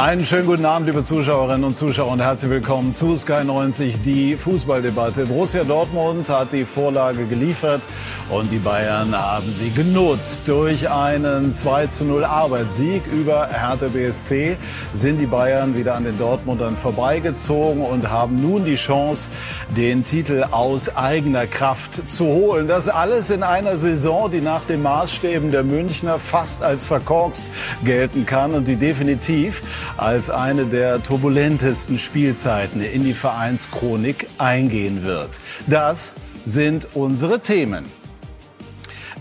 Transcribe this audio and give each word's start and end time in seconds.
Einen 0.00 0.24
schönen 0.24 0.46
guten 0.46 0.64
Abend, 0.64 0.86
liebe 0.86 1.04
Zuschauerinnen 1.04 1.62
und 1.62 1.76
Zuschauer 1.76 2.12
und 2.12 2.20
herzlich 2.20 2.50
willkommen 2.50 2.94
zu 2.94 3.18
Sky 3.18 3.44
90, 3.44 4.00
die 4.00 4.34
Fußballdebatte. 4.34 5.26
Borussia 5.26 5.62
Dortmund 5.62 6.30
hat 6.30 6.54
die 6.54 6.64
Vorlage 6.64 7.26
geliefert 7.26 7.82
und 8.30 8.50
die 8.52 8.58
Bayern 8.58 9.14
haben 9.14 9.50
sie 9.52 9.70
genutzt. 9.70 10.44
Durch 10.46 10.88
einen 10.88 11.52
2 11.52 11.86
zu 11.88 12.04
0 12.04 12.24
Arbeitssieg 12.24 13.02
über 13.12 13.48
Hertha 13.48 13.88
BSC 13.88 14.56
sind 14.94 15.18
die 15.18 15.26
Bayern 15.26 15.76
wieder 15.76 15.94
an 15.94 16.04
den 16.04 16.16
Dortmundern 16.18 16.76
vorbeigezogen 16.76 17.82
und 17.82 18.08
haben 18.08 18.36
nun 18.36 18.64
die 18.64 18.76
Chance, 18.76 19.30
den 19.76 20.04
Titel 20.04 20.44
aus 20.50 20.96
eigener 20.96 21.46
Kraft 21.46 22.08
zu 22.08 22.26
holen. 22.26 22.68
Das 22.68 22.88
alles 22.88 23.30
in 23.30 23.42
einer 23.42 23.76
Saison, 23.76 24.30
die 24.30 24.40
nach 24.40 24.62
den 24.62 24.82
Maßstäben 24.82 25.50
der 25.50 25.64
Münchner 25.64 26.18
fast 26.18 26.62
als 26.62 26.84
verkorkst 26.84 27.44
gelten 27.84 28.26
kann 28.26 28.52
und 28.52 28.68
die 28.68 28.76
definitiv 28.76 29.62
als 29.96 30.30
eine 30.30 30.66
der 30.66 31.02
turbulentesten 31.02 31.98
Spielzeiten 31.98 32.80
in 32.82 33.04
die 33.04 33.14
Vereinschronik 33.14 34.28
eingehen 34.38 35.02
wird. 35.02 35.40
Das 35.66 36.12
sind 36.44 36.88
unsere 36.94 37.40
Themen. 37.40 37.99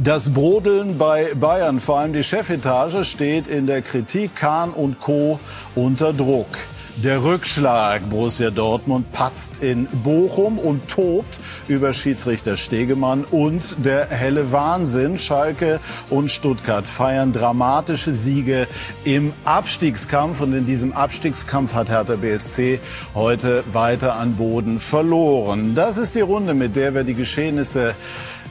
Das 0.02 0.30
Brodeln 0.30 0.98
bei 0.98 1.34
Bayern, 1.35 1.81
vor 1.81 1.99
allem 1.99 2.13
die 2.13 2.23
Chefetage, 2.23 3.03
steht 3.03 3.48
in 3.48 3.67
der 3.67 3.81
Kritik 3.81 4.34
Kahn 4.34 4.70
und 4.70 5.02
Co. 5.02 5.41
unter 5.76 6.13
Druck. 6.13 6.48
Der 7.03 7.21
Rückschlag. 7.21 8.09
Borussia 8.09 8.49
Dortmund 8.49 9.12
patzt 9.12 9.62
in 9.62 9.88
Bochum 10.04 10.57
und 10.57 10.88
tobt 10.88 11.40
über 11.67 11.91
Schiedsrichter 11.91 12.55
Stegemann 12.55 13.26
und 13.26 13.76
der 13.85 14.07
helle 14.07 14.54
Wahnsinn. 14.54 15.20
Schalke 15.20 15.82
und 16.09 16.31
Stuttgart 16.31 16.85
feiern 16.85 17.34
dramatische 17.34 18.13
Siege 18.13 18.68
im 19.04 19.34
Abstiegskampf 19.43 20.40
und 20.40 20.54
in 20.54 20.65
diesem 20.65 20.93
Abstiegskampf 20.93 21.74
hat 21.74 21.90
Hertha 21.90 22.15
BSC 22.15 22.79
heute 23.15 23.65
weiter 23.71 24.15
an 24.15 24.35
Boden 24.35 24.79
verloren. 24.79 25.76
Das 25.76 25.98
ist 25.98 26.15
die 26.15 26.21
Runde, 26.21 26.54
mit 26.54 26.77
der 26.77 26.93
wir 26.93 27.04
die 27.04 27.15
Geschehnisse 27.15 27.96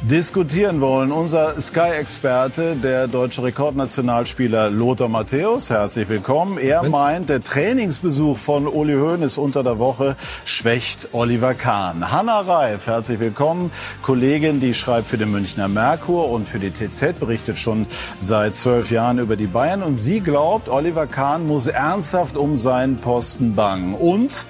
diskutieren 0.02 0.80
wollen. 0.80 1.10
Unser 1.10 1.60
Sky-Experte, 1.60 2.76
der 2.76 3.08
deutsche 3.08 3.42
Rekordnationalspieler 3.42 4.70
Lothar 4.70 5.08
Matthäus, 5.08 5.70
herzlich 5.70 6.08
willkommen. 6.08 6.58
Er 6.58 6.84
meint, 6.84 7.28
der 7.28 7.40
Trainingsbesuch 7.40 8.36
von 8.36 8.66
Uli 8.66 8.94
Hoeneß 8.94 9.38
unter 9.38 9.62
der 9.62 9.78
Woche 9.78 10.16
schwächt 10.44 11.08
Oliver 11.12 11.54
Kahn. 11.54 12.12
Hanna 12.12 12.40
Reif, 12.40 12.86
herzlich 12.86 13.18
willkommen. 13.18 13.70
Kollegin, 14.02 14.60
die 14.60 14.74
schreibt 14.74 15.08
für 15.08 15.18
den 15.18 15.32
Münchner 15.32 15.68
Merkur 15.68 16.30
und 16.30 16.48
für 16.48 16.58
die 16.58 16.70
TZ, 16.70 17.18
berichtet 17.18 17.58
schon 17.58 17.86
seit 18.20 18.56
zwölf 18.56 18.90
Jahren 18.90 19.18
über 19.18 19.36
die 19.36 19.46
Bayern. 19.48 19.82
Und 19.82 19.96
sie 19.96 20.20
glaubt, 20.20 20.68
Oliver 20.68 21.06
Kahn 21.06 21.46
muss 21.46 21.66
ernsthaft 21.66 22.36
um 22.36 22.56
seinen 22.56 22.96
Posten 22.96 23.54
bangen. 23.54 23.94
Und 23.94 24.46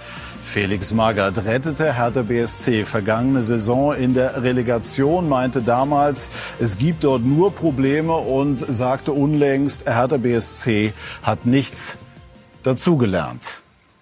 Felix 0.48 0.94
Magath 0.94 1.44
rettete 1.44 1.92
Hertha 1.92 2.22
BSC 2.22 2.86
vergangene 2.86 3.44
Saison 3.44 3.94
in 3.94 4.14
der 4.14 4.42
Relegation, 4.42 5.28
meinte 5.28 5.60
damals, 5.60 6.30
es 6.58 6.78
gibt 6.78 7.04
dort 7.04 7.22
nur 7.22 7.54
Probleme 7.54 8.14
und 8.14 8.58
sagte 8.58 9.12
unlängst, 9.12 9.84
Hertha 9.84 10.16
BSC 10.16 10.94
hat 11.22 11.44
nichts 11.44 11.98
dazugelernt. 12.62 13.60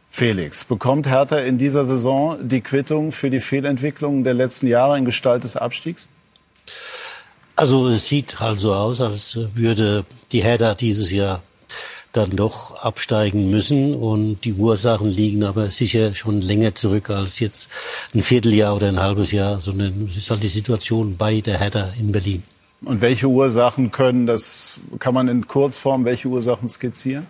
Felix, 0.08 0.64
bekommt 0.64 1.08
Hertha 1.08 1.38
in 1.38 1.58
dieser 1.58 1.84
Saison 1.84 2.38
die 2.48 2.60
Quittung 2.60 3.10
für 3.10 3.28
die 3.28 3.40
Fehlentwicklungen 3.40 4.22
der 4.22 4.34
letzten 4.34 4.68
Jahre 4.68 4.96
in 4.96 5.04
Gestalt 5.04 5.42
des 5.42 5.56
Abstiegs? 5.56 6.08
Also 7.56 7.88
es 7.88 8.06
sieht 8.06 8.38
halt 8.38 8.60
so 8.60 8.72
aus, 8.72 9.00
als 9.00 9.36
würde 9.56 10.04
die 10.30 10.44
Hertha 10.44 10.74
dieses 10.74 11.10
Jahr 11.10 11.42
dann 12.16 12.36
doch 12.36 12.76
absteigen 12.76 13.50
müssen. 13.50 13.94
Und 13.94 14.44
die 14.44 14.54
Ursachen 14.54 15.08
liegen 15.08 15.44
aber 15.44 15.68
sicher 15.68 16.14
schon 16.14 16.40
länger 16.40 16.74
zurück 16.74 17.10
als 17.10 17.40
jetzt 17.40 17.68
ein 18.14 18.22
Vierteljahr 18.22 18.74
oder 18.74 18.88
ein 18.88 19.00
halbes 19.00 19.32
Jahr, 19.32 19.60
sondern 19.60 20.06
es 20.06 20.16
ist 20.16 20.30
halt 20.30 20.42
die 20.42 20.48
Situation 20.48 21.16
bei 21.16 21.40
der 21.40 21.58
Hertha 21.58 21.92
in 21.98 22.12
Berlin. 22.12 22.42
Und 22.84 23.00
welche 23.00 23.26
Ursachen 23.26 23.90
können 23.90 24.26
das, 24.26 24.78
kann 24.98 25.14
man 25.14 25.28
in 25.28 25.46
Kurzform, 25.46 26.04
welche 26.04 26.28
Ursachen 26.28 26.68
skizzieren? 26.68 27.26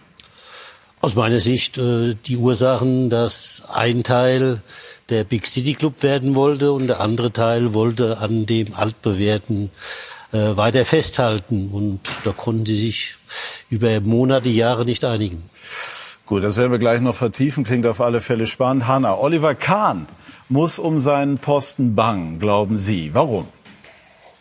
Aus 1.01 1.15
meiner 1.15 1.41
Sicht 1.41 1.79
äh, 1.79 2.15
die 2.27 2.37
Ursachen, 2.37 3.11
dass 3.11 3.63
ein 3.73 4.03
Teil 4.03 4.63
der 5.09 5.25
Big 5.25 5.47
City 5.47 5.75
Club 5.75 6.03
werden 6.03 6.35
wollte 6.35 6.73
und 6.73 6.89
der 6.89 7.01
andere 7.01 7.33
Teil 7.33 7.75
wollte 7.75 8.19
an 8.19 8.47
dem 8.47 8.75
altbewährten 8.75 9.71
äh, 10.37 10.57
weiter 10.57 10.85
festhalten. 10.85 11.69
Und 11.73 12.01
da 12.25 12.33
konnten 12.33 12.67
sie 12.67 12.75
sich 12.75 13.17
über 13.71 14.01
Monate, 14.01 14.49
Jahre 14.49 14.85
nicht 14.85 15.05
einigen. 15.05 15.49
Gut, 16.27 16.45
das 16.45 16.57
werden 16.57 16.73
wir 16.73 16.79
gleich 16.79 17.01
noch 17.01 17.15
vertiefen. 17.15 17.65
Klingt 17.65 17.87
auf 17.87 18.01
alle 18.01 18.21
Fälle 18.21 18.47
spannend. 18.47 18.87
Hanna, 18.87 19.17
Oliver 19.19 19.55
Kahn 19.55 20.07
muss 20.49 20.79
um 20.79 21.01
seinen 21.01 21.39
Posten 21.39 21.95
bangen, 21.95 22.39
glauben 22.39 22.79
Sie. 22.79 23.15
Warum? 23.15 23.47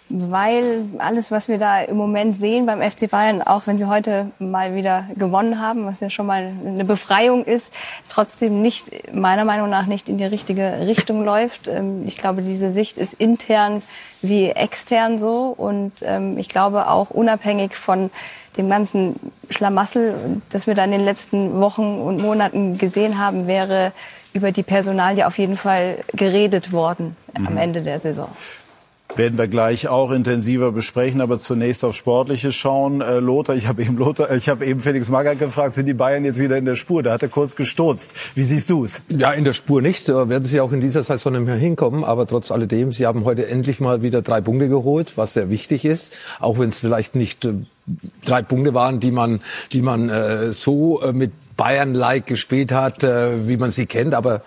Weil 0.09 0.85
alles, 0.99 1.31
was 1.31 1.47
wir 1.47 1.57
da 1.57 1.81
im 1.81 1.97
Moment 1.97 2.35
sehen 2.35 2.67
beim 2.67 2.79
FC 2.79 3.09
Bayern, 3.09 3.41
auch 3.41 3.65
wenn 3.65 3.79
sie 3.79 3.87
heute 3.87 4.29
mal 4.37 4.75
wieder 4.75 5.07
gewonnen 5.17 5.59
haben, 5.59 5.85
was 5.85 5.99
ja 5.99 6.11
schon 6.11 6.27
mal 6.27 6.53
eine 6.65 6.85
Befreiung 6.85 7.43
ist, 7.43 7.73
trotzdem 8.07 8.61
nicht, 8.61 8.91
meiner 9.13 9.45
Meinung 9.45 9.69
nach, 9.69 9.87
nicht 9.87 10.07
in 10.07 10.19
die 10.19 10.25
richtige 10.25 10.85
Richtung 10.85 11.25
läuft. 11.25 11.67
Ähm, 11.67 12.03
ich 12.05 12.17
glaube, 12.17 12.43
diese 12.43 12.69
Sicht 12.69 12.99
ist 12.99 13.15
intern 13.15 13.81
wie 14.21 14.49
extern 14.49 15.17
so 15.17 15.53
und 15.57 15.93
ähm, 16.03 16.37
ich 16.37 16.49
glaube 16.49 16.87
auch 16.87 17.09
unabhängig 17.09 17.73
von 17.73 18.11
dem 18.57 18.69
ganzen 18.69 19.15
Schlamassel, 19.49 20.41
das 20.49 20.67
wir 20.67 20.75
da 20.75 20.83
in 20.83 20.91
den 20.91 21.03
letzten 21.03 21.59
Wochen 21.59 21.99
und 21.99 22.21
Monaten 22.21 22.77
gesehen 22.77 23.17
haben, 23.17 23.47
wäre 23.47 23.91
über 24.33 24.51
die 24.51 24.63
Personalie 24.63 25.25
auf 25.25 25.37
jeden 25.37 25.57
Fall 25.57 25.97
geredet 26.13 26.71
worden 26.71 27.15
mhm. 27.37 27.47
am 27.47 27.57
Ende 27.57 27.81
der 27.81 27.99
Saison. 27.99 28.29
Werden 29.15 29.37
wir 29.37 29.47
gleich 29.47 29.87
auch 29.87 30.11
intensiver 30.11 30.73
besprechen, 30.73 31.21
aber 31.21 31.39
zunächst 31.39 31.85
auf 31.85 31.95
Sportliches 31.95 32.53
schauen. 32.53 32.99
Äh, 32.99 33.19
Lothar, 33.19 33.55
ich 33.55 33.67
habe 33.67 33.81
eben 33.81 33.97
Lothar, 33.97 34.29
ich 34.31 34.49
habe 34.49 34.65
eben 34.65 34.81
Felix 34.81 35.09
Magath 35.09 35.39
gefragt, 35.39 35.73
sind 35.73 35.85
die 35.85 35.93
Bayern 35.93 36.25
jetzt 36.25 36.37
wieder 36.37 36.57
in 36.57 36.65
der 36.65 36.75
Spur? 36.75 37.01
Da 37.01 37.13
hat 37.13 37.23
er 37.23 37.29
kurz 37.29 37.55
gestutzt. 37.55 38.13
Wie 38.35 38.43
siehst 38.43 38.69
du 38.69 38.83
es? 38.83 39.01
Ja, 39.07 39.31
in 39.31 39.45
der 39.45 39.53
Spur 39.53 39.81
nicht. 39.81 40.09
Da 40.09 40.27
werden 40.27 40.43
sie 40.43 40.59
auch 40.59 40.73
in 40.73 40.81
dieser 40.81 41.01
Saison 41.01 41.31
nicht 41.31 41.45
mehr 41.45 41.55
hinkommen. 41.55 42.03
Aber 42.03 42.27
trotz 42.27 42.51
alledem, 42.51 42.91
sie 42.91 43.05
haben 43.05 43.23
heute 43.23 43.47
endlich 43.47 43.79
mal 43.79 44.01
wieder 44.01 44.21
drei 44.21 44.41
Punkte 44.41 44.67
geholt, 44.67 45.13
was 45.15 45.33
sehr 45.33 45.49
wichtig 45.49 45.85
ist. 45.85 46.13
Auch 46.41 46.59
wenn 46.59 46.69
es 46.69 46.79
vielleicht 46.79 47.15
nicht 47.15 47.45
äh, 47.45 47.53
drei 48.25 48.41
Punkte 48.41 48.73
waren, 48.73 48.99
die 48.99 49.11
man, 49.11 49.39
die 49.71 49.81
man 49.81 50.09
äh, 50.09 50.51
so 50.51 51.01
äh, 51.01 51.13
mit 51.13 51.31
Bayern-like 51.55 52.25
gespielt 52.25 52.73
hat, 52.73 53.03
äh, 53.03 53.47
wie 53.47 53.55
man 53.55 53.71
sie 53.71 53.85
kennt. 53.85 54.13
Aber 54.13 54.41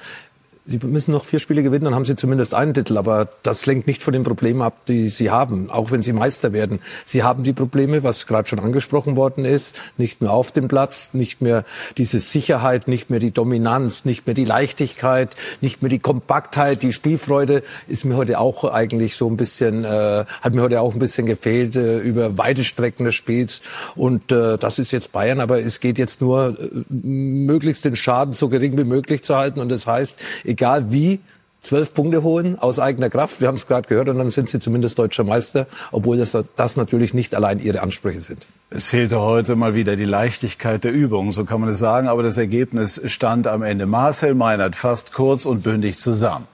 Sie 0.71 0.79
müssen 0.87 1.13
noch 1.13 1.25
vier 1.25 1.39
Spiele 1.39 1.63
gewinnen, 1.63 1.87
dann 1.87 1.95
haben 1.95 2.05
Sie 2.05 2.15
zumindest 2.15 2.53
einen 2.53 2.75
Titel. 2.75 2.99
Aber 2.99 3.31
das 3.43 3.65
lenkt 3.65 3.87
nicht 3.87 4.03
von 4.03 4.13
den 4.13 4.23
Problemen 4.23 4.61
ab, 4.61 4.85
die 4.87 5.09
Sie 5.09 5.31
haben, 5.31 5.71
auch 5.71 5.91
wenn 5.91 6.03
Sie 6.03 6.13
Meister 6.13 6.53
werden. 6.53 6.81
Sie 7.07 7.23
haben 7.23 7.43
die 7.43 7.55
Probleme, 7.55 8.05
was 8.05 8.27
gerade 8.27 8.47
schon 8.47 8.59
angesprochen 8.59 9.17
worden 9.17 9.47
ist, 9.47 9.77
nicht 9.97 10.21
mehr 10.21 10.31
auf 10.31 10.53
dem 10.53 10.69
Platz, 10.69 11.15
nicht 11.15 11.41
mehr 11.41 11.65
diese 11.97 12.21
Sicherheit, 12.21 12.87
nicht 12.87 13.09
mehr 13.09 13.19
die 13.19 13.31
Dominanz, 13.31 14.05
nicht 14.05 14.27
mehr 14.27 14.35
die 14.35 14.45
Leichtigkeit, 14.45 15.35
nicht 15.63 15.81
mehr 15.81 15.89
die 15.89 16.01
Kompaktheit, 16.01 16.83
die 16.83 16.93
Spielfreude 16.93 17.63
ist 17.87 18.05
mir 18.05 18.17
heute 18.17 18.39
auch 18.39 18.65
eigentlich 18.65 19.17
so 19.17 19.27
ein 19.27 19.39
bisschen, 19.39 19.85
äh, 19.85 20.25
hat 20.43 20.55
mir 20.55 20.61
heute 20.61 20.83
auch 20.83 20.93
ein 20.93 20.99
bisschen 20.99 21.25
gefehlt 21.25 21.77
äh, 21.77 21.99
über 22.01 22.37
weite 22.37 22.63
Strecken 22.63 23.07
des 23.07 23.15
Spiels. 23.15 23.63
Und 23.97 24.33
äh, 24.33 24.59
das 24.59 24.79
ist 24.79 24.93
jetzt 24.93 25.13
Bayern, 25.13 25.41
aber 25.41 25.63
es 25.63 25.81
geht 25.81 25.97
jetzt 25.97 26.21
nur, 26.21 26.59
äh, 26.61 26.85
möglichst 26.91 27.87
den 27.87 27.97
Schaden 27.97 28.35
so 28.35 28.51
gering 28.51 28.77
wie 28.77 28.85
möglich 28.85 29.25
zu 29.25 29.35
halten. 29.35 29.61
Und 29.61 29.71
das 29.71 29.87
heißt, 29.87 30.19
egal 30.59 30.91
wie, 30.93 31.21
zwölf 31.61 31.93
Punkte 31.93 32.23
holen 32.23 32.59
aus 32.59 32.79
eigener 32.79 33.11
Kraft. 33.11 33.41
Wir 33.41 33.49
haben 33.49 33.57
es 33.57 33.67
gerade 33.67 33.89
gehört 33.89 34.09
und 34.09 34.19
dann 34.19 34.31
sind 34.31 34.49
sie 34.49 34.59
zumindest 34.59 34.99
deutscher 34.99 35.25
Meister, 35.25 35.67
obwohl 35.93 36.19
das, 36.19 36.37
das 36.57 36.77
natürlich 36.77 37.15
nicht 37.15 37.35
allein 37.35 37.59
ihre 37.59 37.83
Ansprüche 37.83 38.21
sind. 38.21 38.47
Es 38.71 38.89
fehlte 38.89 39.21
heute 39.21 39.57
mal 39.57 39.75
wieder 39.75 39.97
die 39.97 40.05
Leichtigkeit 40.05 40.85
der 40.85 40.93
Übung, 40.93 41.33
so 41.33 41.45
kann 41.45 41.61
man 41.61 41.71
es 41.71 41.79
sagen, 41.79 42.09
aber 42.09 42.23
das 42.23 42.39
Ergebnis 42.39 43.01
stand 43.07 43.47
am 43.47 43.63
Ende. 43.63 43.87
Marcel 43.87 44.35
Meinert 44.35 44.77
fasst 44.77 45.13
kurz 45.13 45.47
und 45.47 45.63
bündig 45.63 45.99
zusammen. 45.99 46.47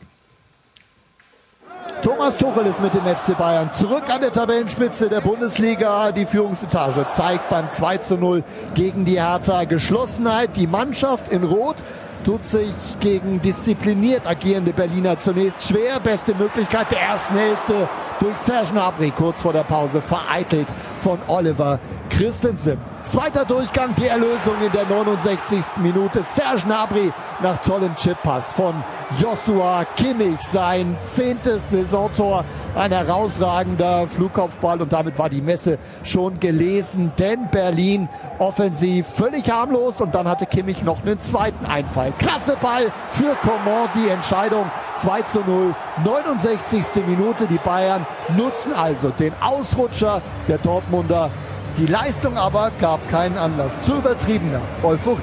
Thomas 2.03 2.37
Tuchel 2.37 2.67
ist 2.67 2.83
mit 2.83 2.93
dem 2.93 3.03
FC 3.03 3.37
Bayern 3.39 3.71
zurück 3.71 4.03
an 4.11 4.21
der 4.21 4.31
Tabellenspitze 4.31 5.09
der 5.09 5.23
Bundesliga. 5.23 6.13
Die 6.13 6.27
Führungsetage 6.27 7.07
zeigt 7.11 7.49
beim 7.49 7.71
2 7.71 7.97
zu 7.97 8.19
0 8.19 8.45
gegen 8.75 9.07
die 9.07 9.23
Hertha 9.23 9.65
Geschlossenheit. 9.65 10.55
Die 10.59 10.67
Mannschaft 10.67 11.29
in 11.29 11.45
Rot 11.45 11.77
tut 12.25 12.47
sich 12.47 12.75
gegen 13.01 13.41
diszipliniert 13.41 14.27
agierende 14.27 14.73
Berliner 14.73 15.19
zunächst 15.19 15.69
schwer. 15.69 16.01
Beste 16.01 16.35
Möglichkeit 16.35 16.91
der 16.91 17.01
ersten 17.01 17.35
Hälfte 17.35 17.89
durch 18.19 18.37
Serge 18.37 18.71
Gnabry 18.73 19.11
kurz 19.11 19.43
vor 19.43 19.53
der 19.53 19.63
Pause 19.65 20.01
vereitelt 20.01 20.67
von 20.97 21.19
Oliver 21.29 21.79
Christensen. 22.09 22.94
Zweiter 23.05 23.45
Durchgang, 23.45 23.95
die 23.97 24.07
Erlösung 24.07 24.55
in 24.65 24.73
der 24.73 24.87
69. 24.87 25.77
Minute. 25.77 26.23
Serge 26.23 26.63
Gnabry 26.65 27.13
nach 27.43 27.59
tollem 27.59 27.95
Chippass 27.97 28.55
von 28.55 28.83
Joshua 29.21 29.85
Kimmich. 29.95 30.41
Sein 30.41 30.97
zehntes 31.07 31.69
Saisontor, 31.69 32.47
ein 32.75 32.91
herausragender 32.91 34.07
Flugkopfball 34.09 34.81
und 34.81 34.91
damit 34.91 35.19
war 35.19 35.29
die 35.29 35.43
Messe 35.43 35.79
schon 36.03 36.41
gelesen, 36.41 37.13
denn 37.19 37.51
Berlin 37.51 38.09
offensiv 38.39 39.07
völlig 39.07 39.51
harmlos 39.51 40.01
und 40.01 40.15
dann 40.15 40.27
hatte 40.27 40.47
Kimmich 40.47 40.83
noch 40.83 41.03
einen 41.03 41.21
zweiten 41.21 41.67
Einfall. 41.67 42.15
Klasse 42.19 42.57
Ball 42.59 42.91
für 43.11 43.37
Coman, 43.43 43.91
die 43.95 44.09
Entscheidung 44.09 44.65
2 44.97 45.23
zu 45.23 45.41
0, 45.41 45.75
69. 46.05 47.05
Minute. 47.07 47.47
Die 47.47 47.59
Bayern 47.59 48.07
nutzen 48.35 48.73
also 48.73 49.11
den 49.11 49.35
Ausrutscher 49.43 50.23
der 50.49 50.57
Dortmunder. 50.57 51.31
Die 51.77 51.87
Leistung 51.87 52.37
aber 52.37 52.71
gab 52.81 53.11
keinen 53.11 53.37
Anlass 53.37 53.85
zu 53.85 53.97
übertriebener 53.97 54.63
Euphorie. 54.85 55.23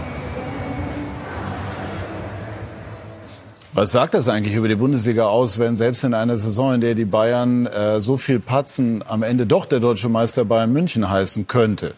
Was 3.73 3.93
sagt 3.93 4.13
das 4.15 4.27
eigentlich 4.27 4.55
über 4.55 4.67
die 4.67 4.75
Bundesliga 4.75 5.27
aus, 5.27 5.59
wenn 5.59 5.77
selbst 5.77 6.03
in 6.03 6.13
einer 6.13 6.37
Saison, 6.37 6.73
in 6.73 6.81
der 6.81 6.93
die 6.93 7.05
Bayern 7.05 7.67
äh, 7.67 8.01
so 8.01 8.17
viel 8.17 8.41
patzen, 8.41 9.01
am 9.07 9.23
Ende 9.23 9.45
doch 9.45 9.65
der 9.65 9.79
deutsche 9.79 10.09
Meister 10.09 10.43
Bayern 10.43 10.73
München 10.73 11.09
heißen 11.09 11.47
könnte? 11.47 11.93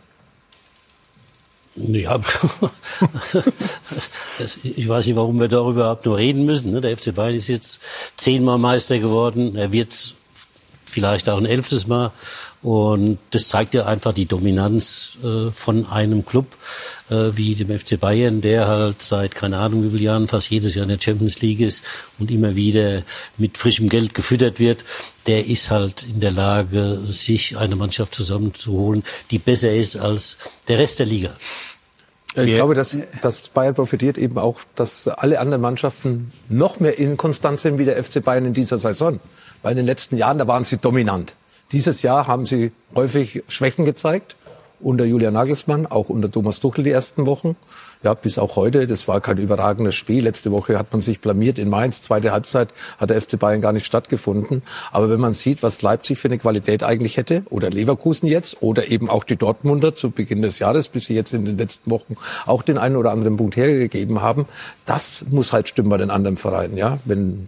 Ja, 1.76 2.20
ich 4.64 4.88
weiß 4.88 5.08
nicht, 5.08 5.16
warum 5.16 5.40
wir 5.40 5.48
darüber 5.48 5.82
überhaupt 5.82 6.06
nur 6.06 6.18
reden 6.18 6.46
müssen. 6.46 6.72
Ne? 6.72 6.82
Der 6.82 6.96
FC 6.96 7.16
Bayern 7.16 7.34
ist 7.34 7.48
jetzt 7.48 7.82
zehnmal 8.18 8.60
Meister 8.60 9.00
geworden. 9.00 9.56
Er 9.56 9.72
wird 9.72 10.14
vielleicht 10.94 11.28
auch 11.28 11.38
ein 11.38 11.46
elftes 11.46 11.88
Mal. 11.88 12.12
Und 12.62 13.18
das 13.32 13.50
zeigt 13.50 13.74
ja 13.74 13.86
einfach 13.86 14.14
die 14.14 14.26
Dominanz 14.26 15.18
äh, 15.22 15.52
von 15.52 15.86
einem 15.86 16.26
Club 16.26 16.46
äh, 17.10 17.32
wie 17.36 17.56
dem 17.56 17.78
FC 17.78 18.00
Bayern, 18.00 18.40
der 18.40 18.68
halt 18.68 19.02
seit 19.02 19.36
keine 19.36 19.58
Ahnung 19.58 19.84
wie 19.84 19.90
vielen 19.90 20.04
Jahren 20.04 20.28
fast 20.30 20.50
jedes 20.50 20.76
Jahr 20.76 20.84
in 20.84 20.90
der 20.90 21.02
Champions 21.02 21.42
League 21.42 21.60
ist 21.60 21.84
und 22.20 22.32
immer 22.32 22.56
wieder 22.56 23.04
mit 23.38 23.58
frischem 23.58 23.90
Geld 23.90 24.14
gefüttert 24.14 24.62
wird. 24.62 24.86
Der 25.28 25.46
ist 25.46 25.72
halt 25.72 26.04
in 26.04 26.22
der 26.22 26.32
Lage, 26.32 27.00
sich 27.06 27.58
eine 27.58 27.76
Mannschaft 27.76 28.16
zusammenzuholen, 28.16 29.04
die 29.30 29.40
besser 29.40 29.74
ist 29.74 29.98
als 29.98 30.38
der 30.70 30.80
Rest 30.80 31.00
der 31.00 31.06
Liga. 31.06 31.32
Ich 32.36 32.56
glaube, 32.56 32.74
dass, 32.74 32.98
dass 33.22 33.50
Bayern 33.50 33.76
profitiert 33.76 34.18
eben 34.18 34.38
auch, 34.40 34.62
dass 34.76 35.08
alle 35.08 35.40
anderen 35.40 35.62
Mannschaften 35.62 36.32
noch 36.50 36.80
mehr 36.80 36.98
inkonstant 36.98 37.60
sind 37.60 37.78
wie 37.78 37.86
der 37.86 38.02
FC 38.04 38.24
Bayern 38.24 38.46
in 38.46 38.54
dieser 38.54 38.80
Saison. 38.80 39.20
Weil 39.64 39.72
in 39.72 39.78
den 39.78 39.86
letzten 39.88 40.18
Jahren, 40.18 40.38
da 40.38 40.48
waren 40.48 40.66
sie 40.66 40.78
dominant. 40.78 41.36
Dieses 41.72 42.04
Jahr 42.04 42.28
haben 42.28 42.46
sie 42.46 42.72
häufig 42.96 43.44
Schwächen 43.48 43.86
gezeigt. 43.86 44.36
Unter 44.80 45.06
Julian 45.06 45.34
Nagelsmann, 45.34 45.88
auch 45.88 46.10
unter 46.10 46.30
Thomas 46.30 46.60
Tuchel 46.60 46.84
die 46.84 46.92
ersten 46.92 47.26
Wochen. 47.26 47.56
Ja, 48.04 48.14
bis 48.16 48.38
auch 48.38 48.58
heute. 48.58 48.86
Das 48.86 49.08
war 49.08 49.22
kein 49.22 49.38
überragendes 49.38 49.96
Spiel. 49.96 50.26
Letzte 50.26 50.52
Woche 50.52 50.78
hat 50.78 50.92
man 50.92 51.00
sich 51.00 51.22
blamiert 51.22 51.58
in 51.58 51.70
Mainz. 51.70 52.02
Zweite 52.02 52.34
Halbzeit 52.34 52.74
hat 52.98 53.10
der 53.10 53.22
FC 53.22 53.40
Bayern 53.40 53.62
gar 53.62 53.72
nicht 53.72 53.86
stattgefunden. 53.86 54.62
Aber 54.92 55.10
wenn 55.10 55.22
man 55.22 55.34
sieht, 55.34 55.64
was 55.64 55.82
Leipzig 55.82 56.20
für 56.20 56.28
eine 56.28 56.38
Qualität 56.38 56.84
eigentlich 56.84 57.16
hätte, 57.16 57.44
oder 57.50 57.70
Leverkusen 57.70 58.28
jetzt, 58.28 58.62
oder 58.62 58.90
eben 58.90 59.10
auch 59.10 59.24
die 59.24 59.38
Dortmunder 59.38 59.96
zu 59.96 60.12
Beginn 60.12 60.42
des 60.42 60.60
Jahres, 60.60 60.90
bis 60.90 61.06
sie 61.06 61.16
jetzt 61.16 61.34
in 61.34 61.46
den 61.46 61.58
letzten 61.58 61.90
Wochen 61.90 62.18
auch 62.46 62.62
den 62.62 62.78
einen 62.78 62.98
oder 62.98 63.12
anderen 63.12 63.38
Punkt 63.38 63.56
hergegeben 63.56 64.22
haben, 64.22 64.48
das 64.86 65.24
muss 65.30 65.54
halt 65.54 65.70
stimmen 65.70 65.90
bei 65.90 65.98
den 65.98 66.12
anderen 66.12 66.36
Vereinen. 66.36 66.76
Ja, 66.76 67.00
wenn 67.06 67.48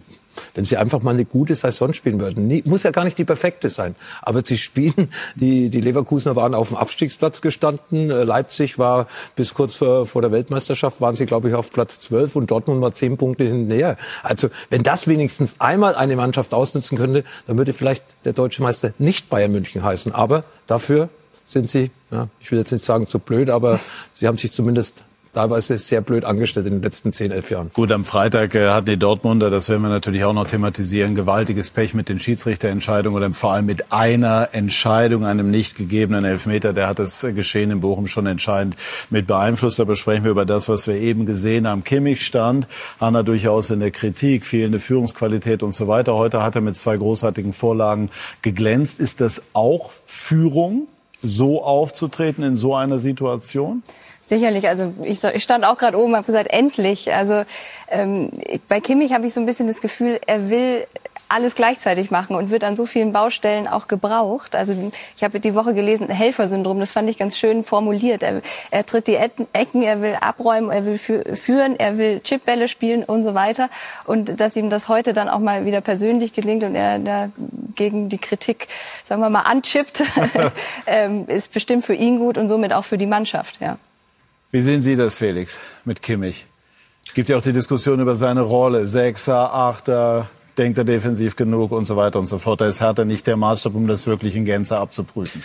wenn 0.56 0.64
sie 0.64 0.78
einfach 0.78 1.02
mal 1.02 1.12
eine 1.12 1.24
gute 1.24 1.54
Saison 1.54 1.92
spielen 1.92 2.18
würden. 2.18 2.46
Nie, 2.46 2.62
muss 2.64 2.82
ja 2.82 2.90
gar 2.90 3.04
nicht 3.04 3.18
die 3.18 3.24
perfekte 3.24 3.70
sein. 3.70 3.94
Aber 4.22 4.42
sie 4.44 4.56
spielen, 4.56 5.10
die, 5.36 5.70
die 5.70 5.80
Leverkusener 5.80 6.34
waren 6.34 6.54
auf 6.54 6.68
dem 6.68 6.78
Abstiegsplatz 6.78 7.42
gestanden. 7.42 8.10
Äh, 8.10 8.24
Leipzig 8.24 8.78
war 8.78 9.06
bis 9.36 9.54
kurz 9.54 9.74
vor, 9.74 10.06
vor 10.06 10.22
der 10.22 10.32
Weltmeisterschaft, 10.32 11.00
waren 11.00 11.14
sie, 11.14 11.26
glaube 11.26 11.50
ich, 11.50 11.54
auf 11.54 11.70
Platz 11.72 12.00
12 12.00 12.36
und 12.36 12.50
Dortmund 12.50 12.80
war 12.80 12.94
zehn 12.94 13.18
Punkte 13.18 13.44
hinterher. 13.44 13.96
Also 14.22 14.48
wenn 14.70 14.82
das 14.82 15.06
wenigstens 15.06 15.60
einmal 15.60 15.94
eine 15.94 16.16
Mannschaft 16.16 16.54
ausnutzen 16.54 16.96
könnte, 16.96 17.24
dann 17.46 17.58
würde 17.58 17.74
vielleicht 17.74 18.04
der 18.24 18.32
deutsche 18.32 18.62
Meister 18.62 18.92
nicht 18.98 19.28
Bayern 19.28 19.52
München 19.52 19.84
heißen. 19.84 20.14
Aber 20.14 20.44
dafür 20.66 21.10
sind 21.44 21.68
sie, 21.68 21.90
ja, 22.10 22.28
ich 22.40 22.50
will 22.50 22.58
jetzt 22.58 22.72
nicht 22.72 22.84
sagen 22.84 23.06
zu 23.06 23.18
blöd, 23.18 23.50
aber 23.50 23.78
sie 24.14 24.26
haben 24.26 24.38
sich 24.38 24.52
zumindest 24.52 25.04
teilweise 25.36 25.76
sehr 25.76 26.00
blöd 26.00 26.24
angestellt 26.24 26.66
in 26.66 26.72
den 26.72 26.82
letzten 26.82 27.12
10, 27.12 27.30
11 27.30 27.50
Jahren. 27.50 27.70
Gut, 27.74 27.92
am 27.92 28.06
Freitag 28.06 28.54
äh, 28.54 28.70
hatten 28.70 28.86
die 28.86 28.96
Dortmunder, 28.96 29.50
das 29.50 29.68
werden 29.68 29.82
wir 29.82 29.90
natürlich 29.90 30.24
auch 30.24 30.32
noch 30.32 30.46
thematisieren, 30.46 31.14
gewaltiges 31.14 31.68
Pech 31.68 31.92
mit 31.92 32.08
den 32.08 32.18
Schiedsrichterentscheidungen 32.18 33.16
oder 33.16 33.30
vor 33.34 33.52
allem 33.52 33.66
mit 33.66 33.92
einer 33.92 34.48
Entscheidung, 34.52 35.26
einem 35.26 35.50
nicht 35.50 35.76
gegebenen 35.76 36.24
Elfmeter. 36.24 36.72
Der 36.72 36.88
hat 36.88 36.98
das 36.98 37.20
Geschehen 37.20 37.70
in 37.70 37.80
Bochum 37.80 38.06
schon 38.06 38.24
entscheidend 38.24 38.76
mit 39.10 39.26
beeinflusst. 39.26 39.78
Aber 39.78 39.94
sprechen 39.94 40.24
wir 40.24 40.30
über 40.30 40.46
das, 40.46 40.70
was 40.70 40.86
wir 40.86 40.94
eben 40.94 41.26
gesehen 41.26 41.68
haben. 41.68 41.84
Kimmich 41.84 42.24
stand, 42.24 42.66
Anna 42.98 43.22
durchaus 43.22 43.68
in 43.68 43.80
der 43.80 43.90
Kritik, 43.90 44.46
fehlende 44.46 44.80
Führungsqualität 44.80 45.62
und 45.62 45.74
so 45.74 45.86
weiter. 45.86 46.14
Heute 46.14 46.42
hat 46.42 46.54
er 46.54 46.62
mit 46.62 46.78
zwei 46.78 46.96
großartigen 46.96 47.52
Vorlagen 47.52 48.10
geglänzt. 48.40 49.00
Ist 49.00 49.20
das 49.20 49.42
auch 49.52 49.90
Führung? 50.06 50.88
so 51.22 51.62
aufzutreten 51.62 52.44
in 52.44 52.56
so 52.56 52.74
einer 52.74 52.98
Situation? 52.98 53.82
Sicherlich, 54.26 54.66
also 54.66 54.92
ich, 55.04 55.22
ich 55.22 55.42
stand 55.44 55.64
auch 55.64 55.78
gerade 55.78 55.96
oben 55.96 56.16
habe 56.16 56.26
gesagt, 56.26 56.48
endlich. 56.50 57.14
Also 57.14 57.44
ähm, 57.88 58.28
bei 58.66 58.80
Kimmich 58.80 59.12
habe 59.12 59.24
ich 59.24 59.32
so 59.32 59.38
ein 59.38 59.46
bisschen 59.46 59.68
das 59.68 59.80
Gefühl, 59.80 60.18
er 60.26 60.50
will 60.50 60.84
alles 61.28 61.54
gleichzeitig 61.54 62.10
machen 62.10 62.34
und 62.34 62.50
wird 62.50 62.64
an 62.64 62.74
so 62.74 62.86
vielen 62.86 63.12
Baustellen 63.12 63.68
auch 63.68 63.86
gebraucht. 63.86 64.56
Also 64.56 64.74
ich 65.16 65.22
habe 65.22 65.38
die 65.38 65.54
Woche 65.54 65.74
gelesen, 65.74 66.08
Helfersyndrom, 66.08 66.80
das 66.80 66.90
fand 66.90 67.08
ich 67.08 67.18
ganz 67.18 67.38
schön 67.38 67.62
formuliert. 67.62 68.24
Er, 68.24 68.42
er 68.72 68.84
tritt 68.84 69.06
die 69.06 69.14
Ecken, 69.14 69.82
er 69.82 70.02
will 70.02 70.16
abräumen, 70.20 70.72
er 70.72 70.86
will 70.86 70.98
führen, 70.98 71.78
er 71.78 71.96
will 71.96 72.18
Chipbälle 72.18 72.66
spielen 72.66 73.04
und 73.04 73.22
so 73.22 73.34
weiter. 73.34 73.70
Und 74.06 74.40
dass 74.40 74.56
ihm 74.56 74.70
das 74.70 74.88
heute 74.88 75.12
dann 75.12 75.28
auch 75.28 75.38
mal 75.38 75.64
wieder 75.64 75.82
persönlich 75.82 76.32
gelingt 76.32 76.64
und 76.64 76.74
er 76.74 76.98
da 76.98 77.28
gegen 77.76 78.08
die 78.08 78.18
Kritik, 78.18 78.66
sagen 79.04 79.22
wir 79.22 79.30
mal, 79.30 79.42
anchippt, 79.42 80.02
ähm, 80.88 81.28
ist 81.28 81.52
bestimmt 81.52 81.84
für 81.84 81.94
ihn 81.94 82.18
gut 82.18 82.38
und 82.38 82.48
somit 82.48 82.72
auch 82.72 82.84
für 82.84 82.98
die 82.98 83.06
Mannschaft. 83.06 83.60
Ja. 83.60 83.76
Wie 84.56 84.62
sehen 84.62 84.80
Sie 84.80 84.96
das, 84.96 85.18
Felix, 85.18 85.60
mit 85.84 86.00
Kimmich? 86.00 86.46
Gibt 87.12 87.28
ja 87.28 87.36
auch 87.36 87.42
die 87.42 87.52
Diskussion 87.52 88.00
über 88.00 88.16
seine 88.16 88.40
Rolle, 88.40 88.86
Sechser, 88.86 89.52
Achter, 89.52 90.30
denkt 90.56 90.78
er 90.78 90.84
defensiv 90.84 91.36
genug 91.36 91.72
und 91.72 91.84
so 91.84 91.98
weiter 91.98 92.18
und 92.18 92.24
so 92.24 92.38
fort. 92.38 92.62
Da 92.62 92.66
ist 92.66 92.80
Hertha 92.80 93.04
nicht 93.04 93.26
der 93.26 93.36
Maßstab, 93.36 93.74
um 93.74 93.86
das 93.86 94.06
wirklich 94.06 94.34
in 94.34 94.46
Gänze 94.46 94.78
abzuprüfen. 94.78 95.42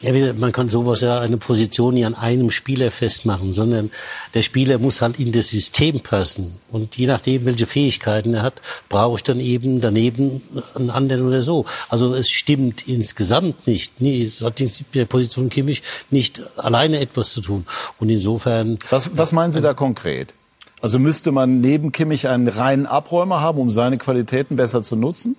Ja, 0.00 0.32
man 0.34 0.52
kann 0.52 0.68
sowas 0.68 1.00
ja 1.00 1.20
eine 1.20 1.38
Position 1.38 1.94
nicht 1.94 2.04
an 2.04 2.14
einem 2.14 2.50
Spieler 2.50 2.90
festmachen, 2.90 3.52
sondern 3.52 3.90
der 4.34 4.42
Spieler 4.42 4.78
muss 4.78 5.00
halt 5.00 5.18
in 5.18 5.32
das 5.32 5.48
System 5.48 6.00
passen. 6.00 6.56
Und 6.70 6.96
je 6.96 7.06
nachdem, 7.06 7.46
welche 7.46 7.66
Fähigkeiten 7.66 8.34
er 8.34 8.42
hat, 8.42 8.60
brauche 8.88 9.16
ich 9.16 9.22
dann 9.22 9.40
eben 9.40 9.80
daneben 9.80 10.42
einen 10.74 10.90
anderen 10.90 11.26
oder 11.26 11.40
so. 11.40 11.64
Also 11.88 12.14
es 12.14 12.28
stimmt 12.28 12.86
insgesamt 12.86 13.66
nicht. 13.66 14.00
Nee, 14.00 14.24
es 14.24 14.42
hat 14.42 14.60
mit 14.60 14.84
der 14.94 15.06
Position 15.06 15.48
Kimmich 15.48 15.82
nicht 16.10 16.42
alleine 16.58 17.00
etwas 17.00 17.32
zu 17.32 17.40
tun. 17.40 17.64
Und 17.98 18.10
insofern. 18.10 18.78
Was, 18.90 19.16
was 19.16 19.32
meinen 19.32 19.52
Sie 19.52 19.62
da 19.62 19.72
konkret? 19.72 20.34
Also 20.82 20.98
müsste 20.98 21.32
man 21.32 21.62
neben 21.62 21.92
Kimmich 21.92 22.28
einen 22.28 22.46
reinen 22.46 22.84
Abräumer 22.84 23.40
haben, 23.40 23.58
um 23.58 23.70
seine 23.70 23.96
Qualitäten 23.96 24.56
besser 24.56 24.82
zu 24.82 24.96
nutzen? 24.96 25.34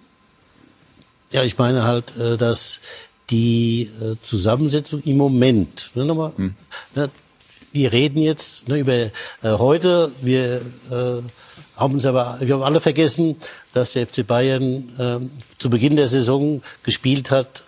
Ja, 1.29 1.43
ich 1.43 1.59
meine 1.59 1.83
halt, 1.83 2.17
äh, 2.17 2.35
dass 2.35 2.79
die 3.29 3.89
äh, 4.01 4.15
Zusammensetzung 4.19 5.01
im 5.03 5.17
Moment, 5.17 5.91
ne, 5.95 6.05
nochmal, 6.05 6.31
hm. 6.35 6.53
ne, 6.95 7.09
wir 7.71 7.91
reden 7.91 8.19
jetzt 8.19 8.67
ne, 8.67 8.79
über 8.79 8.93
äh, 8.93 9.11
heute, 9.43 10.11
wir 10.21 10.61
äh, 10.89 11.21
haben 11.75 11.93
uns 11.93 12.05
aber, 12.05 12.37
wir 12.39 12.55
haben 12.55 12.63
alle 12.63 12.79
vergessen, 12.79 13.35
dass 13.73 13.93
der 13.93 14.07
FC 14.07 14.25
Bayern 14.25 14.89
äh, 14.97 15.57
zu 15.57 15.69
Beginn 15.69 15.95
der 15.95 16.07
Saison 16.07 16.61
gespielt 16.83 17.31
hat, 17.31 17.63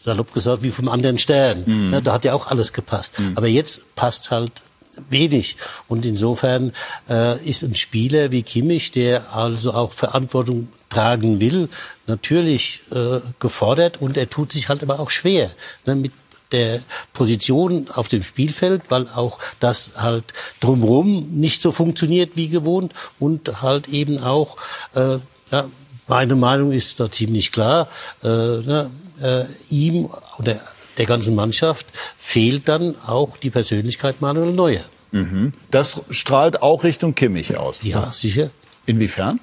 salopp 0.00 0.32
gesagt, 0.32 0.62
wie 0.62 0.70
vom 0.70 0.88
anderen 0.88 1.18
Stern. 1.18 1.64
Mhm. 1.66 1.90
Ne, 1.90 2.02
da 2.02 2.12
hat 2.12 2.24
ja 2.24 2.34
auch 2.34 2.46
alles 2.48 2.72
gepasst. 2.72 3.18
Mhm. 3.18 3.32
Aber 3.36 3.46
jetzt 3.46 3.94
passt 3.94 4.30
halt 4.30 4.62
wenig. 5.10 5.56
Und 5.88 6.04
insofern 6.04 6.72
äh, 7.08 7.42
ist 7.44 7.62
ein 7.62 7.74
Spieler 7.74 8.30
wie 8.30 8.42
Kimmich, 8.42 8.90
der 8.90 9.34
also 9.34 9.72
auch 9.72 9.92
Verantwortung 9.92 10.68
tragen 10.88 11.40
will, 11.40 11.68
natürlich 12.06 12.82
äh, 12.92 13.20
gefordert 13.40 14.00
und 14.00 14.16
er 14.16 14.30
tut 14.30 14.52
sich 14.52 14.68
halt 14.68 14.82
aber 14.82 15.00
auch 15.00 15.10
schwer 15.10 15.50
ne, 15.86 15.96
mit 15.96 16.12
der 16.52 16.80
Position 17.12 17.88
auf 17.92 18.08
dem 18.08 18.22
Spielfeld, 18.22 18.82
weil 18.90 19.08
auch 19.08 19.38
das 19.60 19.92
halt 19.96 20.24
drumherum 20.60 21.30
nicht 21.32 21.60
so 21.60 21.72
funktioniert 21.72 22.36
wie 22.36 22.48
gewohnt 22.48 22.92
und 23.18 23.60
halt 23.62 23.88
eben 23.88 24.18
auch, 24.18 24.56
äh, 24.94 25.18
ja, 25.50 25.68
meine 26.06 26.36
Meinung 26.36 26.70
ist 26.70 27.00
da 27.00 27.10
ziemlich 27.10 27.50
klar, 27.50 27.88
äh, 28.22 28.28
ne, 28.28 28.90
äh, 29.20 29.44
ihm 29.70 30.08
oder 30.38 30.60
der 30.98 31.06
ganzen 31.06 31.34
Mannschaft 31.34 31.86
fehlt 32.18 32.68
dann 32.68 32.94
auch 33.06 33.36
die 33.36 33.50
Persönlichkeit 33.50 34.20
Manuel 34.20 34.52
Neuer. 34.52 34.84
Mhm. 35.12 35.52
Das 35.70 36.02
strahlt 36.10 36.62
auch 36.62 36.84
Richtung 36.84 37.14
Kimmich 37.14 37.56
aus. 37.56 37.82
Ja, 37.82 38.12
sicher. 38.12 38.50
Inwiefern? 38.86 39.40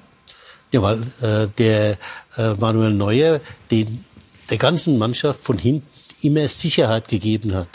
Ja, 0.70 0.82
weil 0.82 1.02
äh, 1.20 1.48
der 1.58 1.98
äh, 2.36 2.54
Manuel 2.54 2.92
Neuer 2.92 3.40
den, 3.70 4.04
der 4.50 4.58
ganzen 4.58 4.98
Mannschaft 4.98 5.42
von 5.42 5.58
hinten 5.58 5.86
immer 6.22 6.48
Sicherheit 6.48 7.08
gegeben 7.08 7.54
hat. 7.54 7.68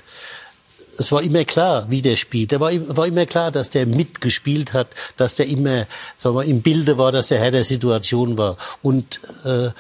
es 0.98 1.12
war 1.12 1.22
immer 1.22 1.46
klar, 1.46 1.86
wie 1.90 2.02
der 2.02 2.16
spielt. 2.16 2.52
Der 2.52 2.60
war, 2.60 2.72
war 2.96 3.08
immer 3.08 3.26
klar, 3.26 3.52
dass 3.52 3.70
der 3.70 3.86
mitgespielt 3.86 4.74
hat, 4.74 4.88
dass 5.16 5.36
der 5.36 5.48
immer 5.48 5.86
sagen 6.18 6.36
wir, 6.36 6.44
im 6.44 6.62
Bilde 6.62 6.98
war, 6.98 7.12
dass 7.12 7.28
der 7.28 7.40
Herr 7.40 7.52
der 7.52 7.64
Situation 7.64 8.38
war. 8.38 8.58
Und 8.82 9.20
äh, 9.46 9.68
äh, 9.68 9.72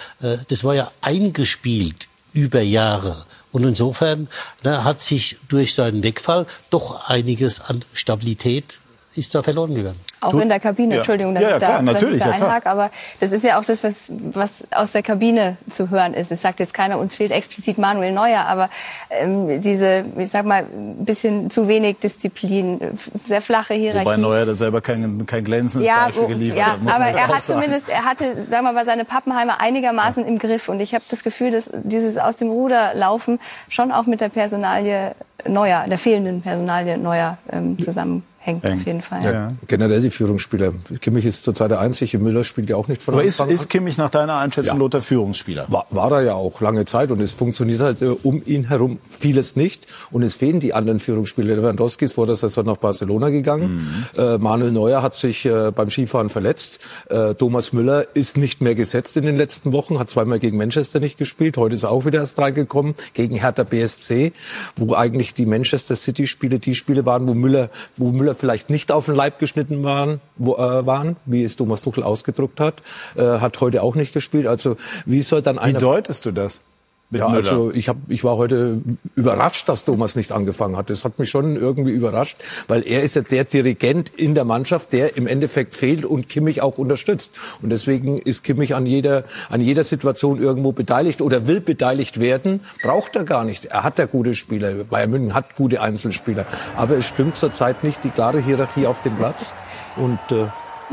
das 0.48 0.64
war 0.64 0.76
ja 0.76 0.92
eingespielt 1.02 2.08
über 2.34 2.62
Jahre. 2.62 3.26
Und 3.58 3.64
insofern 3.64 4.28
na, 4.62 4.84
hat 4.84 5.02
sich 5.02 5.38
durch 5.50 5.74
seinen 5.74 6.04
Wegfall 6.04 6.46
doch 6.70 7.10
einiges 7.10 7.60
an 7.60 7.84
Stabilität 7.92 8.82
ist 9.18 9.34
da 9.34 9.42
verloren 9.42 9.74
gegangen. 9.74 10.00
Auch 10.22 10.34
in 10.36 10.50
der 10.50 10.60
Kabine, 10.60 10.96
ja. 10.96 10.98
Entschuldigung, 10.98 11.34
dass 11.34 11.44
ja, 11.44 11.50
ja, 11.50 11.56
ich 11.56 11.62
da, 11.62 11.68
klar, 11.68 11.82
natürlich, 11.82 12.20
dass 12.20 12.36
ich 12.36 12.40
da 12.40 12.48
einhake, 12.48 12.70
aber 12.70 12.90
das 13.20 13.32
ist 13.32 13.44
ja 13.44 13.60
auch 13.60 13.66
das, 13.66 13.84
was, 13.84 14.12
was 14.34 14.66
aus 14.72 14.92
der 14.92 15.04
Kabine 15.04 15.58
zu 15.70 15.90
hören 15.90 16.14
ist. 16.14 16.32
Es 16.32 16.42
sagt 16.42 16.60
jetzt 16.60 16.74
keiner, 16.74 16.98
uns 16.98 17.16
fehlt 17.16 17.32
explizit 17.32 17.78
Manuel 17.78 18.12
Neuer, 18.12 18.46
aber 18.46 18.70
ähm, 19.10 19.62
diese, 19.62 20.06
ich 20.18 20.30
sag 20.30 20.46
mal, 20.46 20.64
ein 20.64 21.06
bisschen 21.06 21.50
zu 21.50 21.68
wenig 21.68 22.00
Disziplin, 22.00 22.80
sehr 23.26 23.42
flache 23.42 23.74
Hierarchie. 23.74 24.06
Wobei 24.06 24.18
Neuer 24.18 24.46
da 24.46 24.56
selber 24.56 24.82
kein, 24.82 25.26
kein 25.26 25.44
glänzendes 25.44 25.88
ja, 25.88 26.06
Beispiel 26.06 26.28
geliefert 26.28 26.60
ja, 26.60 26.66
hat. 26.72 26.96
aber 26.96 27.06
er 27.06 27.28
hat 27.28 27.42
sagen. 27.42 27.62
zumindest, 27.62 27.90
er 27.90 28.06
hatte, 28.06 28.48
sagen 28.50 28.66
wir 28.66 28.72
mal, 28.72 28.86
seine 28.86 29.06
Pappenheimer 29.06 29.60
einigermaßen 29.60 30.26
im 30.26 30.40
Griff 30.40 30.70
und 30.70 30.80
ich 30.80 30.94
habe 30.94 31.04
das 31.10 31.24
Gefühl, 31.24 31.52
dass 31.52 31.72
dieses 31.84 32.18
aus 32.18 32.36
dem 32.36 32.50
Ruder 32.50 32.94
laufen 32.94 33.40
schon 33.70 33.92
auch 33.92 34.06
mit 34.06 34.22
der 34.22 34.30
Personalie 34.30 35.16
Neuer, 35.48 35.86
der 35.88 35.98
fehlenden 35.98 36.42
Personalie 36.42 36.98
Neuer 36.98 37.38
ähm, 37.52 37.78
zusammenhängt 37.80 38.24
Hängt. 38.48 38.66
auf 38.66 38.86
jeden 38.86 39.02
Fall. 39.02 39.24
Ja, 39.24 39.54
generell 39.68 40.00
die 40.02 40.10
Führungsspieler. 40.10 40.74
Kimmich 41.02 41.26
ist 41.26 41.44
zurzeit 41.44 41.70
der 41.70 41.82
einzige. 41.82 42.18
Müller 42.18 42.46
spielt 42.46 42.70
ja 42.70 42.78
auch 42.78 42.88
nicht 42.88 43.04
von 43.04 43.16
Aber 43.16 43.24
ist, 43.24 43.42
Anfang 43.42 43.54
ist 43.54 43.70
Kimmich 43.70 43.98
nach 43.98 44.10
deiner 44.10 44.38
Einschätzung 44.38 44.76
Ja. 44.78 44.80
Lothar 44.80 45.02
Führungsspieler? 45.02 45.66
War, 45.70 45.86
war 45.90 46.12
er 46.14 46.22
ja 46.22 46.34
auch 46.34 46.62
lange 46.62 46.86
Zeit 46.86 47.12
und 47.12 47.20
es 47.20 47.34
funktioniert 47.34 47.82
halt 47.82 48.02
äh, 48.02 48.06
um 48.24 48.42
ihn 48.46 48.70
herum 48.70 49.00
vieles 49.10 49.58
nicht 49.58 49.88
und 50.12 50.24
es 50.24 50.36
fehlen 50.36 50.62
die 50.62 50.74
anderen 50.74 51.02
Führungsspieler. 51.02 51.56
Lewandowski 51.58 52.06
ist 52.06 52.14
vor 52.14 52.26
der 52.26 52.38
Saison 52.38 52.66
nach 52.66 52.78
Barcelona 52.78 53.30
gegangen. 53.30 54.06
Äh, 54.18 54.38
Manuel 54.38 54.72
Neuer 54.72 55.02
hat 55.02 55.14
sich 55.14 55.46
äh, 55.46 55.72
beim 55.76 55.90
Skifahren 55.90 56.30
verletzt. 56.30 56.80
Äh, 57.10 57.34
Thomas 57.36 57.74
Müller 57.74 58.06
ist 58.16 58.38
nicht 58.38 58.62
mehr 58.62 58.76
gesetzt 58.76 59.18
in 59.18 59.26
den 59.26 59.36
letzten 59.36 59.74
Wochen, 59.74 60.00
hat 60.00 60.10
zweimal 60.10 60.40
gegen 60.40 60.56
Manchester 60.56 61.02
nicht 61.02 61.18
gespielt. 61.18 61.58
Heute 61.58 61.76
ist 61.76 61.84
er 61.84 61.92
auch 61.92 62.06
wieder 62.06 62.20
erst 62.20 62.40
reingekommen 62.40 62.96
gegen 63.14 63.36
Hertha 63.36 63.64
BSC, 63.64 64.32
wo 64.78 64.96
eigentlich 64.96 65.34
die 65.34 65.46
Manchester 65.46 65.98
City 65.98 66.28
Spiele 66.28 66.60
die 66.60 66.76
Spiele 66.76 67.06
waren, 67.06 67.28
wo 67.28 67.34
Müller, 67.34 67.70
wo 67.98 68.12
Müller 68.12 68.37
vielleicht 68.38 68.70
nicht 68.70 68.92
auf 68.92 69.06
den 69.06 69.16
Leib 69.16 69.40
geschnitten 69.40 69.84
waren, 69.84 70.22
wo, 70.38 70.56
äh, 70.56 70.86
waren, 70.86 71.18
wie 71.26 71.44
es 71.44 71.56
Thomas 71.56 71.82
Tuchel 71.82 72.04
ausgedrückt 72.04 72.60
hat, 72.60 72.82
äh, 73.16 73.22
hat 73.24 73.60
heute 73.62 73.84
auch 73.84 73.96
nicht 73.96 74.14
gespielt. 74.14 74.48
Also 74.48 74.78
wie 75.06 75.22
soll 75.22 75.42
dann 75.42 75.58
Wie 75.58 75.62
einer 75.62 75.80
deutest 75.80 76.26
du 76.26 76.32
das? 76.32 76.62
Mit 77.10 77.22
ja, 77.22 77.30
Müller? 77.30 77.38
also 77.38 77.72
ich, 77.72 77.88
hab, 77.88 77.96
ich 78.10 78.26
war 78.26 78.36
heute 78.36 78.82
überrascht, 79.16 79.70
dass 79.70 79.86
Thomas 79.86 80.18
nicht 80.18 80.34
angefangen 80.34 80.76
hat. 80.76 80.90
Das 80.90 81.06
hat 81.06 81.20
mich 81.20 81.30
schon 81.30 81.56
irgendwie 81.56 81.92
überrascht, 81.92 82.38
weil 82.68 82.86
er 82.86 83.02
ist 83.02 83.16
ja 83.16 83.22
der 83.22 83.46
Dirigent 83.46 84.10
in 84.10 84.36
der 84.36 84.44
Mannschaft, 84.44 84.92
der 84.92 85.16
im 85.16 85.26
Endeffekt 85.26 85.74
fehlt 85.74 86.04
und 86.04 86.28
Kimmich 86.28 86.62
auch 86.62 86.78
unterstützt. 86.78 87.40
Und 87.62 87.70
deswegen 87.70 88.18
ist 88.18 88.44
Kimmich 88.44 88.76
an 88.76 88.86
jeder, 88.86 89.24
an 89.50 89.62
jeder 89.62 89.86
Situation 89.86 90.42
irgendwo 90.42 90.74
beteiligt 90.74 91.22
oder 91.22 91.48
will 91.48 91.62
beteiligt 91.62 92.20
werden. 92.20 92.60
Braucht 92.84 93.16
er 93.16 93.24
gar 93.24 93.46
nicht. 93.46 93.66
Er 93.66 93.84
hat 93.84 93.98
ja 94.00 94.06
gute 94.06 94.36
Spieler. 94.36 94.74
Bayern 94.84 95.12
München 95.12 95.34
hat 95.34 95.56
gute 95.56 95.82
Einzelspieler. 95.82 96.46
Aber 96.76 96.98
es 96.98 97.06
stimmt 97.06 97.38
zurzeit 97.38 97.86
nicht 97.86 98.04
die 98.04 98.10
klare 98.10 98.42
Hierarchie 98.42 98.86
auf 98.86 99.02
dem 99.04 99.16
Platz. 99.16 99.46
Und 99.96 100.20
äh, 100.32 100.48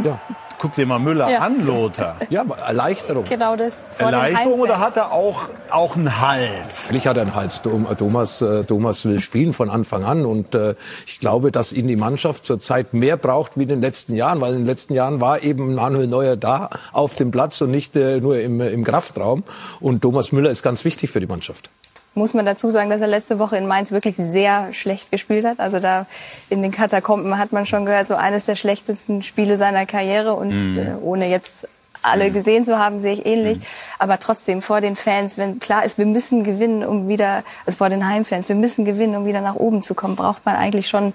ja, 0.04 0.20
Guck 0.58 0.72
dir 0.74 0.86
mal 0.86 0.98
Müller 0.98 1.30
Ja. 1.30 1.40
an, 1.40 1.66
Lothar. 1.66 2.16
ja, 2.30 2.44
Erleichterung. 2.66 3.24
Genau 3.24 3.54
das. 3.56 3.84
Erleichterung 3.98 4.60
oder 4.60 4.78
hat 4.78 4.96
er 4.96 5.12
auch, 5.12 5.42
auch 5.70 5.96
einen 5.96 6.20
Hals? 6.20 6.84
Natürlich 6.86 7.06
hat 7.06 7.16
er 7.16 7.22
einen 7.22 7.34
Hals. 7.34 7.60
Dom- 7.62 7.86
Thomas, 7.98 8.40
äh, 8.40 8.64
Thomas 8.64 9.04
will 9.04 9.20
spielen 9.20 9.52
von 9.52 9.68
Anfang 9.68 10.04
an 10.04 10.24
und 10.24 10.54
äh, 10.54 10.74
ich 11.06 11.20
glaube, 11.20 11.50
dass 11.52 11.72
ihn 11.72 11.86
die 11.86 11.96
Mannschaft 11.96 12.46
zurzeit 12.46 12.94
mehr 12.94 13.16
braucht 13.16 13.58
wie 13.58 13.64
in 13.64 13.68
den 13.68 13.80
letzten 13.82 14.14
Jahren, 14.14 14.40
weil 14.40 14.52
in 14.52 14.60
den 14.60 14.66
letzten 14.66 14.94
Jahren 14.94 15.20
war 15.20 15.42
eben 15.42 15.74
Manuel 15.74 16.06
Neuer 16.06 16.36
da 16.36 16.70
auf 16.92 17.14
dem 17.14 17.30
Platz 17.30 17.60
und 17.60 17.70
nicht 17.70 17.94
äh, 17.96 18.20
nur 18.20 18.38
im, 18.38 18.60
im 18.60 18.84
Kraftraum 18.84 19.42
und 19.80 20.00
Thomas 20.02 20.32
Müller 20.32 20.50
ist 20.50 20.62
ganz 20.62 20.84
wichtig 20.84 21.10
für 21.10 21.20
die 21.20 21.26
Mannschaft. 21.26 21.68
Muss 22.14 22.34
man 22.34 22.44
dazu 22.44 22.70
sagen, 22.70 22.90
dass 22.90 23.00
er 23.00 23.08
letzte 23.08 23.38
Woche 23.38 23.56
in 23.56 23.66
Mainz 23.66 23.90
wirklich 23.90 24.16
sehr 24.16 24.72
schlecht 24.72 25.10
gespielt 25.10 25.44
hat. 25.44 25.60
Also 25.60 25.80
da 25.80 26.06
in 26.48 26.62
den 26.62 26.70
Katakomben 26.70 27.38
hat 27.38 27.52
man 27.52 27.66
schon 27.66 27.84
gehört, 27.84 28.06
so 28.06 28.14
eines 28.14 28.46
der 28.46 28.54
schlechtesten 28.54 29.22
Spiele 29.22 29.56
seiner 29.56 29.86
Karriere. 29.86 30.34
Und 30.34 30.78
äh, 30.78 30.94
ohne 31.00 31.28
jetzt 31.28 31.66
alle 32.02 32.30
gesehen 32.30 32.64
zu 32.64 32.78
haben, 32.78 33.00
sehe 33.00 33.14
ich 33.14 33.26
ähnlich. 33.26 33.58
Aber 33.98 34.18
trotzdem 34.18 34.62
vor 34.62 34.80
den 34.80 34.96
Fans, 34.96 35.38
wenn 35.38 35.58
klar 35.58 35.84
ist, 35.84 35.98
wir 35.98 36.06
müssen 36.06 36.44
gewinnen, 36.44 36.84
um 36.84 37.08
wieder, 37.08 37.42
also 37.66 37.76
vor 37.76 37.88
den 37.88 38.06
Heimfans, 38.06 38.48
wir 38.48 38.56
müssen 38.56 38.84
gewinnen, 38.84 39.16
um 39.16 39.26
wieder 39.26 39.40
nach 39.40 39.56
oben 39.56 39.82
zu 39.82 39.94
kommen, 39.94 40.16
braucht 40.16 40.44
man 40.46 40.56
eigentlich 40.56 40.88
schon 40.88 41.14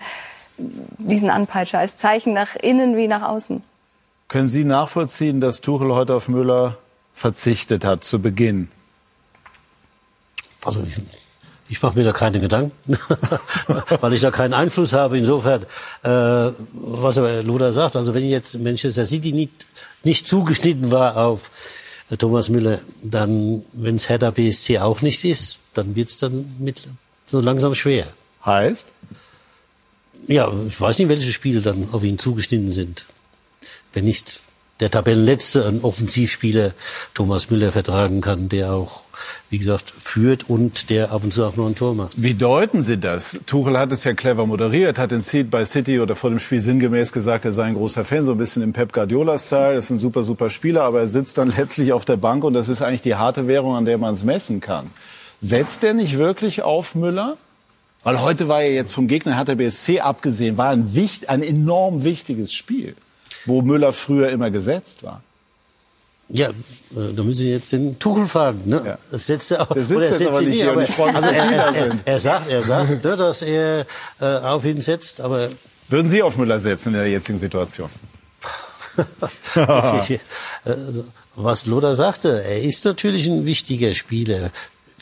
diesen 0.58 1.30
Anpeitscher 1.30 1.80
als 1.80 1.96
Zeichen 1.96 2.34
nach 2.34 2.56
innen 2.56 2.98
wie 2.98 3.08
nach 3.08 3.24
außen. 3.24 3.64
Können 4.28 4.48
Sie 4.48 4.64
nachvollziehen, 4.64 5.42
dass 5.42 5.62
Tuchel 5.62 5.94
heute 5.94 6.16
auf 6.16 6.28
Müller 6.28 6.78
verzichtet 7.14 7.86
hat 7.86 8.04
zu 8.04 8.22
Beginn? 8.22 8.70
Also 10.64 10.84
ich, 10.86 10.96
ich 11.70 11.82
mache 11.82 11.98
mir 11.98 12.04
da 12.04 12.12
keine 12.12 12.40
Gedanken, 12.40 12.98
weil 14.02 14.14
ich 14.14 14.22
da 14.22 14.32
keinen 14.32 14.54
Einfluss 14.54 14.94
habe. 14.94 15.18
Insofern, 15.18 15.64
äh, 16.04 16.52
was 16.74 17.18
aber 17.18 17.44
Lothar 17.44 17.74
sagt, 17.74 17.96
also 17.96 18.14
wenn 18.14 18.28
jetzt 18.28 18.60
Manchester 18.60 19.06
City 19.06 19.32
nicht, 19.32 19.66
nicht 20.04 20.28
zugeschnitten 20.28 20.92
war 20.92 21.18
auf 21.18 21.52
äh, 22.10 22.18
Thomas 22.18 22.50
Müller, 22.50 22.80
dann, 23.04 23.64
wenn 23.74 23.96
es 23.96 24.10
Hertha 24.10 24.32
BSC 24.32 24.80
auch 24.80 25.02
nicht 25.02 25.24
ist, 25.24 25.60
dann 25.74 25.96
wird's 25.96 26.18
dann 26.18 26.46
mit 26.60 26.88
so 27.26 27.40
langsam 27.40 27.76
schwer. 27.76 28.08
Heißt? 28.46 28.88
Ja, 30.28 30.52
ich 30.68 30.80
weiß 30.80 30.98
nicht, 30.98 31.10
welche 31.10 31.32
Spiele 31.32 31.62
dann 31.62 31.90
auf 31.92 32.04
ihn 32.04 32.18
zugeschnitten 32.18 32.72
sind. 32.72 33.06
Wenn 33.94 34.06
nicht 34.06 34.42
der 34.80 34.90
Tabellenletzte 34.90 35.66
ein 35.66 35.82
Offensivspieler 35.82 36.72
Thomas 37.14 37.50
Müller 37.50 37.72
vertragen 37.72 38.22
kann, 38.22 38.48
der 38.48 38.74
auch, 38.74 39.02
wie 39.50 39.58
gesagt, 39.58 39.92
führt 39.92 40.50
und 40.50 40.90
der 40.90 41.12
ab 41.12 41.24
und 41.24 41.34
zu 41.34 41.46
auch 41.46 41.56
nur 41.58 41.68
ein 41.68 41.76
Tor 41.76 41.94
macht. 41.94 42.22
Wie 42.22 42.34
deuten 42.34 42.84
Sie 42.84 42.98
das? 42.98 43.40
Tuchel 43.46 43.78
hat 43.78 43.92
es 43.92 44.06
ja 44.06 44.14
clever 44.14 44.46
moderiert, 44.46 44.98
hat 44.98 45.12
in 45.12 45.22
Seed 45.22 45.52
bei 45.52 45.66
City 45.66 46.00
oder 46.00 46.16
vor 46.16 46.30
dem 46.30 46.40
Spiel 46.40 46.62
sinngemäß 46.62 47.12
gesagt, 47.12 47.46
er 47.46 47.52
sei 47.52 47.66
ein 47.66 47.76
großer 47.76 48.06
Fan, 48.06 48.24
so 48.24 48.32
ein 48.32 48.38
bisschen 48.38 48.64
im 48.64 48.72
Pep 48.72 48.94
Guardiola-Style. 48.94 49.76
Das 49.76 49.86
ist 49.86 49.92
ein 49.92 50.00
super, 50.00 50.24
super 50.24 50.50
Spieler, 50.50 50.84
aber 50.84 51.02
er 51.02 51.08
sitzt 51.10 51.38
dann 51.38 51.52
letztlich 51.58 51.92
auf 51.92 52.06
der 52.06 52.18
Bank 52.18 52.44
und 52.44 52.54
das 52.54 52.70
ist 52.70 52.82
eigentlich 52.82 53.02
die 53.02 53.16
harte 53.16 53.48
Währung, 53.48 53.76
an 53.76 53.86
der 53.86 53.98
man 53.98 54.14
es 54.14 54.24
messen 54.24 54.62
kann. 54.62 54.92
Setzt 55.42 55.84
er 55.84 55.94
nicht 55.94 56.18
wirklich 56.18 56.64
auf 56.64 56.96
Müller? 56.96 57.38
Weil 58.04 58.22
heute 58.22 58.48
war 58.48 58.64
ja 58.64 58.70
jetzt 58.70 58.94
vom 58.94 59.08
Gegner, 59.08 59.36
hat 59.36 59.50
der 59.50 59.56
BSC 59.56 60.00
abgesehen, 60.00 60.58
war 60.58 60.70
ein, 60.70 60.96
wicht, 60.96 61.30
ein 61.30 61.44
enorm 61.44 62.06
wichtiges 62.06 62.54
Spiel, 62.54 62.96
wo 63.46 63.62
Müller 63.62 63.94
früher 63.94 64.30
immer 64.30 64.50
gesetzt 64.52 65.04
war. 65.04 65.22
Ja, 66.32 66.50
äh, 66.50 66.54
da 67.16 67.24
müssen 67.24 67.42
Sie 67.42 67.50
jetzt 67.50 67.72
den 67.72 67.98
Tuchel 67.98 68.28
fragen. 68.28 68.62
Ne? 68.66 68.82
Ja. 68.86 68.98
Das 69.10 69.26
setzt 69.26 69.50
er 69.52 69.62
auch. 69.62 69.74
Der 69.74 69.84
sitzt 69.84 69.98
oder 69.98 70.06
er 70.08 70.14
setzt 70.14 70.30
aber 70.30 70.42
nicht 70.42 70.50
nie, 70.50 70.64
aber- 70.64 70.82
also 70.82 71.30
er, 71.30 71.52
er, 71.52 71.74
sind. 71.74 72.02
er 72.06 72.20
sagt, 72.20 72.50
er 72.50 72.62
sagt, 72.64 73.04
ne, 73.04 73.18
dass 73.18 73.42
er 73.42 73.86
äh, 74.22 74.26
auf 74.26 74.64
ihn 74.66 74.80
setzt, 74.80 75.22
aber 75.22 75.50
Würden 75.88 76.08
Sie 76.10 76.22
auf 76.22 76.38
Müller 76.38 76.60
setzen 76.60 76.90
in 76.90 77.00
der 77.00 77.08
jetzigen 77.10 77.40
Situation? 77.40 77.90
Also, 80.64 81.06
was 81.36 81.66
Lothar 81.66 81.96
sagte, 81.96 82.44
er 82.44 82.62
ist 82.62 82.84
natürlich 82.86 83.26
ein 83.28 83.46
wichtiger 83.46 83.94
Spieler 83.94 84.52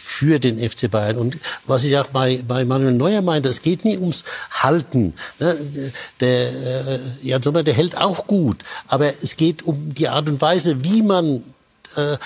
für 0.08 0.40
den 0.40 0.58
FC 0.58 0.90
Bayern. 0.90 1.18
Und 1.18 1.38
was 1.66 1.84
ich 1.84 1.98
auch 1.98 2.08
bei, 2.08 2.42
bei 2.48 2.64
Manuel 2.64 2.94
Neuer 2.94 3.22
meinte, 3.22 3.50
es 3.50 3.62
geht 3.62 3.84
nie 3.84 3.98
ums 3.98 4.24
Halten. 4.50 5.14
Ne? 5.38 5.58
Der 6.22 6.48
äh, 6.48 7.00
Jan 7.22 7.44
Sommer, 7.44 7.62
der 7.64 7.74
hält 7.74 7.98
auch 7.98 8.26
gut. 8.26 8.64
Aber 8.88 9.10
es 9.22 9.36
geht 9.36 9.64
um 9.64 9.94
die 9.94 10.08
Art 10.08 10.30
und 10.30 10.40
Weise, 10.40 10.82
wie 10.86 11.02
man 11.02 11.44
äh, 11.98 12.14
äh, 12.14 12.18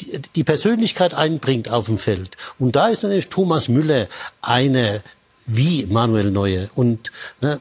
die, 0.00 0.18
die 0.34 0.44
Persönlichkeit 0.44 1.12
einbringt 1.12 1.68
auf 1.68 1.86
dem 1.86 1.98
Feld. 1.98 2.38
Und 2.58 2.74
da 2.74 2.88
ist 2.88 3.02
natürlich 3.02 3.28
Thomas 3.28 3.68
Müller 3.68 4.08
einer 4.40 5.02
wie 5.44 5.84
Manuel 5.84 6.30
Neuer. 6.30 6.68
Und 6.74 7.12
ne, 7.42 7.60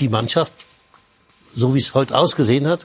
die 0.00 0.08
Mannschaft 0.08 0.54
so 1.54 1.74
wie 1.74 1.78
es 1.78 1.94
heute 1.94 2.16
ausgesehen 2.16 2.66
hat, 2.66 2.80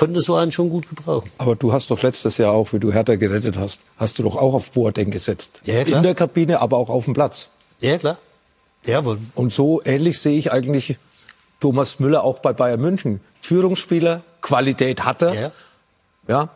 könnte 0.00 0.22
so 0.22 0.34
einen 0.34 0.50
schon 0.50 0.70
gut 0.70 0.88
gebrauchen. 0.88 1.30
Aber 1.36 1.54
du 1.56 1.74
hast 1.74 1.90
doch 1.90 2.00
letztes 2.00 2.38
Jahr 2.38 2.52
auch, 2.52 2.72
wie 2.72 2.78
du 2.78 2.90
Hertha 2.90 3.16
gerettet 3.16 3.58
hast, 3.58 3.82
hast 3.98 4.18
du 4.18 4.22
doch 4.22 4.34
auch 4.36 4.54
auf 4.54 4.70
Boateng 4.72 5.10
gesetzt. 5.10 5.60
Ja, 5.66 5.84
klar. 5.84 5.98
In 5.98 6.02
der 6.02 6.14
Kabine, 6.14 6.62
aber 6.62 6.78
auch 6.78 6.88
auf 6.88 7.04
dem 7.04 7.12
Platz. 7.12 7.50
Ja, 7.82 7.98
klar. 7.98 8.16
Jawohl. 8.86 9.18
Und 9.34 9.52
so 9.52 9.82
ähnlich 9.84 10.18
sehe 10.18 10.38
ich 10.38 10.52
eigentlich 10.52 10.96
Thomas 11.60 12.00
Müller 12.00 12.24
auch 12.24 12.38
bei 12.38 12.54
Bayern 12.54 12.80
München. 12.80 13.20
Führungsspieler, 13.42 14.22
Qualität 14.40 15.04
hat 15.04 15.20
er, 15.20 15.34
Ja. 15.34 15.52
ja, 16.28 16.48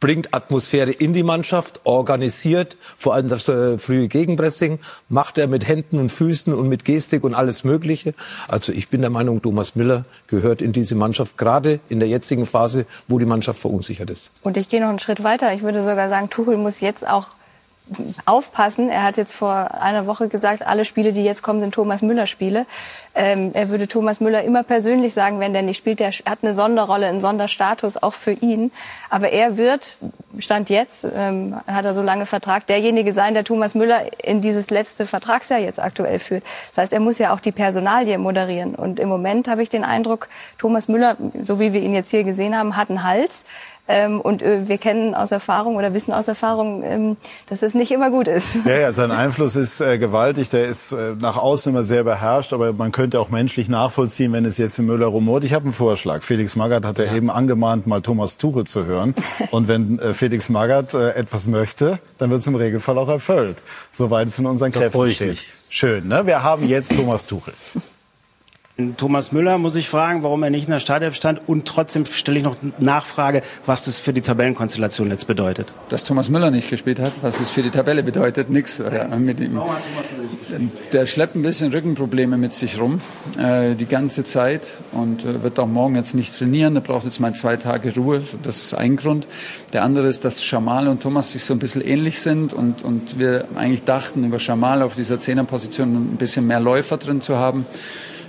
bringt 0.00 0.34
Atmosphäre 0.34 0.90
in 0.90 1.12
die 1.12 1.22
Mannschaft, 1.22 1.80
organisiert, 1.84 2.76
vor 2.96 3.14
allem 3.14 3.28
das 3.28 3.48
äh, 3.48 3.78
frühe 3.78 4.08
Gegenpressing, 4.08 4.78
macht 5.08 5.38
er 5.38 5.48
mit 5.48 5.66
Händen 5.66 5.98
und 5.98 6.10
Füßen 6.10 6.52
und 6.52 6.68
mit 6.68 6.84
Gestik 6.84 7.24
und 7.24 7.34
alles 7.34 7.64
Mögliche. 7.64 8.14
Also 8.48 8.72
ich 8.72 8.88
bin 8.88 9.00
der 9.00 9.10
Meinung, 9.10 9.42
Thomas 9.42 9.76
Müller 9.76 10.04
gehört 10.26 10.62
in 10.62 10.72
diese 10.72 10.94
Mannschaft, 10.94 11.36
gerade 11.38 11.80
in 11.88 12.00
der 12.00 12.08
jetzigen 12.08 12.46
Phase, 12.46 12.86
wo 13.08 13.18
die 13.18 13.26
Mannschaft 13.26 13.60
verunsichert 13.60 14.10
ist. 14.10 14.32
Und 14.42 14.56
ich 14.56 14.68
gehe 14.68 14.80
noch 14.80 14.88
einen 14.88 14.98
Schritt 14.98 15.22
weiter. 15.22 15.52
Ich 15.52 15.62
würde 15.62 15.82
sogar 15.82 16.08
sagen, 16.08 16.30
Tuchel 16.30 16.56
muss 16.56 16.80
jetzt 16.80 17.06
auch 17.06 17.37
aufpassen. 18.26 18.90
Er 18.90 19.02
hat 19.02 19.16
jetzt 19.16 19.32
vor 19.32 19.80
einer 19.80 20.06
Woche 20.06 20.28
gesagt, 20.28 20.66
alle 20.66 20.84
Spiele, 20.84 21.12
die 21.12 21.24
jetzt 21.24 21.42
kommen, 21.42 21.60
sind 21.60 21.74
Thomas 21.74 22.02
Müller 22.02 22.26
Spiele. 22.26 22.66
Ähm, 23.14 23.50
er 23.54 23.70
würde 23.70 23.88
Thomas 23.88 24.20
Müller 24.20 24.42
immer 24.42 24.62
persönlich 24.62 25.14
sagen, 25.14 25.40
wenn 25.40 25.52
der 25.52 25.62
nicht 25.62 25.78
spielt, 25.78 26.00
der 26.00 26.10
hat 26.10 26.42
eine 26.42 26.52
Sonderrolle, 26.52 27.06
einen 27.06 27.20
Sonderstatus 27.20 27.96
auch 27.96 28.14
für 28.14 28.32
ihn. 28.32 28.70
Aber 29.10 29.30
er 29.30 29.56
wird, 29.56 29.96
stand 30.38 30.70
jetzt, 30.70 31.06
ähm, 31.14 31.56
hat 31.66 31.84
er 31.84 31.94
so 31.94 32.02
lange 32.02 32.26
Vertrag, 32.26 32.66
derjenige 32.66 33.12
sein, 33.12 33.34
der 33.34 33.44
Thomas 33.44 33.74
Müller 33.74 34.02
in 34.22 34.40
dieses 34.40 34.70
letzte 34.70 35.06
Vertragsjahr 35.06 35.60
jetzt 35.60 35.80
aktuell 35.80 36.18
führt. 36.18 36.44
Das 36.70 36.78
heißt, 36.78 36.92
er 36.92 37.00
muss 37.00 37.18
ja 37.18 37.32
auch 37.32 37.40
die 37.40 37.52
Personalie 37.52 38.18
moderieren. 38.18 38.74
Und 38.74 39.00
im 39.00 39.08
Moment 39.08 39.48
habe 39.48 39.62
ich 39.62 39.68
den 39.68 39.84
Eindruck, 39.84 40.28
Thomas 40.58 40.88
Müller, 40.88 41.16
so 41.44 41.60
wie 41.60 41.72
wir 41.72 41.80
ihn 41.80 41.94
jetzt 41.94 42.10
hier 42.10 42.24
gesehen 42.24 42.56
haben, 42.56 42.76
hat 42.76 42.90
einen 42.90 43.02
Hals. 43.02 43.44
Ähm, 43.88 44.20
und 44.20 44.42
äh, 44.42 44.68
wir 44.68 44.76
kennen 44.76 45.14
aus 45.14 45.32
Erfahrung 45.32 45.76
oder 45.76 45.94
wissen 45.94 46.12
aus 46.12 46.28
Erfahrung, 46.28 46.82
ähm, 46.84 47.16
dass 47.48 47.62
es 47.62 47.74
nicht 47.74 47.90
immer 47.90 48.10
gut 48.10 48.28
ist. 48.28 48.46
Ja, 48.66 48.76
ja, 48.76 48.92
sein 48.92 49.10
Einfluss 49.18 49.56
ist 49.56 49.80
äh, 49.80 49.98
gewaltig. 49.98 50.50
Der 50.50 50.66
ist 50.66 50.92
äh, 50.92 51.14
nach 51.18 51.38
außen 51.38 51.72
immer 51.72 51.84
sehr 51.84 52.04
beherrscht, 52.04 52.52
aber 52.52 52.74
man 52.74 52.92
könnte 52.92 53.18
auch 53.18 53.30
menschlich 53.30 53.68
nachvollziehen, 53.68 54.32
wenn 54.32 54.44
es 54.44 54.58
jetzt 54.58 54.78
in 54.78 54.86
Müller 54.86 55.06
rumort. 55.06 55.44
Ich 55.44 55.54
habe 55.54 55.64
einen 55.64 55.72
Vorschlag. 55.72 56.22
Felix 56.22 56.54
Magath 56.54 56.84
hat 56.84 56.98
ja, 56.98 57.04
ja, 57.04 57.14
eben 57.14 57.30
angemahnt, 57.30 57.86
mal 57.86 58.02
Thomas 58.02 58.36
Tuchel 58.36 58.66
zu 58.66 58.84
hören. 58.84 59.14
Und 59.50 59.68
wenn 59.68 59.98
äh, 59.98 60.12
Felix 60.12 60.50
Magath 60.50 60.92
äh, 60.92 61.10
etwas 61.12 61.46
möchte, 61.46 61.98
dann 62.18 62.30
wird 62.30 62.40
es 62.40 62.46
im 62.46 62.56
Regelfall 62.56 62.98
auch 62.98 63.08
erfüllt. 63.08 63.56
Soweit 63.90 64.28
es 64.28 64.38
in 64.38 64.46
unseren 64.46 64.70
Kräften 64.70 65.10
steht. 65.10 65.38
Schön, 65.70 66.08
ne? 66.08 66.26
Wir 66.26 66.42
haben 66.42 66.68
jetzt 66.68 66.94
Thomas 66.94 67.24
Tuchel. 67.24 67.54
Thomas 68.96 69.32
Müller 69.32 69.58
muss 69.58 69.74
ich 69.74 69.88
fragen, 69.88 70.22
warum 70.22 70.44
er 70.44 70.50
nicht 70.50 70.66
in 70.66 70.70
der 70.70 70.78
Startelf 70.78 71.16
stand. 71.16 71.40
Und 71.48 71.66
trotzdem 71.66 72.06
stelle 72.06 72.38
ich 72.38 72.44
noch 72.44 72.54
Nachfrage, 72.78 73.42
was 73.66 73.86
das 73.86 73.98
für 73.98 74.12
die 74.12 74.20
Tabellenkonstellation 74.20 75.10
jetzt 75.10 75.26
bedeutet. 75.26 75.72
Dass 75.88 76.04
Thomas 76.04 76.30
Müller 76.30 76.52
nicht 76.52 76.70
gespielt 76.70 77.00
hat, 77.00 77.14
was 77.22 77.40
es 77.40 77.50
für 77.50 77.62
die 77.62 77.70
Tabelle 77.70 78.04
bedeutet, 78.04 78.50
nichts. 78.50 78.78
Ja, 78.78 79.08
mit 79.16 79.40
ihm. 79.40 79.60
Der 80.92 81.06
schleppt 81.06 81.34
ein 81.34 81.42
bisschen 81.42 81.72
Rückenprobleme 81.72 82.36
mit 82.36 82.54
sich 82.54 82.78
rum, 82.78 83.00
äh, 83.36 83.74
die 83.74 83.86
ganze 83.86 84.22
Zeit. 84.22 84.62
Und 84.92 85.24
äh, 85.24 85.42
wird 85.42 85.58
auch 85.58 85.66
morgen 85.66 85.96
jetzt 85.96 86.14
nicht 86.14 86.38
trainieren. 86.38 86.76
Er 86.76 86.82
braucht 86.82 87.04
jetzt 87.04 87.18
mal 87.18 87.34
zwei 87.34 87.56
Tage 87.56 87.92
Ruhe. 87.96 88.22
Das 88.44 88.58
ist 88.58 88.74
ein 88.74 88.94
Grund. 88.94 89.26
Der 89.72 89.82
andere 89.82 90.06
ist, 90.06 90.24
dass 90.24 90.44
Schamal 90.44 90.86
und 90.86 91.02
Thomas 91.02 91.32
sich 91.32 91.42
so 91.42 91.52
ein 91.52 91.58
bisschen 91.58 91.84
ähnlich 91.84 92.20
sind. 92.20 92.52
Und, 92.52 92.84
und 92.84 93.18
wir 93.18 93.46
eigentlich 93.56 93.82
dachten, 93.82 94.22
über 94.22 94.38
Schamal 94.38 94.82
auf 94.82 94.94
dieser 94.94 95.18
Zehnerposition 95.18 95.96
ein 95.96 96.16
bisschen 96.16 96.46
mehr 96.46 96.60
Läufer 96.60 96.96
drin 96.96 97.20
zu 97.20 97.38
haben. 97.38 97.66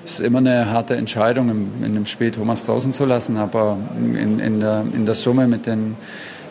Es 0.05 0.13
ist 0.13 0.19
immer 0.21 0.39
eine 0.39 0.71
harte 0.71 0.95
Entscheidung, 0.95 1.49
in 1.49 1.93
dem 1.93 2.05
Spiel 2.05 2.31
Thomas 2.31 2.65
draußen 2.65 2.93
zu 2.93 3.05
lassen, 3.05 3.37
aber 3.37 3.77
in, 3.97 4.39
in, 4.39 4.59
der, 4.59 4.83
in 4.93 5.05
der 5.05 5.15
Summe 5.15 5.47
mit 5.47 5.65
den, 5.65 5.95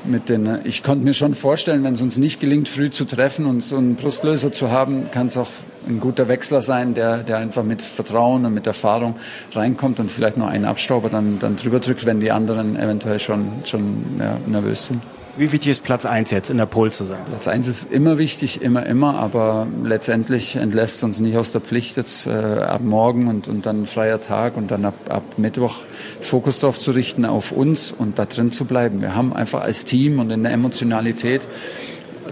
mit 0.05 0.28
den, 0.28 0.61
ich 0.64 0.83
konnte 0.83 1.05
mir 1.05 1.14
schon 1.14 1.35
vorstellen, 1.35 1.83
wenn 1.85 1.95
es 1.95 2.00
uns 2.00 2.19
nicht 2.19 2.40
gelingt, 2.40 2.69
früh 2.69 2.90
zu 2.90 3.05
treffen 3.05 3.47
und 3.47 3.64
so 3.64 3.76
einen 3.76 3.97
Brustlöser 3.97 4.52
zu 4.52 4.71
haben, 4.71 5.11
kann 5.11 5.26
es 5.26 5.37
auch 5.37 5.49
ein 5.88 6.00
guter 6.00 6.28
Wechsler 6.28 6.62
sein, 6.62 6.95
der, 6.95 7.19
der 7.19 7.38
einfach 7.38 7.64
mit 7.64 7.83
Vertrauen 7.83 8.45
und 8.45 8.55
mit 8.55 8.67
Erfahrung 8.67 9.17
reinkommt 9.52 9.99
und 10.00 10.11
vielleicht 10.11 10.37
nur 10.37 10.49
einen 10.49 10.64
Abstauber 10.64 11.09
dann, 11.09 11.38
dann 11.38 11.57
drüber 11.57 11.81
drückt, 11.81 12.07
wenn 12.07 12.21
die 12.21 12.31
anderen 12.31 12.76
eventuell 12.76 13.19
schon, 13.19 13.52
schon 13.64 14.05
ja, 14.19 14.37
nervös 14.47 14.87
sind. 14.87 15.02
Wie 15.38 15.52
wichtig 15.52 15.71
ist 15.71 15.85
Platz 15.85 16.04
1 16.04 16.33
jetzt 16.33 16.50
in 16.50 16.57
der 16.57 16.66
Pole 16.66 16.90
zu 16.90 17.04
sein? 17.04 17.21
Platz 17.26 17.47
1 17.47 17.68
ist 17.68 17.92
immer 17.92 18.18
wichtig, 18.18 18.61
immer, 18.61 18.85
immer, 18.85 19.14
aber 19.14 19.68
letztendlich 19.85 20.57
entlässt 20.57 21.04
uns 21.04 21.21
nicht 21.21 21.37
aus 21.37 21.52
der 21.52 21.61
Pflicht 21.61 21.97
jetzt 21.97 22.26
äh, 22.26 22.30
ab 22.30 22.80
morgen 22.83 23.28
und, 23.28 23.47
und 23.47 23.64
dann 23.64 23.87
freier 23.87 24.21
Tag 24.21 24.57
und 24.57 24.73
dann 24.73 24.85
ab, 24.85 24.95
ab 25.09 25.23
Mittwoch 25.37 25.76
Fokus 26.21 26.59
darauf 26.59 26.80
zu 26.80 26.90
richten, 26.90 27.25
auf 27.25 27.52
uns 27.52 27.92
und 27.92 28.18
da 28.18 28.25
drin 28.25 28.50
zu 28.50 28.64
bleiben. 28.64 29.00
Wir 29.00 29.14
haben 29.14 29.33
einfach 29.33 29.62
als 29.62 29.85
Team 29.85 30.18
und 30.18 30.30
in 30.30 30.42
der 30.42 30.50
Emotionalität 30.50 31.42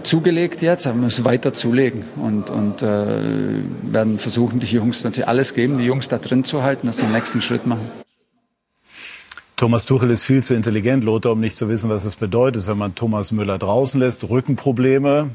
zugelegt 0.03 0.61
jetzt, 0.61 0.85
aber 0.85 0.97
müssen 0.97 1.23
weiter 1.23 1.53
zulegen 1.53 2.03
und, 2.17 2.49
und 2.49 2.81
äh, 2.81 3.07
werden 3.83 4.19
versuchen, 4.19 4.59
die 4.59 4.67
Jungs 4.67 5.05
natürlich 5.05 5.29
alles 5.29 5.53
geben, 5.53 5.77
die 5.77 5.85
Jungs 5.85 6.09
da 6.09 6.17
drin 6.17 6.43
zu 6.43 6.61
halten, 6.61 6.87
dass 6.87 6.97
sie 6.97 7.03
den 7.03 7.13
nächsten 7.13 7.39
Schritt 7.39 7.65
machen. 7.65 7.89
Thomas 9.57 9.85
Tuchel 9.85 10.11
ist 10.11 10.23
viel 10.23 10.43
zu 10.43 10.53
intelligent, 10.53 11.03
Lothar, 11.03 11.31
um 11.31 11.39
nicht 11.39 11.57
zu 11.57 11.67
wissen, 11.67 11.89
was 11.89 12.05
es 12.05 12.15
bedeutet, 12.15 12.67
wenn 12.67 12.77
man 12.77 12.93
Thomas 12.93 13.31
Müller 13.31 13.57
draußen 13.57 13.99
lässt. 13.99 14.29
Rückenprobleme, 14.29 15.31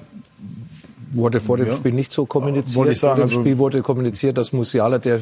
wurde 1.12 1.40
vor 1.40 1.56
dem 1.56 1.66
ja. 1.66 1.76
Spiel 1.76 1.92
nicht 1.92 2.12
so 2.12 2.24
kommuniziert. 2.24 2.96
Vor 2.98 3.14
dem 3.14 3.22
also 3.22 3.40
Spiel 3.40 3.58
wurde 3.58 3.82
kommuniziert, 3.82 4.38
dass 4.38 4.52
Musiala 4.52 4.98
der 4.98 5.20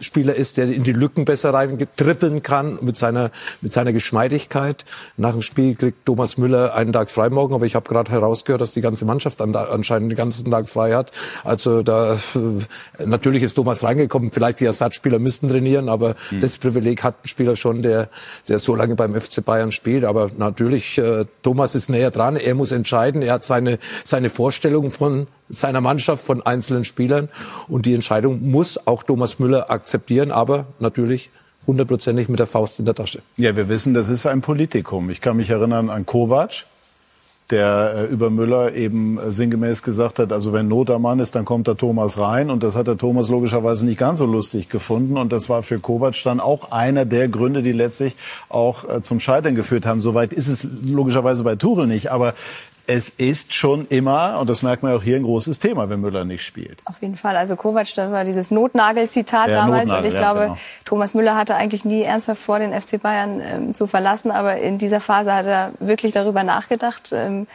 Spieler 0.00 0.34
ist, 0.34 0.56
der 0.56 0.66
in 0.66 0.82
die 0.82 0.92
Lücken 0.92 1.24
besser 1.24 1.54
reingetrippeln 1.54 2.42
kann 2.42 2.78
mit 2.82 2.96
seiner 2.96 3.30
mit 3.60 3.72
seiner 3.72 3.92
Geschmeidigkeit. 3.92 4.84
Nach 5.16 5.32
dem 5.32 5.42
Spiel 5.42 5.74
kriegt 5.74 6.04
Thomas 6.06 6.36
Müller 6.36 6.74
einen 6.74 6.92
Tag 6.92 7.10
frei 7.10 7.30
morgen, 7.30 7.54
aber 7.54 7.66
ich 7.66 7.74
habe 7.74 7.88
gerade 7.88 8.10
herausgehört, 8.10 8.60
dass 8.60 8.74
die 8.74 8.80
ganze 8.80 9.04
Mannschaft 9.04 9.40
anscheinend 9.40 10.10
den 10.10 10.16
ganzen 10.16 10.50
Tag 10.50 10.68
frei 10.68 10.94
hat. 10.94 11.12
Also 11.44 11.82
da 11.82 12.14
äh, 12.14 13.04
natürlich 13.04 13.42
ist 13.42 13.54
Thomas 13.54 13.82
reingekommen. 13.82 14.30
Vielleicht 14.30 14.60
die 14.60 14.66
Ersatzspieler 14.66 15.18
müssten 15.18 15.48
trainieren, 15.48 15.88
aber 15.88 16.14
hm. 16.28 16.40
das 16.40 16.58
Privileg 16.58 17.02
hat 17.02 17.16
ein 17.24 17.28
Spieler 17.28 17.56
schon, 17.56 17.82
der 17.82 18.08
der 18.48 18.58
so 18.58 18.74
lange 18.74 18.96
beim 18.96 19.18
FC 19.18 19.44
Bayern 19.44 19.72
spielt. 19.72 20.04
Aber 20.04 20.30
natürlich 20.36 20.98
äh, 20.98 21.24
Thomas 21.42 21.74
ist 21.74 21.88
näher 21.88 22.10
dran. 22.10 22.36
Er 22.36 22.54
muss 22.54 22.72
entscheiden. 22.72 23.22
Er 23.22 23.34
hat 23.34 23.44
seine 23.44 23.78
seine 24.04 24.30
Vorstellung 24.30 24.90
von 24.90 25.26
seiner 25.48 25.80
Mannschaft, 25.80 26.24
von 26.24 26.42
einzelnen 26.42 26.84
Spielern. 26.84 27.28
Und 27.68 27.86
die 27.86 27.94
Entscheidung 27.94 28.50
muss 28.50 28.86
auch 28.86 29.02
Thomas 29.02 29.38
Müller 29.38 29.70
akzeptieren, 29.70 30.30
aber 30.30 30.66
natürlich 30.78 31.30
hundertprozentig 31.66 32.28
mit 32.28 32.38
der 32.38 32.46
Faust 32.46 32.78
in 32.78 32.84
der 32.84 32.94
Tasche. 32.94 33.22
Ja, 33.36 33.56
wir 33.56 33.68
wissen, 33.68 33.94
das 33.94 34.08
ist 34.08 34.26
ein 34.26 34.40
Politikum. 34.40 35.10
Ich 35.10 35.20
kann 35.20 35.36
mich 35.36 35.50
erinnern 35.50 35.90
an 35.90 36.06
Kovac, 36.06 36.66
der 37.50 37.94
äh, 37.96 38.12
über 38.12 38.30
Müller 38.30 38.74
eben 38.74 39.18
äh, 39.18 39.30
sinngemäß 39.30 39.82
gesagt 39.82 40.18
hat, 40.18 40.32
also 40.32 40.52
wenn 40.52 40.68
Not 40.68 40.90
am 40.90 41.02
Mann 41.02 41.20
ist, 41.20 41.34
dann 41.34 41.44
kommt 41.44 41.68
der 41.68 41.76
Thomas 41.76 42.18
rein. 42.18 42.50
Und 42.50 42.62
das 42.62 42.76
hat 42.76 42.86
der 42.86 42.96
Thomas 42.96 43.28
logischerweise 43.28 43.86
nicht 43.86 43.98
ganz 43.98 44.18
so 44.18 44.26
lustig 44.26 44.68
gefunden. 44.68 45.16
Und 45.16 45.32
das 45.32 45.48
war 45.48 45.62
für 45.62 45.78
Kovac 45.78 46.16
dann 46.24 46.40
auch 46.40 46.72
einer 46.72 47.04
der 47.04 47.28
Gründe, 47.28 47.62
die 47.62 47.72
letztlich 47.72 48.16
auch 48.48 48.88
äh, 48.88 49.02
zum 49.02 49.20
Scheitern 49.20 49.54
geführt 49.54 49.86
haben. 49.86 50.00
Soweit 50.00 50.32
ist 50.32 50.48
es 50.48 50.66
logischerweise 50.84 51.44
bei 51.44 51.54
Tuchel 51.56 51.86
nicht. 51.86 52.10
Aber 52.10 52.34
es 52.86 53.08
ist 53.08 53.52
schon 53.52 53.86
immer, 53.88 54.38
und 54.40 54.48
das 54.48 54.62
merkt 54.62 54.82
man 54.82 54.94
auch 54.94 55.02
hier, 55.02 55.16
ein 55.16 55.22
großes 55.22 55.58
Thema, 55.58 55.88
wenn 55.88 56.00
Müller 56.00 56.24
nicht 56.24 56.44
spielt. 56.44 56.80
Auf 56.84 57.02
jeden 57.02 57.16
Fall. 57.16 57.36
Also 57.36 57.56
Kovac, 57.56 57.88
das 57.94 58.12
war 58.12 58.24
dieses 58.24 58.50
Notnagel-Zitat 58.50 59.48
ja, 59.48 59.54
damals. 59.54 59.88
Notnagel, 59.88 60.04
und 60.04 60.08
ich 60.08 60.14
ja, 60.14 60.20
glaube, 60.20 60.40
genau. 60.40 60.58
Thomas 60.84 61.14
Müller 61.14 61.36
hatte 61.36 61.54
eigentlich 61.56 61.84
nie 61.84 62.02
ernsthaft 62.02 62.40
vor, 62.40 62.58
den 62.58 62.78
FC 62.78 63.00
Bayern 63.00 63.40
ähm, 63.40 63.74
zu 63.74 63.86
verlassen. 63.86 64.30
Aber 64.30 64.58
in 64.58 64.78
dieser 64.78 65.00
Phase 65.00 65.34
hat 65.34 65.46
er 65.46 65.72
wirklich 65.80 66.12
darüber 66.12 66.44
nachgedacht. 66.44 67.10
Ähm, 67.12 67.46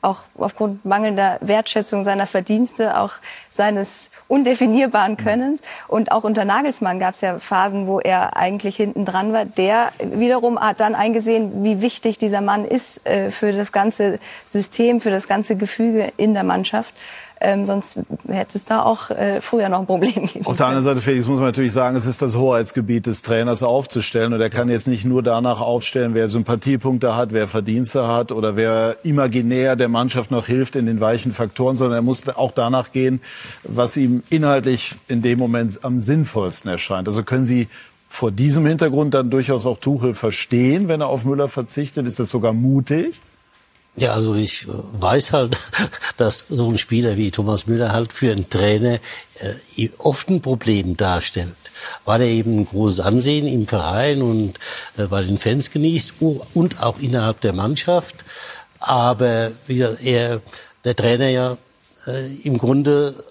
auch 0.00 0.24
aufgrund 0.36 0.84
mangelnder 0.84 1.38
Wertschätzung 1.40 2.04
seiner 2.04 2.26
Verdienste, 2.26 2.98
auch 2.98 3.14
seines 3.50 4.10
undefinierbaren 4.28 5.16
Könnens. 5.16 5.62
Und 5.88 6.12
auch 6.12 6.24
unter 6.24 6.44
Nagelsmann 6.44 6.98
gab 6.98 7.14
es 7.14 7.20
ja 7.20 7.38
Phasen, 7.38 7.86
wo 7.86 7.98
er 7.98 8.36
eigentlich 8.36 8.76
hinten 8.76 9.04
dran 9.04 9.32
war. 9.32 9.44
Der 9.44 9.92
wiederum 9.98 10.58
hat 10.58 10.80
dann 10.80 10.94
eingesehen, 10.94 11.64
wie 11.64 11.80
wichtig 11.80 12.18
dieser 12.18 12.40
Mann 12.40 12.64
ist 12.64 13.06
äh, 13.06 13.30
für 13.30 13.52
das 13.52 13.72
ganze 13.72 14.18
System, 14.44 15.00
für 15.00 15.10
das 15.10 15.26
ganze 15.26 15.56
Gefüge 15.56 16.12
in 16.16 16.34
der 16.34 16.44
Mannschaft. 16.44 16.94
Ähm, 17.40 17.66
sonst 17.66 18.00
hätte 18.26 18.58
es 18.58 18.64
da 18.64 18.82
auch 18.82 19.10
äh, 19.10 19.40
früher 19.40 19.68
noch 19.68 19.80
ein 19.80 19.86
Problem 19.86 20.26
gegeben. 20.26 20.46
Auf 20.46 20.56
der 20.56 20.66
anderen 20.66 20.84
Seite, 20.84 21.00
Felix, 21.00 21.28
muss 21.28 21.38
man 21.38 21.46
natürlich 21.46 21.72
sagen, 21.72 21.96
es 21.96 22.04
ist 22.04 22.20
das 22.20 22.36
Hoheitsgebiet 22.36 23.06
des 23.06 23.22
Trainers 23.22 23.62
aufzustellen. 23.62 24.32
Und 24.32 24.40
er 24.40 24.50
kann 24.50 24.68
jetzt 24.68 24.88
nicht 24.88 25.04
nur 25.04 25.22
danach 25.22 25.60
aufstellen, 25.60 26.14
wer 26.14 26.26
Sympathiepunkte 26.26 27.14
hat, 27.14 27.32
wer 27.32 27.46
Verdienste 27.46 28.08
hat 28.08 28.32
oder 28.32 28.56
wer 28.56 28.96
imaginär 29.04 29.76
der 29.76 29.88
Mannschaft 29.88 30.30
noch 30.30 30.46
hilft 30.46 30.74
in 30.74 30.86
den 30.86 31.00
weichen 31.00 31.32
Faktoren, 31.32 31.76
sondern 31.76 31.98
er 31.98 32.02
muss 32.02 32.26
auch 32.28 32.52
danach 32.52 32.90
gehen, 32.90 33.20
was 33.62 33.96
ihm 33.96 34.22
inhaltlich 34.30 34.96
in 35.06 35.22
dem 35.22 35.38
Moment 35.38 35.84
am 35.84 36.00
sinnvollsten 36.00 36.70
erscheint. 36.70 37.06
Also 37.06 37.22
können 37.22 37.44
Sie 37.44 37.68
vor 38.08 38.32
diesem 38.32 38.66
Hintergrund 38.66 39.14
dann 39.14 39.30
durchaus 39.30 39.66
auch 39.66 39.78
Tuchel 39.78 40.14
verstehen, 40.14 40.88
wenn 40.88 41.02
er 41.02 41.08
auf 41.08 41.24
Müller 41.24 41.48
verzichtet? 41.48 42.06
Ist 42.06 42.18
das 42.18 42.30
sogar 42.30 42.52
mutig? 42.52 43.20
Ja, 43.98 44.14
also 44.14 44.34
ich 44.36 44.64
äh, 44.64 44.70
weiß 44.92 45.32
halt, 45.32 45.58
dass 46.16 46.46
so 46.48 46.70
ein 46.70 46.78
Spieler 46.78 47.16
wie 47.16 47.32
Thomas 47.32 47.66
Müller 47.66 47.92
halt 47.92 48.12
für 48.12 48.30
einen 48.30 48.48
Trainer 48.48 49.00
äh, 49.76 49.88
oft 49.98 50.28
ein 50.28 50.40
Problem 50.40 50.96
darstellt, 50.96 51.56
weil 52.04 52.20
er 52.20 52.28
eben 52.28 52.60
ein 52.60 52.66
großes 52.66 53.00
Ansehen 53.00 53.46
im 53.48 53.66
Verein 53.66 54.22
und 54.22 54.58
äh, 54.96 55.06
bei 55.06 55.22
den 55.22 55.38
Fans 55.38 55.72
genießt 55.72 56.14
und 56.54 56.80
auch 56.80 57.00
innerhalb 57.00 57.40
der 57.40 57.52
Mannschaft. 57.52 58.16
Aber 58.78 59.50
wie 59.66 59.74
gesagt, 59.74 60.04
er, 60.04 60.40
der 60.84 60.94
Trainer 60.94 61.28
ja 61.28 61.56
im 62.44 62.56
Grunde 62.56 63.22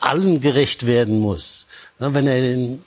allen 0.00 0.40
gerecht 0.40 0.86
werden 0.86 1.18
muss. 1.18 1.66
Wenn 1.98 2.26
er 2.26 2.40
den 2.40 2.82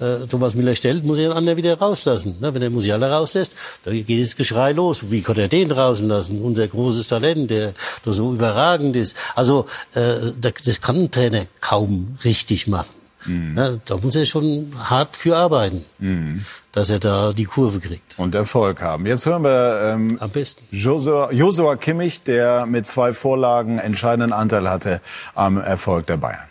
äh, 0.00 0.26
Thomas 0.26 0.54
Müller 0.54 0.74
stellt, 0.74 1.04
muss 1.04 1.18
er 1.18 1.28
den 1.28 1.36
anderen 1.36 1.56
wieder 1.56 1.78
rauslassen. 1.78 2.36
Ne? 2.40 2.54
Wenn 2.54 2.62
er 2.62 2.70
Musiala 2.70 3.16
rauslässt, 3.16 3.54
dann 3.84 4.04
geht 4.04 4.22
das 4.22 4.36
Geschrei 4.36 4.72
los. 4.72 5.10
Wie 5.10 5.22
kann 5.22 5.36
er 5.36 5.48
den 5.48 5.68
draußen 5.68 6.06
lassen? 6.08 6.40
Unser 6.40 6.68
großes 6.68 7.08
Talent, 7.08 7.50
der, 7.50 7.74
der 8.04 8.12
so 8.12 8.32
überragend 8.32 8.96
ist. 8.96 9.16
Also 9.34 9.66
äh, 9.94 10.32
das 10.40 10.80
kann 10.80 10.96
ein 10.96 11.10
Trainer 11.10 11.46
kaum 11.60 12.18
richtig 12.24 12.66
machen. 12.66 12.98
Mhm. 13.26 13.54
Ja, 13.56 13.76
da 13.84 13.96
muss 13.96 14.14
er 14.14 14.26
schon 14.26 14.72
hart 14.78 15.16
für 15.16 15.36
arbeiten, 15.36 15.84
mhm. 15.98 16.44
dass 16.72 16.90
er 16.90 16.98
da 16.98 17.32
die 17.32 17.44
Kurve 17.44 17.80
kriegt. 17.80 18.18
Und 18.18 18.34
Erfolg 18.34 18.80
haben. 18.80 19.06
Jetzt 19.06 19.26
hören 19.26 19.42
wir 19.42 19.80
ähm, 19.82 20.18
am 20.20 20.30
besten 20.30 20.64
Joshua, 20.70 21.32
Joshua 21.32 21.76
Kimmich, 21.76 22.22
der 22.22 22.66
mit 22.66 22.86
zwei 22.86 23.12
Vorlagen 23.12 23.78
entscheidenden 23.78 24.32
Anteil 24.32 24.70
hatte 24.70 25.00
am 25.34 25.58
Erfolg 25.58 26.06
der 26.06 26.16
Bayern. 26.16 26.47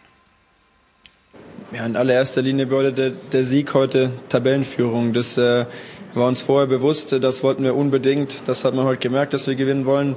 Ja, 1.74 1.86
in 1.86 1.98
allererster 1.98 2.42
Linie 2.42 2.66
bedeutet 2.66 2.98
der, 2.98 3.10
der 3.10 3.44
Sieg 3.44 3.74
heute 3.74 4.12
Tabellenführung. 4.30 5.12
Das 5.12 5.38
äh, 5.38 5.66
war 6.14 6.30
uns 6.30 6.42
vorher 6.42 6.66
bewusst, 6.66 7.12
das 7.12 7.44
wollten 7.44 7.62
wir 7.66 7.76
unbedingt. 7.76 8.44
Das 8.46 8.64
hat 8.64 8.74
man 8.74 8.86
heute 8.86 9.00
gemerkt, 9.00 9.34
dass 9.34 9.48
wir 9.48 9.56
gewinnen 9.56 9.86
wollen. 9.86 10.16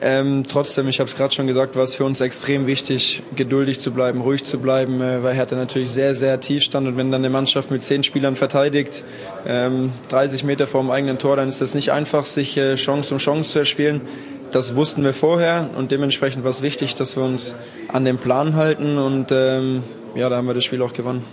Ähm, 0.00 0.44
trotzdem, 0.48 0.86
ich 0.86 1.00
habe 1.00 1.10
es 1.10 1.16
gerade 1.16 1.34
schon 1.34 1.48
gesagt, 1.48 1.74
war 1.74 1.82
es 1.82 1.96
für 1.96 2.04
uns 2.04 2.20
extrem 2.20 2.68
wichtig, 2.68 3.24
geduldig 3.34 3.80
zu 3.80 3.90
bleiben, 3.90 4.20
ruhig 4.20 4.44
zu 4.44 4.60
bleiben, 4.60 5.00
äh, 5.00 5.24
weil 5.24 5.34
Hertha 5.34 5.56
natürlich 5.56 5.90
sehr, 5.90 6.14
sehr 6.14 6.38
tief 6.38 6.62
stand. 6.62 6.86
Und 6.86 6.96
wenn 6.96 7.10
dann 7.10 7.22
eine 7.22 7.30
Mannschaft 7.30 7.72
mit 7.72 7.84
zehn 7.84 8.04
Spielern 8.04 8.36
verteidigt, 8.36 9.02
ähm, 9.48 9.90
30 10.10 10.44
Meter 10.44 10.68
vor 10.68 10.82
dem 10.82 10.92
eigenen 10.92 11.18
Tor, 11.18 11.34
dann 11.34 11.48
ist 11.48 11.60
das 11.60 11.74
nicht 11.74 11.90
einfach, 11.90 12.24
sich 12.24 12.56
äh, 12.56 12.76
Chance 12.76 13.14
um 13.14 13.18
Chance 13.18 13.50
zu 13.50 13.58
erspielen. 13.58 14.00
Das 14.52 14.76
wussten 14.76 15.02
wir 15.02 15.12
vorher 15.12 15.70
und 15.76 15.90
dementsprechend 15.90 16.44
war 16.44 16.50
es 16.50 16.62
wichtig, 16.62 16.94
dass 16.94 17.16
wir 17.16 17.24
uns 17.24 17.56
an 17.88 18.04
den 18.04 18.18
Plan 18.18 18.54
halten 18.54 18.98
und 18.98 19.32
ähm, 19.32 19.82
ja, 20.14 20.28
da 20.28 20.36
haben 20.36 20.46
wir 20.46 20.54
das 20.54 20.64
Spiel 20.64 20.82
auch 20.82 20.92
gewonnen. 20.92 21.24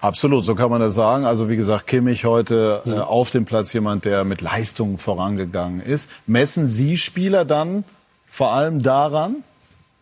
Absolut, 0.00 0.44
so 0.44 0.56
kann 0.56 0.68
man 0.68 0.80
das 0.80 0.94
sagen. 0.94 1.24
Also 1.24 1.48
wie 1.48 1.56
gesagt, 1.56 1.86
Kimmich 1.86 2.24
heute 2.24 2.82
äh, 2.86 2.98
auf 2.98 3.30
dem 3.30 3.44
Platz 3.44 3.72
jemand, 3.72 4.04
der 4.04 4.24
mit 4.24 4.40
Leistung 4.40 4.98
vorangegangen 4.98 5.80
ist. 5.80 6.10
Messen 6.26 6.66
Sie 6.66 6.96
Spieler 6.96 7.44
dann 7.44 7.84
vor 8.26 8.52
allem 8.52 8.82
daran, 8.82 9.44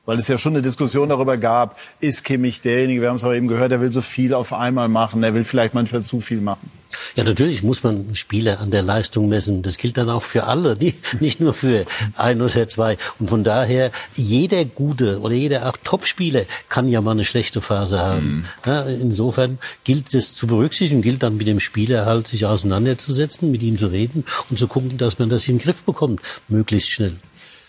weil 0.06 0.18
es 0.18 0.26
ja 0.26 0.38
schon 0.38 0.54
eine 0.54 0.62
Diskussion 0.62 1.10
darüber 1.10 1.36
gab, 1.36 1.78
ist 2.00 2.24
Kimmich 2.24 2.62
derjenige, 2.62 3.02
wir 3.02 3.10
haben 3.10 3.16
es 3.16 3.24
auch 3.24 3.34
eben 3.34 3.46
gehört, 3.46 3.72
der 3.72 3.82
will 3.82 3.92
so 3.92 4.00
viel 4.00 4.32
auf 4.32 4.54
einmal 4.54 4.88
machen, 4.88 5.20
der 5.20 5.34
will 5.34 5.44
vielleicht 5.44 5.74
manchmal 5.74 6.02
zu 6.02 6.20
viel 6.20 6.40
machen. 6.40 6.70
Ja, 7.16 7.24
natürlich 7.24 7.62
muss 7.62 7.82
man 7.82 8.14
Spieler 8.14 8.60
an 8.60 8.70
der 8.70 8.82
Leistung 8.82 9.28
messen. 9.28 9.62
Das 9.62 9.76
gilt 9.76 9.96
dann 9.96 10.10
auch 10.10 10.22
für 10.22 10.44
alle, 10.44 10.76
nicht 11.20 11.40
nur 11.40 11.54
für 11.54 11.86
ein 12.16 12.40
oder 12.40 12.68
zwei. 12.68 12.96
Und 13.18 13.28
von 13.28 13.44
daher, 13.44 13.90
jeder 14.16 14.64
gute 14.64 15.20
oder 15.20 15.34
jeder 15.34 15.68
auch 15.68 15.76
Topspieler 15.82 16.42
kann 16.68 16.88
ja 16.88 17.00
mal 17.00 17.12
eine 17.12 17.24
schlechte 17.24 17.60
Phase 17.60 17.98
haben. 17.98 18.26
Mhm. 18.26 18.44
Ja, 18.66 18.82
insofern 18.82 19.58
gilt 19.84 20.14
es 20.14 20.34
zu 20.34 20.46
berücksichtigen, 20.46 21.02
gilt 21.02 21.22
dann 21.22 21.36
mit 21.36 21.46
dem 21.46 21.60
Spieler 21.60 22.06
halt 22.06 22.26
sich 22.26 22.46
auseinanderzusetzen, 22.46 23.50
mit 23.50 23.62
ihm 23.62 23.78
zu 23.78 23.86
reden 23.86 24.24
und 24.48 24.58
zu 24.58 24.68
gucken, 24.68 24.98
dass 24.98 25.18
man 25.18 25.28
das 25.28 25.48
in 25.48 25.58
den 25.58 25.62
Griff 25.62 25.84
bekommt, 25.84 26.20
möglichst 26.48 26.90
schnell. 26.90 27.16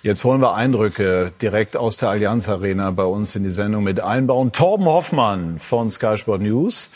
Jetzt 0.03 0.25
wollen 0.25 0.41
wir 0.41 0.55
Eindrücke 0.55 1.31
direkt 1.43 1.77
aus 1.77 1.97
der 1.97 2.09
Allianz 2.09 2.49
Arena 2.49 2.89
bei 2.89 3.03
uns 3.03 3.35
in 3.35 3.43
die 3.43 3.51
Sendung 3.51 3.83
mit 3.83 3.99
einbauen. 3.99 4.51
Torben 4.51 4.87
Hoffmann 4.87 5.59
von 5.59 5.91
Sky 5.91 6.17
Sport 6.17 6.41
News 6.41 6.89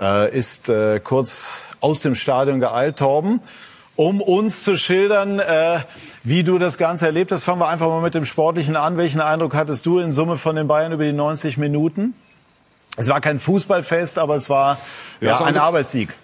äh, 0.00 0.32
ist 0.32 0.68
äh, 0.68 1.00
kurz 1.00 1.64
aus 1.82 2.00
dem 2.00 2.14
Stadion 2.14 2.60
geeilt, 2.60 2.98
Torben, 2.98 3.40
um 3.96 4.22
uns 4.22 4.64
zu 4.64 4.78
schildern, 4.78 5.38
äh, 5.38 5.80
wie 6.24 6.44
du 6.44 6.58
das 6.58 6.78
Ganze 6.78 7.06
erlebt 7.06 7.30
hast. 7.32 7.44
Fangen 7.44 7.60
wir 7.60 7.68
einfach 7.68 7.88
mal 7.88 8.00
mit 8.00 8.14
dem 8.14 8.24
Sportlichen 8.24 8.76
an. 8.76 8.96
Welchen 8.96 9.20
Eindruck 9.20 9.54
hattest 9.54 9.84
du 9.84 9.98
in 9.98 10.12
Summe 10.12 10.38
von 10.38 10.56
den 10.56 10.66
Bayern 10.66 10.92
über 10.92 11.04
die 11.04 11.12
90 11.12 11.58
Minuten? 11.58 12.14
Es 12.96 13.08
war 13.08 13.20
kein 13.20 13.38
Fußballfest, 13.38 14.18
aber 14.18 14.36
es 14.36 14.48
war 14.48 14.78
ja, 15.20 15.32
ja 15.32 15.44
ein 15.44 15.58
Arbeitssieg. 15.58 16.14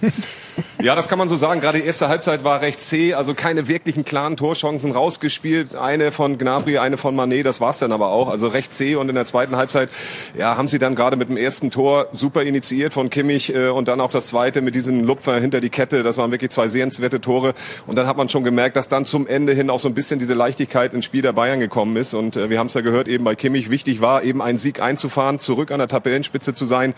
Ja, 0.82 0.94
das 0.94 1.08
kann 1.08 1.18
man 1.18 1.28
so 1.28 1.36
sagen. 1.36 1.60
Gerade 1.60 1.80
die 1.80 1.86
erste 1.86 2.08
Halbzeit 2.08 2.44
war 2.44 2.60
recht 2.60 2.80
zäh, 2.80 3.14
also 3.14 3.34
keine 3.34 3.68
wirklichen 3.68 4.04
klaren 4.04 4.36
Torchancen 4.36 4.92
rausgespielt. 4.92 5.74
Eine 5.74 6.12
von 6.12 6.38
Gnabry, 6.38 6.78
eine 6.78 6.96
von 6.96 7.16
Manet, 7.16 7.46
das 7.46 7.60
war's 7.60 7.78
dann 7.78 7.92
aber 7.92 8.08
auch. 8.08 8.28
Also 8.28 8.48
recht 8.48 8.72
zäh 8.72 8.96
und 8.96 9.08
in 9.08 9.14
der 9.14 9.24
zweiten 9.24 9.56
Halbzeit 9.56 9.88
ja, 10.36 10.56
haben 10.56 10.68
sie 10.68 10.78
dann 10.78 10.94
gerade 10.94 11.16
mit 11.16 11.28
dem 11.28 11.36
ersten 11.36 11.70
Tor 11.70 12.08
super 12.12 12.42
initiiert 12.42 12.92
von 12.92 13.10
Kimmich 13.10 13.54
äh, 13.54 13.68
und 13.68 13.88
dann 13.88 14.00
auch 14.00 14.10
das 14.10 14.28
zweite 14.28 14.60
mit 14.60 14.74
diesem 14.74 15.04
Lupfer 15.04 15.40
hinter 15.40 15.60
die 15.60 15.70
Kette. 15.70 16.02
Das 16.02 16.18
waren 16.18 16.30
wirklich 16.30 16.50
zwei 16.50 16.68
sehenswerte 16.68 17.20
Tore 17.20 17.54
und 17.86 17.96
dann 17.96 18.06
hat 18.06 18.16
man 18.16 18.28
schon 18.28 18.44
gemerkt, 18.44 18.76
dass 18.76 18.88
dann 18.88 19.04
zum 19.04 19.26
Ende 19.26 19.54
hin 19.54 19.70
auch 19.70 19.80
so 19.80 19.88
ein 19.88 19.94
bisschen 19.94 20.18
diese 20.18 20.34
Leichtigkeit 20.34 20.94
ins 20.94 21.04
Spiel 21.04 21.22
der 21.22 21.32
Bayern 21.32 21.60
gekommen 21.60 21.96
ist 21.96 22.14
und 22.14 22.36
äh, 22.36 22.50
wir 22.50 22.58
haben 22.58 22.66
es 22.66 22.74
ja 22.74 22.80
gehört, 22.80 23.08
eben 23.08 23.24
bei 23.24 23.34
Kimmich 23.34 23.70
wichtig 23.70 24.00
war, 24.00 24.22
eben 24.22 24.42
einen 24.42 24.58
Sieg 24.58 24.80
einzufahren, 24.80 25.38
zurück 25.38 25.70
an 25.70 25.78
der 25.78 25.88
Tabellenspitze 25.88 26.54
zu 26.54 26.66
sein. 26.66 26.94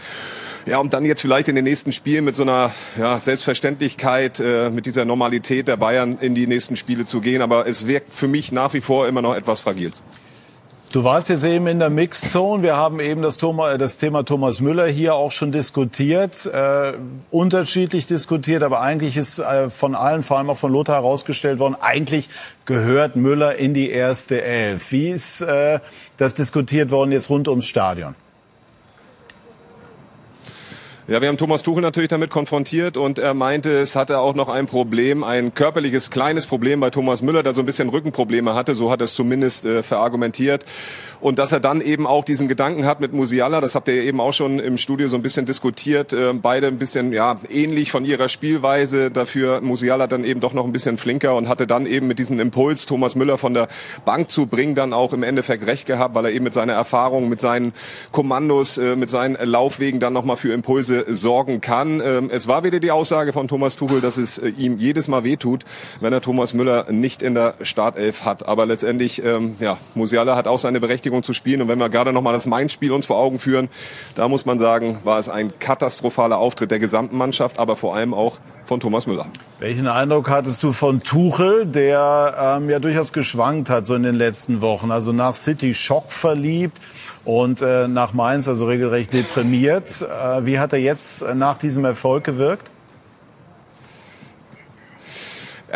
Ja, 0.66 0.78
um 0.78 0.90
dann 0.90 1.04
jetzt 1.04 1.20
vielleicht 1.20 1.46
in 1.46 1.54
den 1.54 1.64
nächsten 1.64 1.92
Spielen 1.92 2.24
mit 2.24 2.34
so 2.34 2.42
einer 2.42 2.72
ja, 2.98 3.18
Selbstverständlichkeit, 3.46 4.40
äh, 4.40 4.70
mit 4.70 4.86
dieser 4.86 5.04
Normalität 5.04 5.68
der 5.68 5.76
Bayern 5.76 6.18
in 6.20 6.34
die 6.34 6.46
nächsten 6.46 6.76
Spiele 6.76 7.06
zu 7.06 7.20
gehen. 7.20 7.42
Aber 7.42 7.66
es 7.66 7.86
wirkt 7.86 8.12
für 8.12 8.28
mich 8.28 8.50
nach 8.50 8.74
wie 8.74 8.80
vor 8.80 9.06
immer 9.06 9.22
noch 9.22 9.34
etwas 9.34 9.60
fragil. 9.60 9.92
Du 10.92 11.04
warst 11.04 11.28
jetzt 11.28 11.44
eben 11.44 11.66
in 11.66 11.78
der 11.78 11.90
Mixzone. 11.90 12.62
Wir 12.62 12.76
haben 12.76 13.00
eben 13.00 13.22
das, 13.22 13.36
Thoma, 13.36 13.76
das 13.76 13.98
Thema 13.98 14.24
Thomas 14.24 14.60
Müller 14.60 14.86
hier 14.86 15.14
auch 15.14 15.30
schon 15.30 15.52
diskutiert, 15.52 16.46
äh, 16.46 16.94
unterschiedlich 17.30 18.06
diskutiert, 18.06 18.62
aber 18.62 18.80
eigentlich 18.80 19.16
ist 19.16 19.38
äh, 19.38 19.68
von 19.68 19.94
allen, 19.94 20.22
vor 20.22 20.38
allem 20.38 20.50
auch 20.50 20.56
von 20.56 20.72
Lothar 20.72 20.96
herausgestellt 20.96 21.58
worden, 21.58 21.76
eigentlich 21.80 22.28
gehört 22.64 23.14
Müller 23.14 23.56
in 23.56 23.74
die 23.74 23.90
erste 23.90 24.42
Elf. 24.42 24.90
Wie 24.92 25.10
ist 25.10 25.42
äh, 25.42 25.80
das 26.16 26.34
diskutiert 26.34 26.90
worden 26.90 27.12
jetzt 27.12 27.30
rund 27.30 27.48
ums 27.48 27.66
Stadion? 27.66 28.14
Ja, 31.08 31.20
wir 31.20 31.28
haben 31.28 31.36
Thomas 31.36 31.62
Tuchel 31.62 31.82
natürlich 31.82 32.08
damit 32.08 32.30
konfrontiert 32.30 32.96
und 32.96 33.20
er 33.20 33.32
meinte, 33.32 33.70
es 33.78 33.94
hatte 33.94 34.18
auch 34.18 34.34
noch 34.34 34.48
ein 34.48 34.66
Problem, 34.66 35.22
ein 35.22 35.54
körperliches 35.54 36.10
kleines 36.10 36.48
Problem 36.48 36.80
bei 36.80 36.90
Thomas 36.90 37.22
Müller, 37.22 37.44
der 37.44 37.52
so 37.52 37.62
ein 37.62 37.66
bisschen 37.66 37.90
Rückenprobleme 37.90 38.54
hatte, 38.54 38.74
so 38.74 38.90
hat 38.90 39.00
er 39.00 39.04
es 39.04 39.14
zumindest 39.14 39.66
äh, 39.66 39.84
verargumentiert 39.84 40.64
und 41.20 41.38
dass 41.38 41.52
er 41.52 41.60
dann 41.60 41.80
eben 41.80 42.06
auch 42.06 42.24
diesen 42.24 42.48
Gedanken 42.48 42.86
hat 42.86 43.00
mit 43.00 43.12
Musiala, 43.12 43.60
das 43.60 43.74
habt 43.74 43.88
ihr 43.88 44.02
eben 44.02 44.20
auch 44.20 44.32
schon 44.32 44.58
im 44.58 44.78
Studio 44.78 45.08
so 45.08 45.16
ein 45.16 45.22
bisschen 45.22 45.46
diskutiert, 45.46 46.12
äh, 46.12 46.32
beide 46.34 46.66
ein 46.66 46.78
bisschen 46.78 47.12
ja 47.12 47.40
ähnlich 47.50 47.90
von 47.90 48.04
ihrer 48.04 48.28
Spielweise, 48.28 49.10
dafür 49.10 49.60
Musiala 49.60 50.06
dann 50.06 50.24
eben 50.24 50.40
doch 50.40 50.52
noch 50.52 50.64
ein 50.64 50.72
bisschen 50.72 50.98
flinker 50.98 51.34
und 51.34 51.48
hatte 51.48 51.66
dann 51.66 51.86
eben 51.86 52.06
mit 52.06 52.18
diesem 52.18 52.38
Impuls 52.40 52.86
Thomas 52.86 53.14
Müller 53.14 53.38
von 53.38 53.54
der 53.54 53.68
Bank 54.04 54.30
zu 54.30 54.46
bringen 54.46 54.74
dann 54.74 54.92
auch 54.92 55.12
im 55.12 55.22
Endeffekt 55.22 55.66
recht 55.66 55.86
gehabt, 55.86 56.14
weil 56.14 56.26
er 56.26 56.32
eben 56.32 56.44
mit 56.44 56.54
seiner 56.54 56.74
Erfahrung, 56.74 57.28
mit 57.28 57.40
seinen 57.40 57.72
Kommandos, 58.12 58.78
äh, 58.78 58.96
mit 58.96 59.10
seinen 59.10 59.36
Laufwegen 59.36 60.00
dann 60.00 60.12
nochmal 60.12 60.36
für 60.36 60.52
Impulse 60.52 61.04
sorgen 61.08 61.60
kann. 61.60 62.00
Ähm, 62.04 62.30
es 62.32 62.46
war 62.46 62.64
wieder 62.64 62.80
die 62.80 62.90
Aussage 62.90 63.32
von 63.32 63.48
Thomas 63.48 63.76
Tuchel, 63.76 64.00
dass 64.00 64.18
es 64.18 64.38
äh, 64.38 64.48
ihm 64.48 64.78
jedes 64.78 65.08
Mal 65.08 65.24
wehtut, 65.24 65.64
wenn 66.00 66.12
er 66.12 66.20
Thomas 66.20 66.54
Müller 66.54 66.86
nicht 66.90 67.22
in 67.22 67.34
der 67.34 67.54
Startelf 67.62 68.24
hat. 68.24 68.46
Aber 68.46 68.66
letztendlich, 68.66 69.24
ähm, 69.24 69.56
ja, 69.60 69.78
Musiala 69.94 70.36
hat 70.36 70.46
auch 70.46 70.58
seine 70.58 70.80
Berechtigung 70.80 71.05
Berechtigung 71.06 71.22
zu 71.22 71.32
spielen. 71.32 71.62
Und 71.62 71.68
wenn 71.68 71.78
wir 71.78 71.88
gerade 71.88 72.12
nochmal 72.12 72.32
das 72.32 72.46
Main-Spiel 72.46 72.92
uns 72.92 73.06
vor 73.06 73.16
Augen 73.16 73.38
führen, 73.38 73.68
da 74.14 74.28
muss 74.28 74.44
man 74.44 74.58
sagen, 74.58 74.98
war 75.04 75.18
es 75.18 75.28
ein 75.28 75.56
katastrophaler 75.58 76.38
Auftritt 76.38 76.70
der 76.70 76.78
gesamten 76.78 77.16
Mannschaft, 77.16 77.58
aber 77.58 77.76
vor 77.76 77.94
allem 77.94 78.12
auch 78.12 78.38
von 78.64 78.80
Thomas 78.80 79.06
Müller. 79.06 79.26
Welchen 79.60 79.86
Eindruck 79.86 80.28
hattest 80.28 80.62
du 80.64 80.72
von 80.72 80.98
Tuchel, 80.98 81.66
der 81.66 82.58
ähm, 82.58 82.68
ja 82.68 82.80
durchaus 82.80 83.12
geschwankt 83.12 83.70
hat 83.70 83.86
so 83.86 83.94
in 83.94 84.02
den 84.02 84.16
letzten 84.16 84.60
Wochen? 84.60 84.90
Also 84.90 85.12
nach 85.12 85.36
City 85.36 85.72
Schock 85.72 86.10
verliebt 86.10 86.80
und 87.24 87.62
äh, 87.62 87.86
nach 87.86 88.12
Mainz 88.12 88.48
also 88.48 88.66
regelrecht 88.66 89.12
deprimiert. 89.12 90.02
Äh, 90.02 90.46
wie 90.46 90.58
hat 90.58 90.72
er 90.72 90.80
jetzt 90.80 91.22
äh, 91.22 91.34
nach 91.36 91.58
diesem 91.58 91.84
Erfolg 91.84 92.24
gewirkt? 92.24 92.70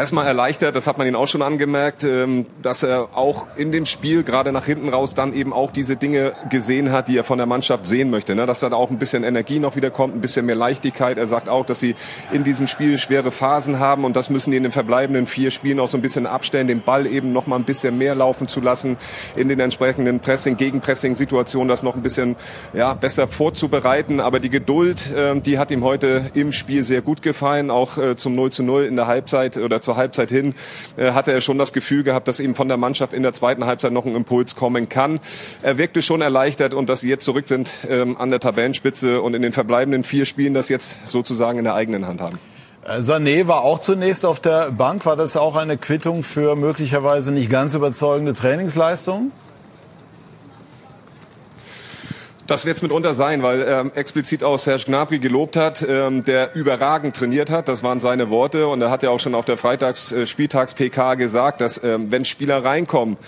Erstmal 0.00 0.26
erleichtert, 0.26 0.74
das 0.74 0.86
hat 0.86 0.96
man 0.96 1.06
ihn 1.06 1.14
auch 1.14 1.28
schon 1.28 1.42
angemerkt, 1.42 2.04
ähm, 2.04 2.46
dass 2.62 2.82
er 2.82 3.10
auch 3.12 3.46
in 3.56 3.70
dem 3.70 3.84
Spiel 3.84 4.22
gerade 4.22 4.50
nach 4.50 4.64
hinten 4.64 4.88
raus 4.88 5.12
dann 5.14 5.34
eben 5.34 5.52
auch 5.52 5.70
diese 5.70 5.96
Dinge 5.96 6.32
gesehen 6.48 6.90
hat, 6.90 7.08
die 7.08 7.18
er 7.18 7.24
von 7.24 7.36
der 7.36 7.46
Mannschaft 7.46 7.86
sehen 7.86 8.10
möchte. 8.10 8.34
Ne? 8.34 8.46
Dass 8.46 8.60
dann 8.60 8.72
auch 8.72 8.90
ein 8.90 8.98
bisschen 8.98 9.24
Energie 9.24 9.58
noch 9.58 9.76
wieder 9.76 9.90
kommt, 9.90 10.16
ein 10.16 10.22
bisschen 10.22 10.46
mehr 10.46 10.54
Leichtigkeit. 10.54 11.18
Er 11.18 11.26
sagt 11.26 11.50
auch, 11.50 11.66
dass 11.66 11.80
sie 11.80 11.96
in 12.32 12.44
diesem 12.44 12.66
Spiel 12.66 12.96
schwere 12.96 13.30
Phasen 13.30 13.78
haben 13.78 14.06
und 14.06 14.16
das 14.16 14.30
müssen 14.30 14.52
die 14.52 14.56
in 14.56 14.62
den 14.62 14.72
verbleibenden 14.72 15.26
vier 15.26 15.50
Spielen 15.50 15.78
auch 15.78 15.88
so 15.88 15.98
ein 15.98 16.02
bisschen 16.02 16.26
abstellen, 16.26 16.66
den 16.66 16.80
Ball 16.80 17.06
eben 17.06 17.32
noch 17.34 17.46
mal 17.46 17.56
ein 17.56 17.64
bisschen 17.64 17.98
mehr 17.98 18.14
laufen 18.14 18.48
zu 18.48 18.60
lassen, 18.60 18.96
in 19.36 19.50
den 19.50 19.60
entsprechenden 19.60 20.20
Pressing, 20.20 20.56
Gegenpressing-Situationen 20.56 21.68
das 21.68 21.82
noch 21.82 21.94
ein 21.94 22.02
bisschen 22.02 22.36
ja, 22.72 22.94
besser 22.94 23.28
vorzubereiten. 23.28 24.18
Aber 24.18 24.40
die 24.40 24.50
Geduld, 24.50 25.12
ähm, 25.14 25.42
die 25.42 25.58
hat 25.58 25.70
ihm 25.70 25.84
heute 25.84 26.30
im 26.32 26.52
Spiel 26.52 26.84
sehr 26.84 27.02
gut 27.02 27.20
gefallen, 27.20 27.70
auch 27.70 27.98
äh, 27.98 28.16
zum 28.16 28.34
0 28.34 28.50
zu 28.50 28.62
0 28.62 28.84
in 28.84 28.96
der 28.96 29.06
Halbzeit 29.06 29.58
oder 29.58 29.82
zur 29.82 29.89
Halbzeit 29.96 30.30
hin 30.30 30.54
äh, 30.96 31.12
hatte 31.12 31.32
er 31.32 31.40
schon 31.40 31.58
das 31.58 31.72
Gefühl 31.72 32.02
gehabt, 32.02 32.28
dass 32.28 32.40
ihm 32.40 32.54
von 32.54 32.68
der 32.68 32.76
Mannschaft 32.76 33.12
in 33.12 33.22
der 33.22 33.32
zweiten 33.32 33.66
Halbzeit 33.66 33.92
noch 33.92 34.06
ein 34.06 34.14
Impuls 34.14 34.56
kommen 34.56 34.88
kann. 34.88 35.20
Er 35.62 35.78
wirkte 35.78 36.02
schon 36.02 36.20
erleichtert 36.20 36.74
und 36.74 36.88
dass 36.88 37.00
sie 37.00 37.08
jetzt 37.08 37.24
zurück 37.24 37.48
sind 37.48 37.72
ähm, 37.88 38.16
an 38.16 38.30
der 38.30 38.40
Tabellenspitze 38.40 39.20
und 39.20 39.34
in 39.34 39.42
den 39.42 39.52
verbleibenden 39.52 40.04
vier 40.04 40.26
Spielen 40.26 40.54
das 40.54 40.68
jetzt 40.68 41.06
sozusagen 41.06 41.58
in 41.58 41.64
der 41.64 41.74
eigenen 41.74 42.06
Hand 42.06 42.20
haben. 42.20 42.38
Äh, 42.84 43.00
Sané 43.00 43.46
war 43.46 43.62
auch 43.62 43.80
zunächst 43.80 44.24
auf 44.24 44.40
der 44.40 44.70
Bank. 44.70 45.06
War 45.06 45.16
das 45.16 45.36
auch 45.36 45.56
eine 45.56 45.76
Quittung 45.76 46.22
für 46.22 46.56
möglicherweise 46.56 47.32
nicht 47.32 47.50
ganz 47.50 47.74
überzeugende 47.74 48.32
Trainingsleistungen? 48.32 49.32
Das 52.50 52.66
wird 52.66 52.78
es 52.78 52.82
mitunter 52.82 53.14
sein, 53.14 53.44
weil 53.44 53.64
ähm, 53.64 53.92
explizit 53.94 54.42
auch 54.42 54.58
Serge 54.58 54.82
Gnabry 54.86 55.20
gelobt 55.20 55.54
hat, 55.54 55.86
ähm, 55.88 56.24
der 56.24 56.56
überragend 56.56 57.14
trainiert 57.14 57.48
hat. 57.48 57.68
Das 57.68 57.84
waren 57.84 58.00
seine 58.00 58.28
Worte. 58.28 58.66
Und 58.66 58.82
er 58.82 58.90
hat 58.90 59.04
ja 59.04 59.10
auch 59.10 59.20
schon 59.20 59.36
auf 59.36 59.44
der 59.44 59.56
Freitags 59.56 60.10
äh, 60.10 60.26
gesagt, 61.16 61.60
dass 61.60 61.84
ähm, 61.84 62.10
wenn 62.10 62.24
Spieler 62.24 62.64
reinkommen, 62.64 63.18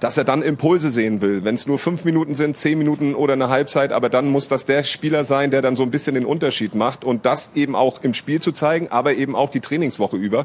dass 0.00 0.18
er 0.18 0.24
dann 0.24 0.42
Impulse 0.42 0.90
sehen 0.90 1.20
will. 1.20 1.44
Wenn 1.44 1.54
es 1.54 1.68
nur 1.68 1.78
fünf 1.78 2.04
Minuten 2.04 2.34
sind, 2.34 2.56
zehn 2.56 2.76
Minuten 2.76 3.14
oder 3.14 3.34
eine 3.34 3.50
Halbzeit, 3.50 3.92
aber 3.92 4.08
dann 4.08 4.26
muss 4.26 4.48
das 4.48 4.66
der 4.66 4.82
Spieler 4.82 5.22
sein, 5.22 5.52
der 5.52 5.62
dann 5.62 5.76
so 5.76 5.84
ein 5.84 5.92
bisschen 5.92 6.16
den 6.16 6.26
Unterschied 6.26 6.74
macht. 6.74 7.04
Und 7.04 7.24
das 7.24 7.52
eben 7.54 7.76
auch 7.76 8.02
im 8.02 8.14
Spiel 8.14 8.40
zu 8.40 8.50
zeigen, 8.50 8.88
aber 8.90 9.14
eben 9.14 9.36
auch 9.36 9.50
die 9.50 9.60
Trainingswoche 9.60 10.16
über. 10.16 10.44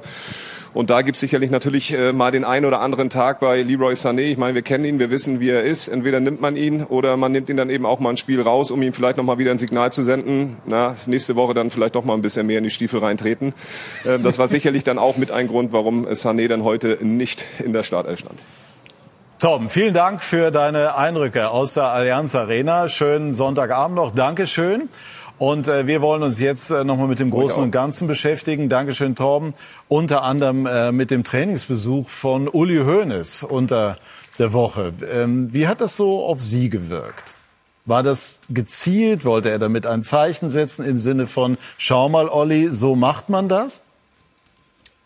Und 0.74 0.90
da 0.90 1.02
gibt 1.02 1.16
es 1.16 1.22
sicherlich 1.22 1.52
natürlich 1.52 1.94
äh, 1.94 2.14
mal 2.14 2.32
den 2.32 2.44
einen 2.44 2.66
oder 2.66 2.82
anderen 2.82 3.10
Tag 3.10 3.40
bei 3.40 3.62
Leroy 3.62 3.94
Sané. 3.94 4.22
Ich 4.22 4.38
meine, 4.38 4.56
wir 4.56 4.62
kennen 4.62 4.86
ihn, 4.86 5.00
wir 5.00 5.10
wissen, 5.10 5.40
wie 5.40 5.50
er 5.50 5.64
ist. 5.64 5.88
Entweder 5.88 6.20
nimmt 6.20 6.42
man 6.42 6.56
ihn 6.56 6.84
oder 6.84 7.18
man 7.18 7.32
nimmt 7.32 7.50
ihn 7.50 7.58
dann 7.58 7.70
eben 7.70 7.86
auch 7.86 8.00
mal 8.00 8.12
ein 8.12 8.18
Spiel 8.18 8.42
raus, 8.42 8.72
um 8.72 8.82
ihm 8.82 8.94
vielleicht 8.94 9.18
noch 9.18 9.24
mal 9.24 9.38
wieder 9.38 9.52
ein 9.52 9.60
Signal 9.60 9.92
zu 9.92 10.04
senden. 10.04 10.58
Na, 10.66 10.96
nächste 11.06 11.36
Woche 11.36 11.54
dann 11.54 11.72
vielleicht 11.72 11.96
doch 11.96 12.04
mal 12.04 12.14
ein 12.14 12.22
bisschen 12.22 12.48
mehr 12.48 12.58
in 12.58 12.64
die 12.64 12.72
Stiefel 12.72 13.00
reintreten. 13.00 13.54
Äh, 14.04 14.20
das 14.20 14.40
war 14.40 14.48
sicherlich 14.48 14.84
dann 14.84 15.00
auch 15.00 15.18
mit 15.18 15.32
ein 15.32 15.48
Grund, 15.48 15.74
warum 15.74 16.08
Sané 16.08 16.48
dann 16.48 16.64
heute 16.64 16.98
nicht 17.02 17.46
in 17.64 17.74
der 17.74 17.84
Startelf 17.84 18.20
stand. 18.20 18.40
Tom, 19.40 19.70
vielen 19.70 19.94
Dank 19.94 20.24
für 20.24 20.50
deine 20.50 20.96
Eindrücke 20.96 21.52
aus 21.52 21.76
der 21.76 21.84
Allianz 21.84 22.34
Arena. 22.34 22.90
Schönen 22.90 23.36
Sonntagabend 23.36 23.96
noch. 23.96 24.10
Dankeschön. 24.10 24.90
Und 25.40 25.68
äh, 25.68 25.86
wir 25.86 26.02
wollen 26.02 26.24
uns 26.24 26.40
jetzt 26.40 26.72
äh, 26.72 26.84
nochmal 26.84 27.08
mit 27.08 27.20
dem 27.20 27.30
Großen 27.30 27.62
und 27.62 27.72
Ganzen 27.72 28.08
beschäftigen. 28.08 28.70
Dankeschön, 28.70 29.16
Torben. 29.16 29.54
Unter 29.88 30.24
anderem 30.24 30.66
äh, 30.66 30.92
mit 30.92 31.12
dem 31.12 31.24
Trainingsbesuch 31.24 32.10
von 32.10 32.48
Uli 32.48 32.78
Hoeneß 32.78 33.44
unter 33.44 33.98
der 34.40 34.54
Woche. 34.54 34.94
Ähm, 35.12 35.54
wie 35.54 35.68
hat 35.68 35.82
das 35.82 35.96
so 35.96 36.26
auf 36.26 36.42
Sie 36.42 36.70
gewirkt? 36.70 37.36
War 37.86 38.04
das 38.04 38.42
gezielt? 38.50 39.26
Wollte 39.26 39.50
er 39.50 39.60
damit 39.60 39.86
ein 39.86 40.04
Zeichen 40.04 40.50
setzen 40.50 40.84
im 40.84 41.00
Sinne 41.00 41.28
von, 41.28 41.58
schau 41.78 42.10
mal, 42.10 42.28
Olli, 42.30 42.70
so 42.72 42.96
macht 42.96 43.30
man 43.30 43.48
das? 43.48 43.82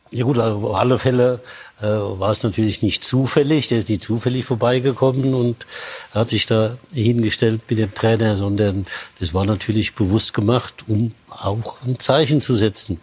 Ja 0.10 0.26
gut, 0.26 0.40
also 0.40 0.70
auf 0.70 0.76
alle 0.76 0.98
Fälle 0.98 1.40
äh, 1.82 1.86
war 1.86 2.32
es 2.32 2.44
natürlich 2.44 2.82
nicht 2.82 3.04
zufällig. 3.04 3.68
Der 3.68 3.80
ist 3.80 3.90
nicht 3.90 4.04
zufällig 4.04 4.46
vorbeigekommen 4.46 5.34
und 5.34 5.66
hat 6.14 6.30
sich 6.30 6.46
da 6.46 6.78
hingestellt 6.94 7.62
mit 7.70 7.80
dem 7.80 7.94
Trainer, 7.94 8.36
sondern 8.36 8.86
das 9.20 9.34
war 9.34 9.46
natürlich 9.46 9.96
bewusst 9.96 10.34
gemacht, 10.34 10.86
um 10.88 11.14
auch 11.30 11.82
ein 11.86 12.00
Zeichen 12.00 12.42
zu 12.42 12.56
setzen. 12.56 13.00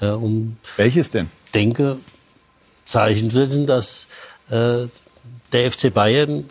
Äh, 0.00 0.06
um 0.06 0.56
Welches 0.76 1.10
denn? 1.10 1.30
Denke, 1.54 1.98
Zeichen 2.84 3.30
zu 3.30 3.36
setzen, 3.36 3.66
dass 3.66 4.08
äh, 4.48 4.86
der 5.52 5.70
FC 5.72 5.92
Bayern 5.92 6.44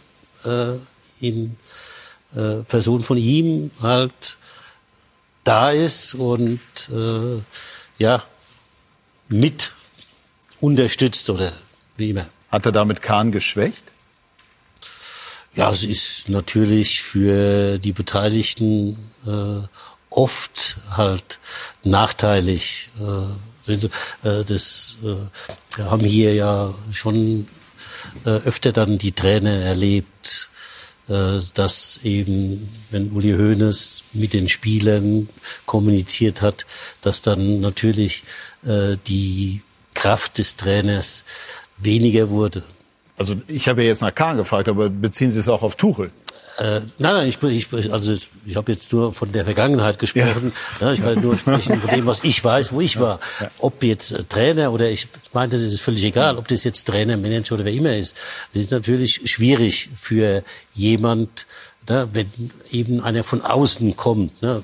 äh, 0.45 0.73
in 1.19 1.57
äh, 2.35 2.63
Person 2.67 3.03
von 3.03 3.17
ihm 3.17 3.71
halt 3.81 4.37
da 5.43 5.71
ist 5.71 6.13
und 6.13 6.59
äh, 6.93 7.41
ja 7.97 8.23
mit 9.27 9.73
unterstützt 10.59 11.29
oder 11.29 11.51
wie 12.01 12.09
immer. 12.09 12.25
Hat 12.51 12.65
er 12.65 12.73
damit 12.73 13.01
Kahn 13.01 13.31
geschwächt? 13.31 13.83
Ja, 15.55 15.69
es 15.71 15.83
ist 15.83 16.29
natürlich 16.29 17.01
für 17.01 17.77
die 17.77 17.91
Beteiligten 17.91 18.97
äh, 19.25 19.67
oft 20.09 20.77
halt 20.91 21.39
nachteilig. 21.83 22.89
Äh, 22.99 23.73
äh, 23.73 24.43
das 24.43 24.97
äh, 25.03 25.81
haben 25.81 26.05
hier 26.05 26.33
ja 26.33 26.73
schon 26.91 27.47
äh, 28.25 28.29
öfter 28.29 28.71
dann 28.71 28.97
die 28.97 29.11
Trainer 29.11 29.53
erlebt, 29.53 30.49
äh, 31.07 31.39
dass 31.53 31.99
eben, 32.03 32.69
wenn 32.89 33.11
Uli 33.11 33.33
Hoeneß 33.33 34.03
mit 34.13 34.33
den 34.33 34.49
Spielern 34.49 35.29
kommuniziert 35.65 36.41
hat, 36.41 36.65
dass 37.01 37.21
dann 37.21 37.61
natürlich 37.61 38.23
äh, 38.65 38.97
die 39.07 39.61
Kraft 39.93 40.37
des 40.37 40.55
Trainers 40.55 41.25
weniger 41.83 42.29
wurde. 42.29 42.63
Also 43.17 43.35
ich 43.47 43.67
habe 43.67 43.83
ja 43.83 43.89
jetzt 43.89 44.01
nach 44.01 44.15
Kahn 44.15 44.37
gefragt, 44.37 44.67
aber 44.67 44.89
beziehen 44.89 45.31
Sie 45.31 45.39
es 45.39 45.47
auch 45.47 45.61
auf 45.61 45.75
Tuchel? 45.75 46.11
Äh, 46.57 46.81
nein, 46.97 47.13
nein, 47.13 47.27
ich, 47.27 47.41
ich, 47.41 47.93
also 47.93 48.13
ich 48.45 48.55
habe 48.55 48.71
jetzt 48.71 48.91
nur 48.93 49.13
von 49.13 49.31
der 49.31 49.45
Vergangenheit 49.45 49.97
gesprochen. 49.99 50.51
Ja. 50.79 50.87
Ja, 50.87 50.93
ich 50.93 51.01
kann 51.01 51.19
nur 51.21 51.37
sprechen 51.37 51.79
von 51.79 51.89
dem, 51.89 52.05
was 52.05 52.23
ich 52.23 52.43
weiß, 52.43 52.71
wo 52.73 52.81
ich 52.81 52.99
war. 52.99 53.19
Ja. 53.39 53.49
Ob 53.59 53.81
jetzt 53.83 54.11
äh, 54.11 54.23
Trainer 54.23 54.71
oder 54.71 54.89
ich 54.89 55.07
meine, 55.33 55.51
das 55.51 55.61
ist 55.61 55.81
völlig 55.81 56.03
egal, 56.03 56.37
ob 56.37 56.47
das 56.47 56.63
jetzt 56.63 56.87
Trainer, 56.87 57.17
Manager 57.17 57.55
oder 57.55 57.65
wer 57.65 57.73
immer 57.73 57.95
ist. 57.95 58.15
Das 58.53 58.63
ist 58.63 58.71
natürlich 58.71 59.21
schwierig 59.25 59.89
für 59.95 60.43
jemand, 60.73 61.47
ne, 61.87 62.07
wenn 62.11 62.31
eben 62.69 63.01
einer 63.01 63.23
von 63.23 63.41
außen 63.41 63.95
kommt. 63.95 64.41
Ne, 64.41 64.61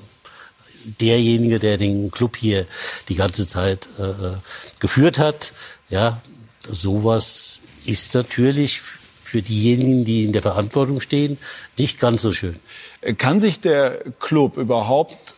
derjenige, 1.00 1.58
der 1.58 1.78
den 1.78 2.10
Club 2.10 2.36
hier 2.36 2.66
die 3.08 3.14
ganze 3.14 3.46
Zeit 3.46 3.88
äh, 3.98 4.02
äh, 4.02 4.34
geführt 4.78 5.18
hat. 5.18 5.52
Ja, 5.90 6.20
sowas 6.70 7.60
ist 7.86 8.14
natürlich 8.14 8.80
für 9.28 9.42
diejenigen, 9.42 10.04
die 10.04 10.24
in 10.24 10.32
der 10.32 10.42
Verantwortung 10.42 11.00
stehen, 11.00 11.38
nicht 11.76 12.00
ganz 12.00 12.22
so 12.22 12.32
schön. 12.32 12.56
Kann 13.18 13.40
sich 13.40 13.60
der 13.60 13.98
Club 14.20 14.56
überhaupt 14.56 15.34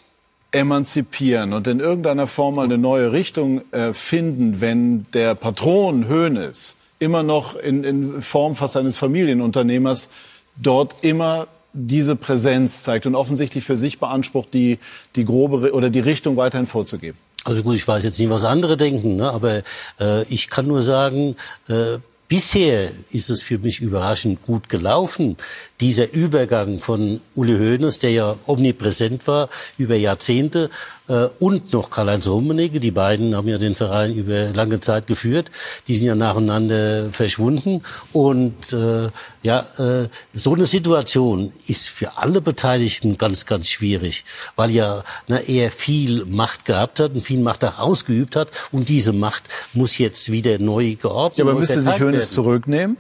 emanzipieren 0.53 1.53
und 1.53 1.67
in 1.67 1.81
irgendeiner 1.81 2.27
Form 2.27 2.57
mal 2.57 2.65
eine 2.65 2.79
neue 2.79 3.13
Richtung 3.13 3.63
äh, 3.73 3.93
finden, 3.93 4.61
wenn 4.61 5.07
der 5.13 5.35
Patron 5.35 6.09
Hoeneß 6.09 6.77
immer 6.99 7.23
noch 7.23 7.57
in, 7.57 7.85
in 7.85 8.23
Form 8.23 8.57
fast 8.57 8.77
eines 8.77 8.99
Familienunternehmers 8.99 10.11
dort 10.57 10.97
immer 11.03 11.47
diese 11.73 12.17
Präsenz 12.17 12.83
zeigt 12.83 13.07
und 13.07 13.15
offensichtlich 13.15 13.65
für 13.65 13.77
sich 13.77 14.01
beansprucht, 14.01 14.53
die, 14.53 14.79
die 15.15 15.25
grobe 15.25 15.73
oder 15.73 15.89
die 15.89 16.01
Richtung 16.01 16.37
weiterhin 16.37 16.67
vorzugeben. 16.67 17.17
Also 17.45 17.63
gut, 17.63 17.77
ich 17.77 17.89
weiß 17.89 18.05
jetzt 18.05 18.19
nicht, 18.19 18.31
was 18.31 18.45
andere 18.45 18.77
denken, 18.77 19.17
ne? 19.17 19.31
aber 19.31 19.63
äh, 19.99 20.25
ich 20.25 20.49
kann 20.49 20.67
nur 20.67 20.83
sagen, 20.83 21.37
äh, 21.69 21.99
Bisher 22.31 22.93
ist 23.11 23.29
es 23.29 23.43
für 23.43 23.59
mich 23.59 23.81
überraschend 23.81 24.41
gut 24.43 24.69
gelaufen. 24.69 25.37
Dieser 25.81 26.13
Übergang 26.13 26.79
von 26.79 27.21
Uli 27.35 27.59
Hoeneß, 27.59 27.99
der 27.99 28.13
ja 28.13 28.37
omnipräsent 28.47 29.27
war 29.27 29.49
über 29.79 29.97
Jahrzehnte, 29.97 30.71
äh, 31.11 31.29
und 31.41 31.73
noch 31.73 31.91
Karl-Heinz 31.91 32.29
Rummenigge, 32.29 32.79
die 32.79 32.93
beiden 32.93 33.35
haben 33.35 33.49
ja 33.49 33.59
den 33.59 33.75
Verein 33.75 34.15
über 34.15 34.51
lange 34.51 34.79
Zeit 34.79 35.09
geführt, 35.09 35.51
die 35.89 35.97
sind 35.97 36.07
ja 36.07 36.15
nacheinander 36.15 37.11
verschwunden. 37.11 37.83
Und 38.13 38.73
äh, 38.73 39.09
ja, 39.43 39.67
äh, 39.79 40.09
so 40.33 40.55
eine 40.55 40.67
Situation 40.67 41.53
ist 41.67 41.89
für 41.89 42.17
alle 42.19 42.41
Beteiligten 42.41 43.19
ganz, 43.19 43.45
ganz 43.45 43.69
schwierig, 43.69 44.25
weil 44.55 44.71
ja 44.71 45.03
na, 45.27 45.41
er 45.41 45.73
viel 45.73 46.25
Macht 46.27 46.65
gehabt 46.65 47.01
hat 47.01 47.13
und 47.13 47.23
viel 47.23 47.41
Macht 47.41 47.65
auch 47.65 47.79
ausgeübt 47.81 48.37
hat. 48.37 48.51
Und 48.71 48.89
diese 48.89 49.13
Macht 49.13 49.45
muss 49.73 49.99
jetzt 49.99 50.31
wieder 50.31 50.59
neu 50.59 50.95
geordnet 50.95 51.39
werden. 51.39 51.49
Ja, 51.49 51.53
aber 51.53 51.61
müsste 51.61 51.81
sich 51.81 52.01
Hoeneß 52.01 52.31
zurücknehmen? 52.31 52.97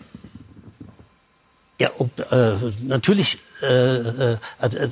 Ja, 1.80 1.90
ob, 1.96 2.10
äh, 2.30 2.56
natürlich, 2.82 3.38
äh, 3.62 4.32
äh, 4.32 4.36
also, 4.58 4.78
äh, 4.78 4.88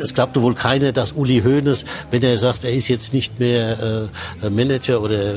es 0.00 0.14
glaubte 0.14 0.42
wohl 0.42 0.54
keiner, 0.54 0.92
dass 0.92 1.12
Uli 1.12 1.42
Hoeneß, 1.42 1.84
wenn 2.10 2.22
er 2.22 2.36
sagt, 2.38 2.64
er 2.64 2.72
ist 2.72 2.88
jetzt 2.88 3.12
nicht 3.14 3.38
mehr 3.38 4.08
äh, 4.42 4.50
Manager 4.50 5.00
oder 5.02 5.34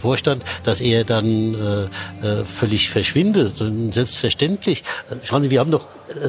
Vorstand, 0.00 0.42
dass 0.64 0.80
er 0.80 1.04
dann 1.04 1.54
äh, 1.54 2.26
äh, 2.26 2.44
völlig 2.44 2.90
verschwindet. 2.90 3.62
Selbstverständlich. 3.90 4.82
Schauen 5.22 5.44
Sie, 5.44 5.50
wir 5.50 5.60
haben 5.60 5.70
doch 5.70 5.88
äh, 6.08 6.28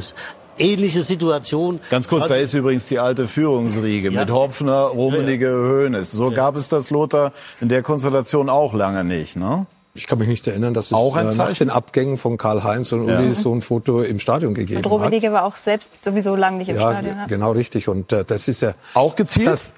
ähnliche 0.59 1.01
Situation. 1.01 1.79
Ganz 1.89 2.07
kurz, 2.07 2.27
da 2.27 2.35
ist 2.35 2.53
übrigens 2.53 2.85
die 2.87 2.99
alte 2.99 3.27
Führungsriege 3.27 4.11
ja. 4.11 4.19
mit 4.21 4.31
Hopfner, 4.31 4.83
Rummenigge, 4.83 5.47
ja, 5.47 5.51
ja. 5.51 5.83
Hoeneß. 5.85 6.11
So 6.11 6.31
gab 6.31 6.55
es 6.55 6.69
das, 6.69 6.91
Lothar, 6.91 7.33
in 7.61 7.69
der 7.69 7.81
Konstellation 7.81 8.49
auch 8.49 8.73
lange 8.73 9.03
nicht, 9.03 9.35
ne? 9.35 9.65
Ich 9.95 10.07
kann 10.07 10.17
mich 10.17 10.27
nicht 10.27 10.47
erinnern, 10.47 10.73
dass 10.73 10.87
es 10.87 10.93
auch 10.93 11.15
ein 11.15 11.29
äh, 11.29 11.35
nach 11.35 11.53
den 11.53 11.69
Abgängen 11.69 12.17
von 12.17 12.37
Karl-Heinz 12.37 12.91
und 12.93 13.01
Uli 13.01 13.27
ja. 13.27 13.33
so 13.35 13.53
ein 13.53 13.61
Foto 13.61 14.01
im 14.01 14.17
Stadion 14.17 14.55
gegeben 14.55 14.77
und 14.77 14.87
Robert 14.87 15.13
hat. 15.13 15.31
war 15.31 15.43
auch 15.45 15.55
selbst 15.55 16.03
sowieso 16.03 16.35
lange 16.35 16.57
nicht 16.57 16.69
im 16.69 16.77
ja, 16.77 16.89
Stadion. 16.89 17.15
Ja, 17.15 17.25
genau 17.27 17.51
richtig. 17.51 17.87
Und 17.87 18.11
äh, 18.11 18.25
das 18.25 18.47
ist 18.47 18.63
ja 18.63 18.73
auch 18.95 19.15
gezielt. 19.15 19.47
Das, 19.47 19.73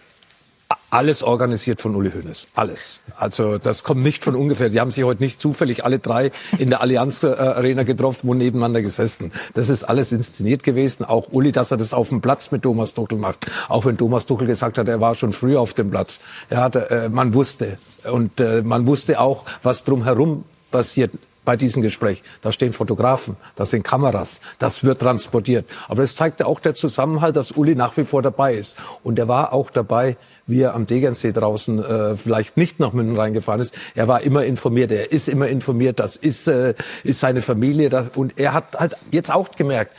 alles 0.95 1.23
organisiert 1.23 1.81
von 1.81 1.93
Uli 1.93 2.09
Hoeneß. 2.09 2.47
Alles. 2.55 3.01
Also 3.17 3.57
das 3.57 3.83
kommt 3.83 4.01
nicht 4.01 4.23
von 4.23 4.33
ungefähr. 4.33 4.69
Die 4.69 4.79
haben 4.79 4.91
sich 4.91 5.03
heute 5.03 5.21
nicht 5.21 5.41
zufällig 5.41 5.83
alle 5.83 5.99
drei 5.99 6.31
in 6.57 6.69
der 6.69 6.79
Allianz 6.79 7.21
äh, 7.23 7.27
Arena 7.27 7.83
getroffen 7.83 8.29
und 8.29 8.37
nebeneinander 8.37 8.81
gesessen. 8.81 9.33
Das 9.55 9.67
ist 9.67 9.83
alles 9.83 10.13
inszeniert 10.13 10.63
gewesen. 10.63 11.03
Auch 11.03 11.27
Uli, 11.31 11.51
dass 11.51 11.71
er 11.71 11.77
das 11.77 11.93
auf 11.93 12.09
dem 12.09 12.21
Platz 12.21 12.51
mit 12.51 12.63
Thomas 12.63 12.93
Tuchel 12.93 13.17
macht. 13.17 13.45
Auch 13.67 13.83
wenn 13.85 13.97
Thomas 13.97 14.25
Tuchel 14.25 14.47
gesagt 14.47 14.77
hat, 14.77 14.87
er 14.87 15.01
war 15.01 15.15
schon 15.15 15.33
früh 15.33 15.57
auf 15.57 15.73
dem 15.73 15.91
Platz. 15.91 16.21
Er 16.49 16.61
hatte, 16.61 16.89
äh, 16.89 17.09
man 17.09 17.33
wusste. 17.33 17.77
Und 18.09 18.39
äh, 18.39 18.61
man 18.61 18.87
wusste 18.87 19.19
auch, 19.19 19.43
was 19.63 19.83
drumherum 19.83 20.45
passiert 20.71 21.11
bei 21.45 21.55
diesem 21.55 21.81
Gespräch. 21.81 22.23
Da 22.41 22.51
stehen 22.51 22.73
Fotografen, 22.73 23.37
da 23.55 23.65
sind 23.65 23.83
Kameras, 23.83 24.41
das 24.59 24.83
wird 24.83 24.99
transportiert. 24.99 25.69
Aber 25.87 26.03
es 26.03 26.15
zeigte 26.15 26.47
auch 26.47 26.59
der 26.59 26.75
Zusammenhalt, 26.75 27.35
dass 27.35 27.51
Uli 27.51 27.75
nach 27.75 27.95
wie 27.97 28.03
vor 28.03 28.21
dabei 28.21 28.55
ist. 28.55 28.75
Und 29.03 29.19
er 29.19 29.27
war 29.27 29.53
auch 29.53 29.69
dabei, 29.69 30.17
wie 30.47 30.61
er 30.61 30.75
am 30.75 30.87
Degernsee 30.87 31.31
draußen 31.31 31.83
äh, 31.83 32.17
vielleicht 32.17 32.57
nicht 32.57 32.79
nach 32.79 32.93
München 32.93 33.17
reingefahren 33.17 33.61
ist. 33.61 33.77
Er 33.95 34.07
war 34.07 34.21
immer 34.21 34.43
informiert, 34.43 34.91
er 34.91 35.11
ist 35.11 35.29
immer 35.29 35.47
informiert, 35.47 35.99
das 35.99 36.15
ist, 36.15 36.47
äh, 36.47 36.73
ist 37.03 37.19
seine 37.19 37.41
Familie. 37.41 37.89
Das, 37.89 38.09
und 38.15 38.39
er 38.39 38.53
hat 38.53 38.77
halt 38.77 38.97
jetzt 39.11 39.31
auch 39.31 39.51
gemerkt, 39.51 39.95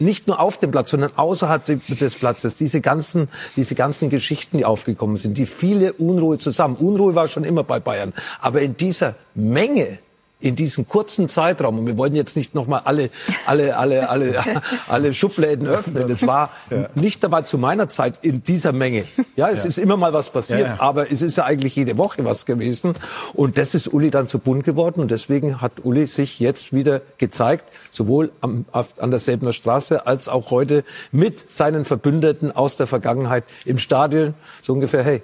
nicht 0.00 0.26
nur 0.26 0.40
auf 0.40 0.58
dem 0.58 0.70
Platz, 0.70 0.90
sondern 0.90 1.12
außerhalb 1.16 1.64
des 1.98 2.14
Platzes, 2.14 2.56
diese 2.56 2.80
ganzen, 2.80 3.28
diese 3.56 3.74
ganzen 3.74 4.08
Geschichten, 4.08 4.56
die 4.56 4.64
aufgekommen 4.64 5.16
sind, 5.16 5.36
die 5.36 5.46
viele 5.46 5.92
Unruhe 5.92 6.38
zusammen. 6.38 6.76
Unruhe 6.76 7.14
war 7.14 7.28
schon 7.28 7.44
immer 7.44 7.64
bei 7.64 7.80
Bayern, 7.80 8.14
aber 8.40 8.62
in 8.62 8.76
dieser 8.76 9.14
Menge 9.34 9.98
in 10.40 10.56
diesem 10.56 10.88
kurzen 10.88 11.28
Zeitraum, 11.28 11.78
und 11.78 11.86
wir 11.86 11.98
wollen 11.98 12.14
jetzt 12.14 12.36
nicht 12.36 12.54
nochmal 12.54 12.82
alle, 12.84 13.10
alle, 13.46 13.76
alle, 13.76 14.08
alle, 14.08 14.44
alle 14.88 15.14
Schubläden 15.14 15.66
öffnen. 15.66 16.08
Das 16.08 16.26
war 16.26 16.50
ja. 16.70 16.88
nicht 16.94 17.22
dabei 17.22 17.42
zu 17.42 17.58
meiner 17.58 17.88
Zeit 17.88 18.18
in 18.22 18.42
dieser 18.42 18.72
Menge. 18.72 19.04
Ja, 19.36 19.48
es 19.50 19.62
ja. 19.62 19.68
ist 19.68 19.78
immer 19.78 19.96
mal 19.96 20.12
was 20.12 20.30
passiert, 20.30 20.60
ja, 20.60 20.80
aber 20.80 21.12
es 21.12 21.22
ist 21.22 21.36
ja 21.36 21.44
eigentlich 21.44 21.76
jede 21.76 21.98
Woche 21.98 22.24
was 22.24 22.46
gewesen. 22.46 22.94
Und 23.34 23.58
das 23.58 23.74
ist 23.74 23.92
Uli 23.92 24.10
dann 24.10 24.28
zu 24.28 24.38
bunt 24.38 24.64
geworden. 24.64 25.00
Und 25.00 25.10
deswegen 25.10 25.60
hat 25.60 25.84
Uli 25.84 26.06
sich 26.06 26.40
jetzt 26.40 26.72
wieder 26.72 27.02
gezeigt, 27.18 27.64
sowohl 27.90 28.32
am, 28.40 28.64
an 28.72 29.10
der 29.10 29.20
Selbener 29.20 29.52
Straße 29.52 30.06
als 30.06 30.28
auch 30.28 30.50
heute 30.50 30.84
mit 31.12 31.50
seinen 31.50 31.84
Verbündeten 31.84 32.52
aus 32.52 32.76
der 32.76 32.86
Vergangenheit 32.86 33.44
im 33.64 33.78
Stadion. 33.78 34.34
So 34.62 34.72
ungefähr, 34.72 35.02
hey, 35.02 35.22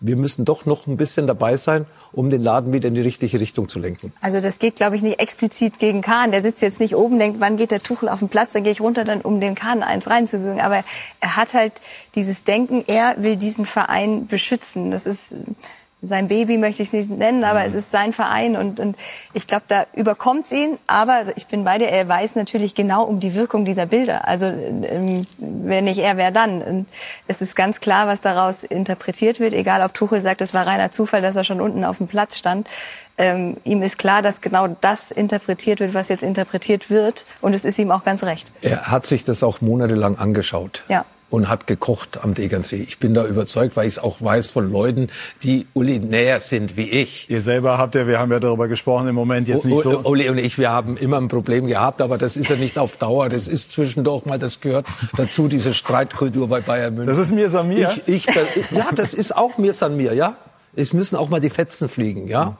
wir 0.00 0.16
müssen 0.16 0.44
doch 0.44 0.66
noch 0.66 0.86
ein 0.86 0.96
bisschen 0.96 1.26
dabei 1.26 1.56
sein, 1.56 1.86
um 2.12 2.28
den 2.28 2.42
Laden 2.42 2.72
wieder 2.72 2.88
in 2.88 2.94
die 2.94 3.00
richtige 3.00 3.40
Richtung 3.40 3.68
zu 3.68 3.78
lenken. 3.78 4.12
Also 4.20 4.40
das 4.40 4.58
geht, 4.58 4.76
glaube 4.76 4.96
ich, 4.96 5.02
nicht 5.02 5.20
explizit 5.20 5.78
gegen 5.78 6.02
Kahn. 6.02 6.32
Der 6.32 6.42
sitzt 6.42 6.60
jetzt 6.62 6.80
nicht 6.80 6.96
oben, 6.96 7.18
denkt, 7.18 7.40
wann 7.40 7.56
geht 7.56 7.70
der 7.70 7.80
Tuchel 7.80 8.08
auf 8.08 8.18
den 8.18 8.28
Platz, 8.28 8.52
dann 8.52 8.62
gehe 8.62 8.72
ich 8.72 8.80
runter, 8.80 9.04
dann 9.04 9.22
um 9.22 9.40
den 9.40 9.54
Kahn 9.54 9.82
eins 9.82 10.08
reinzuwürgen. 10.08 10.60
Aber 10.60 10.84
er 11.20 11.36
hat 11.36 11.54
halt 11.54 11.72
dieses 12.14 12.44
Denken, 12.44 12.84
er 12.86 13.22
will 13.22 13.36
diesen 13.36 13.64
Verein 13.64 14.26
beschützen. 14.26 14.90
Das 14.90 15.06
ist 15.06 15.34
sein 16.06 16.28
Baby 16.28 16.56
möchte 16.56 16.82
ich 16.82 16.88
es 16.88 16.92
nicht 16.92 17.10
nennen, 17.10 17.44
aber 17.44 17.60
mhm. 17.60 17.66
es 17.66 17.74
ist 17.74 17.90
sein 17.90 18.12
Verein 18.12 18.56
und, 18.56 18.80
und 18.80 18.96
ich 19.32 19.46
glaube, 19.46 19.64
da 19.68 19.86
überkommt 19.94 20.50
ihn. 20.52 20.78
Aber 20.86 21.24
ich 21.36 21.46
bin 21.46 21.64
bei 21.64 21.78
dir, 21.78 21.88
er 21.88 22.08
weiß 22.08 22.36
natürlich 22.36 22.74
genau 22.74 23.04
um 23.04 23.20
die 23.20 23.34
Wirkung 23.34 23.64
dieser 23.64 23.86
Bilder. 23.86 24.26
Also 24.26 24.46
ähm, 24.46 25.26
wenn 25.38 25.84
nicht 25.84 25.98
er, 25.98 26.16
wer 26.16 26.30
dann? 26.30 26.62
Und 26.62 26.86
es 27.26 27.40
ist 27.40 27.56
ganz 27.56 27.80
klar, 27.80 28.06
was 28.06 28.20
daraus 28.20 28.64
interpretiert 28.64 29.40
wird, 29.40 29.52
egal 29.52 29.82
ob 29.82 29.94
Tuchel 29.94 30.20
sagt, 30.20 30.40
es 30.40 30.54
war 30.54 30.66
reiner 30.66 30.90
Zufall, 30.90 31.20
dass 31.20 31.36
er 31.36 31.44
schon 31.44 31.60
unten 31.60 31.84
auf 31.84 31.98
dem 31.98 32.06
Platz 32.06 32.36
stand. 32.36 32.68
Ähm, 33.18 33.56
ihm 33.64 33.82
ist 33.82 33.98
klar, 33.98 34.22
dass 34.22 34.40
genau 34.40 34.68
das 34.80 35.10
interpretiert 35.10 35.80
wird, 35.80 35.94
was 35.94 36.08
jetzt 36.08 36.22
interpretiert 36.22 36.90
wird. 36.90 37.24
Und 37.40 37.54
es 37.54 37.64
ist 37.64 37.78
ihm 37.78 37.90
auch 37.90 38.04
ganz 38.04 38.24
recht. 38.24 38.52
Er 38.62 38.90
hat 38.90 39.06
sich 39.06 39.24
das 39.24 39.42
auch 39.42 39.60
monatelang 39.60 40.16
angeschaut. 40.18 40.84
Ja 40.88 41.04
und 41.28 41.48
hat 41.48 41.66
gekocht 41.66 42.22
am 42.22 42.34
Degernsee. 42.34 42.76
Ich 42.76 42.98
bin 42.98 43.14
da 43.14 43.26
überzeugt, 43.26 43.76
weil 43.76 43.86
ich 43.86 43.94
es 43.94 43.98
auch 43.98 44.20
weiß 44.20 44.48
von 44.48 44.70
Leuten, 44.70 45.08
die 45.42 45.66
Uli 45.74 45.98
näher 45.98 46.40
sind 46.40 46.76
wie 46.76 46.88
ich. 46.88 47.28
Ihr 47.30 47.42
selber 47.42 47.78
habt 47.78 47.94
ja, 47.94 48.06
wir 48.06 48.18
haben 48.18 48.30
ja 48.30 48.38
darüber 48.38 48.68
gesprochen, 48.68 49.08
im 49.08 49.14
Moment 49.14 49.48
jetzt 49.48 49.64
nicht 49.64 49.82
so. 49.82 50.00
Uli 50.04 50.28
und 50.28 50.38
ich, 50.38 50.58
wir 50.58 50.70
haben 50.70 50.96
immer 50.96 51.18
ein 51.18 51.28
Problem 51.28 51.66
gehabt, 51.66 52.00
aber 52.00 52.16
das 52.16 52.36
ist 52.36 52.48
ja 52.48 52.56
nicht 52.56 52.78
auf 52.78 52.96
Dauer. 52.96 53.28
Das 53.28 53.48
ist 53.48 53.72
zwischendurch 53.72 54.24
mal, 54.24 54.38
das 54.38 54.60
gehört 54.60 54.86
dazu, 55.16 55.48
diese 55.48 55.74
Streitkultur 55.74 56.48
bei 56.48 56.60
Bayern 56.60 56.94
München. 56.94 57.14
Das 57.14 57.18
ist 57.18 57.32
mir 57.32 57.50
san 57.50 57.68
mir. 57.68 57.92
Ich, 58.06 58.26
ich, 58.26 58.34
ja, 58.70 58.88
das 58.94 59.12
ist 59.12 59.36
auch 59.36 59.58
mir 59.58 59.74
san 59.74 59.96
mir, 59.96 60.14
ja. 60.14 60.36
Es 60.78 60.92
müssen 60.92 61.16
auch 61.16 61.28
mal 61.28 61.40
die 61.40 61.50
Fetzen 61.50 61.88
fliegen, 61.88 62.28
ja 62.28 62.58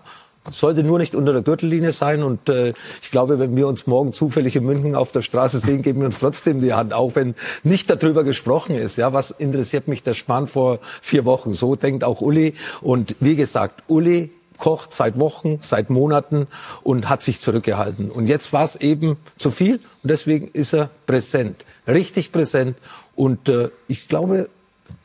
sollte 0.50 0.82
nur 0.82 0.98
nicht 0.98 1.14
unter 1.14 1.32
der 1.32 1.42
Gürtellinie 1.42 1.92
sein. 1.92 2.22
Und 2.22 2.48
äh, 2.48 2.72
ich 3.02 3.10
glaube, 3.10 3.38
wenn 3.38 3.56
wir 3.56 3.66
uns 3.66 3.86
morgen 3.86 4.12
zufällig 4.12 4.56
in 4.56 4.64
München 4.64 4.94
auf 4.94 5.12
der 5.12 5.22
Straße 5.22 5.58
sehen, 5.58 5.82
geben 5.82 6.00
wir 6.00 6.06
uns 6.06 6.20
trotzdem 6.20 6.60
die 6.60 6.74
Hand, 6.74 6.92
auch 6.92 7.14
wenn 7.14 7.34
nicht 7.62 7.90
darüber 7.90 8.24
gesprochen 8.24 8.74
ist. 8.74 8.96
Ja, 8.96 9.12
was 9.12 9.30
interessiert 9.30 9.88
mich 9.88 10.02
der 10.02 10.14
Spahn 10.14 10.46
vor 10.46 10.78
vier 11.02 11.24
Wochen? 11.24 11.52
So 11.52 11.76
denkt 11.76 12.04
auch 12.04 12.20
Uli. 12.20 12.54
Und 12.80 13.16
wie 13.20 13.36
gesagt, 13.36 13.84
Uli 13.88 14.30
kocht 14.56 14.92
seit 14.92 15.18
Wochen, 15.18 15.58
seit 15.60 15.90
Monaten 15.90 16.46
und 16.82 17.08
hat 17.08 17.22
sich 17.22 17.40
zurückgehalten. 17.40 18.10
Und 18.10 18.26
jetzt 18.26 18.52
war 18.52 18.64
es 18.64 18.76
eben 18.76 19.16
zu 19.36 19.50
viel 19.50 19.74
und 20.02 20.10
deswegen 20.10 20.48
ist 20.48 20.72
er 20.72 20.90
präsent, 21.06 21.64
richtig 21.86 22.32
präsent. 22.32 22.76
Und 23.14 23.48
äh, 23.48 23.70
ich 23.88 24.08
glaube, 24.08 24.48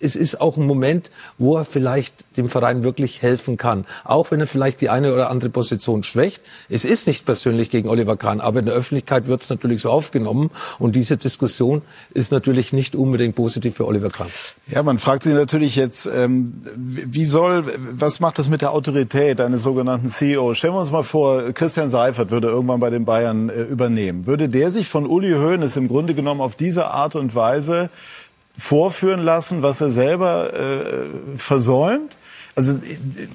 es 0.02 0.15
ist 0.15 0.41
auch 0.41 0.58
ein 0.58 0.65
Moment, 0.65 1.12
wo 1.38 1.58
er 1.58 1.65
vielleicht 1.65 2.13
dem 2.38 2.50
Verein 2.50 2.84
wirklich 2.84 3.22
helfen 3.22 3.58
kann. 3.58 3.86
Auch 4.04 4.32
wenn 4.32 4.39
er 4.39 4.48
vielleicht 4.48 4.82
die 4.82 4.89
eine 4.89 5.13
oder 5.13 5.30
andere 5.30 5.50
Position 5.50 6.04
schwächt. 6.04 6.44
Es 6.70 6.86
ist 6.86 7.08
nicht 7.08 7.26
persönlich 7.26 7.70
gegen 7.70 7.88
Oliver 7.88 8.17
Kahn, 8.17 8.41
aber 8.41 8.60
in 8.60 8.65
der 8.65 8.76
Öffentlichkeit 8.76 9.28
wird 9.28 9.41
es 9.41 9.50
natürlich 9.50 9.82
so 9.82 9.89
aufgenommen. 9.89 10.50
Und 10.80 10.96
diese 10.96 11.17
Diskussion 11.17 11.82
ist 12.13 12.32
natürlich 12.32 12.74
nicht 12.74 12.96
unbedingt 12.96 13.36
positiv 13.36 13.76
für 13.76 13.86
Oliver 13.86 14.10
Kahn. 14.10 14.28
Ja, 14.67 14.84
man 14.84 15.00
fragt 15.00 15.24
sich 15.24 15.34
natürlich 15.34 15.76
jetzt, 15.76 16.10
ähm, 16.13 16.54
wie 16.76 17.26
soll, 17.26 17.65
was 17.91 18.20
macht 18.20 18.39
das 18.39 18.50
mit 18.50 18.62
der 18.62 18.72
Autorität 18.72 19.41
eines 19.41 19.63
sogenannten 19.63 20.08
CEO? 20.08 20.54
Stellen 20.54 20.74
wir 20.74 20.80
uns 20.80 20.91
mal 20.91 21.04
vor, 21.04 21.52
Christian 21.54 21.89
Seifert 21.89 22.32
würde 22.32 22.48
irgendwann 22.48 22.80
bei 22.80 22.89
den 22.89 23.06
Bayern 23.06 23.50
äh, 23.50 23.63
übernehmen. 23.63 24.26
Würde 24.26 24.50
der 24.50 24.72
sich 24.72 24.88
von 24.88 25.06
Uli 25.06 25.32
Hoeneß 25.32 25.76
im 25.76 25.88
Grunde 25.88 26.13
genommen 26.13 26.41
auf 26.41 26.56
diese 26.56 26.88
Art 26.88 27.15
und 27.15 27.36
Weise 27.36 27.89
vorführen 28.62 29.24
lassen, 29.24 29.63
was 29.63 29.82
er 29.82 29.91
selber 29.91 30.54
äh, 30.54 31.38
versäumt? 31.38 32.15
Also 32.54 32.76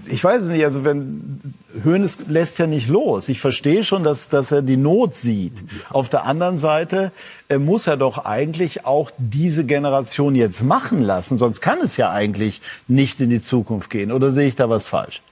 ich 0.09 0.23
weiß 0.23 0.45
es 0.45 0.49
nicht, 0.51 0.65
also 0.65 0.85
wenn 0.85 1.41
Hoeneß 1.85 2.27
lässt 2.29 2.59
ja 2.59 2.67
nicht 2.67 2.89
los. 2.89 3.29
Ich 3.29 3.41
verstehe 3.41 3.83
schon, 3.83 4.05
dass, 4.05 4.29
dass 4.29 4.53
er 4.53 4.63
die 4.63 4.77
Not 4.77 5.15
sieht. 5.15 5.65
Auf 5.91 6.09
der 6.09 6.27
anderen 6.27 6.59
Seite 6.59 7.13
äh, 7.49 7.59
muss 7.59 7.87
er 7.87 7.97
doch 7.97 8.19
eigentlich 8.25 8.87
auch 8.87 9.11
diese 9.19 9.65
Generation 9.65 10.35
jetzt 10.35 10.63
machen 10.63 11.01
lassen, 11.01 11.37
sonst 11.37 11.61
kann 11.61 11.79
es 11.83 11.97
ja 11.97 12.11
eigentlich 12.11 12.61
nicht 12.89 13.21
in 13.21 13.31
die 13.31 13.41
Zukunft 13.41 13.91
gehen. 13.91 14.13
Oder 14.13 14.31
sehe 14.31 14.47
ich 14.47 14.55
da 14.55 14.71
was 14.71 14.87
falsch? 14.87 15.23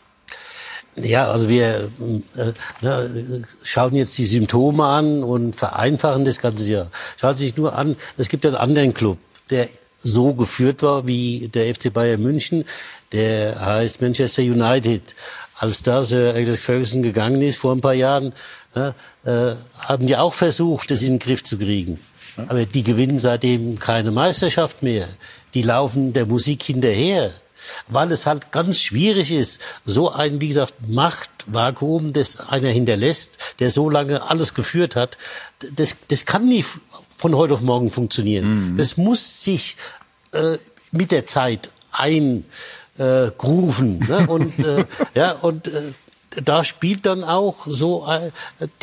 Ja, 0.96 1.30
also 1.30 1.48
wir 1.48 1.90
äh, 2.37 2.52
na, 2.80 3.07
schauen 3.62 3.94
jetzt 3.94 4.16
die 4.18 4.24
Symptome 4.24 4.85
an 4.85 5.22
und 5.22 5.54
vereinfachen 5.54 6.24
das 6.24 6.40
Ganze 6.40 6.72
ja. 6.72 6.87
Schaut 7.16 7.37
sich 7.37 7.57
nur 7.57 7.76
an, 7.76 7.96
es 8.16 8.28
gibt 8.28 8.44
ja 8.44 8.50
einen 8.50 8.59
anderen 8.59 8.94
Club, 8.94 9.18
der 9.50 9.68
so 10.05 10.35
geführt 10.35 10.83
war 10.83 11.07
wie 11.07 11.49
der 11.49 11.75
FC 11.75 11.93
Bayern 11.93 12.23
München. 12.23 12.64
Der 13.12 13.61
heißt 13.61 14.01
Manchester 14.01 14.43
United. 14.43 15.14
Als 15.57 15.83
da 15.83 16.05
Sir 16.05 16.35
Alex 16.35 16.62
Ferguson 16.62 17.03
gegangen 17.03 17.43
ist 17.43 17.59
vor 17.59 17.75
ein 17.75 17.81
paar 17.81 17.95
Jahren, 17.95 18.33
ja, 18.75 18.95
äh, 19.25 19.55
haben 19.81 20.07
die 20.07 20.17
auch 20.17 20.35
versucht, 20.35 20.90
das 20.90 21.01
in 21.03 21.14
den 21.14 21.19
Griff 21.19 21.43
zu 21.43 21.59
kriegen. 21.59 21.99
Aber 22.49 22.67
die 22.67 22.83
gewinnen 22.83 23.19
seitdem 23.19 23.79
keine 23.79 24.11
Meisterschaft 24.11 24.83
mehr. 24.83 25.09
Die 25.55 25.62
laufen 25.62 26.12
der 26.12 26.27
Musik 26.27 26.64
hinterher 26.64 27.33
weil 27.88 28.12
es 28.12 28.27
halt 28.27 28.53
ganz 28.53 28.81
schwierig 28.81 29.31
ist, 29.31 29.61
so 29.85 30.11
ein, 30.12 30.40
wie 30.40 30.49
gesagt, 30.49 30.75
Machtvakuum, 30.87 32.12
das 32.12 32.40
einer 32.49 32.69
hinterlässt, 32.69 33.38
der 33.59 33.71
so 33.71 33.88
lange 33.88 34.29
alles 34.29 34.55
geführt 34.55 34.97
hat, 34.97 35.19
das, 35.77 35.97
das 36.09 36.27
kann 36.27 36.49
nie 36.49 36.64
von 37.24 37.37
heute 37.37 37.54
auf 37.54 37.62
morgen 37.62 37.90
funktionieren. 37.90 38.72
Mhm. 38.72 38.76
Das 38.76 38.98
muss 38.98 39.42
sich 39.42 39.76
äh, 40.32 40.58
mit 40.92 41.10
der 41.10 41.24
Zeit 41.24 41.70
eingrufen. 41.90 42.44
Äh, 42.98 44.10
ne? 44.10 44.26
Und, 44.28 44.58
äh, 44.58 44.84
ja, 45.14 45.32
und 45.32 45.68
äh, 45.68 45.92
da 46.44 46.64
spielt 46.64 47.06
dann 47.06 47.24
auch 47.24 47.64
so 47.64 48.06
äh, 48.06 48.30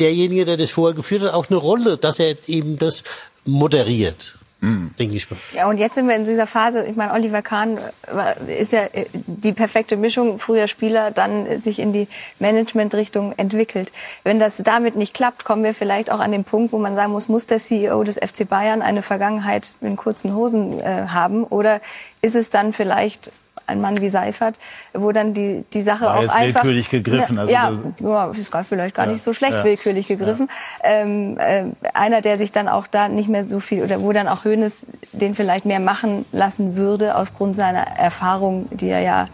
derjenige, 0.00 0.44
der 0.44 0.56
das 0.56 0.70
vorher 0.70 0.96
geführt 0.96 1.22
hat, 1.22 1.34
auch 1.34 1.50
eine 1.50 1.56
Rolle, 1.56 1.98
dass 1.98 2.18
er 2.18 2.34
eben 2.48 2.78
das 2.78 3.04
moderiert. 3.44 4.36
Mhm. 4.62 4.94
Denke 4.96 5.16
ich 5.16 5.28
mal. 5.28 5.36
Ja, 5.54 5.68
und 5.68 5.78
jetzt 5.78 5.96
sind 5.96 6.06
wir 6.06 6.14
in 6.14 6.24
dieser 6.24 6.46
Phase, 6.46 6.84
ich 6.84 6.94
meine, 6.94 7.12
Oliver 7.12 7.42
Kahn 7.42 7.78
äh, 7.78 8.60
ist 8.60 8.72
ja 8.72 8.84
äh, 8.84 9.06
die 9.12 9.52
perfekte 9.52 9.96
Mischung, 9.96 10.38
früher 10.38 10.68
Spieler, 10.68 11.10
dann 11.10 11.60
sich 11.60 11.80
in 11.80 11.92
die 11.92 12.06
Managementrichtung 12.38 13.32
entwickelt. 13.36 13.90
Wenn 14.22 14.38
das 14.38 14.58
damit 14.58 14.94
nicht 14.94 15.14
klappt, 15.14 15.44
kommen 15.44 15.64
wir 15.64 15.74
vielleicht 15.74 16.12
auch 16.12 16.20
an 16.20 16.30
den 16.30 16.44
Punkt, 16.44 16.72
wo 16.72 16.78
man 16.78 16.94
sagen 16.94 17.10
muss, 17.10 17.28
muss 17.28 17.48
der 17.48 17.58
CEO 17.58 18.04
des 18.04 18.18
FC 18.18 18.48
Bayern 18.48 18.82
eine 18.82 19.02
Vergangenheit 19.02 19.74
in 19.80 19.96
kurzen 19.96 20.32
Hosen 20.32 20.78
äh, 20.78 21.08
haben 21.08 21.42
oder 21.42 21.80
ist 22.20 22.36
es 22.36 22.50
dann 22.50 22.72
vielleicht 22.72 23.32
ein 23.72 23.80
Mann 23.80 24.00
wie 24.00 24.08
Seifert, 24.08 24.56
wo 24.94 25.12
dann 25.12 25.34
die, 25.34 25.64
die 25.72 25.82
Sache 25.82 26.04
War 26.04 26.18
auch 26.18 26.22
jetzt 26.22 26.34
einfach... 26.34 26.62
willkürlich 26.62 26.90
gegriffen. 26.90 27.38
Also 27.38 27.52
ja, 27.52 27.72
ja, 28.00 28.26
ist 28.30 28.50
gar, 28.50 28.64
vielleicht 28.64 28.94
gar 28.94 29.06
ja, 29.06 29.12
nicht 29.12 29.22
so 29.22 29.32
schlecht 29.32 29.54
ja, 29.54 29.64
willkürlich 29.64 30.08
gegriffen. 30.08 30.48
Ja. 30.82 30.90
Ähm, 30.90 31.38
äh, 31.38 31.64
einer, 31.94 32.20
der 32.20 32.38
sich 32.38 32.52
dann 32.52 32.68
auch 32.68 32.86
da 32.86 33.08
nicht 33.08 33.28
mehr 33.28 33.48
so 33.48 33.60
viel, 33.60 33.82
oder 33.82 34.00
wo 34.00 34.12
dann 34.12 34.28
auch 34.28 34.44
Hoeneß 34.44 34.86
den 35.12 35.34
vielleicht 35.34 35.64
mehr 35.64 35.80
machen 35.80 36.24
lassen 36.32 36.76
würde, 36.76 37.16
aufgrund 37.16 37.56
seiner 37.56 37.86
Erfahrung, 37.98 38.68
die 38.70 38.88
er 38.88 39.00
ja 39.00 39.26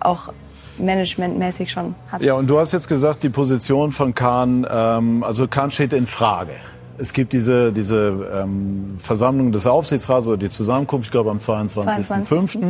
auch 0.00 0.32
managementmäßig 0.78 1.70
schon 1.70 1.94
hat. 2.10 2.22
Ja, 2.22 2.34
und 2.34 2.48
du 2.48 2.58
hast 2.58 2.72
jetzt 2.72 2.88
gesagt, 2.88 3.22
die 3.22 3.30
Position 3.30 3.92
von 3.92 4.14
Kahn, 4.14 4.66
ähm, 4.70 5.24
also 5.24 5.48
Kahn 5.48 5.70
steht 5.70 5.92
in 5.92 6.06
Frage. 6.06 6.52
Es 6.98 7.12
gibt 7.12 7.32
diese, 7.32 7.72
diese 7.72 8.28
ähm, 8.32 8.96
Versammlung 8.98 9.52
des 9.52 9.66
Aufsichtsrats 9.66 10.26
oder 10.26 10.36
die 10.36 10.50
Zusammenkunft, 10.50 11.06
ich 11.06 11.12
glaube 11.12 11.30
am 11.30 11.38
22.05. 11.38 12.02
22. 12.02 12.60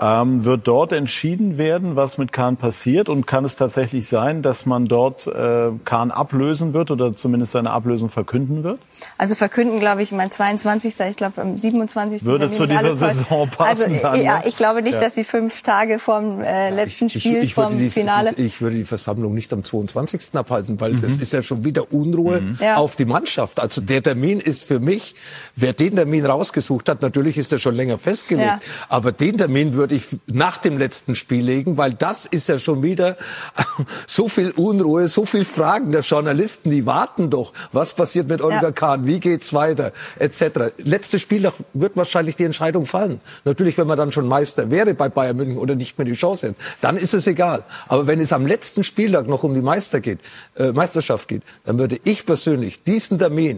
Ähm, 0.00 0.44
wird 0.44 0.66
dort 0.66 0.92
entschieden 0.92 1.58
werden, 1.58 1.96
was 1.96 2.18
mit 2.18 2.32
Kahn 2.32 2.56
passiert 2.56 3.08
und 3.08 3.26
kann 3.26 3.44
es 3.44 3.56
tatsächlich 3.56 4.06
sein, 4.06 4.42
dass 4.42 4.66
man 4.66 4.86
dort 4.86 5.26
äh, 5.26 5.70
Kahn 5.84 6.10
ablösen 6.10 6.74
wird 6.74 6.90
oder 6.90 7.14
zumindest 7.14 7.52
seine 7.52 7.70
Ablösung 7.70 8.08
verkünden 8.08 8.64
wird? 8.64 8.78
Also 9.18 9.34
verkünden, 9.34 9.80
glaube 9.80 10.02
ich, 10.02 10.12
mein 10.12 10.30
22. 10.30 10.94
Ich 11.08 11.16
glaube 11.16 11.40
am 11.40 11.56
27. 11.56 12.24
Würde 12.24 12.46
es 12.46 12.54
zu 12.54 12.66
dieser 12.66 12.96
Saison 12.96 13.48
passen? 13.48 13.92
Also, 13.92 14.02
dann, 14.02 14.22
ja, 14.22 14.38
ne? 14.38 14.44
ich 14.46 14.56
glaube 14.56 14.82
nicht, 14.82 14.94
ja. 14.94 15.00
dass 15.00 15.14
sie 15.14 15.24
fünf 15.24 15.62
Tage 15.62 15.98
vom 15.98 16.40
äh, 16.40 16.70
letzten 16.70 17.06
ich, 17.06 17.20
Spiel, 17.20 17.38
ich, 17.38 17.44
ich 17.44 17.54
vom 17.54 17.78
die, 17.78 17.90
Finale. 17.90 18.32
Ich 18.36 18.60
würde 18.60 18.76
die 18.76 18.84
Versammlung 18.84 19.34
nicht 19.34 19.52
am 19.52 19.64
22. 19.64 20.34
abhalten, 20.34 20.80
weil 20.80 20.94
mhm. 20.94 21.00
das 21.00 21.18
ist 21.18 21.32
ja 21.32 21.42
schon 21.42 21.64
wieder 21.64 21.92
Unruhe 21.92 22.40
mhm. 22.40 22.58
auf 22.74 22.96
die 22.96 23.04
Mannschaft. 23.04 23.60
Also 23.64 23.80
der 23.80 24.02
Termin 24.02 24.40
ist 24.40 24.64
für 24.64 24.78
mich, 24.78 25.14
wer 25.56 25.72
den 25.72 25.96
Termin 25.96 26.26
rausgesucht 26.26 26.86
hat, 26.90 27.00
natürlich 27.00 27.38
ist 27.38 27.50
er 27.50 27.58
schon 27.58 27.74
länger 27.74 27.96
festgelegt, 27.96 28.46
ja. 28.46 28.60
aber 28.90 29.10
den 29.10 29.38
Termin 29.38 29.72
würde 29.72 29.94
ich 29.94 30.04
nach 30.26 30.58
dem 30.58 30.76
letzten 30.76 31.14
Spiel 31.14 31.42
legen, 31.42 31.78
weil 31.78 31.94
das 31.94 32.26
ist 32.26 32.46
ja 32.50 32.58
schon 32.58 32.82
wieder 32.82 33.16
so 34.06 34.28
viel 34.28 34.50
Unruhe, 34.50 35.08
so 35.08 35.24
viel 35.24 35.46
Fragen 35.46 35.92
der 35.92 36.02
Journalisten, 36.02 36.70
die 36.70 36.84
warten 36.84 37.30
doch, 37.30 37.54
was 37.72 37.94
passiert 37.94 38.28
mit 38.28 38.42
Oliver 38.42 38.64
ja. 38.64 38.70
Kahn, 38.70 39.06
wie 39.06 39.18
geht's 39.18 39.54
weiter, 39.54 39.92
etc. 40.18 40.74
Letztes 40.84 41.22
Spiel 41.22 41.50
wird 41.72 41.96
wahrscheinlich 41.96 42.36
die 42.36 42.44
Entscheidung 42.44 42.84
fallen. 42.84 43.18
Natürlich, 43.46 43.78
wenn 43.78 43.86
man 43.86 43.96
dann 43.96 44.12
schon 44.12 44.28
Meister 44.28 44.70
wäre 44.70 44.92
bei 44.92 45.08
Bayern 45.08 45.38
München 45.38 45.56
oder 45.56 45.74
nicht 45.74 45.96
mehr 45.96 46.04
die 46.04 46.12
Chance 46.12 46.48
hätte, 46.48 46.56
dann 46.82 46.98
ist 46.98 47.14
es 47.14 47.26
egal. 47.26 47.64
Aber 47.88 48.06
wenn 48.06 48.20
es 48.20 48.30
am 48.34 48.46
letzten 48.46 48.84
Spieltag 48.84 49.26
noch 49.26 49.42
um 49.42 49.54
die 49.54 49.62
Meister 49.62 50.00
geht, 50.00 50.18
äh, 50.56 50.72
Meisterschaft 50.72 51.28
geht, 51.28 51.42
dann 51.64 51.78
würde 51.78 51.98
ich 52.04 52.26
persönlich 52.26 52.82
diesen 52.82 53.18
Termin 53.18 53.53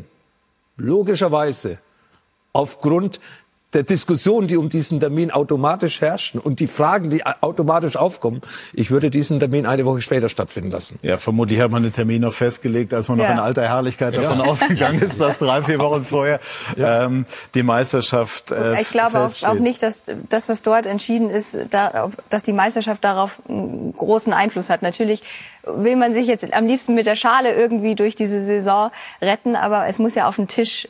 logischerweise 0.76 1.78
aufgrund 2.52 3.20
der 3.76 3.82
Diskussion, 3.82 4.48
die 4.48 4.56
um 4.56 4.70
diesen 4.70 5.00
Termin 5.00 5.30
automatisch 5.30 6.00
herrschen 6.00 6.40
und 6.40 6.60
die 6.60 6.66
Fragen, 6.66 7.10
die 7.10 7.24
automatisch 7.26 7.96
aufkommen, 7.96 8.40
ich 8.72 8.90
würde 8.90 9.10
diesen 9.10 9.38
Termin 9.38 9.66
eine 9.66 9.84
Woche 9.84 10.00
später 10.00 10.30
stattfinden 10.30 10.70
lassen. 10.70 10.98
Ja, 11.02 11.18
vermutlich 11.18 11.60
hat 11.60 11.70
man 11.70 11.82
den 11.82 11.92
Termin 11.92 12.22
noch 12.22 12.32
festgelegt, 12.32 12.94
als 12.94 13.08
man 13.08 13.18
ja. 13.18 13.26
noch 13.26 13.34
in 13.34 13.38
alter 13.38 13.62
Herrlichkeit 13.62 14.16
davon 14.16 14.38
ja. 14.38 14.44
ausgegangen 14.50 15.00
ist, 15.02 15.18
was 15.18 15.36
drei, 15.36 15.62
vier 15.62 15.78
Wochen 15.78 16.06
vorher 16.06 16.40
ja. 16.74 17.04
ähm, 17.04 17.26
die 17.54 17.62
Meisterschaft. 17.62 18.50
Äh, 18.50 18.80
ich 18.80 18.88
glaube 18.88 19.18
auch, 19.18 19.42
auch, 19.42 19.54
nicht, 19.54 19.82
dass 19.82 20.10
das, 20.30 20.48
was 20.48 20.62
dort 20.62 20.86
entschieden 20.86 21.28
ist, 21.28 21.58
da, 21.68 22.08
dass 22.30 22.42
die 22.42 22.54
Meisterschaft 22.54 23.04
darauf 23.04 23.42
einen 23.46 23.92
großen 23.92 24.32
Einfluss 24.32 24.70
hat. 24.70 24.80
Natürlich 24.80 25.22
will 25.64 25.96
man 25.96 26.14
sich 26.14 26.28
jetzt 26.28 26.50
am 26.54 26.66
liebsten 26.66 26.94
mit 26.94 27.04
der 27.04 27.16
Schale 27.16 27.52
irgendwie 27.54 27.94
durch 27.94 28.14
diese 28.14 28.42
Saison 28.42 28.90
retten, 29.20 29.54
aber 29.54 29.86
es 29.86 29.98
muss 29.98 30.14
ja 30.14 30.28
auf 30.28 30.36
den 30.36 30.48
Tisch 30.48 30.88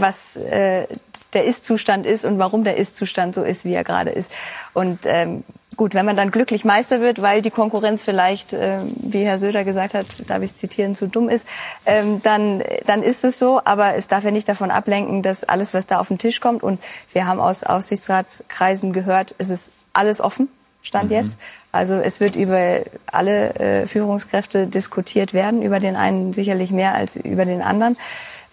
was 0.00 0.36
äh, 0.36 0.86
der 1.32 1.44
Ist-Zustand 1.44 2.06
ist 2.06 2.24
und 2.24 2.38
warum 2.38 2.64
der 2.64 2.76
Ist-Zustand 2.76 3.34
so 3.34 3.42
ist, 3.42 3.64
wie 3.64 3.74
er 3.74 3.84
gerade 3.84 4.10
ist. 4.10 4.32
Und 4.72 5.00
ähm, 5.04 5.44
gut, 5.76 5.94
wenn 5.94 6.06
man 6.06 6.16
dann 6.16 6.30
glücklich 6.30 6.64
Meister 6.64 7.00
wird, 7.00 7.20
weil 7.22 7.42
die 7.42 7.50
Konkurrenz 7.50 8.02
vielleicht, 8.02 8.52
äh, 8.52 8.78
wie 8.96 9.24
Herr 9.24 9.38
Söder 9.38 9.64
gesagt 9.64 9.94
hat, 9.94 10.28
darf 10.28 10.42
ich 10.42 10.54
zitieren, 10.54 10.94
zu 10.94 11.08
dumm 11.08 11.28
ist, 11.28 11.46
ähm, 11.86 12.22
dann, 12.22 12.62
dann 12.86 13.02
ist 13.02 13.24
es 13.24 13.38
so. 13.38 13.60
Aber 13.64 13.96
es 13.96 14.06
darf 14.06 14.24
ja 14.24 14.30
nicht 14.30 14.48
davon 14.48 14.70
ablenken, 14.70 15.22
dass 15.22 15.44
alles, 15.44 15.74
was 15.74 15.86
da 15.86 15.98
auf 15.98 16.08
den 16.08 16.18
Tisch 16.18 16.40
kommt, 16.40 16.62
und 16.62 16.80
wir 17.12 17.26
haben 17.26 17.40
aus 17.40 17.64
Aufsichtsratskreisen 17.64 18.92
gehört, 18.92 19.34
es 19.38 19.50
ist 19.50 19.70
alles 19.92 20.20
offen. 20.20 20.48
Stand 20.84 21.10
mhm. 21.10 21.16
jetzt. 21.16 21.40
Also 21.72 21.94
es 21.94 22.20
wird 22.20 22.36
über 22.36 22.80
alle 23.06 23.54
äh, 23.54 23.86
Führungskräfte 23.86 24.66
diskutiert 24.66 25.32
werden, 25.32 25.62
über 25.62 25.80
den 25.80 25.96
einen 25.96 26.32
sicherlich 26.32 26.70
mehr 26.70 26.94
als 26.94 27.16
über 27.16 27.46
den 27.46 27.62
anderen. 27.62 27.96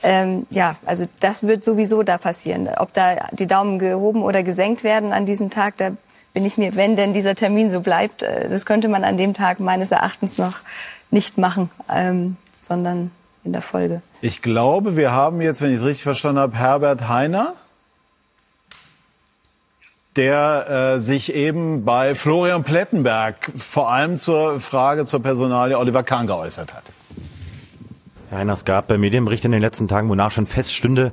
Ähm, 0.04 0.48
ja, 0.50 0.76
also 0.86 1.06
das 1.20 1.46
wird 1.48 1.64
sowieso 1.64 2.04
da 2.04 2.18
passieren. 2.18 2.70
Ob 2.78 2.94
da 2.94 3.28
die 3.32 3.48
Daumen 3.48 3.80
gehoben 3.80 4.24
oder 4.24 4.44
gesenkt 4.44 4.84
werden 4.84 5.14
an 5.14 5.26
diesem 5.26 5.50
Tag, 5.50 5.78
da 5.78 5.92
bin 6.34 6.46
ich 6.46 6.58
mir, 6.58 6.76
wenn 6.76 6.96
denn 6.96 7.14
dieser 7.14 7.36
Termin 7.36 7.70
so 7.72 7.82
bleibt, 7.82 8.24
äh, 8.24 8.50
das 8.50 8.66
könnte 8.66 8.88
man 8.88 9.04
an 9.04 9.18
dem 9.18 9.34
Tag 9.34 9.60
meines 9.60 9.92
Erachtens 9.92 10.38
noch 10.38 10.62
nicht 11.12 11.38
machen, 11.38 11.70
ähm, 11.90 12.38
sondern 12.62 13.12
in 13.44 13.52
der 13.52 13.62
Folge. 13.62 14.02
Ich 14.22 14.42
glaube, 14.42 14.96
wir 14.96 15.12
haben 15.12 15.42
jetzt, 15.42 15.62
wenn 15.62 15.72
ich 15.72 15.78
es 15.78 15.86
richtig 15.86 16.04
verstanden 16.04 16.40
habe, 16.40 16.56
Herbert 16.58 17.08
Heiner, 17.08 17.54
der 20.16 20.94
äh, 20.96 21.00
sich 21.00 21.34
eben 21.34 21.86
bei 21.86 22.16
Florian 22.16 22.64
Plettenberg 22.64 23.52
vor 23.56 23.92
allem 23.92 24.18
zur 24.18 24.60
Frage 24.60 25.06
zur 25.06 25.24
Personalie 25.24 25.78
Oliver 25.78 26.04
Kahn 26.04 26.28
geäußert 26.28 26.74
hat. 26.74 26.84
Herr 28.32 28.40
Heiner, 28.40 28.54
es 28.54 28.64
gab 28.64 28.90
Medienberichte 28.90 29.50
in 29.50 29.52
den 29.52 29.60
letzten 29.60 29.90
Tagen, 29.90 30.08
wonach 30.08 30.32
schon 30.32 30.46
feststünde, 30.46 31.12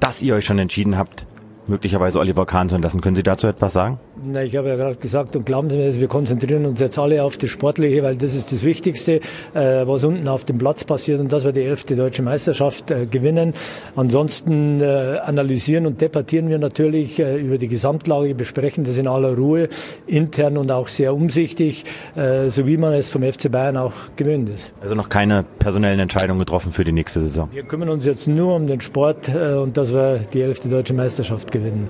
dass 0.00 0.20
ihr 0.20 0.34
euch 0.34 0.44
schon 0.44 0.58
entschieden 0.58 0.98
habt, 0.98 1.24
möglicherweise 1.66 2.18
Oliver 2.18 2.44
Kahn 2.44 2.68
zu 2.68 2.74
entlassen. 2.74 3.00
Können 3.00 3.16
Sie 3.16 3.22
dazu 3.22 3.46
etwas 3.46 3.72
sagen? 3.72 3.98
Na, 4.24 4.42
ich 4.42 4.56
habe 4.56 4.68
ja 4.68 4.76
gerade 4.76 4.96
gesagt, 4.96 5.36
und 5.36 5.46
glauben 5.46 5.70
Sie 5.70 5.76
mir, 5.76 5.94
wir 5.94 6.08
konzentrieren 6.08 6.66
uns 6.66 6.80
jetzt 6.80 6.98
alle 6.98 7.22
auf 7.22 7.36
das 7.36 7.50
Sportliche, 7.50 8.02
weil 8.02 8.16
das 8.16 8.34
ist 8.34 8.50
das 8.50 8.64
Wichtigste, 8.64 9.20
äh, 9.54 9.86
was 9.86 10.02
unten 10.02 10.26
auf 10.26 10.44
dem 10.44 10.58
Platz 10.58 10.82
passiert 10.82 11.20
und 11.20 11.32
dass 11.32 11.44
wir 11.44 11.52
die 11.52 11.62
elfte 11.62 11.94
deutsche 11.94 12.22
Meisterschaft 12.22 12.90
äh, 12.90 13.06
gewinnen. 13.06 13.54
Ansonsten 13.94 14.80
äh, 14.80 15.18
analysieren 15.22 15.86
und 15.86 16.00
debattieren 16.00 16.48
wir 16.48 16.58
natürlich 16.58 17.20
äh, 17.20 17.36
über 17.36 17.58
die 17.58 17.68
Gesamtlage, 17.68 18.34
besprechen 18.34 18.82
das 18.82 18.98
in 18.98 19.06
aller 19.06 19.36
Ruhe, 19.36 19.68
intern 20.06 20.56
und 20.56 20.72
auch 20.72 20.88
sehr 20.88 21.14
umsichtig, 21.14 21.84
äh, 22.16 22.48
so 22.48 22.66
wie 22.66 22.76
man 22.76 22.94
es 22.94 23.08
vom 23.10 23.22
FC 23.22 23.52
Bayern 23.52 23.76
auch 23.76 23.92
gewöhnt 24.16 24.48
ist. 24.48 24.72
Also 24.80 24.96
noch 24.96 25.08
keine 25.08 25.44
personellen 25.60 26.00
Entscheidungen 26.00 26.40
getroffen 26.40 26.72
für 26.72 26.82
die 26.82 26.92
nächste 26.92 27.20
Saison? 27.20 27.48
Wir 27.52 27.62
kümmern 27.62 27.88
uns 27.88 28.04
jetzt 28.04 28.26
nur 28.26 28.56
um 28.56 28.66
den 28.66 28.80
Sport 28.80 29.28
äh, 29.28 29.54
und 29.54 29.76
dass 29.76 29.92
wir 29.92 30.18
die 30.32 30.42
elfte 30.42 30.68
deutsche 30.68 30.94
Meisterschaft 30.94 31.52
gewinnen. 31.52 31.88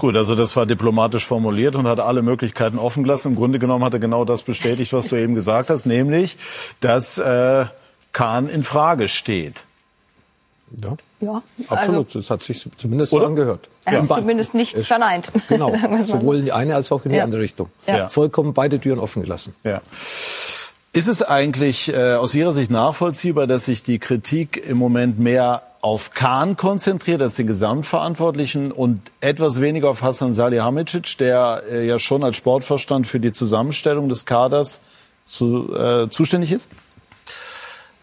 Gut, 0.00 0.16
also 0.16 0.34
das 0.34 0.56
war 0.56 0.64
diplomatisch 0.64 1.26
formuliert 1.26 1.74
und 1.76 1.86
hat 1.86 2.00
alle 2.00 2.22
Möglichkeiten 2.22 2.78
offen 2.78 3.02
gelassen. 3.02 3.32
Im 3.32 3.36
Grunde 3.36 3.58
genommen 3.58 3.84
hat 3.84 3.92
er 3.92 3.98
genau 3.98 4.24
das 4.24 4.42
bestätigt, 4.42 4.94
was 4.94 5.08
du 5.08 5.16
eben 5.16 5.34
gesagt 5.34 5.68
hast, 5.68 5.84
nämlich, 5.84 6.38
dass 6.80 7.18
äh, 7.18 7.66
Kahn 8.14 8.48
in 8.48 8.62
Frage 8.62 9.08
steht. 9.08 9.64
Ja, 10.82 10.96
ja 11.20 11.42
absolut. 11.68 12.06
Also, 12.06 12.18
das 12.18 12.30
hat 12.30 12.42
sich 12.42 12.66
zumindest 12.78 13.12
oder? 13.12 13.24
so 13.24 13.28
angehört. 13.28 13.68
Er 13.84 13.98
ist 13.98 14.08
ja. 14.08 14.16
zumindest 14.16 14.54
nicht 14.54 14.74
es, 14.74 14.86
verneint. 14.86 15.30
Genau, 15.48 15.70
sowohl 16.06 16.36
in 16.36 16.44
die 16.46 16.52
eine 16.52 16.76
als 16.76 16.90
auch 16.92 17.04
in 17.04 17.10
die 17.10 17.18
ja. 17.18 17.24
andere 17.24 17.42
Richtung. 17.42 17.68
Ja. 17.86 18.08
Vollkommen 18.08 18.54
beide 18.54 18.80
Türen 18.80 19.00
offen 19.00 19.20
gelassen. 19.20 19.54
Ja. 19.64 19.82
Ist 20.94 21.08
es 21.08 21.22
eigentlich 21.22 21.92
äh, 21.92 22.14
aus 22.14 22.34
Ihrer 22.34 22.54
Sicht 22.54 22.70
nachvollziehbar, 22.70 23.46
dass 23.46 23.66
sich 23.66 23.82
die 23.82 23.98
Kritik 23.98 24.56
im 24.66 24.78
Moment 24.78 25.18
mehr 25.18 25.62
auf 25.82 26.12
Kahn 26.12 26.56
konzentriert 26.56 27.22
als 27.22 27.36
den 27.36 27.46
Gesamtverantwortlichen 27.46 28.70
und 28.70 29.00
etwas 29.20 29.60
weniger 29.60 29.88
auf 29.88 30.02
Hassan 30.02 30.34
Salihamidzic, 30.34 31.16
der 31.18 31.62
äh, 31.70 31.86
ja 31.86 31.98
schon 31.98 32.22
als 32.22 32.36
Sportverstand 32.36 33.06
für 33.06 33.20
die 33.20 33.32
Zusammenstellung 33.32 34.08
des 34.08 34.26
Kaders 34.26 34.80
zu, 35.24 35.74
äh, 35.74 36.08
zuständig 36.10 36.52
ist? 36.52 36.68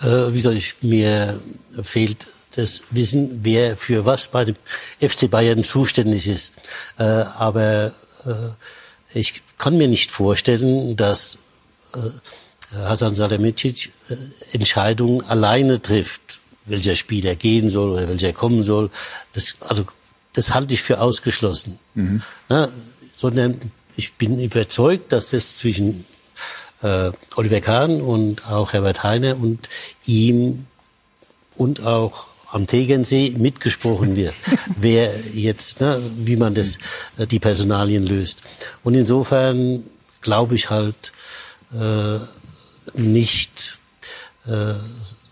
Äh, 0.01 0.33
wie 0.33 0.41
soll 0.41 0.55
ich, 0.55 0.75
mir 0.81 1.39
fehlt 1.81 2.27
das 2.55 2.83
Wissen, 2.89 3.41
wer 3.43 3.77
für 3.77 4.05
was 4.05 4.27
bei 4.29 4.45
dem 4.45 4.55
FC 4.99 5.29
Bayern 5.29 5.63
zuständig 5.63 6.27
ist. 6.27 6.53
Äh, 6.97 7.03
aber 7.03 7.93
äh, 8.25 8.33
ich 9.13 9.43
kann 9.59 9.77
mir 9.77 9.87
nicht 9.87 10.09
vorstellen, 10.09 10.95
dass 10.95 11.37
äh, 11.93 12.75
Hasan 12.75 13.15
Salihamidzic 13.15 13.91
äh, 14.09 14.15
Entscheidungen 14.53 15.23
alleine 15.29 15.79
trifft 15.79 16.26
welcher 16.67 16.95
Spieler 16.95 17.35
gehen 17.35 17.69
soll 17.69 17.91
oder 17.91 18.07
welcher 18.07 18.33
kommen 18.33 18.63
soll. 18.63 18.89
Das, 19.33 19.55
also, 19.61 19.85
das 20.33 20.53
halte 20.53 20.73
ich 20.73 20.81
für 20.81 21.01
ausgeschlossen. 21.01 21.79
Mhm. 21.95 22.21
Na, 22.49 22.69
sondern 23.15 23.59
ich 23.95 24.13
bin 24.13 24.39
überzeugt, 24.39 25.11
dass 25.11 25.31
das 25.31 25.57
zwischen 25.57 26.05
äh, 26.83 27.11
Oliver 27.35 27.61
Kahn 27.61 28.01
und 28.01 28.47
auch 28.47 28.73
Herbert 28.73 29.03
Heine 29.03 29.35
und 29.35 29.67
ihm 30.05 30.67
und 31.55 31.85
auch 31.85 32.27
am 32.51 32.67
Tegernsee 32.67 33.33
mitgesprochen 33.37 34.15
wird, 34.15 34.35
wer 34.79 35.13
jetzt, 35.33 35.81
ne, 35.81 36.01
wie 36.17 36.35
man 36.35 36.53
das, 36.53 36.77
äh, 37.17 37.27
die 37.27 37.39
Personalien 37.39 38.05
löst. 38.05 38.41
Und 38.83 38.93
insofern 38.93 39.83
glaube 40.21 40.55
ich 40.55 40.69
halt 40.69 41.11
äh, 41.73 42.19
nicht, 42.93 43.79
äh, 44.45 44.73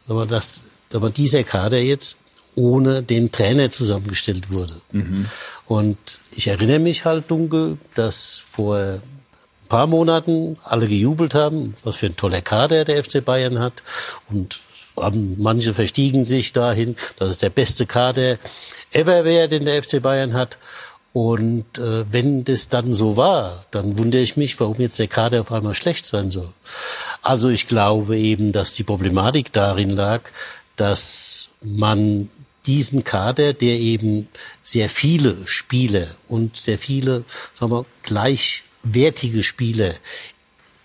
dass 0.08 0.62
aber 0.96 1.10
dieser 1.10 1.44
Kader 1.44 1.80
jetzt 1.80 2.18
ohne 2.56 3.04
den 3.04 3.32
Trainer 3.32 3.70
zusammengestellt 3.72 4.50
wurde. 4.50 4.74
Mhm. 4.92 5.26
Und 5.68 5.98
ich 6.32 6.48
erinnere 6.48 6.80
mich 6.80 7.06
halt 7.06 7.30
dunkel, 7.30 7.78
dass 7.96 8.42
vor 8.50 8.78
ein 8.78 9.02
paar 9.68 9.88
Monaten 9.88 10.58
alle 10.64 10.88
gejubelt 10.88 11.34
haben, 11.34 11.76
was 11.84 11.98
für 11.98 12.06
ein 12.08 12.16
toller 12.16 12.42
Kader 12.42 12.86
der 12.86 13.04
FC 13.04 13.24
Bayern 13.24 13.60
hat. 13.60 13.84
Und 14.30 14.60
manche 15.38 15.74
verstiegen 15.74 16.24
sich 16.24 16.54
dahin, 16.54 16.96
dass 17.18 17.32
es 17.32 17.38
der 17.40 17.50
beste 17.50 17.86
Kader 17.86 18.38
ever 18.92 19.26
wäre, 19.26 19.50
den 19.50 19.66
der 19.66 19.84
FC 19.84 20.02
Bayern 20.02 20.34
hat. 20.34 20.58
Und 21.12 21.78
äh, 21.78 22.12
wenn 22.12 22.44
das 22.44 22.68
dann 22.68 22.92
so 22.92 23.16
war, 23.16 23.64
dann 23.72 23.98
wundere 23.98 24.22
ich 24.22 24.36
mich, 24.36 24.60
warum 24.60 24.76
jetzt 24.80 25.00
der 25.00 25.08
Kader 25.08 25.42
auf 25.42 25.52
einmal 25.52 25.74
schlecht 25.74 26.06
sein 26.06 26.30
soll. 26.30 26.50
Also 27.22 27.48
ich 27.48 27.68
glaube 27.68 28.18
eben, 28.18 28.52
dass 28.52 28.74
die 28.74 28.84
Problematik 28.84 29.54
darin 29.54 29.92
lag, 29.92 30.22
dass 30.76 31.50
man 31.62 32.30
diesen 32.66 33.04
Kader, 33.04 33.54
der 33.54 33.80
eben 33.80 34.28
sehr 34.64 34.90
viele 34.90 35.38
Spiele 35.46 36.16
und 36.28 36.58
sehr 36.58 36.80
viele, 36.80 37.24
sagen 37.54 37.72
wir, 37.72 37.86
gleichwertige 38.04 39.44
Spiele 39.44 39.96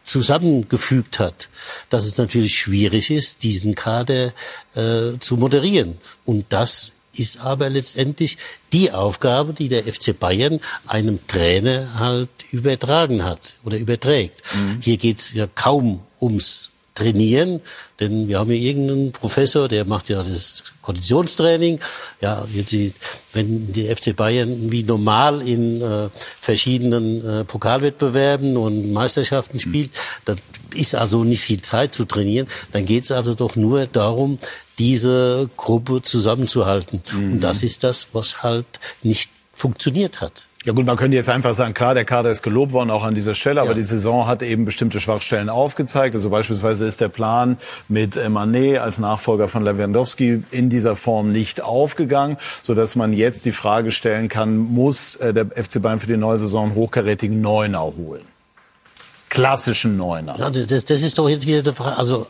zusammengefügt 0.04 1.18
hat, 1.18 1.48
dass 1.88 2.04
es 2.04 2.16
natürlich 2.16 2.58
schwierig 2.58 3.10
ist, 3.10 3.42
diesen 3.42 3.74
Kader 3.74 4.32
äh, 4.74 5.18
zu 5.20 5.36
moderieren. 5.36 5.98
Und 6.24 6.46
das 6.50 6.92
ist 7.14 7.40
aber 7.40 7.70
letztendlich 7.70 8.38
die 8.72 8.92
Aufgabe, 8.92 9.52
die 9.52 9.68
der 9.68 9.84
FC 9.84 10.18
Bayern 10.18 10.60
einem 10.86 11.24
Trainer 11.26 11.98
halt 11.98 12.28
übertragen 12.50 13.24
hat 13.24 13.56
oder 13.64 13.78
überträgt. 13.78 14.42
Mhm. 14.54 14.78
Hier 14.80 14.96
geht 14.96 15.18
es 15.18 15.32
ja 15.32 15.46
kaum 15.46 16.00
ums 16.20 16.70
trainieren, 16.94 17.60
denn 17.98 18.28
wir 18.28 18.38
haben 18.38 18.50
hier 18.50 18.60
irgendeinen 18.60 19.12
Professor, 19.12 19.68
der 19.68 19.84
macht 19.84 20.08
ja 20.08 20.22
das 20.22 20.64
Konditionstraining. 20.82 21.80
Ja, 22.20 22.46
jetzt, 22.52 22.72
wenn 23.32 23.72
die 23.72 23.94
FC 23.94 24.14
Bayern 24.14 24.70
wie 24.70 24.82
normal 24.82 25.46
in 25.46 25.80
äh, 25.80 26.08
verschiedenen 26.40 27.24
äh, 27.24 27.44
Pokalwettbewerben 27.44 28.56
und 28.56 28.92
Meisterschaften 28.92 29.56
mhm. 29.56 29.60
spielt, 29.60 29.90
dann 30.24 30.38
ist 30.74 30.94
also 30.94 31.24
nicht 31.24 31.42
viel 31.42 31.62
Zeit 31.62 31.94
zu 31.94 32.04
trainieren. 32.04 32.46
Dann 32.72 32.84
geht 32.84 33.04
es 33.04 33.12
also 33.12 33.34
doch 33.34 33.56
nur 33.56 33.86
darum, 33.86 34.38
diese 34.78 35.48
Gruppe 35.56 36.02
zusammenzuhalten. 36.02 37.02
Mhm. 37.12 37.32
Und 37.32 37.40
das 37.40 37.62
ist 37.62 37.84
das, 37.84 38.08
was 38.12 38.42
halt 38.42 38.66
nicht 39.02 39.30
funktioniert 39.60 40.20
hat. 40.20 40.48
Ja 40.64 40.72
gut, 40.72 40.84
man 40.84 40.96
könnte 40.96 41.16
jetzt 41.16 41.28
einfach 41.28 41.54
sagen, 41.54 41.72
klar, 41.72 41.94
der 41.94 42.04
Kader 42.04 42.30
ist 42.30 42.42
gelobt 42.42 42.72
worden, 42.72 42.90
auch 42.90 43.04
an 43.04 43.14
dieser 43.14 43.34
Stelle, 43.34 43.60
aber 43.60 43.70
ja. 43.70 43.76
die 43.76 43.82
Saison 43.82 44.26
hat 44.26 44.42
eben 44.42 44.64
bestimmte 44.64 45.00
Schwachstellen 45.00 45.48
aufgezeigt. 45.48 46.14
Also 46.14 46.28
beispielsweise 46.30 46.86
ist 46.86 47.00
der 47.00 47.08
Plan 47.08 47.56
mit 47.88 48.16
Manet 48.28 48.78
als 48.78 48.98
Nachfolger 48.98 49.48
von 49.48 49.64
Lewandowski 49.64 50.42
in 50.50 50.68
dieser 50.68 50.96
Form 50.96 51.32
nicht 51.32 51.62
aufgegangen, 51.62 52.36
sodass 52.62 52.96
man 52.96 53.12
jetzt 53.12 53.44
die 53.44 53.52
Frage 53.52 53.90
stellen 53.90 54.28
kann, 54.28 54.58
muss 54.58 55.16
äh, 55.16 55.32
der 55.32 55.46
FC 55.46 55.80
Bayern 55.80 56.00
für 56.00 56.06
die 56.06 56.16
neue 56.16 56.38
Saison 56.38 56.66
einen 56.66 56.74
hochkarätigen 56.74 57.40
Neuner 57.40 57.82
holen? 57.82 58.22
Klassischen 59.30 59.96
Neuner. 59.96 60.36
Ja, 60.38 60.50
das, 60.50 60.84
das 60.84 61.02
ist 61.02 61.16
doch 61.16 61.28
jetzt 61.28 61.46
wieder 61.46 61.62
die 61.62 61.72
Frage. 61.72 61.96
Also 61.96 62.26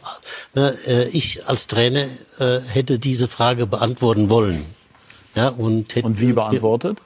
ne, 0.55 0.75
äh, 0.87 1.09
ich 1.09 1.49
als 1.49 1.67
Trainer 1.67 2.05
äh, 2.39 2.61
hätte 2.61 2.99
diese 2.99 3.27
Frage 3.27 3.67
beantworten 3.67 4.31
wollen. 4.31 4.65
Ja, 5.35 5.49
und, 5.49 5.95
hätte, 5.95 6.07
und 6.07 6.21
wie 6.21 6.33
beantwortet? 6.33 6.99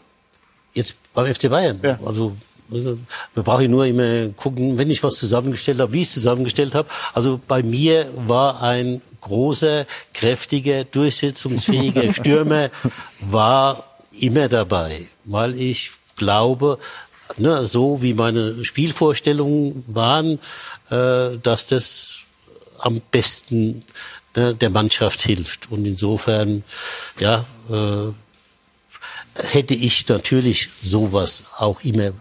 Jetzt 0.75 0.97
beim 1.15 1.33
FC 1.33 1.49
Bayern. 1.49 1.81
Ja. 1.83 1.99
Also 2.05 2.37
also, 2.73 2.99
wir 3.35 3.43
brauchen 3.43 3.71
nur 3.71 3.85
immer 3.85 4.29
gucken, 4.31 4.79
wenn 4.79 4.91
ich 4.91 5.03
was 5.03 5.17
zusammengestellt 5.17 5.81
habe, 5.81 5.93
wie 5.93 6.01
ich 6.01 6.09
es 6.09 6.15
zusammengestellt 6.15 6.75
habe. 6.75 6.89
Also 7.13 7.41
bei 7.47 7.63
mir 7.63 8.07
war 8.17 8.63
ein 8.63 9.03
großer, 9.21 9.87
kräftiger, 10.15 10.85
durchsetzungsfähiger 10.85 12.13
Stürmer 12.15 12.71
war 13.21 13.85
immer 14.19 14.49
dabei, 14.49 15.07
weil 15.25 15.61
ich 15.61 15.93
glaube, 16.17 16.79
ne, 17.37 17.67
so 17.67 18.01
wie 18.03 18.15
meine 18.15 18.65
Spielvorstellungen 18.65 19.85
waren, 19.87 20.39
äh, 20.91 21.37
dass 21.43 21.67
das 21.67 22.23
am 22.79 23.01
besten 23.11 23.85
ne, 24.37 24.55
der 24.55 24.71
Mannschaft 24.71 25.23
hilft. 25.23 25.71
Und 25.71 25.87
insofern, 25.87 26.65
ja, 27.21 27.45
äh, 27.71 28.13
hätte 29.35 29.75
ich 29.75 30.07
natürlich 30.09 30.69
sowas 30.83 31.45
auch 31.59 31.83
immer 31.83 32.13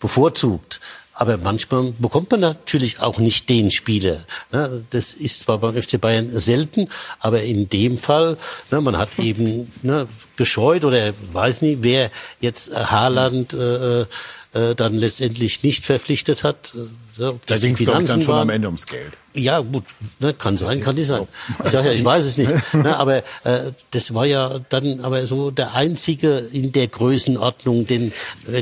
bevorzugt. 0.00 0.80
Aber 1.14 1.36
manchmal 1.36 1.92
bekommt 1.98 2.30
man 2.30 2.40
natürlich 2.40 3.00
auch 3.00 3.18
nicht 3.18 3.48
den 3.48 3.72
Spieler. 3.72 4.24
Ne? 4.52 4.84
Das 4.90 5.14
ist 5.14 5.40
zwar 5.40 5.58
beim 5.58 5.74
FC 5.80 6.00
Bayern 6.00 6.30
selten, 6.38 6.88
aber 7.18 7.42
in 7.42 7.68
dem 7.68 7.98
Fall, 7.98 8.36
ne, 8.70 8.80
man 8.80 8.96
hat 8.96 9.08
eben 9.18 9.72
ne, 9.82 10.06
gescheut 10.36 10.84
oder 10.84 11.12
weiß 11.32 11.62
nicht, 11.62 11.78
wer 11.82 12.12
jetzt 12.38 12.72
Haaland 12.72 13.52
äh, 13.52 14.02
äh, 14.02 14.74
dann 14.76 14.94
letztendlich 14.94 15.64
nicht 15.64 15.84
verpflichtet 15.84 16.44
hat. 16.44 16.72
Äh, 17.18 17.32
da 17.46 17.58
ging 17.58 17.74
es 17.74 17.84
dann 17.84 18.22
schon 18.22 18.34
am 18.34 18.50
Ende 18.50 18.68
ums 18.68 18.86
Geld. 18.86 19.18
Ja, 19.38 19.60
gut, 19.60 19.84
ne, 20.18 20.34
kann 20.34 20.56
sein, 20.56 20.80
kann 20.80 20.94
nicht 20.94 21.06
sein. 21.06 21.26
Ich 21.64 21.70
sage 21.70 21.88
ja, 21.88 21.94
ich 21.94 22.04
weiß 22.04 22.24
es 22.24 22.36
nicht. 22.36 22.52
Ne, 22.74 22.96
aber 22.96 23.18
äh, 23.44 23.72
das 23.90 24.14
war 24.14 24.26
ja 24.26 24.60
dann 24.68 25.00
aber 25.02 25.26
so 25.26 25.50
der 25.50 25.74
einzige 25.74 26.38
in 26.52 26.72
der 26.72 26.88
Größenordnung, 26.88 27.86
den 27.86 28.12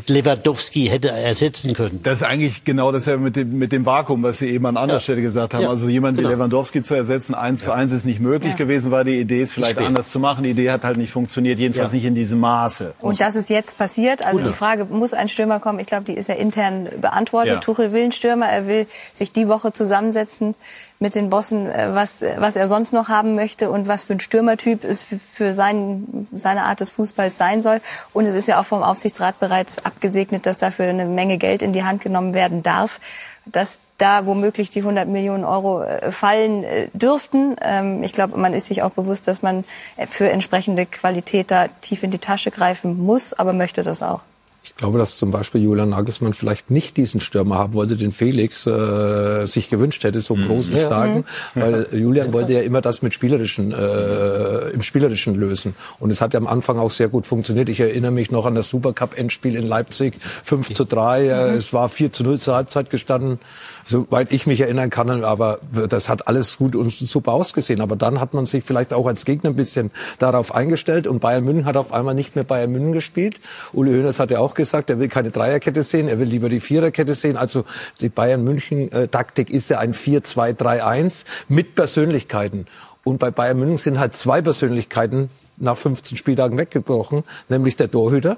Lewandowski 0.07 0.87
hätte 0.87 1.11
ersetzen 1.11 1.75
können. 1.75 2.01
Das 2.03 2.21
ist 2.21 2.27
eigentlich 2.27 2.65
genau 2.65 2.93
das 2.93 3.07
ja 3.07 3.17
mit 3.17 3.37
dem, 3.37 3.59
mit 3.59 3.73
dem 3.73 3.87
Vakuum, 3.87 4.23
was 4.23 4.39
Sie 4.39 4.49
eben 4.49 4.67
an 4.67 4.77
anderer 4.77 4.99
ja. 4.99 5.01
Stelle 5.01 5.23
gesagt 5.23 5.55
haben. 5.55 5.63
Ja. 5.63 5.71
Also 5.71 5.89
jemand 5.89 6.17
genau. 6.17 6.29
wie 6.29 6.33
Lewandowski 6.33 6.83
zu 6.83 6.95
ersetzen, 6.95 7.35
eins 7.35 7.61
ja. 7.61 7.67
zu 7.67 7.73
eins 7.73 7.93
ist 7.93 8.05
nicht 8.05 8.21
möglich 8.21 8.53
ja. 8.53 8.57
gewesen, 8.57 8.91
weil 8.91 9.05
die 9.05 9.21
Idee 9.21 9.43
ist 9.43 9.53
vielleicht 9.53 9.79
anders 9.79 10.11
zu 10.11 10.19
machen. 10.19 10.45
Die 10.45 10.51
Idee 10.51 10.71
hat 10.71 10.85
halt 10.85 10.97
nicht 10.97 11.11
funktioniert, 11.11 11.59
jedenfalls 11.59 11.93
nicht 11.93 12.05
in 12.05 12.15
diesem 12.15 12.41
Maße. 12.41 12.95
Und 13.01 13.21
das 13.21 13.37
ist 13.37 13.51
jetzt 13.51 13.79
passiert. 13.79 14.23
Also 14.23 14.41
die 14.41 14.53
Frage, 14.53 14.85
muss 14.85 15.13
ein 15.13 15.29
Stürmer 15.29 15.61
kommen? 15.61 15.79
Ich 15.79 15.87
glaube, 15.87 16.05
die 16.05 16.15
ist 16.15 16.29
ja 16.29 16.35
intern 16.35 16.89
beantwortet. 17.01 17.63
Tuchel 17.63 17.93
will 17.93 18.03
einen 18.03 18.13
Stürmer, 18.13 18.47
er 18.47 18.67
will 18.67 18.87
sich 19.13 19.33
die 19.33 19.49
Woche 19.49 19.73
zusammensetzen 19.73 20.55
mit 20.99 21.15
den 21.15 21.31
Bossen, 21.31 21.71
äh, 21.71 21.95
was, 21.95 22.25
was 22.37 22.57
er 22.57 22.69
sonst 22.69 22.93
noch 22.93 23.09
haben 23.09 23.35
möchte 23.35 23.71
und 23.71 23.89
was 23.89 24.05
für 24.05 24.15
ein 24.15 24.21
Stürmertyp 24.21 24.85
es 24.85 25.05
für 25.05 25.53
sein, 25.53 26.27
seine 26.33 26.65
Art 26.65 26.81
des 26.81 26.91
Fußballs 26.91 27.37
sein 27.37 27.63
soll. 27.63 27.81
Und 28.13 28.27
es 28.27 28.35
ist 28.35 28.49
ja 28.49 28.61
auch 28.61 28.65
vom 28.65 28.83
Aufsichtsrat 28.83 29.39
bereits 29.39 29.85
abgesegnet, 29.85 30.47
dass 30.47 30.59
dafür 30.59 30.87
eine 30.87 31.05
Menge 31.05 31.39
Geld 31.39 31.63
in 31.63 31.73
die 31.73 31.85
Hand 31.85 32.01
genommen 32.01 32.35
werden 32.35 32.63
darf, 32.63 33.01
dass 33.45 33.79
da 33.99 34.27
womöglich 34.27 34.71
die 34.71 34.81
100 34.81 35.09
Millionen 35.09 35.45
Euro 35.45 35.83
äh, 35.83 36.13
fallen 36.13 36.65
äh, 36.65 36.89
dürften. 36.93 37.57
Ähm, 37.63 38.03
ich 38.03 38.13
glaube, 38.13 38.39
man 38.39 38.55
ist 38.55 38.67
sich 38.67 38.83
auch 38.83 38.91
bewusst, 38.91 39.29
dass 39.29 39.43
man 39.43 39.65
für 40.07 40.31
entsprechende 40.31 40.87
Qualität 40.87 41.51
da 41.51 41.69
tief 41.81 42.03
in 42.03 42.11
die 42.11 42.19
Tasche 42.19 42.51
greifen 42.51 42.99
muss, 43.05 43.33
aber 43.33 43.53
möchte 43.53 43.83
das 43.83 44.03
auch. 44.03 44.21
Ich 44.67 44.75
glaube, 44.75 44.99
dass 44.99 45.17
zum 45.17 45.31
Beispiel 45.31 45.63
Julian 45.63 45.91
Nagelsmann 45.91 46.35
vielleicht 46.35 46.71
nicht 46.73 46.97
diesen 46.97 47.21
Stürmer 47.21 47.57
haben 47.57 47.75
wollte, 47.75 47.97
den 47.97 48.11
Felix 48.11 48.67
äh, 48.67 49.47
sich 49.47 49.69
gewünscht 49.69 50.03
hätte, 50.03 50.21
so 50.21 50.35
mhm. 50.35 50.49
großen, 50.49 50.77
starken, 50.77 51.25
mhm. 51.55 51.61
weil 51.61 51.87
Julian 51.93 52.33
wollte 52.33 52.53
ja 52.53 52.61
immer 52.63 52.81
das 52.81 53.01
mit 53.01 53.15
spielerischen, 53.15 53.73
äh, 53.73 54.71
im 54.71 54.83
spielerischen 54.83 55.37
lösen. 55.37 55.77
Und 56.01 56.11
es 56.11 56.21
hat 56.21 56.35
ja 56.35 56.41
am 56.41 56.49
Anfang 56.49 56.79
auch 56.79 56.91
sehr 56.91 57.09
gut 57.09 57.27
funktioniert. 57.27 57.69
Ich 57.69 57.79
erinnere 57.79 58.11
mich 58.11 58.33
noch 58.33 58.45
an 58.45 58.57
das 58.57 58.69
Supercup-Endspiel 58.69 59.55
in 59.55 59.69
Leipzig, 59.69 60.15
5 60.43 60.75
zu 60.75 60.85
3. 60.85 61.27
Äh, 61.27 61.51
mhm. 61.51 61.57
Es 61.59 61.73
war 61.73 61.89
4 61.89 62.11
zu 62.11 62.25
0 62.25 62.41
zur 62.41 62.57
Halbzeit 62.57 62.91
gestanden 62.91 63.39
soweit 63.87 64.33
ich 64.33 64.47
mich 64.47 64.61
erinnern 64.61 64.91
kann, 64.91 65.25
aber 65.25 65.61
das 65.89 66.09
hat 66.09 66.29
alles 66.29 66.59
gut 66.59 66.77
und 66.77 66.93
super 66.93 67.33
ausgesehen. 67.33 67.81
Aber 67.81 67.97
dann 67.97 68.21
hat 68.21 68.35
man 68.35 68.47
sich 68.47 68.65
vielleicht 68.65 68.93
auch 68.93 69.07
als 69.07 69.25
Gegner 69.25 69.51
ein 69.51 69.57
bisschen 69.57 69.91
darauf 70.19 70.55
eingestellt 70.55 71.07
und 71.07 71.21
Bayern 71.21 71.45
München 71.45 71.65
hat 71.65 71.77
auf 71.77 71.93
einmal 71.93 72.15
nicht 72.15 72.35
mehr 72.35 72.45
Bayern 72.45 72.73
München 72.73 72.93
gespielt. 72.93 73.41
Uli 73.73 73.93
Hoeneß 73.93 74.19
hat 74.19 74.31
ja 74.31 74.41
auch 74.41 74.55
gesagt, 74.55 74.91
er 74.91 74.99
will 74.99 75.09
keine 75.09 75.31
Dreierkette 75.31 75.85
sehen, 75.85 76.09
er 76.09 76.19
will 76.19 76.29
lieber 76.29 76.49
die 76.49 76.61
Viererkette 76.61 77.15
sehen. 77.15 77.37
Also 77.37 77.65
die 78.01 78.09
Bayern 78.09 78.43
München 78.43 78.91
Taktik 79.11 79.51
ist 79.51 79.71
ja 79.71 79.79
ein 79.79 79.95
4-2-3-1 79.95 81.25
mit 81.49 81.75
Persönlichkeiten. 81.75 82.67
Und 83.05 83.19
bei 83.19 83.31
Bayern 83.31 83.59
München 83.59 83.79
sind 83.79 83.99
halt 84.01 84.15
zwei 84.15 84.43
Persönlichkeiten 84.43 85.31
nach 85.59 85.77
15 85.77 86.19
Spieltagen 86.19 86.59
weggebrochen, 86.59 87.23
nämlich 87.49 87.77
der 87.77 87.91
Torhüter 87.91 88.37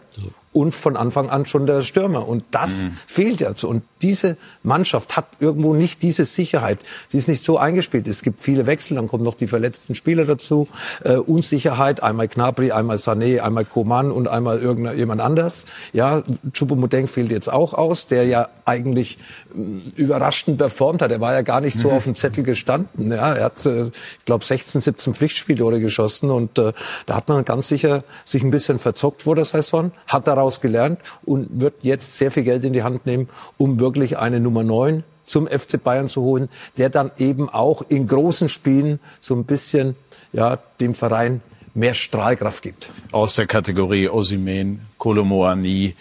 und 0.53 0.75
von 0.75 0.97
Anfang 0.97 1.31
an 1.31 1.47
schon 1.47 1.67
der 1.67 1.83
Stürmer. 1.83 2.27
Und 2.27 2.45
das 2.51 2.85
mhm. 2.85 2.97
fehlt 3.07 3.41
jetzt. 3.41 3.65
Und 3.65 3.83
diese 4.03 4.37
Mannschaft 4.63 5.17
hat 5.17 5.27
irgendwo 5.41 5.75
nicht 5.75 6.03
diese 6.03 6.25
Sicherheit. 6.25 6.79
Die 7.13 7.19
ist 7.19 7.29
nicht 7.29 7.45
so 7.45 7.59
eingespielt. 7.59 8.09
Es 8.09 8.23
gibt 8.23 8.41
viele 8.41 8.67
Wechsel, 8.67 8.97
dann 8.97 9.09
kommen 9.09 9.25
noch 9.25 9.35
die 9.35 9.47
verletzten 9.47 9.95
Spieler 9.95 10.25
dazu. 10.25 10.69
Äh, 11.05 11.17
Unsicherheit, 11.17 12.03
einmal 12.03 12.29
Knabri, 12.29 12.73
einmal 12.73 12.97
Sané, 12.97 13.41
einmal 13.41 13.65
Koman 13.65 14.11
und 14.11 14.29
einmal 14.29 14.59
irgendjemand 14.59 15.21
anders. 15.21 15.67
Ja, 15.93 16.23
Choupo-Moting 16.53 17.07
fehlt 17.07 17.31
jetzt 17.31 17.53
auch 17.53 17.75
aus, 17.75 18.07
der 18.07 18.25
ja 18.25 18.49
eigentlich 18.65 19.19
äh, 19.55 20.01
überraschend 20.01 20.59
performt 20.59 21.03
hat. 21.03 21.13
Er 21.13 21.21
war 21.21 21.35
ja 21.35 21.43
gar 21.43 21.61
nicht 21.61 21.79
so 21.79 21.89
mhm. 21.89 21.95
auf 21.95 22.05
dem 22.05 22.15
Zettel 22.15 22.43
gestanden. 22.43 23.13
Ja, 23.13 23.35
er 23.35 23.45
hat, 23.45 23.67
äh, 23.67 23.83
ich 23.83 24.25
glaube, 24.25 24.45
16, 24.45 24.81
17 24.81 25.15
Pflichtspieltore 25.15 25.81
geschossen 25.81 26.31
und 26.31 26.59
äh, 26.59 26.73
da 27.07 27.17
hat 27.17 27.29
man 27.29 27.45
ganz 27.45 27.69
sicher 27.69 28.03
sich 28.25 28.43
ein 28.43 28.51
bisschen 28.51 28.79
verzockt 28.79 29.23
vor 29.23 29.35
der 29.35 29.45
Saison, 29.45 29.93
hat 30.07 30.27
daraus 30.27 30.38
daraus 30.39 30.61
gelernt 30.61 31.01
und 31.25 31.61
wird 31.61 31.75
jetzt 31.83 32.17
sehr 32.17 32.31
viel 32.31 32.45
Geld 32.45 32.65
in 32.65 32.73
die 32.73 32.83
Hand 32.83 33.07
nehmen, 33.07 33.29
um 33.57 33.81
wirklich 33.81 34.19
eine 34.19 34.41
Nummer 34.41 34.63
9 34.63 35.03
zum 35.25 35.47
FC 35.47 35.83
Bayern 35.83 36.09
zu 36.09 36.23
holen, 36.23 36.49
der 36.77 36.89
dann 36.89 37.11
eben 37.19 37.49
auch 37.51 37.83
in 37.89 38.07
großen 38.07 38.49
Spielen 38.49 38.99
so 39.21 39.35
ein 39.35 39.45
bisschen 39.45 39.97
ja, 40.33 40.57
dem 40.81 40.95
Verein 40.95 41.43
mehr 41.75 41.95
Strahlkraft 41.95 42.63
gibt. 42.63 42.89
Aus 43.13 43.35
der 43.35 43.47
Kategorie 43.47 44.09
Osimen, 44.09 44.81
Kolomoani, 44.97 45.95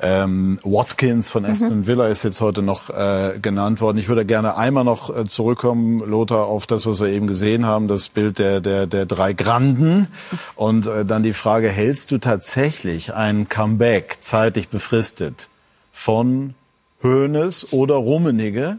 ähm, 0.00 0.58
Watkins 0.62 1.28
von 1.30 1.42
mhm. 1.42 1.50
Aston 1.50 1.86
Villa 1.86 2.06
ist 2.06 2.22
jetzt 2.22 2.40
heute 2.40 2.62
noch 2.62 2.90
äh, 2.90 3.38
genannt 3.40 3.80
worden. 3.80 3.98
Ich 3.98 4.08
würde 4.08 4.24
gerne 4.24 4.56
einmal 4.56 4.84
noch 4.84 5.14
äh, 5.14 5.24
zurückkommen, 5.24 6.00
Lothar, 6.00 6.46
auf 6.46 6.66
das, 6.66 6.86
was 6.86 7.00
wir 7.00 7.08
eben 7.08 7.26
gesehen 7.26 7.66
haben, 7.66 7.88
das 7.88 8.08
Bild 8.08 8.38
der, 8.38 8.60
der, 8.60 8.86
der 8.86 9.06
drei 9.06 9.32
Granden. 9.32 10.08
Und 10.54 10.86
äh, 10.86 11.04
dann 11.04 11.22
die 11.22 11.32
Frage, 11.32 11.68
hältst 11.68 12.10
du 12.12 12.18
tatsächlich 12.18 13.14
ein 13.14 13.48
Comeback 13.48 14.18
zeitlich 14.20 14.68
befristet 14.68 15.48
von 15.90 16.54
Hoeneß 17.02 17.72
oder 17.72 17.96
Rummenigge 17.96 18.78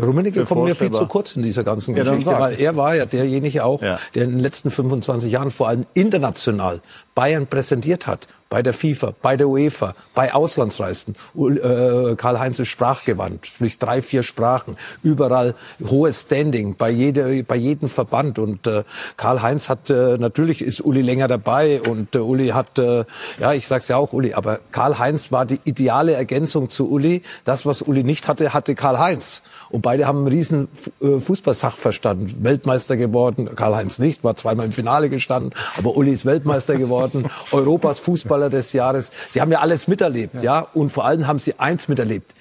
Rummenigge 0.00 0.44
kommt 0.44 0.64
mir 0.64 0.76
viel 0.76 0.90
zu 0.90 1.06
kurz 1.06 1.36
in 1.36 1.42
dieser 1.42 1.64
ganzen 1.64 1.96
ja, 1.96 2.02
Geschichte, 2.02 2.30
weil 2.38 2.60
er 2.60 2.76
war 2.76 2.94
ja 2.94 3.06
derjenige 3.06 3.64
auch, 3.64 3.82
ja. 3.82 3.98
der 4.14 4.24
in 4.24 4.30
den 4.30 4.40
letzten 4.40 4.70
25 4.70 5.30
Jahren 5.30 5.50
vor 5.50 5.68
allem 5.68 5.86
international 5.94 6.80
Bayern 7.14 7.46
präsentiert 7.46 8.06
hat. 8.06 8.26
bei 8.52 8.62
der 8.62 8.74
FIFA, 8.74 9.14
bei 9.22 9.38
der 9.38 9.48
UEFA, 9.48 9.94
bei 10.14 10.34
Auslandsreisen. 10.34 11.14
Äh, 11.34 12.16
Karl-Heinz 12.16 12.58
ist 12.58 12.68
sprachgewandt, 12.68 13.46
spricht 13.46 13.82
drei, 13.82 14.02
vier 14.02 14.22
Sprachen, 14.22 14.76
überall 15.02 15.54
hohes 15.82 16.24
Standing 16.24 16.74
bei, 16.76 16.90
jeder, 16.90 17.30
bei 17.44 17.56
jedem 17.56 17.88
Verband. 17.88 18.38
Und 18.38 18.66
äh, 18.66 18.84
Karl-Heinz 19.16 19.70
hat, 19.70 19.88
äh, 19.88 20.18
natürlich 20.18 20.60
ist 20.60 20.82
Uli 20.82 21.00
länger 21.00 21.28
dabei 21.28 21.80
und 21.80 22.14
äh, 22.14 22.18
Uli 22.18 22.48
hat, 22.48 22.78
äh, 22.78 23.06
ja, 23.40 23.54
ich 23.54 23.66
sag's 23.66 23.88
ja 23.88 23.96
auch 23.96 24.12
Uli, 24.12 24.34
aber 24.34 24.60
Karl-Heinz 24.70 25.32
war 25.32 25.46
die 25.46 25.60
ideale 25.64 26.12
Ergänzung 26.12 26.68
zu 26.68 26.90
Uli. 26.90 27.22
Das, 27.44 27.64
was 27.64 27.80
Uli 27.80 28.04
nicht 28.04 28.28
hatte, 28.28 28.52
hatte 28.52 28.74
Karl-Heinz. 28.74 29.40
Und 29.72 29.80
beide 29.80 30.06
haben 30.06 30.18
einen 30.18 30.28
riesen 30.28 30.68
äh, 31.00 31.18
Fußballsachverstand. 31.18 32.44
Weltmeister 32.44 32.96
geworden, 32.96 33.48
Karl-Heinz 33.56 33.98
nicht, 33.98 34.22
war 34.22 34.36
zweimal 34.36 34.66
im 34.66 34.72
Finale 34.72 35.08
gestanden, 35.08 35.52
aber 35.76 35.96
Uli 35.96 36.12
ist 36.12 36.26
Weltmeister 36.26 36.76
geworden, 36.76 37.26
Europas 37.52 37.98
Fußballer 37.98 38.50
des 38.50 38.72
Jahres. 38.74 39.10
Sie 39.32 39.40
haben 39.40 39.50
ja 39.50 39.60
alles 39.60 39.88
miterlebt, 39.88 40.34
ja. 40.36 40.42
ja, 40.42 40.60
und 40.74 40.90
vor 40.90 41.06
allem 41.06 41.26
haben 41.26 41.38
sie 41.38 41.58
eins 41.58 41.88
miterlebt 41.88 42.32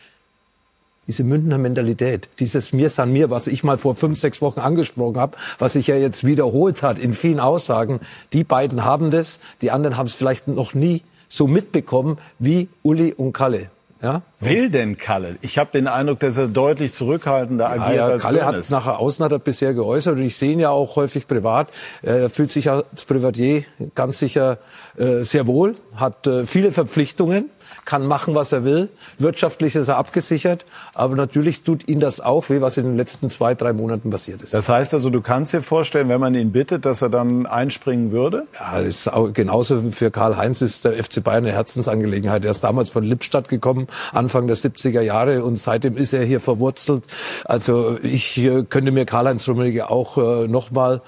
diese 1.07 1.23
Münchner 1.23 1.57
Mentalität, 1.57 2.29
dieses 2.39 2.73
Mir 2.73 2.89
san 2.89 3.11
mir, 3.11 3.29
was 3.29 3.47
ich 3.47 3.63
mal 3.63 3.77
vor 3.77 3.95
fünf, 3.95 4.17
sechs 4.17 4.41
Wochen 4.41 4.59
angesprochen 4.59 5.17
habe, 5.17 5.35
was 5.57 5.73
sich 5.73 5.87
ja 5.87 5.95
jetzt 5.95 6.23
wiederholt 6.23 6.83
hat 6.83 6.99
in 6.99 7.13
vielen 7.13 7.39
Aussagen, 7.39 7.99
die 8.33 8.43
beiden 8.43 8.85
haben 8.85 9.11
das, 9.11 9.39
die 9.61 9.71
anderen 9.71 9.97
haben 9.97 10.05
es 10.05 10.13
vielleicht 10.13 10.47
noch 10.47 10.73
nie 10.73 11.01
so 11.27 11.47
mitbekommen 11.47 12.17
wie 12.39 12.69
Uli 12.83 13.13
und 13.13 13.33
Kalle. 13.33 13.69
Ja? 14.01 14.23
Will 14.39 14.71
denn 14.71 14.97
Kalle? 14.97 15.37
Ich 15.41 15.59
habe 15.59 15.69
den 15.71 15.87
Eindruck, 15.87 16.19
dass 16.19 16.35
er 16.35 16.47
deutlich 16.47 16.91
zurückhaltender 16.91 17.65
ja, 17.65 17.81
agiert 17.81 17.95
ja, 17.95 18.07
als 18.07 18.23
Kalle 18.23 18.45
hat 18.45 18.69
nachher 18.71 18.99
außen 18.99 19.23
hat 19.23 19.31
er 19.31 19.39
bisher 19.39 19.73
geäußert 19.73 20.17
und 20.17 20.23
ich 20.23 20.35
sehe 20.35 20.53
ihn 20.53 20.59
ja 20.59 20.71
auch 20.71 20.95
häufig 20.95 21.27
privat. 21.27 21.69
Er 22.01 22.29
fühlt 22.29 22.49
sich 22.49 22.69
als 22.69 23.05
Privatier 23.05 23.63
ganz 23.93 24.17
sicher 24.19 24.57
äh, 24.97 25.23
sehr 25.23 25.45
wohl, 25.45 25.75
hat 25.95 26.25
äh, 26.25 26.45
viele 26.45 26.71
Verpflichtungen 26.71 27.49
kann 27.91 28.07
machen, 28.07 28.35
was 28.35 28.53
er 28.53 28.63
will. 28.63 28.87
Wirtschaftlich 29.19 29.75
ist 29.75 29.89
er 29.89 29.97
abgesichert, 29.97 30.65
aber 30.93 31.17
natürlich 31.17 31.63
tut 31.63 31.89
ihn 31.89 31.99
das 31.99 32.21
auch 32.21 32.47
weh, 32.47 32.61
was 32.61 32.77
in 32.77 32.85
den 32.85 32.95
letzten 32.95 33.29
zwei, 33.29 33.53
drei 33.53 33.73
Monaten 33.73 34.09
passiert 34.09 34.41
ist. 34.41 34.53
Das 34.53 34.69
heißt 34.69 34.93
also, 34.93 35.09
du 35.09 35.19
kannst 35.19 35.51
dir 35.51 35.61
vorstellen, 35.61 36.07
wenn 36.07 36.21
man 36.21 36.33
ihn 36.33 36.53
bittet, 36.53 36.85
dass 36.85 37.01
er 37.01 37.09
dann 37.09 37.45
einspringen 37.45 38.13
würde? 38.13 38.47
Ja, 38.57 38.79
ist 38.79 39.11
auch, 39.11 39.33
genauso 39.33 39.91
für 39.91 40.09
Karl-Heinz 40.09 40.61
ist 40.61 40.85
der 40.85 41.03
FC 41.03 41.21
Bayern 41.21 41.43
eine 41.43 41.51
Herzensangelegenheit. 41.51 42.45
Er 42.45 42.51
ist 42.51 42.63
damals 42.63 42.87
von 42.87 43.03
Lippstadt 43.03 43.49
gekommen, 43.49 43.87
Anfang 44.13 44.47
der 44.47 44.55
70er 44.55 45.01
Jahre 45.01 45.43
und 45.43 45.57
seitdem 45.57 45.97
ist 45.97 46.13
er 46.13 46.23
hier 46.23 46.39
verwurzelt. 46.39 47.03
Also 47.43 47.97
ich 48.01 48.37
äh, 48.37 48.63
könnte 48.63 48.93
mir 48.93 49.03
Karl-Heinz 49.03 49.49
Rummenigge 49.49 49.89
auch 49.89 50.17
äh, 50.17 50.47
nochmal 50.47 51.01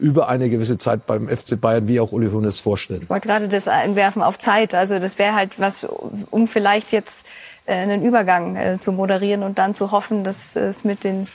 über 0.00 0.28
eine 0.28 0.48
gewisse 0.48 0.78
Zeit 0.78 1.06
beim 1.06 1.28
FC 1.28 1.60
Bayern 1.60 1.86
wie 1.86 2.00
auch 2.00 2.12
Uli 2.12 2.28
Hoeneß 2.28 2.60
vorstellen. 2.60 3.02
Ich 3.02 3.10
wollte 3.10 3.28
gerade 3.28 3.48
das 3.48 3.68
einwerfen 3.68 4.22
auf 4.22 4.38
Zeit. 4.38 4.74
Also 4.74 4.98
das 4.98 5.18
wäre 5.18 5.34
halt 5.34 5.60
was, 5.60 5.84
um 6.30 6.48
vielleicht 6.48 6.92
jetzt 6.92 7.26
äh, 7.66 7.74
einen 7.74 8.02
Übergang 8.02 8.56
äh, 8.56 8.80
zu 8.80 8.92
moderieren 8.92 9.42
und 9.42 9.58
dann 9.58 9.74
zu 9.74 9.92
hoffen, 9.92 10.24
dass 10.24 10.56
es 10.56 10.84
mit 10.84 11.04
den 11.04 11.28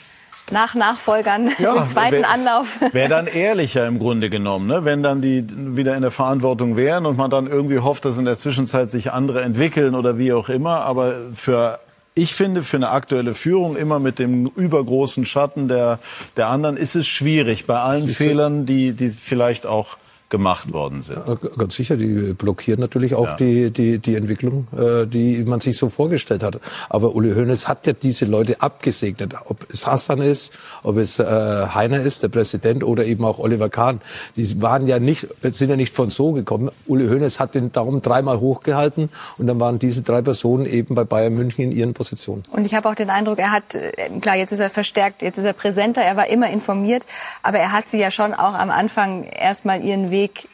nach 0.52 0.76
Nachfolgern 0.76 1.50
ja, 1.60 1.76
im 1.76 1.88
zweiten 1.88 2.18
wär, 2.18 2.30
Anlauf. 2.30 2.80
Wäre 2.92 3.08
dann 3.08 3.28
ehrlicher 3.28 3.88
im 3.88 4.00
Grunde 4.00 4.30
genommen, 4.30 4.68
ne? 4.68 4.84
wenn 4.84 5.02
dann 5.02 5.22
die 5.22 5.46
wieder 5.50 5.96
in 5.96 6.02
der 6.02 6.12
Verantwortung 6.12 6.76
wären 6.76 7.06
und 7.06 7.18
man 7.18 7.30
dann 7.30 7.48
irgendwie 7.48 7.80
hofft, 7.80 8.04
dass 8.06 8.18
in 8.18 8.26
der 8.26 8.38
Zwischenzeit 8.38 8.92
sich 8.92 9.14
andere 9.14 9.44
entwickeln 9.44 9.96
oder 9.96 10.18
wie 10.18 10.34
auch 10.34 10.50
immer. 10.50 10.82
Aber 10.82 11.16
für 11.34 11.80
ich 12.14 12.36
finde, 12.36 12.64
für 12.64 12.78
eine 12.78 12.90
aktuelle 12.90 13.36
Führung 13.36 13.78
immer 13.78 14.00
mit 14.00 14.20
dem 14.20 14.48
übergroßen 14.48 15.26
Schatten 15.26 15.68
der, 15.68 16.00
der 16.36 16.48
anderen 16.48 16.78
ist 16.78 16.96
es 16.96 17.08
schwierig. 17.08 17.66
Bei 17.66 17.80
allen 17.80 18.10
Fehlern, 18.10 18.66
die, 18.66 18.92
die 18.94 19.08
vielleicht 19.08 19.66
auch 19.66 19.98
gemacht 20.32 20.74
worden 20.74 21.04
sind. 21.04 21.20
Ja, 21.28 21.36
ganz 21.58 21.76
sicher, 21.76 21.96
die 21.96 22.34
blockieren 22.34 22.80
natürlich 22.80 23.14
auch 23.14 23.28
ja. 23.28 23.36
die, 23.36 23.70
die, 23.70 24.00
die 24.00 24.16
Entwicklung, 24.16 24.68
äh, 24.76 25.06
die 25.06 25.44
man 25.44 25.60
sich 25.60 25.78
so 25.78 25.90
vorgestellt 25.90 26.42
hat. 26.42 26.60
Aber 26.90 27.14
Uli 27.14 27.34
Hoeneß 27.34 27.68
hat 27.68 27.86
ja 27.86 27.94
diese 27.94 28.26
Leute 28.26 28.62
abgesegnet. 28.62 29.36
Ob 29.46 29.68
es 29.72 29.86
Hassan 29.86 30.20
ist, 30.20 30.58
ob 30.82 30.98
es 30.98 31.20
äh, 31.20 31.24
Heiner 31.26 32.02
ist, 32.02 32.24
der 32.24 32.30
Präsident, 32.30 32.84
oder 32.84 33.06
eben 33.06 33.24
auch 33.26 33.38
Oliver 33.38 33.70
Kahn. 33.70 34.02
Die 34.36 34.62
waren 34.62 34.88
ja 34.88 35.00
nicht, 35.00 35.28
sind 35.44 35.70
ja 35.70 35.76
nicht 35.76 35.94
von 35.94 36.10
so 36.10 36.32
gekommen. 36.32 36.72
Uli 36.88 37.08
Hoeneß 37.08 37.40
hat 37.40 37.54
den 37.54 37.72
Daumen 37.72 38.02
dreimal 38.02 38.40
hochgehalten 38.40 39.10
und 39.38 39.48
dann 39.48 39.60
waren 39.60 39.78
diese 39.78 40.02
drei 40.02 40.22
Personen 40.22 40.66
eben 40.66 40.96
bei 40.96 41.04
Bayern 41.04 41.34
München 41.34 41.66
in 41.66 41.72
ihren 41.72 41.94
Positionen. 41.94 42.42
Und 42.52 42.66
ich 42.66 42.74
habe 42.74 42.88
auch 42.88 42.96
den 42.96 43.10
Eindruck, 43.10 43.38
er 43.38 43.52
hat, 43.52 43.76
äh, 43.76 43.92
klar, 44.22 44.38
jetzt 44.38 44.54
ist 44.54 44.60
er 44.60 44.70
verstärkt, 44.70 45.22
jetzt 45.22 45.38
ist 45.38 45.44
er 45.44 45.54
präsenter, 45.54 46.02
er 46.02 46.16
war 46.16 46.28
immer 46.28 46.50
informiert, 46.50 47.06
aber 47.44 47.60
er 47.60 47.74
hat 47.74 47.90
sie 47.90 48.00
ja 48.00 48.12
schon 48.12 48.34
auch 48.34 48.54
am 48.54 48.70
Anfang 48.70 49.24
erstmal 49.24 49.84
ihren 49.84 50.10
Weg 50.10 50.21
Weg 50.22 50.48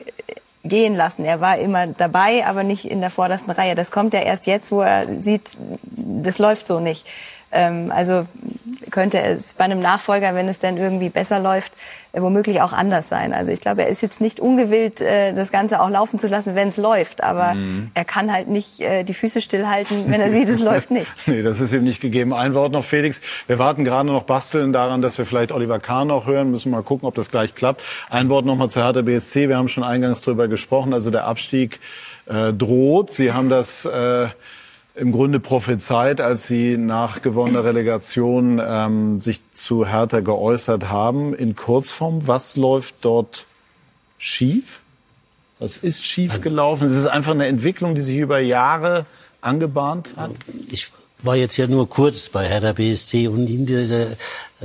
gehen 0.64 0.96
lassen. 0.96 1.26
Er 1.26 1.40
war 1.40 1.58
immer 1.58 1.88
dabei, 1.88 2.46
aber 2.46 2.64
nicht 2.64 2.86
in 2.86 3.02
der 3.02 3.10
vordersten 3.10 3.52
Reihe. 3.52 3.76
Das 3.76 3.92
kommt 3.92 4.14
ja 4.14 4.22
erst 4.22 4.48
jetzt, 4.48 4.72
wo 4.72 4.82
er 4.82 5.24
sieht, 5.24 5.58
das 5.82 6.40
läuft 6.40 6.68
so 6.68 6.80
nicht. 6.80 7.08
Ähm, 7.52 7.92
also 7.96 8.26
könnte 8.92 9.22
es 9.22 9.54
bei 9.54 9.66
einem 9.66 9.80
Nachfolger, 9.80 10.36
wenn 10.36 10.48
es 10.48 10.60
dann 10.60 10.78
irgendwie 10.78 11.10
besser 11.10 11.40
läuft, 11.40 11.74
äh, 12.12 12.22
womöglich 12.22 12.62
auch 12.62 12.74
anders 12.74 13.10
sein. 13.10 13.34
Also 13.34 13.52
ich 13.52 13.60
glaube, 13.60 13.84
er 13.84 13.88
ist 13.90 14.02
jetzt 14.02 14.22
nicht 14.22 14.40
ungewillt, 14.40 15.02
äh, 15.02 15.34
das 15.34 15.52
Ganze 15.52 15.82
auch 15.82 15.90
laufen 15.90 16.20
zu 16.20 16.28
lassen, 16.28 16.56
wenn 16.56 16.70
es 16.70 16.78
läuft. 16.78 17.24
Aber 17.24 17.54
mhm. 17.54 17.92
er 17.94 18.06
kann 18.06 18.32
halt 18.32 18.48
nicht 18.48 18.82
äh, 18.82 19.04
die 19.04 19.14
Füße 19.14 19.42
stillhalten, 19.42 20.12
wenn 20.12 20.22
er 20.22 20.30
sieht, 20.30 20.50
es 20.50 20.60
läuft 20.64 20.92
nicht. 20.92 21.12
Nee, 21.26 21.42
das 21.42 21.62
ist 21.62 21.74
ihm 21.74 21.84
nicht 21.84 22.02
gegeben. 22.02 22.34
Ein 22.34 22.54
Wort 22.54 22.72
noch, 22.72 22.84
Felix. 22.84 23.22
Wir 23.48 23.60
warten 23.60 23.84
gerade 23.84 24.08
noch 24.08 24.24
basteln 24.24 24.74
daran, 24.74 25.02
dass 25.02 25.18
wir 25.18 25.26
vielleicht 25.26 25.52
Oliver 25.52 25.80
Kahn 25.80 26.08
noch 26.08 26.26
hören. 26.28 26.52
Müssen 26.52 26.72
mal 26.72 26.84
gucken, 26.84 27.08
ob 27.08 27.16
das 27.16 27.32
gleich 27.32 27.56
klappt. 27.56 27.82
Ein 28.10 28.30
Wort 28.30 28.46
noch 28.46 28.56
mal 28.56 28.70
zur 28.70 28.84
Hertha 28.84 29.02
BSC. 29.02 29.50
Wir 29.50 29.58
haben 29.58 29.68
schon 29.68 29.84
eingangs 29.84 30.22
drüber 30.22 30.48
gesprochen. 30.48 30.94
Also 30.94 31.12
der 31.12 31.26
Abstieg 31.26 31.80
äh, 32.26 32.52
droht. 32.54 33.12
Sie 33.12 33.32
haben 33.32 33.50
das 33.50 33.86
äh, 33.86 34.28
im 34.98 35.12
Grunde 35.12 35.40
prophezeit, 35.40 36.22
als 36.22 36.48
Sie 36.48 36.76
nach 36.76 37.22
gewonnener 37.22 37.64
Relegation 37.64 38.60
ähm, 38.64 39.20
sich 39.20 39.42
zu 39.52 39.86
Hertha 39.86 40.22
geäußert 40.22 40.90
haben. 40.90 41.36
In 41.36 41.56
Kurzform, 41.56 42.28
was 42.28 42.58
läuft 42.58 43.06
dort 43.06 43.46
schief? 44.18 44.80
Was 45.60 45.78
ist 45.78 46.04
schief 46.04 46.42
gelaufen? 46.42 46.88
Es 46.88 46.94
ist 46.94 47.06
einfach 47.06 47.32
eine 47.32 47.46
Entwicklung, 47.46 47.96
die 47.96 48.02
sich 48.02 48.18
über 48.18 48.40
Jahre 48.40 49.06
angebahnt 49.42 50.16
hat. 50.18 50.32
Ich 50.70 50.92
war 51.24 51.36
jetzt 51.36 51.58
ja 51.58 51.68
nur 51.68 51.90
kurz 51.90 52.30
bei 52.30 52.48
Hertha 52.48 52.74
BSC 52.74 53.28
und 53.28 53.48
in 53.48 53.66
dieser 53.66 54.10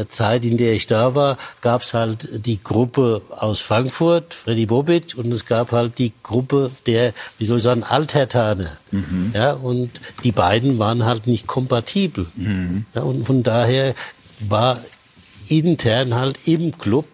Zeit, 0.09 0.45
in 0.45 0.57
der 0.57 0.73
ich 0.73 0.87
da 0.87 1.15
war, 1.15 1.37
gab 1.61 1.83
es 1.83 1.93
halt 1.93 2.47
die 2.47 2.63
Gruppe 2.63 3.23
aus 3.31 3.61
Frankfurt, 3.61 4.33
Freddy 4.33 4.67
Bobic, 4.67 5.15
und 5.17 5.33
es 5.33 5.45
gab 5.47 5.73
halt 5.73 5.99
die 5.99 6.13
Gruppe 6.23 6.71
der, 6.87 7.13
wie 7.39 7.45
soll 7.45 7.59
ich 7.59 7.63
sagen, 7.63 7.83
Althertane. 7.83 8.71
Mhm. 8.91 9.33
Ja, 9.35 9.53
und 9.53 9.91
die 10.25 10.33
beiden 10.33 10.79
waren 10.79 11.05
halt 11.05 11.27
nicht 11.27 11.47
kompatibel. 11.47 12.27
Mhm. 12.37 12.87
Ja, 12.95 13.03
und 13.03 13.27
von 13.27 13.43
daher 13.43 13.95
war 14.41 14.79
intern 15.49 16.15
halt 16.15 16.39
im 16.47 16.77
Club 16.79 17.07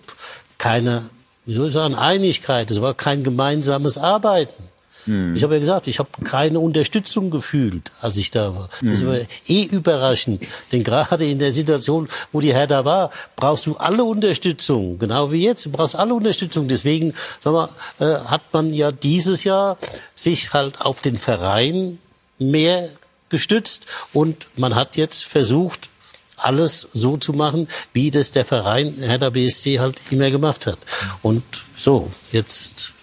keine, 0.58 1.02
wie 1.46 1.54
soll 1.54 1.68
ich 1.68 1.72
sagen, 1.72 1.94
Einigkeit. 1.94 2.70
Es 2.70 2.80
war 2.80 2.94
kein 2.94 3.24
gemeinsames 3.24 3.98
Arbeiten. 3.98 4.64
Mhm. 5.08 5.34
Ich 5.34 5.42
habe 5.42 5.54
ja 5.54 5.60
gesagt, 5.60 5.88
ich 5.88 5.98
habe 5.98 6.08
keine 6.24 6.60
Unterstützung 6.60 7.30
gefühlt, 7.30 7.90
als 8.00 8.16
ich 8.16 8.30
da 8.30 8.54
war. 8.54 8.68
Das 8.82 9.04
war 9.04 9.16
eh 9.48 9.64
überraschend. 9.64 10.46
Denn 10.70 10.84
gerade 10.84 11.28
in 11.28 11.38
der 11.38 11.52
Situation, 11.52 12.08
wo 12.32 12.40
die 12.40 12.54
Herr 12.54 12.66
da 12.66 12.84
war, 12.84 13.10
brauchst 13.34 13.66
du 13.66 13.76
alle 13.76 14.04
Unterstützung. 14.04 14.98
Genau 14.98 15.32
wie 15.32 15.44
jetzt. 15.44 15.66
Du 15.66 15.70
brauchst 15.70 15.96
alle 15.96 16.14
Unterstützung. 16.14 16.68
Deswegen 16.68 17.14
sag 17.40 17.52
mal, 17.52 17.68
äh, 17.98 18.18
hat 18.26 18.42
man 18.52 18.72
ja 18.72 18.92
dieses 18.92 19.44
Jahr 19.44 19.78
sich 20.14 20.52
halt 20.52 20.80
auf 20.80 21.00
den 21.00 21.18
Verein 21.18 21.98
mehr 22.38 22.90
gestützt 23.28 23.86
und 24.12 24.46
man 24.56 24.74
hat 24.74 24.96
jetzt 24.96 25.24
versucht, 25.24 25.88
alles 26.36 26.88
so 26.92 27.16
zu 27.16 27.32
machen, 27.32 27.68
wie 27.92 28.10
das 28.10 28.30
der 28.30 28.44
Verein 28.44 28.94
Hertha 29.00 29.30
BSC 29.30 29.80
halt 29.80 29.96
immer 30.10 30.30
gemacht 30.30 30.66
hat. 30.66 30.78
Und 31.22 31.42
so, 31.76 32.10
jetzt 32.32 32.94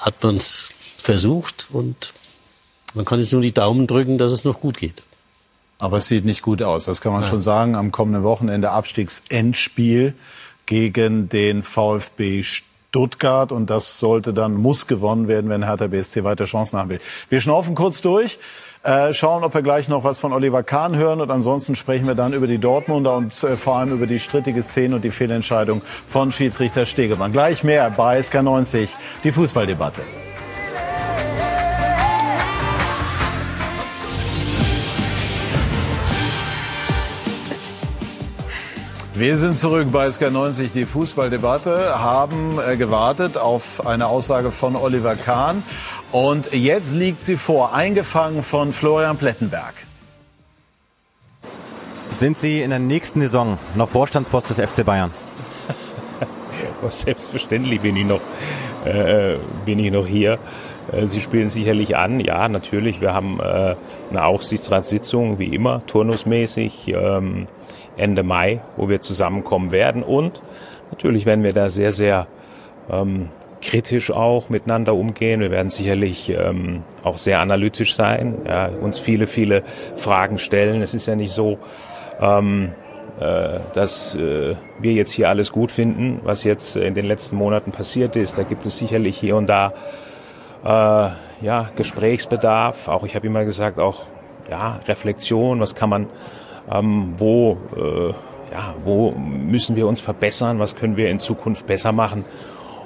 hat 0.00 0.22
man 0.22 0.36
es 0.36 0.70
versucht 0.98 1.68
und 1.72 2.12
man 2.94 3.04
kann 3.04 3.20
jetzt 3.20 3.32
nur 3.32 3.42
die 3.42 3.52
Daumen 3.52 3.86
drücken, 3.86 4.18
dass 4.18 4.32
es 4.32 4.44
noch 4.44 4.60
gut 4.60 4.78
geht. 4.78 5.02
Aber 5.78 5.98
es 5.98 6.08
sieht 6.08 6.24
nicht 6.24 6.42
gut 6.42 6.62
aus, 6.62 6.84
das 6.84 7.00
kann 7.00 7.12
man 7.12 7.22
Nein. 7.22 7.30
schon 7.30 7.40
sagen. 7.40 7.76
Am 7.76 7.90
kommenden 7.90 8.22
Wochenende 8.22 8.70
Abstiegsendspiel 8.70 10.14
gegen 10.66 11.28
den 11.28 11.62
VfB 11.62 12.42
Stuttgart 12.42 13.52
und 13.52 13.70
das 13.70 13.98
sollte 13.98 14.34
dann, 14.34 14.54
muss 14.54 14.86
gewonnen 14.86 15.28
werden, 15.28 15.48
wenn 15.48 15.64
Hertha 15.64 15.86
BSC 15.86 16.24
weiter 16.24 16.44
Chancen 16.44 16.78
haben 16.78 16.90
will. 16.90 17.00
Wir 17.28 17.40
schnaufen 17.40 17.74
kurz 17.74 18.00
durch. 18.00 18.38
Äh, 18.82 19.12
schauen, 19.12 19.44
ob 19.44 19.52
wir 19.52 19.60
gleich 19.60 19.90
noch 19.90 20.04
was 20.04 20.18
von 20.18 20.32
Oliver 20.32 20.62
Kahn 20.62 20.96
hören 20.96 21.20
und 21.20 21.30
ansonsten 21.30 21.76
sprechen 21.76 22.06
wir 22.06 22.14
dann 22.14 22.32
über 22.32 22.46
die 22.46 22.56
Dortmunder 22.56 23.14
und 23.14 23.30
äh, 23.44 23.58
vor 23.58 23.76
allem 23.76 23.92
über 23.92 24.06
die 24.06 24.18
strittige 24.18 24.62
Szene 24.62 24.94
und 24.94 25.04
die 25.04 25.10
Fehlentscheidung 25.10 25.82
von 26.06 26.32
Schiedsrichter 26.32 26.86
Stegemann. 26.86 27.30
Gleich 27.30 27.62
mehr 27.62 27.90
bei 27.90 28.18
SK90, 28.18 28.88
die 29.22 29.32
Fußballdebatte. 29.32 30.00
Wir 39.12 39.36
sind 39.36 39.54
zurück 39.54 39.88
bei 39.92 40.06
SK90, 40.06 40.72
die 40.72 40.84
Fußballdebatte, 40.86 42.00
haben 42.00 42.58
äh, 42.66 42.78
gewartet 42.78 43.36
auf 43.36 43.86
eine 43.86 44.06
Aussage 44.06 44.50
von 44.50 44.74
Oliver 44.74 45.14
Kahn 45.14 45.62
Und 46.12 46.52
jetzt 46.52 46.94
liegt 46.94 47.20
sie 47.20 47.36
vor, 47.36 47.72
eingefangen 47.72 48.42
von 48.42 48.72
Florian 48.72 49.16
Plettenberg. 49.16 49.74
Sind 52.18 52.36
Sie 52.36 52.62
in 52.62 52.70
der 52.70 52.80
nächsten 52.80 53.20
Saison 53.20 53.58
noch 53.76 53.88
Vorstandspost 53.88 54.50
des 54.50 54.58
FC 54.58 54.84
Bayern? 54.84 55.12
Selbstverständlich 56.88 57.80
bin 57.80 57.96
ich 57.96 58.04
noch, 58.04 58.20
äh, 58.84 59.36
bin 59.64 59.78
ich 59.78 59.92
noch 59.92 60.06
hier. 60.06 60.38
Äh, 60.90 61.06
Sie 61.06 61.20
spielen 61.20 61.48
sicherlich 61.48 61.96
an, 61.96 62.18
ja, 62.18 62.48
natürlich. 62.48 63.00
Wir 63.00 63.14
haben 63.14 63.38
äh, 63.38 63.76
eine 64.10 64.24
Aufsichtsratssitzung, 64.24 65.38
wie 65.38 65.54
immer, 65.54 65.86
turnusmäßig, 65.86 66.88
ähm, 66.88 67.46
Ende 67.96 68.24
Mai, 68.24 68.60
wo 68.76 68.88
wir 68.88 69.00
zusammenkommen 69.00 69.70
werden. 69.70 70.02
Und 70.02 70.42
natürlich 70.90 71.24
werden 71.24 71.44
wir 71.44 71.52
da 71.52 71.68
sehr, 71.68 71.92
sehr 71.92 72.26
ähm, 72.90 73.28
kritisch 73.60 74.10
auch 74.10 74.48
miteinander 74.48 74.94
umgehen. 74.94 75.40
Wir 75.40 75.50
werden 75.50 75.70
sicherlich 75.70 76.30
ähm, 76.30 76.82
auch 77.02 77.18
sehr 77.18 77.40
analytisch 77.40 77.94
sein, 77.94 78.38
ja, 78.46 78.68
uns 78.68 78.98
viele, 78.98 79.26
viele 79.26 79.62
Fragen 79.96 80.38
stellen. 80.38 80.82
Es 80.82 80.94
ist 80.94 81.06
ja 81.06 81.16
nicht 81.16 81.32
so, 81.32 81.58
ähm, 82.20 82.72
äh, 83.20 83.60
dass 83.74 84.14
äh, 84.14 84.56
wir 84.78 84.92
jetzt 84.92 85.12
hier 85.12 85.28
alles 85.28 85.52
gut 85.52 85.70
finden, 85.70 86.20
was 86.24 86.44
jetzt 86.44 86.76
in 86.76 86.94
den 86.94 87.04
letzten 87.04 87.36
Monaten 87.36 87.70
passiert 87.70 88.16
ist. 88.16 88.38
Da 88.38 88.42
gibt 88.44 88.64
es 88.66 88.78
sicherlich 88.78 89.18
hier 89.18 89.36
und 89.36 89.46
da 89.46 89.72
äh, 90.64 91.44
ja, 91.44 91.70
Gesprächsbedarf. 91.76 92.88
Auch 92.88 93.04
ich 93.04 93.14
habe 93.14 93.26
immer 93.26 93.44
gesagt, 93.44 93.78
auch 93.78 94.02
ja, 94.50 94.80
Reflexion, 94.88 95.60
was 95.60 95.74
kann 95.74 95.90
man, 95.90 96.06
ähm, 96.70 97.14
wo, 97.16 97.58
äh, 97.76 98.08
ja, 98.52 98.74
wo 98.84 99.12
müssen 99.12 99.76
wir 99.76 99.86
uns 99.86 100.00
verbessern, 100.00 100.58
was 100.58 100.76
können 100.76 100.96
wir 100.96 101.10
in 101.10 101.18
Zukunft 101.18 101.66
besser 101.66 101.92
machen. 101.92 102.24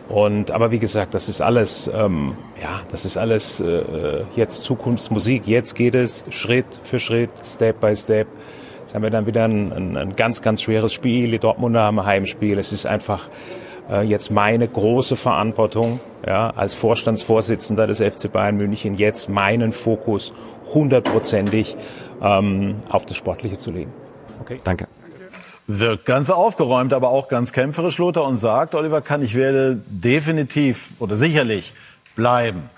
Und 0.09 0.51
aber 0.51 0.71
wie 0.71 0.79
gesagt, 0.79 1.15
das 1.15 1.29
ist 1.29 1.41
alles, 1.41 1.91
ähm, 1.93 2.37
ja, 2.63 2.83
das 2.91 3.05
ist 3.05 3.17
alles 3.17 3.61
äh, 3.61 4.25
jetzt 4.37 4.63
Zukunftsmusik. 4.63 5.47
Jetzt 5.47 5.75
geht 5.75 5.95
es 5.95 6.25
Schritt 6.29 6.67
für 6.83 6.99
Schritt, 6.99 7.31
Step 7.43 7.81
by 7.81 7.97
Step. 7.97 8.29
Jetzt 8.81 8.95
haben 8.95 9.03
wir 9.03 9.11
dann 9.11 9.27
wieder 9.27 9.45
ein, 9.45 9.73
ein, 9.73 9.97
ein 9.97 10.17
ganz, 10.17 10.43
ganz 10.43 10.61
schweres 10.63 10.93
Spiel. 10.93 11.31
Die 11.31 11.39
Dortmunder 11.39 11.83
haben 11.83 11.99
ein 11.99 12.07
Heimspiel. 12.07 12.59
Es 12.59 12.71
ist 12.71 12.85
einfach 12.85 13.31
äh, 13.91 14.03
jetzt 14.03 14.31
meine 14.31 14.69
große 14.69 15.17
Verantwortung, 15.17 16.01
ja, 16.27 16.51
als 16.51 16.75
Vorstandsvorsitzender 16.75 17.87
des 17.87 18.03
FC 18.03 18.31
Bayern 18.31 18.57
München, 18.59 18.97
jetzt 18.97 19.31
meinen 19.31 19.73
Fokus 19.73 20.35
hundertprozentig 20.75 21.77
ähm, 22.23 22.77
auf 22.91 23.07
das 23.07 23.17
Sportliche 23.17 23.57
zu 23.57 23.71
legen. 23.71 23.93
Okay. 24.43 24.61
Danke 24.65 24.87
wirkt 25.67 26.07
ganz 26.07 26.31
aufgeräumt, 26.31 26.93
aber 26.93 27.11
auch 27.11 27.29
ganz 27.29 27.53
kämpferisch, 27.53 27.99
Lothar, 27.99 28.25
und 28.25 28.37
sagt, 28.37 28.75
Oliver 28.75 29.01
Kahn, 29.01 29.23
ich 29.23 29.35
werde 29.35 29.81
definitiv 29.87 30.91
oder 30.99 31.17
sicherlich 31.17 31.73
bleiben. 32.17 32.71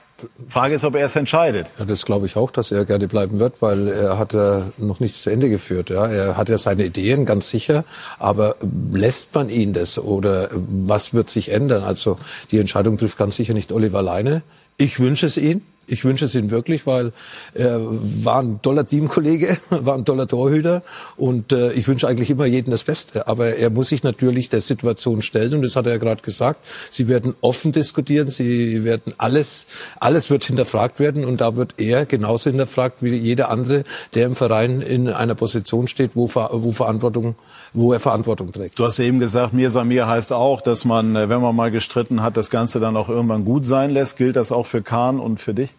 Frage 0.48 0.74
ist, 0.74 0.84
ob 0.84 0.94
er 0.94 1.06
es 1.06 1.16
entscheidet. 1.16 1.66
Ja, 1.78 1.84
das 1.84 2.06
glaube 2.06 2.24
ich 2.24 2.36
auch, 2.36 2.50
dass 2.50 2.72
er 2.72 2.86
gerne 2.86 3.06
bleiben 3.06 3.38
wird, 3.38 3.60
weil 3.60 3.88
er 3.88 4.18
hat 4.18 4.32
ja 4.32 4.62
noch 4.78 4.98
nicht 4.98 5.14
zu 5.14 5.28
Ende 5.28 5.50
geführt. 5.50 5.90
Ja. 5.90 6.06
Er 6.06 6.38
hat 6.38 6.48
ja 6.48 6.56
seine 6.56 6.86
Ideen, 6.86 7.26
ganz 7.26 7.50
sicher. 7.50 7.84
Aber 8.18 8.56
lässt 8.92 9.34
man 9.34 9.50
ihn 9.50 9.74
das 9.74 9.98
oder 9.98 10.48
was 10.52 11.12
wird 11.12 11.28
sich 11.28 11.50
ändern? 11.50 11.82
Also 11.82 12.16
die 12.50 12.58
Entscheidung 12.58 12.96
trifft 12.96 13.18
ganz 13.18 13.36
sicher 13.36 13.52
nicht 13.52 13.72
Oliver 13.72 13.98
alleine. 13.98 14.42
Ich 14.78 15.00
wünsche 15.00 15.26
es 15.26 15.36
ihm. 15.36 15.60
Ich 15.88 16.04
wünsche 16.04 16.24
es 16.24 16.34
ihm 16.34 16.50
wirklich, 16.50 16.86
weil 16.86 17.12
er 17.54 17.80
war 17.80 18.42
ein 18.42 18.60
toller 18.62 18.86
Teamkollege, 18.86 19.58
war 19.70 19.96
ein 19.96 20.04
toller 20.04 20.26
Torhüter 20.26 20.82
und 21.16 21.52
äh, 21.52 21.72
ich 21.72 21.86
wünsche 21.86 22.08
eigentlich 22.08 22.30
immer 22.30 22.46
jedem 22.46 22.72
das 22.72 22.84
Beste. 22.84 23.28
Aber 23.28 23.56
er 23.56 23.70
muss 23.70 23.88
sich 23.88 24.02
natürlich 24.02 24.48
der 24.48 24.60
Situation 24.60 25.22
stellen 25.22 25.54
und 25.54 25.62
das 25.62 25.76
hat 25.76 25.86
er 25.86 25.92
ja 25.92 25.98
gerade 25.98 26.22
gesagt. 26.22 26.60
Sie 26.90 27.08
werden 27.08 27.34
offen 27.40 27.72
diskutieren, 27.72 28.30
sie 28.30 28.84
werden 28.84 29.14
alles, 29.18 29.66
alles 30.00 30.30
wird 30.30 30.44
hinterfragt 30.44 30.98
werden 30.98 31.24
und 31.24 31.40
da 31.40 31.56
wird 31.56 31.74
er 31.78 32.06
genauso 32.06 32.50
hinterfragt 32.50 33.02
wie 33.02 33.14
jeder 33.14 33.50
andere, 33.50 33.84
der 34.14 34.26
im 34.26 34.34
Verein 34.34 34.80
in 34.80 35.08
einer 35.08 35.34
Position 35.34 35.88
steht, 35.88 36.12
wo, 36.14 36.28
wo 36.28 36.72
Verantwortung, 36.72 37.36
wo 37.72 37.92
er 37.92 38.00
Verantwortung 38.00 38.52
trägt. 38.52 38.78
Du 38.78 38.84
hast 38.84 38.98
eben 38.98 39.20
gesagt, 39.20 39.52
mir 39.52 39.70
Samir 39.70 40.06
heißt 40.06 40.32
auch, 40.32 40.60
dass 40.60 40.84
man, 40.84 41.14
äh, 41.16 41.28
wenn 41.28 41.40
man 41.40 41.54
mal 41.54 41.70
gestritten 41.70 42.22
hat, 42.22 42.36
das 42.36 42.50
Ganze 42.50 42.80
dann 42.80 42.96
auch 42.96 43.08
irgendwann 43.08 43.44
gut 43.44 43.66
sein 43.66 43.90
lässt. 43.90 44.16
Gilt 44.16 44.36
das 44.36 44.52
auch 44.52 44.66
für 44.66 44.82
Kahn 44.82 45.20
und 45.20 45.40
für 45.40 45.54
dich? 45.54 45.70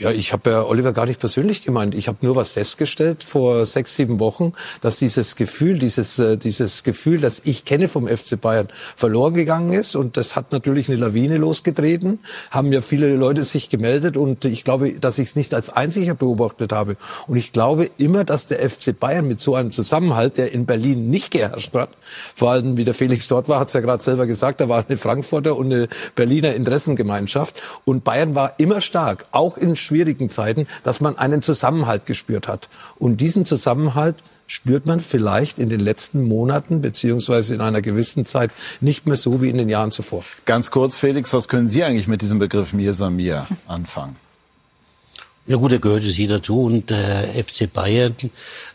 Ja, 0.00 0.10
ich 0.10 0.32
habe 0.32 0.48
ja 0.48 0.64
Oliver 0.64 0.94
gar 0.94 1.04
nicht 1.04 1.20
persönlich 1.20 1.62
gemeint. 1.62 1.94
Ich 1.94 2.08
habe 2.08 2.16
nur 2.22 2.34
was 2.34 2.48
festgestellt 2.48 3.22
vor 3.22 3.66
sechs, 3.66 3.96
sieben 3.96 4.18
Wochen, 4.18 4.54
dass 4.80 4.96
dieses 4.96 5.36
Gefühl, 5.36 5.78
dieses, 5.78 6.18
äh, 6.18 6.38
dieses 6.38 6.84
Gefühl, 6.84 7.20
das 7.20 7.42
ich 7.44 7.66
kenne 7.66 7.86
vom 7.86 8.08
FC 8.08 8.40
Bayern, 8.40 8.68
verloren 8.96 9.34
gegangen 9.34 9.74
ist. 9.74 9.96
Und 9.96 10.16
das 10.16 10.36
hat 10.36 10.52
natürlich 10.52 10.88
eine 10.88 10.96
Lawine 10.96 11.36
losgetreten. 11.36 12.18
Haben 12.50 12.72
ja 12.72 12.80
viele 12.80 13.14
Leute 13.14 13.44
sich 13.44 13.68
gemeldet. 13.68 14.16
Und 14.16 14.46
ich 14.46 14.64
glaube, 14.64 14.94
dass 14.94 15.18
ich 15.18 15.28
es 15.28 15.36
nicht 15.36 15.52
als 15.52 15.68
einziger 15.68 16.14
beobachtet 16.14 16.72
habe. 16.72 16.96
Und 17.26 17.36
ich 17.36 17.52
glaube 17.52 17.90
immer, 17.98 18.24
dass 18.24 18.46
der 18.46 18.70
FC 18.70 18.98
Bayern 18.98 19.28
mit 19.28 19.38
so 19.40 19.54
einem 19.54 19.70
Zusammenhalt, 19.70 20.38
der 20.38 20.52
in 20.52 20.64
Berlin 20.64 21.10
nicht 21.10 21.30
geherrscht 21.30 21.74
hat, 21.74 21.90
vor 22.34 22.52
allem 22.52 22.78
wie 22.78 22.86
der 22.86 22.94
Felix 22.94 23.28
dort 23.28 23.50
war, 23.50 23.60
hat 23.60 23.68
es 23.68 23.74
ja 23.74 23.80
gerade 23.80 24.02
selber 24.02 24.26
gesagt, 24.26 24.62
da 24.62 24.68
war 24.70 24.82
eine 24.88 24.96
Frankfurter 24.96 25.58
und 25.58 25.66
eine 25.66 25.88
Berliner 26.14 26.54
Interessengemeinschaft. 26.54 27.60
Und 27.84 28.02
Bayern 28.02 28.34
war 28.34 28.54
immer 28.56 28.80
stark, 28.80 29.26
auch 29.32 29.58
in 29.58 29.76
schwierigen 29.90 30.28
Zeiten, 30.28 30.66
dass 30.84 31.00
man 31.00 31.18
einen 31.18 31.42
Zusammenhalt 31.42 32.06
gespürt 32.06 32.46
hat. 32.46 32.68
Und 32.98 33.20
diesen 33.20 33.44
Zusammenhalt 33.44 34.16
spürt 34.46 34.86
man 34.86 35.00
vielleicht 35.00 35.58
in 35.58 35.68
den 35.68 35.80
letzten 35.80 36.22
Monaten 36.22 36.80
beziehungsweise 36.80 37.54
in 37.54 37.60
einer 37.60 37.82
gewissen 37.82 38.24
Zeit 38.24 38.52
nicht 38.80 39.06
mehr 39.06 39.16
so 39.16 39.42
wie 39.42 39.48
in 39.48 39.58
den 39.58 39.68
Jahren 39.68 39.90
zuvor. 39.90 40.24
Ganz 40.44 40.70
kurz, 40.70 40.96
Felix, 40.96 41.32
was 41.32 41.48
können 41.48 41.68
Sie 41.68 41.82
eigentlich 41.82 42.06
mit 42.06 42.22
diesem 42.22 42.38
Begriff 42.38 42.72
Mir 42.72 42.94
Samir 42.94 43.46
anfangen? 43.66 44.16
Ja 45.46 45.56
gut, 45.56 45.72
er 45.72 45.80
gehört 45.80 46.04
es 46.04 46.14
hier 46.14 46.28
dazu 46.28 46.62
und 46.62 46.90
der 46.90 47.24
FC 47.44 47.72
Bayern, 47.72 48.14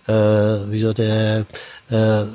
äh, 0.08 0.12
wie 0.12 0.78
gesagt, 0.78 0.98
der 0.98 1.46
äh, 1.90 2.22
äh, 2.24 2.26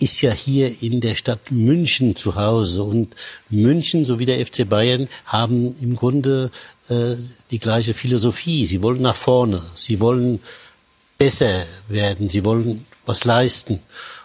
ist 0.00 0.20
ja 0.22 0.32
hier 0.32 0.82
in 0.82 1.00
der 1.00 1.14
Stadt 1.14 1.50
München 1.50 2.16
zu 2.16 2.34
Hause. 2.34 2.82
Und 2.82 3.14
München 3.50 4.04
sowie 4.04 4.26
der 4.26 4.44
FC 4.44 4.68
Bayern 4.68 5.08
haben 5.26 5.76
im 5.80 5.94
Grunde 5.94 6.50
äh, 6.88 7.16
die 7.50 7.58
gleiche 7.58 7.94
Philosophie. 7.94 8.66
Sie 8.66 8.82
wollen 8.82 9.02
nach 9.02 9.14
vorne. 9.14 9.62
Sie 9.74 10.00
wollen 10.00 10.40
besser 11.18 11.64
werden. 11.88 12.28
Sie 12.28 12.44
wollen 12.44 12.86
was 13.04 13.24
leisten. 13.24 13.80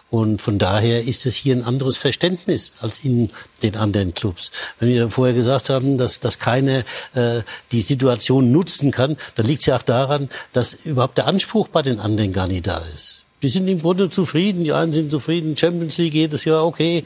Und 0.08 0.40
von 0.40 0.58
daher 0.58 1.02
ist 1.02 1.26
es 1.26 1.34
hier 1.34 1.54
ein 1.54 1.64
anderes 1.64 1.96
Verständnis 1.96 2.72
als 2.80 3.00
in 3.02 3.30
den 3.62 3.76
anderen 3.76 4.14
Clubs. 4.14 4.52
Wenn 4.78 4.88
wir 4.90 5.10
vorher 5.10 5.34
gesagt 5.34 5.68
haben, 5.68 5.98
dass, 5.98 6.20
dass 6.20 6.38
keiner 6.38 6.84
äh, 7.14 7.42
die 7.72 7.80
Situation 7.80 8.52
nutzen 8.52 8.92
kann, 8.92 9.16
dann 9.34 9.46
liegt 9.46 9.60
es 9.60 9.66
ja 9.66 9.76
auch 9.76 9.82
daran, 9.82 10.30
dass 10.52 10.74
überhaupt 10.74 11.18
der 11.18 11.26
Anspruch 11.26 11.68
bei 11.68 11.82
den 11.82 11.98
anderen 11.98 12.32
gar 12.32 12.46
nicht 12.46 12.66
da 12.66 12.82
ist. 12.94 13.25
Die 13.42 13.48
sind 13.48 13.68
im 13.68 13.80
Grunde 13.80 14.10
zufrieden. 14.10 14.64
Die 14.64 14.72
einen 14.72 14.92
sind 14.92 15.10
zufrieden. 15.10 15.56
Champions 15.56 15.98
League 15.98 16.14
jedes 16.14 16.44
Jahr, 16.44 16.66
okay, 16.66 17.04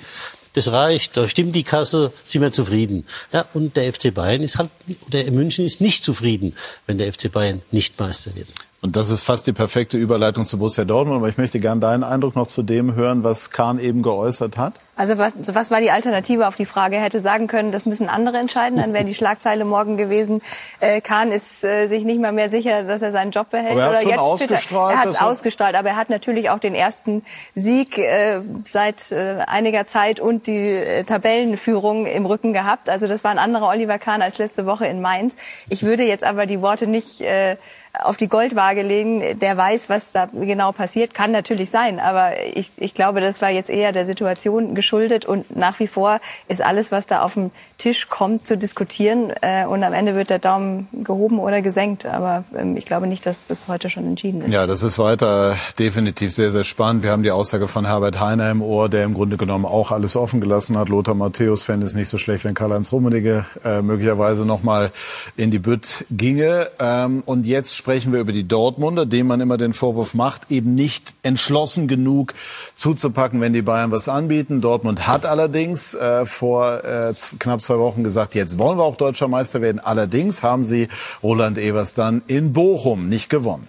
das 0.54 0.68
reicht. 0.68 1.16
Da 1.16 1.28
stimmt 1.28 1.54
die 1.54 1.62
Kasse, 1.62 2.12
sind 2.24 2.42
wir 2.42 2.52
zufrieden. 2.52 3.06
Ja, 3.32 3.46
und 3.54 3.76
der 3.76 3.92
FC 3.92 4.12
Bayern 4.12 4.42
ist 4.42 4.58
halt, 4.58 4.70
oder 5.06 5.30
München 5.30 5.64
ist 5.64 5.80
nicht 5.80 6.04
zufrieden, 6.04 6.54
wenn 6.86 6.98
der 6.98 7.12
FC 7.12 7.30
Bayern 7.30 7.62
nicht 7.70 7.98
Meister 7.98 8.34
wird. 8.34 8.48
Und 8.82 8.96
das 8.96 9.10
ist 9.10 9.20
fast 9.20 9.46
die 9.46 9.52
perfekte 9.52 9.98
Überleitung 9.98 10.46
zu 10.46 10.56
Borussia 10.56 10.86
Dortmund. 10.86 11.18
Aber 11.18 11.28
ich 11.28 11.36
möchte 11.36 11.60
gerne 11.60 11.82
deinen 11.82 12.02
Eindruck 12.02 12.34
noch 12.34 12.46
zu 12.46 12.62
dem 12.62 12.94
hören, 12.94 13.22
was 13.24 13.50
Kahn 13.50 13.78
eben 13.78 14.02
geäußert 14.02 14.56
hat. 14.56 14.74
Also 14.96 15.18
was, 15.18 15.34
was 15.54 15.70
war 15.70 15.82
die 15.82 15.90
Alternative 15.90 16.48
auf 16.48 16.56
die 16.56 16.64
Frage? 16.64 16.96
Er 16.96 17.02
hätte 17.02 17.20
sagen 17.20 17.46
können, 17.46 17.72
das 17.72 17.84
müssen 17.84 18.08
andere 18.08 18.38
entscheiden. 18.38 18.78
Dann 18.78 18.94
wäre 18.94 19.04
die 19.04 19.12
Schlagzeile 19.12 19.66
morgen 19.66 19.98
gewesen. 19.98 20.40
Äh, 20.80 21.02
Kahn 21.02 21.30
ist 21.30 21.62
äh, 21.62 21.88
sich 21.88 22.04
nicht 22.04 22.22
mal 22.22 22.32
mehr 22.32 22.50
sicher, 22.50 22.84
dass 22.84 23.02
er 23.02 23.12
seinen 23.12 23.32
Job 23.32 23.50
behält. 23.50 23.72
Aber 23.72 23.80
er 23.80 23.86
hat 23.86 23.92
Oder 23.92 24.00
schon 24.00 24.10
jetzt 24.10 24.18
ausgestrahlt, 24.18 24.94
er 24.94 25.00
hat 25.00 25.22
ausgestrahlt, 25.22 25.74
aber 25.76 25.88
er 25.90 25.96
hat 25.96 26.08
natürlich 26.08 26.48
auch 26.48 26.58
den 26.58 26.74
ersten 26.74 27.22
Sieg 27.54 27.98
äh, 27.98 28.40
seit 28.66 29.12
äh, 29.12 29.44
einiger 29.46 29.84
Zeit 29.84 30.20
und 30.20 30.46
die 30.46 30.68
äh, 30.74 31.04
Tabellenführung 31.04 32.06
im 32.06 32.24
Rücken 32.24 32.54
gehabt. 32.54 32.88
Also 32.88 33.06
das 33.06 33.24
war 33.24 33.30
ein 33.30 33.38
anderer 33.38 33.68
Oliver 33.68 33.98
Kahn 33.98 34.22
als 34.22 34.38
letzte 34.38 34.64
Woche 34.64 34.86
in 34.86 35.02
Mainz. 35.02 35.36
Ich 35.68 35.82
würde 35.82 36.04
jetzt 36.04 36.24
aber 36.24 36.46
die 36.46 36.62
Worte 36.62 36.86
nicht 36.86 37.20
äh, 37.20 37.56
auf 37.92 38.16
die 38.16 38.28
Goldwaage 38.28 38.82
legen, 38.82 39.38
der 39.40 39.56
weiß, 39.56 39.88
was 39.88 40.12
da 40.12 40.26
genau 40.26 40.72
passiert. 40.72 41.12
Kann 41.12 41.32
natürlich 41.32 41.70
sein, 41.70 41.98
aber 41.98 42.32
ich, 42.54 42.70
ich 42.78 42.94
glaube, 42.94 43.20
das 43.20 43.42
war 43.42 43.50
jetzt 43.50 43.68
eher 43.68 43.92
der 43.92 44.04
Situation 44.04 44.74
geschuldet 44.74 45.24
und 45.24 45.54
nach 45.56 45.78
wie 45.80 45.88
vor 45.88 46.20
ist 46.46 46.62
alles, 46.62 46.92
was 46.92 47.06
da 47.06 47.22
auf 47.22 47.34
den 47.34 47.50
Tisch 47.78 48.08
kommt, 48.08 48.46
zu 48.46 48.56
diskutieren 48.56 49.32
äh, 49.42 49.66
und 49.66 49.82
am 49.82 49.92
Ende 49.92 50.14
wird 50.14 50.30
der 50.30 50.38
Daumen 50.38 50.88
gehoben 50.92 51.40
oder 51.40 51.62
gesenkt. 51.62 52.06
Aber 52.06 52.44
ähm, 52.56 52.76
ich 52.76 52.86
glaube 52.86 53.06
nicht, 53.06 53.26
dass 53.26 53.48
das 53.48 53.66
heute 53.66 53.90
schon 53.90 54.06
entschieden 54.06 54.42
ist. 54.42 54.52
Ja, 54.52 54.66
das 54.66 54.82
ist 54.82 54.98
weiter 54.98 55.56
definitiv 55.78 56.32
sehr, 56.32 56.50
sehr 56.50 56.64
spannend. 56.64 57.02
Wir 57.02 57.10
haben 57.10 57.22
die 57.22 57.32
Aussage 57.32 57.66
von 57.66 57.86
Herbert 57.86 58.20
Heiner 58.20 58.50
im 58.50 58.62
Ohr, 58.62 58.88
der 58.88 59.04
im 59.04 59.14
Grunde 59.14 59.36
genommen 59.36 59.64
auch 59.64 59.90
alles 59.90 60.14
offen 60.14 60.40
gelassen 60.40 60.78
hat. 60.78 60.88
Lothar 60.88 61.14
Matthäus 61.14 61.62
fände 61.62 61.86
es 61.86 61.94
nicht 61.94 62.08
so 62.08 62.18
schlecht, 62.18 62.44
wenn 62.44 62.54
Karl-Heinz 62.54 62.92
Rummenigge 62.92 63.46
äh, 63.64 63.82
möglicherweise 63.82 64.46
nochmal 64.46 64.92
in 65.36 65.50
die 65.50 65.58
Bütt 65.58 66.04
ginge. 66.10 66.70
Ähm, 66.78 67.22
und 67.26 67.46
jetzt 67.46 67.79
sprechen 67.80 68.12
wir 68.12 68.20
über 68.20 68.32
die 68.32 68.46
Dortmunder, 68.46 69.06
denen 69.06 69.28
man 69.28 69.40
immer 69.40 69.56
den 69.56 69.72
Vorwurf 69.72 70.14
macht, 70.14 70.50
eben 70.50 70.74
nicht 70.74 71.14
entschlossen 71.22 71.88
genug 71.88 72.34
zuzupacken, 72.74 73.40
wenn 73.40 73.52
die 73.52 73.62
Bayern 73.62 73.90
was 73.90 74.08
anbieten. 74.08 74.60
Dortmund 74.60 74.90
Dortmund 74.90 75.06
hat 75.06 75.26
allerdings 75.26 75.94
äh, 75.94 76.26
vor 76.26 76.84
äh, 76.84 77.14
knapp 77.38 77.62
zwei 77.62 77.78
Wochen 77.78 78.02
gesagt, 78.02 78.34
jetzt 78.34 78.58
wollen 78.58 78.78
wir 78.78 78.84
auch 78.84 78.96
deutscher 78.96 79.28
Meister 79.28 79.60
werden. 79.60 79.80
Allerdings 79.80 80.42
haben 80.42 80.64
sie 80.64 80.88
Roland 81.22 81.58
Evers 81.58 81.94
dann 81.94 82.22
in 82.26 82.52
Bochum 82.52 83.08
nicht 83.08 83.30
gewonnen. 83.30 83.68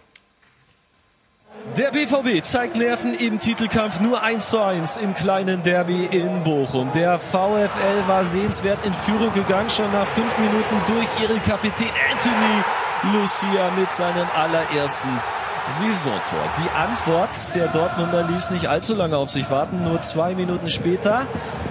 Der 1.77 1.91
BVB 1.91 2.43
zeigt 2.43 2.75
Nerven 2.75 3.13
im 3.13 3.39
Titelkampf 3.39 4.01
nur 4.01 4.21
1 4.21 4.49
zu 4.49 4.59
1 4.59 4.97
im 4.97 5.13
kleinen 5.13 5.63
Derby 5.63 6.07
in 6.11 6.43
Bochum. 6.43 6.91
Der 6.93 7.17
VfL 7.19 8.07
war 8.07 8.25
sehenswert 8.25 8.85
in 8.85 8.93
Führung 8.93 9.33
gegangen, 9.33 9.69
schon 9.69 9.91
nach 9.91 10.07
fünf 10.07 10.37
Minuten 10.37 10.75
durch 10.87 11.23
ihren 11.23 11.41
Kapitän 11.43 11.87
Anthony 12.11 12.80
Lucia 13.03 13.71
mit 13.71 13.91
seinem 13.91 14.27
allerersten 14.35 15.19
Saisontor. 15.67 16.43
Die 16.57 16.69
Antwort 16.75 17.55
der 17.55 17.67
Dortmunder 17.67 18.23
ließ 18.23 18.51
nicht 18.51 18.67
allzu 18.67 18.95
lange 18.95 19.17
auf 19.17 19.29
sich 19.29 19.49
warten, 19.49 19.83
nur 19.83 20.01
zwei 20.01 20.35
Minuten 20.35 20.69
später. 20.69 21.27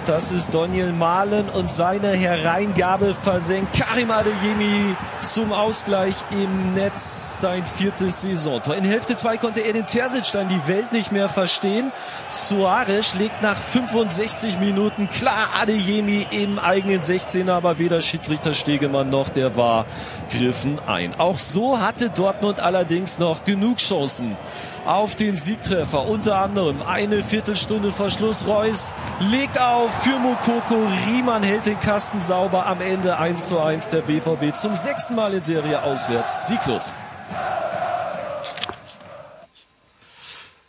Das 0.06 0.32
ist 0.32 0.54
Daniel 0.54 0.92
Mahlen 0.92 1.48
und 1.50 1.70
seine 1.70 2.08
Hereingabe 2.08 3.14
versenkt 3.14 3.78
Karim 3.78 4.10
Adeyemi 4.10 4.96
zum 5.20 5.52
Ausgleich 5.52 6.14
im 6.30 6.74
Netz 6.74 7.40
sein 7.40 7.66
viertes 7.66 8.22
Saisontor. 8.22 8.76
In 8.76 8.84
Hälfte 8.84 9.16
2 9.16 9.36
konnte 9.36 9.60
er 9.60 9.74
den 9.74 9.86
Terzic 9.86 10.32
dann 10.32 10.48
die 10.48 10.66
Welt 10.68 10.92
nicht 10.92 11.12
mehr 11.12 11.28
verstehen. 11.28 11.92
Suarez 12.30 13.14
legt 13.14 13.42
nach 13.42 13.56
65 13.56 14.58
Minuten 14.58 15.10
klar 15.10 15.50
Adeyemi 15.60 16.26
im 16.30 16.58
eigenen 16.58 17.00
16er, 17.00 17.52
aber 17.52 17.78
weder 17.78 18.00
Schiedsrichter 18.00 18.54
Stegemann 18.54 19.10
noch 19.10 19.28
der 19.28 19.56
war 19.56 19.84
griffen 20.30 20.78
ein. 20.86 21.18
Auch 21.18 21.38
so 21.38 21.80
hatte 21.80 22.08
Dortmund 22.10 22.60
allerdings 22.60 23.18
noch 23.18 23.44
genug 23.44 23.79
Chancen 23.80 24.36
auf 24.84 25.14
den 25.14 25.36
Siegtreffer. 25.36 26.08
Unter 26.08 26.36
anderem 26.36 26.82
eine 26.82 27.22
Viertelstunde 27.22 27.92
vor 27.92 28.10
Schluss. 28.10 28.46
Reus 28.46 28.94
legt 29.30 29.60
auf 29.60 30.04
für 30.04 30.18
Mokoko. 30.18 30.76
Riemann 31.08 31.42
hält 31.42 31.66
den 31.66 31.78
Kasten 31.80 32.20
sauber. 32.20 32.66
Am 32.66 32.80
Ende 32.80 33.18
1 33.18 33.48
zu 33.48 33.60
1 33.60 33.90
der 33.90 34.00
BVB 34.02 34.54
zum 34.54 34.74
sechsten 34.74 35.14
Mal 35.14 35.34
in 35.34 35.44
Serie 35.44 35.82
auswärts. 35.82 36.48
Sieglos. 36.48 36.92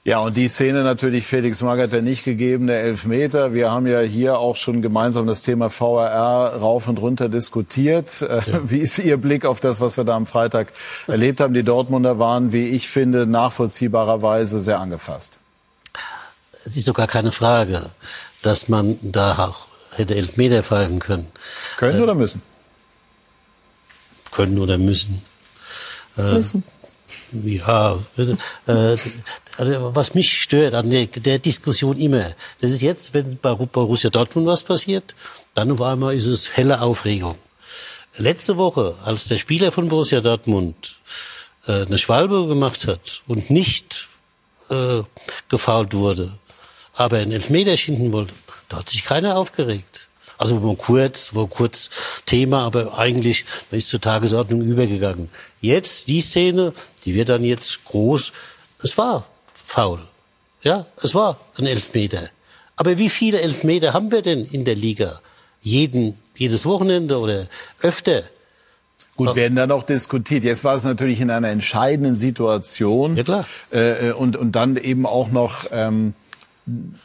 Ja, 0.04 0.20
und 0.22 0.36
die 0.36 0.48
Szene 0.48 0.84
natürlich 0.84 1.28
Felix 1.28 1.62
Magath 1.62 1.92
der 1.92 2.02
nicht 2.02 2.24
gegebene 2.24 2.74
Elfmeter. 2.74 3.54
Wir 3.54 3.70
haben 3.70 3.86
ja 3.86 4.00
hier 4.00 4.40
auch 4.40 4.56
schon 4.56 4.82
gemeinsam 4.82 5.28
das 5.28 5.44
Thema 5.44 5.70
VRR 5.70 6.56
rauf 6.60 6.88
und 6.88 6.98
runter 6.98 7.30
diskutiert. 7.30 8.22
Ja. 8.22 8.42
Wie 8.64 8.80
ist 8.80 8.98
Ihr 8.98 9.18
Blick 9.18 9.46
auf 9.46 9.60
das, 9.60 9.80
was 9.80 9.98
wir 9.98 10.04
da 10.04 10.16
am 10.16 10.26
Freitag 10.26 10.74
erlebt 11.06 11.40
haben? 11.40 11.54
Die 11.54 11.62
Dortmunder 11.62 12.18
waren, 12.18 12.52
wie 12.52 12.66
ich 12.66 12.90
finde, 12.90 13.28
nachvollziehbarerweise 13.28 14.60
sehr 14.60 14.80
angefasst. 14.80 15.38
Es 16.66 16.76
ist 16.76 16.88
sogar 16.88 17.06
keine 17.06 17.32
Frage, 17.32 17.92
dass 18.42 18.70
man 18.70 18.98
da 19.04 19.38
auch 19.38 19.68
hätte 19.92 20.16
Elfmeter 20.16 20.64
pfeifen 20.64 21.00
können. 21.00 21.28
Können 21.78 22.00
äh, 22.00 22.04
oder 22.04 22.16
müssen? 22.16 22.42
Können 24.32 24.58
oder 24.58 24.80
müssen. 24.80 25.22
Äh, 26.18 26.34
müssen. 26.34 26.64
Ja, 27.32 27.98
äh, 28.18 28.98
also 29.58 29.96
was 29.96 30.14
mich 30.14 30.42
stört 30.42 30.74
an 30.74 30.90
der, 30.90 31.08
der, 31.08 31.40
Diskussion 31.40 31.98
immer, 31.98 32.34
das 32.60 32.72
ist 32.72 32.82
jetzt, 32.82 33.14
wenn 33.14 33.38
bei 33.38 33.54
Borussia 33.54 34.10
Dortmund 34.10 34.48
was 34.48 34.64
passiert, 34.64 35.16
dann 35.54 35.72
auf 35.72 35.82
einmal 35.82 36.16
ist 36.16 36.26
es 36.26 36.56
helle 36.58 36.82
Aufregung. 36.82 37.38
Letzte 38.18 38.58
Woche, 38.58 38.96
als 39.06 39.26
der 39.26 39.38
Spieler 39.38 39.72
von 39.72 39.88
Borussia 39.88 40.20
Dortmund 40.20 40.98
äh, 41.68 41.86
eine 41.86 41.98
Schwalbe 41.98 42.48
gemacht 42.48 42.88
hat 42.88 43.24
und 43.28 43.50
nicht 43.50 44.10
äh, 44.70 45.02
gefault 45.48 45.94
wurde, 45.94 46.34
aber 46.94 47.18
einen 47.18 47.32
Elfmeter 47.32 47.78
schinden 47.78 48.12
wollte, 48.12 48.34
da 48.68 48.80
hat 48.80 48.90
sich 48.90 49.06
keiner 49.06 49.38
aufgeregt. 49.38 50.10
Also 50.42 50.64
wo 50.64 50.74
kurz, 50.74 51.36
wo 51.36 51.46
kurz 51.46 51.92
Thema, 52.26 52.66
aber 52.66 52.98
eigentlich 52.98 53.46
ist 53.70 53.90
zur 53.90 54.02
Tagesordnung 54.02 54.64
übergegangen. 54.64 55.30
Jetzt 55.62 56.08
die 56.08 56.22
Szene, 56.22 56.74
die 57.06 57.14
wird 57.14 57.30
dann 57.30 57.44
jetzt 57.44 57.86
groß. 57.86 58.34
Es 58.82 58.98
war 58.98 59.28
faul. 59.54 60.00
Ja, 60.64 60.88
es 61.04 61.14
war 61.14 61.40
ein 61.60 61.68
Elfmeter. 61.68 62.24
Aber 62.76 62.98
wie 62.98 63.10
viele 63.10 63.40
Elfmeter 63.40 63.94
haben 63.94 64.12
wir 64.12 64.24
denn 64.24 64.44
in 64.44 64.66
der 64.66 64.74
Liga? 64.74 65.22
Jeden, 65.62 66.18
jedes 66.36 66.66
Wochenende 66.66 67.20
oder 67.20 67.46
öfter? 67.84 68.24
Gut, 69.18 69.36
werden 69.36 69.58
dann 69.58 69.72
auch 69.72 69.84
diskutiert. 69.84 70.44
Jetzt 70.44 70.64
war 70.64 70.76
es 70.76 70.84
natürlich 70.84 71.22
in 71.22 71.30
einer 71.30 71.50
entscheidenden 71.50 72.16
Situation. 72.16 73.16
Ja, 73.16 73.24
klar. 73.24 73.46
Äh, 73.72 74.08
äh 74.08 74.12
und, 74.14 74.38
und 74.38 74.54
dann 74.54 74.76
eben 74.76 75.06
auch 75.06 75.30
noch 75.30 75.66
ähm, 75.70 76.16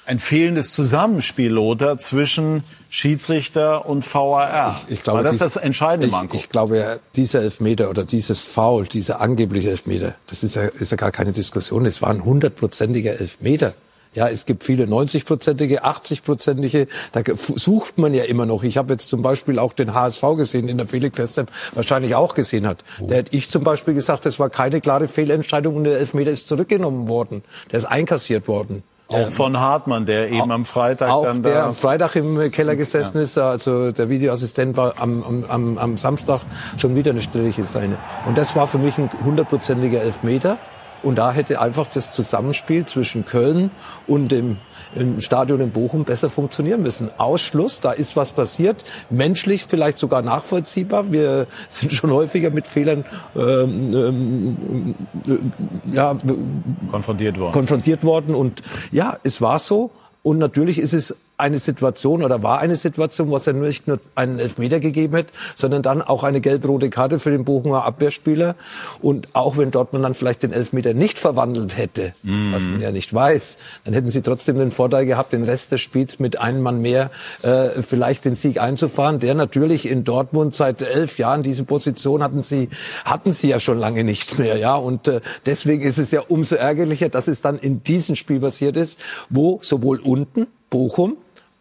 ein 0.05 0.19
fehlendes 0.19 0.73
Zusammenspiel, 0.73 1.51
Lothar, 1.51 1.99
zwischen 1.99 2.65
Schiedsrichter 2.91 3.87
und 3.87 4.05
VAR. 4.05 4.81
Ich, 4.87 4.95
ich 4.95 5.03
glaube, 5.03 5.19
War 5.19 5.25
das 5.25 5.33
dies, 5.33 5.41
das 5.41 5.57
entscheidende 5.57 6.09
Manko? 6.09 6.37
Ich, 6.37 6.45
ich, 6.45 6.49
glaube, 6.49 7.01
dieser 7.15 7.43
Elfmeter 7.43 7.91
oder 7.91 8.05
dieses 8.05 8.43
Foul, 8.43 8.87
dieser 8.87 9.21
angebliche 9.21 9.71
Elfmeter, 9.71 10.15
das 10.27 10.43
ist 10.43 10.57
ja, 10.57 10.63
ist 10.63 10.91
ja 10.91 10.97
gar 10.97 11.13
keine 11.13 11.33
Diskussion. 11.33 11.87
Es 11.87 12.03
war 12.03 12.11
ein 12.11 12.25
hundertprozentiger 12.25 13.19
Elfmeter. 13.21 13.75
Ja, 14.17 14.29
es 14.29 14.47
gibt 14.47 14.65
viele 14.65 14.85
90-prozentige, 14.85 15.83
80-prozentige. 15.83 16.89
Da 17.13 17.21
sucht 17.37 17.99
man 17.99 18.15
ja 18.15 18.25
immer 18.25 18.47
noch. 18.47 18.63
Ich 18.63 18.79
habe 18.79 18.95
jetzt 18.95 19.11
zum 19.11 19.21
Beispiel 19.21 19.59
auch 19.59 19.75
den 19.75 19.93
HSV 19.93 20.23
gesehen, 20.39 20.69
in 20.69 20.79
der 20.79 20.87
Felix 20.87 21.19
Westham 21.19 21.47
wahrscheinlich 21.75 22.15
auch 22.15 22.33
gesehen 22.35 22.67
hat. 22.67 22.83
Oh. 22.99 23.09
Der 23.09 23.19
hätte 23.19 23.37
ich 23.37 23.51
zum 23.51 23.63
Beispiel 23.63 23.93
gesagt, 23.93 24.25
das 24.25 24.39
war 24.39 24.49
keine 24.49 24.81
klare 24.81 25.07
Fehlentscheidung 25.07 25.77
und 25.77 25.85
der 25.85 25.99
Elfmeter 25.99 26.31
ist 26.31 26.49
zurückgenommen 26.49 27.09
worden. 27.09 27.45
Der 27.71 27.81
ist 27.81 27.85
einkassiert 27.85 28.49
worden. 28.49 28.83
Auch 29.09 29.29
von 29.29 29.61
Hartmann, 29.61 30.05
der 30.05 30.31
eben 30.31 30.51
am 30.51 30.65
Freitag 30.65 31.11
auch 31.11 31.25
dann 31.25 31.43
da 31.43 31.51
der 31.51 31.65
am 31.67 31.75
Freitag 31.77 32.17
im 32.17 32.51
Keller 32.51 32.75
gesessen 32.75 33.19
ja. 33.19 33.23
ist. 33.23 33.39
Also 33.39 33.93
der 33.93 34.09
Videoassistent 34.09 34.77
war 34.77 34.95
am, 34.99 35.45
am, 35.49 35.79
am 35.79 35.97
Samstag 35.97 36.41
schon 36.77 36.97
wieder 36.97 37.13
eine 37.13 37.23
strittige 37.23 37.65
Szene. 37.65 37.99
Und 38.27 38.37
das 38.37 38.57
war 38.57 38.67
für 38.67 38.79
mich 38.79 38.99
ein 38.99 39.09
hundertprozentiger 39.25 40.03
Elfmeter. 40.03 40.59
Und 41.05 41.17
da 41.19 41.31
hätte 41.31 41.61
einfach 41.61 41.87
das 41.87 42.13
Zusammenspiel 42.13 42.85
zwischen 42.85 43.25
Köln 43.25 43.71
und 44.09 44.33
dem 44.33 44.57
im 44.97 45.21
Stadion 45.21 45.61
in 45.61 45.71
Bochum 45.71 46.05
besser 46.05 46.31
funktionieren 46.31 46.83
müssen. 46.83 47.11
Ausschluss, 47.19 47.81
da 47.81 47.93
ist 47.93 48.17
was 48.17 48.33
passiert, 48.33 48.85
menschlich 49.11 49.67
vielleicht 49.69 49.99
sogar 49.99 50.23
nachvollziehbar. 50.23 51.13
Wir 51.13 51.47
sind 51.69 51.93
schon 51.93 52.11
häufiger 52.11 52.51
mit 52.51 52.67
Fehlern 52.67 53.05
ähm, 53.35 53.95
ähm, 53.95 54.95
äh, 55.27 55.95
ja, 55.95 56.17
konfrontiert 56.91 57.39
worden. 57.39 57.53
Konfrontiert 57.53 58.05
worden 58.05 58.35
und 58.35 58.63
ja, 58.91 59.17
es 59.23 59.41
war 59.41 59.59
so. 59.59 59.91
Und 60.23 60.39
natürlich 60.39 60.79
ist 60.79 60.93
es 60.93 61.26
eine 61.39 61.59
Situation 61.59 62.23
oder 62.23 62.43
war 62.43 62.61
eine 62.61 62.77
Situation, 62.77 63.31
was 63.31 63.47
ja 63.47 63.53
nicht 63.53 63.87
nur 63.87 63.99
einen 64.15 64.39
Elfmeter 64.39 64.81
gegeben 64.81 65.17
hat, 65.17 65.27
sondern 65.55 65.83
dann 65.83 66.03
auch 66.03 66.25
eine 66.25 66.41
gelb-rote 66.41 66.91
Karte 66.91 67.19
für 67.19 67.31
den 67.31 67.45
Bochumer 67.45 67.85
Abwehrspieler. 67.85 68.57
Und 69.03 69.29
auch 69.35 69.57
wenn 69.59 69.71
Dortmund 69.71 70.05
dann 70.05 70.15
vielleicht 70.15 70.43
den 70.43 70.53
Elfmeter 70.53 70.95
nicht 70.95 71.19
verwandelt 71.19 71.77
hätte, 71.77 72.15
mhm. 72.23 72.53
was 72.53 72.65
man 72.65 72.81
ja 72.81 72.91
nicht 72.91 73.13
weiß, 73.13 73.59
dann 73.85 73.95
hätten 73.95 74.11
sie 74.11 74.23
trotzdem 74.23 74.59
den 74.59 74.71
Vorteil 74.71 75.05
gehabt, 75.05 75.33
den 75.33 75.45
Rest 75.45 75.73
des 75.73 75.81
Spiels 75.81 76.19
mit 76.19 76.41
einem 76.41 76.63
Mann 76.63 76.81
mehr 76.81 77.11
äh, 77.43 77.83
vielleicht 77.83 78.25
den 78.25 78.35
Sieg 78.35 78.61
einzufahren, 78.61 79.19
der 79.19 79.35
natürlich 79.35 79.89
in 79.89 80.05
Dortmund 80.05 80.55
seit 80.55 80.81
elf 80.81 81.19
Jahren 81.19 81.43
diese 81.43 81.65
Position 81.65 82.23
hatten 82.23 82.43
sie 82.43 82.69
hatten 83.05 83.33
sie 83.33 83.49
ja 83.49 83.61
schon 83.61 83.79
lange 83.79 84.05
nicht 84.05 84.39
mehr, 84.39 84.57
ja. 84.57 84.75
Und 84.77 85.09
äh, 85.09 85.21
deswegen 85.45 85.83
ist 85.83 85.99
es 85.99 86.11
ja 86.11 86.23
umso 86.27 86.57
ärgerlicher, 86.57 87.09
dass 87.09 87.29
es 87.29 87.41
dann 87.41 87.59
in 87.59 87.83
diesem 87.83 88.17
Spiel 88.17 88.41
passiert 88.41 88.77
ist, 88.77 88.99
wo 89.29 89.59
sowohl 89.63 90.01
unten 90.01 90.47
Bochum 90.71 91.17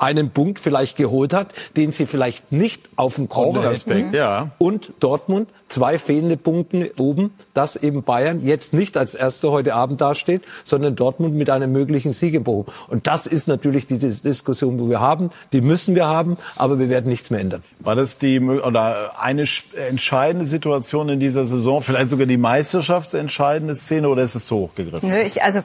einen 0.06 0.30
Punkt 0.30 0.60
vielleicht 0.60 0.98
geholt 0.98 1.34
hat, 1.34 1.54
den 1.76 1.92
sie 1.92 2.06
vielleicht 2.06 2.52
nicht 2.52 2.90
auf 2.96 3.16
dem 3.16 3.28
Konto 3.28 3.64
hätten. 3.64 4.14
Ja. 4.14 4.52
Und 4.60 4.94
Dortmund 5.00 5.50
zwei 5.68 5.98
fehlende 5.98 6.38
Punkte 6.38 6.92
oben, 6.98 7.34
dass 7.56 7.76
eben 7.76 8.04
Bayern 8.04 8.46
jetzt 8.46 8.74
nicht 8.74 8.98
als 8.98 9.16
Erster 9.16 9.52
heute 9.52 9.74
Abend 9.74 10.02
dasteht, 10.02 10.44
sondern 10.64 10.96
Dortmund 10.96 11.36
mit 11.36 11.50
einem 11.50 11.72
möglichen 11.72 12.14
Sieg 12.14 12.36
Und 12.46 13.08
das 13.08 13.26
ist 13.26 13.48
natürlich 13.48 13.88
die 13.88 13.98
Diskussion, 13.98 14.80
wo 14.80 14.90
wir 14.90 15.00
haben. 15.00 15.30
Die 15.54 15.62
müssen 15.62 15.96
wir 15.96 16.06
haben, 16.06 16.38
aber 16.56 16.80
wir 16.80 16.90
werden 16.90 17.10
nichts 17.10 17.30
mehr 17.30 17.40
ändern. 17.40 17.64
War 17.80 17.96
das 17.96 18.18
die 18.18 18.40
oder 18.40 19.20
eine 19.20 19.46
entscheidende 19.88 20.46
Situation 20.46 21.10
in 21.10 21.20
dieser 21.20 21.48
Saison, 21.48 21.82
vielleicht 21.82 22.10
sogar 22.10 22.26
die 22.26 22.38
meisterschaftsentscheidende 22.38 23.76
Szene 23.76 24.10
oder 24.10 24.24
ist 24.24 24.36
es 24.36 24.48
so 24.48 24.58
hochgegriffen? 24.58 25.10
Nö, 25.10 25.22
ich, 25.22 25.44
also 25.44 25.62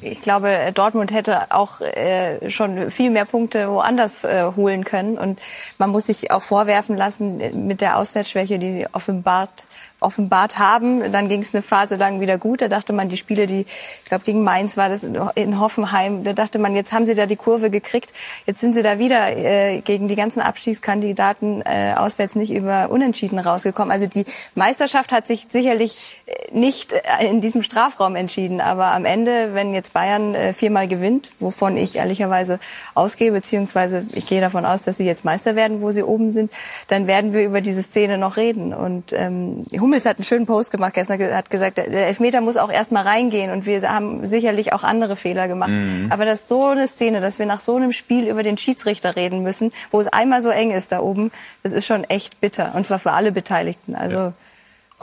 ich 0.00 0.20
glaube, 0.20 0.72
Dortmund 0.74 1.12
hätte 1.12 1.52
auch 1.52 1.80
äh, 1.80 2.50
schon 2.50 2.90
viel 2.90 3.10
mehr 3.10 3.24
Punkte 3.24 3.68
woanders 3.68 4.24
äh, 4.24 4.44
holen 4.56 4.84
können. 4.84 5.18
Und 5.18 5.40
man 5.78 5.90
muss 5.90 6.06
sich 6.06 6.30
auch 6.30 6.42
vorwerfen 6.42 6.96
lassen, 6.96 7.40
äh, 7.40 7.50
mit 7.50 7.80
der 7.80 7.98
Auswärtsschwäche, 7.98 8.58
die 8.58 8.72
sie 8.72 8.86
offenbart, 8.92 9.66
offenbart 10.04 10.58
haben. 10.58 11.12
Dann 11.12 11.28
ging 11.28 11.40
es 11.40 11.54
eine 11.54 11.62
Phase 11.62 11.96
lang 11.96 12.20
wieder 12.20 12.38
gut. 12.38 12.60
Da 12.60 12.68
dachte 12.68 12.92
man, 12.92 13.08
die 13.08 13.16
Spiele, 13.16 13.46
die, 13.46 13.62
ich 13.62 14.04
glaube, 14.04 14.24
gegen 14.24 14.44
Mainz 14.44 14.76
war 14.76 14.88
das 14.88 15.04
in 15.04 15.60
Hoffenheim, 15.60 16.24
da 16.24 16.32
dachte 16.32 16.58
man, 16.58 16.74
jetzt 16.74 16.92
haben 16.92 17.06
sie 17.06 17.14
da 17.14 17.26
die 17.26 17.36
Kurve 17.36 17.70
gekriegt. 17.70 18.12
Jetzt 18.46 18.60
sind 18.60 18.74
sie 18.74 18.82
da 18.82 18.98
wieder 18.98 19.36
äh, 19.36 19.80
gegen 19.80 20.08
die 20.08 20.16
ganzen 20.16 20.40
Abstiegskandidaten 20.40 21.62
äh, 21.62 21.94
auswärts 21.96 22.34
nicht 22.36 22.52
über 22.52 22.90
Unentschieden 22.90 23.38
rausgekommen. 23.38 23.90
Also 23.90 24.06
die 24.06 24.24
Meisterschaft 24.54 25.12
hat 25.12 25.26
sich 25.26 25.46
sicherlich 25.48 25.96
äh, 26.26 26.56
nicht 26.56 26.92
äh, 26.92 27.26
in 27.26 27.40
diesem 27.40 27.62
Strafraum 27.62 28.16
entschieden. 28.16 28.60
Aber 28.60 28.86
am 28.86 29.04
Ende, 29.04 29.54
wenn 29.54 29.74
jetzt 29.74 29.92
Bayern 29.92 30.34
äh, 30.34 30.52
viermal 30.52 30.88
gewinnt, 30.88 31.30
wovon 31.40 31.76
ich 31.76 31.96
ehrlicherweise 31.96 32.58
ausgehe, 32.94 33.32
beziehungsweise 33.32 34.06
ich 34.12 34.26
gehe 34.26 34.40
davon 34.40 34.64
aus, 34.66 34.82
dass 34.82 34.98
sie 34.98 35.06
jetzt 35.06 35.24
Meister 35.24 35.54
werden, 35.54 35.80
wo 35.80 35.90
sie 35.90 36.02
oben 36.02 36.32
sind, 36.32 36.52
dann 36.88 37.06
werden 37.06 37.32
wir 37.32 37.44
über 37.44 37.60
diese 37.60 37.82
Szene 37.82 38.18
noch 38.18 38.36
reden. 38.36 38.74
Und 38.74 39.12
ähm, 39.12 39.62
Hummels 39.94 40.06
hat 40.06 40.18
einen 40.18 40.24
schönen 40.24 40.46
Post 40.46 40.72
gemacht 40.72 40.94
gestern, 40.94 41.20
hat 41.32 41.50
gesagt, 41.50 41.78
der 41.78 42.08
Elfmeter 42.08 42.40
muss 42.40 42.56
auch 42.56 42.70
erstmal 42.70 43.04
reingehen 43.04 43.52
und 43.52 43.64
wir 43.64 43.80
haben 43.82 44.28
sicherlich 44.28 44.72
auch 44.72 44.82
andere 44.82 45.14
Fehler 45.14 45.46
gemacht. 45.46 45.70
Mhm. 45.70 46.08
Aber 46.10 46.24
das 46.24 46.40
ist 46.40 46.48
so 46.48 46.66
eine 46.66 46.88
Szene, 46.88 47.20
dass 47.20 47.38
wir 47.38 47.46
nach 47.46 47.60
so 47.60 47.76
einem 47.76 47.92
Spiel 47.92 48.26
über 48.26 48.42
den 48.42 48.58
Schiedsrichter 48.58 49.14
reden 49.14 49.44
müssen, 49.44 49.70
wo 49.92 50.00
es 50.00 50.08
einmal 50.08 50.42
so 50.42 50.48
eng 50.50 50.72
ist 50.72 50.90
da 50.90 50.98
oben, 50.98 51.30
das 51.62 51.70
ist 51.70 51.86
schon 51.86 52.02
echt 52.02 52.40
bitter. 52.40 52.72
Und 52.74 52.86
zwar 52.86 52.98
für 52.98 53.12
alle 53.12 53.30
Beteiligten. 53.30 53.94
Also 53.94 54.18
ja. 54.18 54.32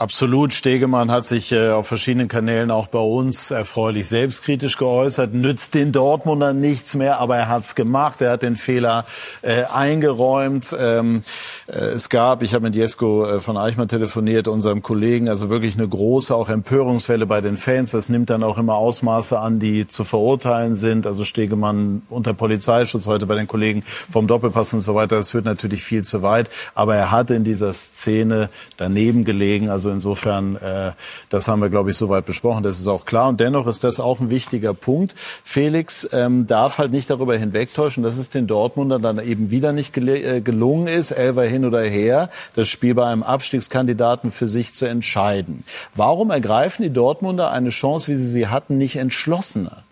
Absolut. 0.02 0.52
Stegemann 0.52 1.12
hat 1.12 1.26
sich 1.26 1.52
äh, 1.52 1.70
auf 1.70 1.86
verschiedenen 1.86 2.26
Kanälen 2.26 2.72
auch 2.72 2.88
bei 2.88 2.98
uns 2.98 3.52
erfreulich 3.52 4.08
selbstkritisch 4.08 4.76
geäußert. 4.76 5.32
Nützt 5.32 5.74
den 5.76 5.92
Dortmundern 5.92 6.58
nichts 6.58 6.96
mehr, 6.96 7.20
aber 7.20 7.36
er 7.36 7.48
hat's 7.48 7.76
gemacht. 7.76 8.20
Er 8.20 8.32
hat 8.32 8.42
den 8.42 8.56
Fehler 8.56 9.04
äh, 9.42 9.62
eingeräumt. 9.62 10.76
Ähm, 10.76 11.22
äh, 11.68 11.74
es 11.74 12.08
gab, 12.08 12.42
ich 12.42 12.52
habe 12.52 12.64
mit 12.64 12.74
Jesko 12.74 13.26
äh, 13.26 13.40
von 13.40 13.56
Eichmann 13.56 13.86
telefoniert, 13.86 14.48
unserem 14.48 14.82
Kollegen, 14.82 15.28
also 15.28 15.50
wirklich 15.50 15.76
eine 15.76 15.86
große 15.86 16.34
auch 16.34 16.48
Empörungswelle 16.48 17.26
bei 17.26 17.40
den 17.40 17.56
Fans. 17.56 17.92
Das 17.92 18.08
nimmt 18.08 18.28
dann 18.28 18.42
auch 18.42 18.58
immer 18.58 18.74
Ausmaße 18.74 19.38
an, 19.38 19.60
die 19.60 19.86
zu 19.86 20.02
verurteilen 20.02 20.74
sind. 20.74 21.06
Also 21.06 21.24
Stegemann 21.24 22.02
unter 22.10 22.34
Polizeischutz 22.34 23.06
heute 23.06 23.26
bei 23.26 23.36
den 23.36 23.46
Kollegen 23.46 23.84
vom 24.10 24.26
Doppelpass 24.26 24.74
und 24.74 24.80
so 24.80 24.96
weiter. 24.96 25.14
Das 25.14 25.30
führt 25.30 25.44
natürlich 25.44 25.84
viel 25.84 26.02
zu 26.02 26.22
weit. 26.22 26.50
Aber 26.74 26.96
er 26.96 27.12
hatte 27.12 27.34
in 27.36 27.44
dieser 27.44 27.72
Szene 27.72 28.48
daneben 28.76 29.24
gelegen. 29.24 29.70
Also 29.70 29.91
insofern, 29.92 30.56
äh, 30.56 30.92
das 31.28 31.48
haben 31.48 31.60
wir, 31.60 31.68
glaube 31.68 31.90
ich, 31.90 31.96
soweit 31.96 32.26
besprochen. 32.26 32.62
Das 32.62 32.80
ist 32.80 32.88
auch 32.88 33.04
klar. 33.04 33.28
Und 33.28 33.40
dennoch 33.40 33.66
ist 33.66 33.84
das 33.84 34.00
auch 34.00 34.20
ein 34.20 34.30
wichtiger 34.30 34.74
Punkt. 34.74 35.14
Felix 35.44 36.08
ähm, 36.12 36.46
darf 36.46 36.78
halt 36.78 36.92
nicht 36.92 37.10
darüber 37.10 37.36
hinwegtäuschen, 37.36 38.02
dass 38.02 38.16
es 38.16 38.30
den 38.30 38.46
Dortmundern 38.46 39.02
dann 39.02 39.18
eben 39.18 39.50
wieder 39.50 39.72
nicht 39.72 39.92
gel 39.92 40.08
äh, 40.08 40.40
gelungen 40.40 40.88
ist, 40.88 41.10
Elfer 41.12 41.44
hin 41.44 41.64
oder 41.64 41.82
her, 41.82 42.30
das 42.54 42.68
Spiel 42.68 42.94
bei 42.94 43.06
einem 43.06 43.22
Abstiegskandidaten 43.22 44.30
für 44.30 44.48
sich 44.48 44.74
zu 44.74 44.86
entscheiden. 44.86 45.64
Warum 45.94 46.30
ergreifen 46.30 46.82
die 46.82 46.92
Dortmunder 46.92 47.50
eine 47.52 47.70
Chance, 47.70 48.10
wie 48.10 48.16
sie 48.16 48.28
sie 48.28 48.48
hatten, 48.48 48.78
nicht 48.78 48.96
entschlossener? 48.96 49.84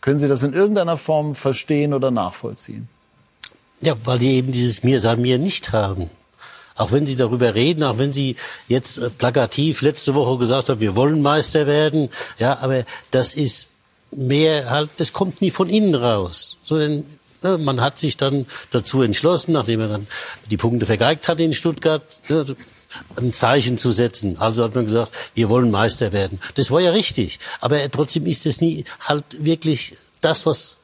Können 0.00 0.18
Sie 0.18 0.28
das 0.28 0.42
in 0.42 0.52
irgendeiner 0.52 0.98
Form 0.98 1.34
verstehen 1.34 1.94
oder 1.94 2.10
nachvollziehen? 2.10 2.88
Ja, 3.80 3.94
weil 4.04 4.18
die 4.18 4.32
eben 4.32 4.52
dieses 4.52 4.82
Mir 4.82 5.00
sei 5.00 5.16
mir 5.16 5.38
nicht 5.38 5.72
haben. 5.72 6.10
Auch 6.76 6.90
wenn 6.92 7.06
Sie 7.06 7.16
darüber 7.16 7.54
reden, 7.54 7.84
auch 7.84 7.98
wenn 7.98 8.12
Sie 8.12 8.36
jetzt 8.68 8.98
äh, 8.98 9.10
plakativ 9.10 9.82
letzte 9.82 10.14
Woche 10.14 10.38
gesagt 10.38 10.68
haben, 10.68 10.80
wir 10.80 10.96
wollen 10.96 11.22
Meister 11.22 11.66
werden, 11.66 12.10
ja, 12.38 12.58
aber 12.58 12.84
das 13.10 13.34
ist 13.34 13.68
mehr 14.10 14.70
halt, 14.70 14.90
das 14.98 15.12
kommt 15.12 15.40
nie 15.40 15.50
von 15.50 15.68
innen 15.68 15.94
raus, 15.94 16.56
sondern 16.62 17.04
ne, 17.42 17.58
man 17.58 17.80
hat 17.80 17.98
sich 17.98 18.16
dann 18.16 18.46
dazu 18.70 19.02
entschlossen, 19.02 19.52
nachdem 19.52 19.80
er 19.80 19.88
dann 19.88 20.06
die 20.50 20.56
Punkte 20.56 20.86
vergeigt 20.86 21.28
hat 21.28 21.38
in 21.40 21.54
Stuttgart, 21.54 22.02
ne, 22.28 22.56
ein 23.16 23.32
Zeichen 23.32 23.78
zu 23.78 23.90
setzen. 23.90 24.38
Also 24.38 24.64
hat 24.64 24.74
man 24.74 24.86
gesagt, 24.86 25.12
wir 25.34 25.48
wollen 25.48 25.70
Meister 25.70 26.12
werden. 26.12 26.40
Das 26.54 26.70
war 26.70 26.80
ja 26.80 26.92
richtig. 26.92 27.40
Aber 27.60 27.90
trotzdem 27.90 28.26
ist 28.26 28.46
es 28.46 28.60
nie 28.60 28.84
halt 29.00 29.24
wirklich 29.44 29.96
das, 30.20 30.46
was 30.46 30.76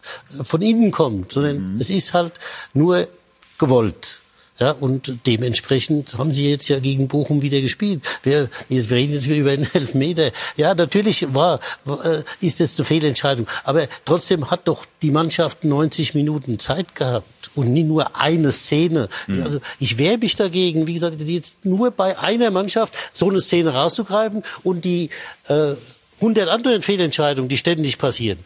von 0.42 0.60
innen 0.60 0.90
kommt, 0.90 1.32
sondern 1.32 1.74
mhm. 1.74 1.80
es 1.80 1.90
ist 1.90 2.12
halt 2.12 2.34
nur 2.74 3.08
gewollt. 3.58 4.19
Ja, 4.60 4.72
und 4.72 5.14
dementsprechend 5.26 6.18
haben 6.18 6.32
sie 6.32 6.50
jetzt 6.50 6.68
ja 6.68 6.78
gegen 6.78 7.08
Bochum 7.08 7.40
wieder 7.40 7.62
gespielt. 7.62 8.02
Wir, 8.22 8.50
wir 8.68 8.90
reden 8.90 9.14
jetzt 9.14 9.26
wieder 9.26 9.38
über 9.38 9.50
einen 9.52 9.68
Elfmeter. 9.74 10.32
Ja, 10.56 10.74
natürlich 10.74 11.32
war, 11.32 11.60
äh, 11.86 12.22
ist 12.40 12.60
das 12.60 12.78
eine 12.78 12.84
Fehlentscheidung. 12.84 13.46
Aber 13.64 13.88
trotzdem 14.04 14.50
hat 14.50 14.68
doch 14.68 14.84
die 15.00 15.10
Mannschaft 15.10 15.64
90 15.64 16.14
Minuten 16.14 16.58
Zeit 16.58 16.94
gehabt 16.94 17.26
und 17.54 17.72
nie 17.72 17.84
nur 17.84 18.16
eine 18.16 18.52
Szene. 18.52 19.08
Mhm. 19.26 19.42
Also 19.42 19.60
ich 19.78 19.96
wehre 19.96 20.18
mich 20.18 20.36
dagegen, 20.36 20.86
wie 20.86 20.94
gesagt, 20.94 21.22
jetzt 21.22 21.64
nur 21.64 21.90
bei 21.90 22.18
einer 22.18 22.50
Mannschaft 22.50 22.92
so 23.14 23.30
eine 23.30 23.40
Szene 23.40 23.72
rauszugreifen 23.72 24.42
und 24.62 24.84
die 24.84 25.08
äh, 25.48 25.74
100 26.20 26.48
anderen 26.50 26.82
Fehlentscheidungen, 26.82 27.48
die 27.48 27.56
ständig 27.56 27.96
passieren, 27.96 28.38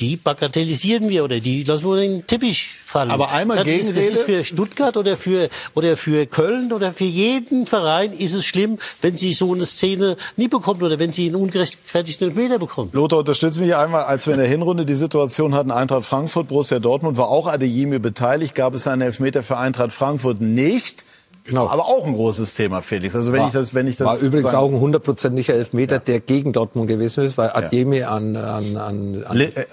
die 0.00 0.16
bagatellisieren 0.16 1.08
wir 1.08 1.22
oder 1.22 1.40
die 1.40 1.64
lassen 1.64 1.86
wir 1.86 1.98
in 1.98 2.10
den 2.12 2.26
Teppich 2.26 2.68
fallen. 2.82 3.10
Aber 3.10 3.30
einmal 3.30 3.58
das 3.58 3.66
Gegenrede. 3.66 4.00
Ist, 4.00 4.10
das 4.10 4.18
ist 4.20 4.24
für 4.24 4.44
Stuttgart 4.44 4.96
oder 4.96 5.16
für, 5.16 5.48
oder 5.74 5.96
für 5.96 6.26
Köln 6.26 6.72
oder 6.72 6.92
für 6.92 7.04
jeden 7.04 7.66
Verein 7.66 8.12
ist 8.12 8.32
es 8.32 8.44
schlimm, 8.44 8.78
wenn 9.02 9.16
sie 9.16 9.34
so 9.34 9.52
eine 9.52 9.66
Szene 9.66 10.16
nie 10.36 10.48
bekommt 10.48 10.82
oder 10.82 10.98
wenn 10.98 11.12
sie 11.12 11.26
einen 11.26 11.36
ungerechtfertigten 11.36 12.28
Elfmeter 12.28 12.58
bekommt. 12.58 12.94
Lothar, 12.94 13.20
unterstützt 13.20 13.60
mich 13.60 13.76
einmal, 13.76 14.04
als 14.04 14.26
wir 14.26 14.34
in 14.34 14.40
der 14.40 14.48
Hinrunde 14.48 14.86
die 14.86 14.94
Situation 14.94 15.54
hatten, 15.54 15.70
Eintracht 15.70 16.04
Frankfurt, 16.04 16.48
Borussia 16.48 16.78
Dortmund, 16.78 17.16
war 17.16 17.28
auch 17.28 17.46
Adeyemi 17.46 17.98
beteiligt, 17.98 18.54
gab 18.54 18.74
es 18.74 18.86
einen 18.86 19.02
Elfmeter 19.02 19.42
für 19.42 19.58
Eintracht 19.58 19.92
Frankfurt 19.92 20.40
nicht. 20.40 21.04
Genau. 21.44 21.68
Aber 21.68 21.86
auch 21.86 22.06
ein 22.06 22.14
großes 22.14 22.54
Thema, 22.54 22.82
Felix. 22.82 23.16
Also 23.16 23.32
wenn 23.32 23.40
war, 23.40 23.46
ich 23.48 23.52
das, 23.52 23.74
wenn 23.74 23.86
ich 23.86 23.96
das 23.96 24.06
war 24.06 24.18
übrigens 24.18 24.54
auch 24.54 24.68
ein 24.68 24.78
hundertprozentiger 24.78 25.54
Elfmeter, 25.54 25.96
ja. 25.96 25.98
der 26.00 26.20
gegen 26.20 26.52
Dortmund 26.52 26.88
gewesen 26.88 27.24
ist, 27.24 27.36
weil 27.36 27.50
Adjemi 27.50 27.98
ja. 27.98 28.10
an, 28.10 28.36
an, 28.36 28.76
an, 28.76 29.24
an 29.24 29.36
Le, 29.36 29.46
äh, 29.56 29.64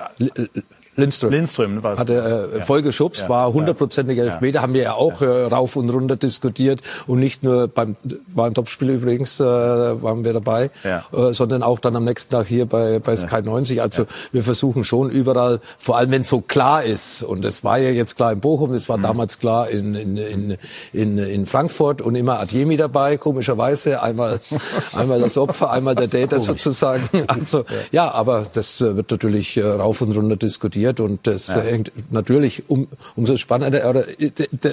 Lindström. 0.99 1.31
Lindström 1.31 1.83
war 1.83 1.93
es. 1.93 1.99
Hatte 1.99 2.49
äh, 2.53 2.59
ja. 2.59 2.65
voll 2.65 2.81
geschubst, 2.81 3.23
ja. 3.23 3.29
war 3.29 3.53
hundertprozentiger. 3.53 4.23
Elfmeter, 4.23 4.61
haben 4.61 4.73
wir 4.73 4.83
ja 4.83 4.93
auch. 4.93 5.21
Äh, 5.21 5.49
rauf 5.49 5.75
und 5.75 5.89
runter 5.89 6.15
diskutiert 6.15 6.81
und 7.07 7.19
nicht 7.19 7.43
nur 7.43 7.67
beim 7.67 7.95
war 8.33 8.47
ein 8.47 8.53
Topspiel 8.53 8.89
übrigens 8.89 9.39
äh, 9.39 9.43
waren 9.43 10.23
wir 10.23 10.33
dabei, 10.33 10.71
ja. 10.83 11.03
äh, 11.13 11.33
sondern 11.33 11.63
auch 11.63 11.79
dann 11.79 11.95
am 11.95 12.03
nächsten 12.03 12.31
Tag 12.31 12.47
hier 12.47 12.65
bei 12.65 12.99
bei 12.99 13.15
Sky 13.15 13.41
90. 13.41 13.81
Also 13.81 14.05
wir 14.31 14.43
versuchen 14.43 14.83
schon 14.83 15.09
überall, 15.09 15.59
vor 15.77 15.97
allem 15.97 16.11
wenn 16.11 16.21
es 16.21 16.29
so 16.29 16.41
klar 16.41 16.83
ist 16.83 17.23
und 17.23 17.45
es 17.45 17.63
war 17.63 17.77
ja 17.77 17.89
jetzt 17.89 18.15
klar 18.15 18.31
in 18.31 18.39
Bochum, 18.39 18.73
es 18.73 18.89
war 18.89 18.97
mhm. 18.97 19.03
damals 19.03 19.39
klar 19.39 19.69
in, 19.69 19.95
in, 19.95 20.17
in, 20.17 20.57
in, 20.93 21.17
in 21.17 21.45
Frankfurt 21.45 22.01
und 22.01 22.15
immer 22.15 22.39
Adjemi 22.39 22.77
dabei, 22.77 23.17
komischerweise 23.17 24.01
einmal 24.01 24.39
einmal 24.93 25.19
das 25.19 25.37
Opfer, 25.37 25.71
einmal 25.71 25.95
der 25.95 26.09
Täter 26.09 26.39
sozusagen. 26.39 27.09
Also 27.27 27.65
ja, 27.91 28.11
aber 28.11 28.45
das 28.51 28.81
äh, 28.81 28.95
wird 28.95 29.11
natürlich 29.11 29.57
äh, 29.57 29.61
rauf 29.61 30.01
und 30.01 30.15
runter 30.15 30.35
diskutiert 30.35 30.88
passiert 30.93 30.99
und 30.99 31.27
das 31.27 31.47
ja. 31.47 31.61
hängt 31.61 31.91
natürlich 32.11 32.69
um, 32.69 32.87
umso 33.15 33.37
spannender 33.37 33.89
oder 33.89 34.03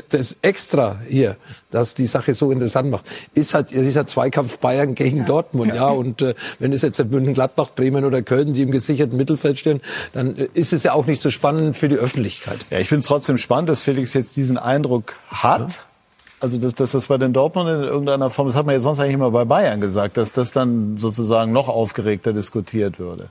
das 0.08 0.36
extra 0.42 1.00
hier, 1.08 1.36
dass 1.70 1.94
die 1.94 2.06
Sache 2.06 2.34
so 2.34 2.50
interessant 2.50 2.90
macht, 2.90 3.04
ist 3.34 3.54
halt 3.54 3.70
dieser 3.70 4.06
Zweikampf 4.06 4.58
Bayern 4.58 4.94
gegen 4.94 5.18
ja. 5.18 5.24
Dortmund, 5.24 5.74
ja, 5.74 5.88
und 5.88 6.22
äh, 6.22 6.34
wenn 6.58 6.72
es 6.72 6.82
jetzt 6.82 7.02
München, 7.10 7.34
Gladbach, 7.34 7.70
Bremen 7.74 8.04
oder 8.04 8.22
Köln, 8.22 8.52
die 8.52 8.62
im 8.62 8.70
gesicherten 8.70 9.16
Mittelfeld 9.16 9.58
stehen, 9.58 9.80
dann 10.12 10.34
ist 10.54 10.72
es 10.72 10.82
ja 10.82 10.92
auch 10.92 11.06
nicht 11.06 11.20
so 11.20 11.30
spannend 11.30 11.76
für 11.76 11.88
die 11.88 11.96
Öffentlichkeit. 11.96 12.58
Ja, 12.70 12.78
ich 12.78 12.88
finde 12.88 13.00
es 13.00 13.06
trotzdem 13.06 13.38
spannend, 13.38 13.68
dass 13.68 13.82
Felix 13.82 14.14
jetzt 14.14 14.36
diesen 14.36 14.58
Eindruck 14.58 15.14
hat. 15.28 15.60
Ja. 15.60 15.76
Also 16.38 16.58
dass, 16.58 16.74
dass 16.74 16.92
das 16.92 17.06
bei 17.06 17.16
den 17.16 17.32
Dortmund 17.32 17.70
in 17.70 17.82
irgendeiner 17.82 18.28
Form, 18.28 18.46
das 18.46 18.56
hat 18.56 18.66
man 18.66 18.74
ja 18.74 18.80
sonst 18.80 19.00
eigentlich 19.00 19.14
immer 19.14 19.30
bei 19.30 19.46
Bayern 19.46 19.80
gesagt, 19.80 20.18
dass 20.18 20.32
das 20.32 20.52
dann 20.52 20.98
sozusagen 20.98 21.50
noch 21.50 21.68
aufgeregter 21.68 22.34
diskutiert 22.34 22.98
würde. 22.98 23.30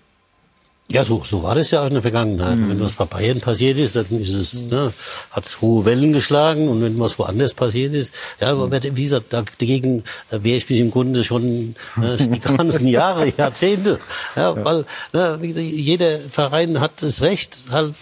Ja, 0.88 1.03
so, 1.03 1.23
so 1.23 1.41
war 1.41 1.55
das 1.55 1.71
ja 1.71 1.81
auch 1.81 1.88
in 1.88 1.93
der 1.93 2.03
Vergangenheit. 2.03 2.57
Mhm. 2.59 2.69
Wenn 2.69 2.79
was 2.79 2.91
bei 2.91 3.05
Bayern 3.05 3.41
passiert 3.41 3.77
ist, 3.77 3.95
dann 3.95 4.05
ist 4.21 4.36
es, 4.36 4.65
ne, 4.65 4.93
hat 5.31 5.45
es 5.45 5.59
hohe 5.59 5.83
Wellen 5.83 6.13
geschlagen 6.13 6.67
und 6.69 6.81
wenn 6.83 6.99
was 6.99 7.17
woanders 7.17 7.55
passiert 7.55 7.95
ist, 7.95 8.13
ja, 8.39 8.51
aber 8.51 8.71
wie 8.71 9.03
gesagt, 9.03 9.33
dagegen 9.33 10.03
wäre 10.29 10.57
ich 10.57 10.69
mich 10.69 10.79
im 10.79 10.91
Grunde 10.91 11.23
schon 11.23 11.75
ne, 11.95 12.17
die 12.19 12.39
ganzen 12.39 12.88
Jahre, 12.88 13.33
Jahrzehnte. 13.38 13.99
Ja, 14.36 14.63
weil 14.63 14.86
ne, 15.11 15.38
wie 15.41 15.47
gesagt, 15.47 15.65
jeder 15.65 16.19
Verein 16.19 16.79
hat 16.79 17.01
das 17.01 17.21
Recht, 17.21 17.57
halt 17.71 17.95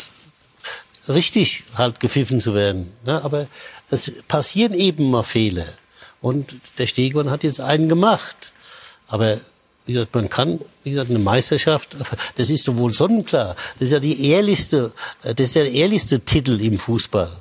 richtig 1.07 1.63
halt 1.75 2.01
gepfiffen 2.01 2.41
zu 2.41 2.53
werden. 2.53 2.91
Ne, 3.05 3.23
aber 3.23 3.47
es 3.89 4.11
passieren 4.27 4.73
eben 4.73 5.09
mal 5.09 5.23
Fehler. 5.23 5.65
Und 6.21 6.55
der 6.77 6.87
Stegmann 6.87 7.29
hat 7.29 7.43
jetzt 7.43 7.61
einen 7.61 7.87
gemacht. 7.87 8.53
Aber 9.07 9.39
wie 9.85 9.93
gesagt, 9.93 10.15
man 10.15 10.29
kann, 10.29 10.59
wie 10.83 10.91
gesagt, 10.91 11.09
eine 11.09 11.19
Meisterschaft, 11.19 11.95
das 12.35 12.49
ist 12.49 12.63
sowohl 12.63 12.93
sonnenklar, 12.93 13.55
das 13.79 13.89
ist 13.89 13.91
ja 13.91 13.99
die 13.99 14.29
ehrlichste, 14.29 14.93
das 15.21 15.39
ist 15.39 15.55
der 15.55 15.71
ehrlichste 15.71 16.21
Titel 16.21 16.59
im 16.61 16.77
Fußball, 16.77 17.31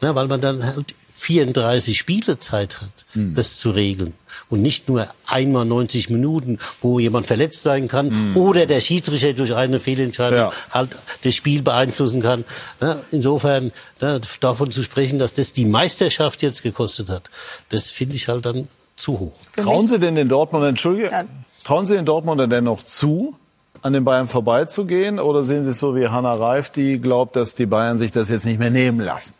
ne, 0.00 0.14
weil 0.14 0.26
man 0.26 0.40
dann 0.40 0.64
halt 0.64 0.94
34 1.22 1.96
Spiele 1.96 2.38
Zeit 2.40 2.80
hat, 2.80 3.06
mhm. 3.14 3.34
das 3.34 3.56
zu 3.56 3.70
regeln. 3.70 4.14
Und 4.50 4.60
nicht 4.60 4.88
nur 4.88 5.06
einmal 5.26 5.64
90 5.64 6.10
Minuten, 6.10 6.58
wo 6.80 6.98
jemand 6.98 7.26
verletzt 7.26 7.62
sein 7.62 7.88
kann 7.88 8.32
mhm. 8.32 8.36
oder 8.36 8.66
der 8.66 8.80
Schiedsrichter 8.80 9.32
durch 9.32 9.54
eine 9.54 9.78
Fehlentscheidung 9.78 10.38
ja. 10.38 10.52
halt 10.72 10.96
das 11.22 11.34
Spiel 11.34 11.62
beeinflussen 11.62 12.22
kann. 12.22 12.44
Ne, 12.80 13.00
insofern 13.12 13.72
ne, 14.00 14.20
davon 14.40 14.72
zu 14.72 14.82
sprechen, 14.82 15.20
dass 15.20 15.32
das 15.34 15.52
die 15.52 15.64
Meisterschaft 15.64 16.42
jetzt 16.42 16.62
gekostet 16.62 17.08
hat, 17.08 17.30
das 17.68 17.92
finde 17.92 18.16
ich 18.16 18.26
halt 18.26 18.44
dann 18.44 18.68
zu 18.96 19.20
hoch. 19.20 19.32
Trauen 19.56 19.88
Sie 19.88 19.98
denn 19.98 20.16
den 20.16 20.28
Dortmund, 20.28 20.64
Entschuldige, 20.64 21.10
ja. 21.10 21.24
Trauen 21.64 21.86
Sie 21.86 21.94
den 21.94 22.04
Dortmunder 22.04 22.46
denn 22.46 22.64
noch 22.64 22.82
zu, 22.82 23.36
an 23.82 23.92
den 23.92 24.04
Bayern 24.04 24.28
vorbeizugehen? 24.28 25.18
Oder 25.18 25.44
sehen 25.44 25.64
Sie 25.64 25.70
es 25.70 25.78
so 25.78 25.96
wie 25.96 26.08
Hanna 26.08 26.34
Reif, 26.34 26.70
die 26.70 27.00
glaubt, 27.00 27.36
dass 27.36 27.54
die 27.54 27.66
Bayern 27.66 27.98
sich 27.98 28.12
das 28.12 28.28
jetzt 28.28 28.44
nicht 28.44 28.58
mehr 28.58 28.70
nehmen 28.70 29.00
lassen? 29.00 29.34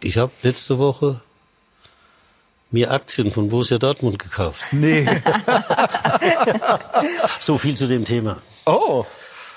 Ich 0.00 0.18
habe 0.18 0.32
letzte 0.42 0.78
Woche 0.78 1.20
mir 2.72 2.90
Aktien 2.90 3.30
von 3.30 3.50
Borussia 3.50 3.78
Dortmund 3.78 4.18
gekauft. 4.18 4.72
Nee. 4.72 5.06
so 7.40 7.58
viel 7.58 7.76
zu 7.76 7.86
dem 7.86 8.04
Thema. 8.04 8.38
Oh. 8.66 9.04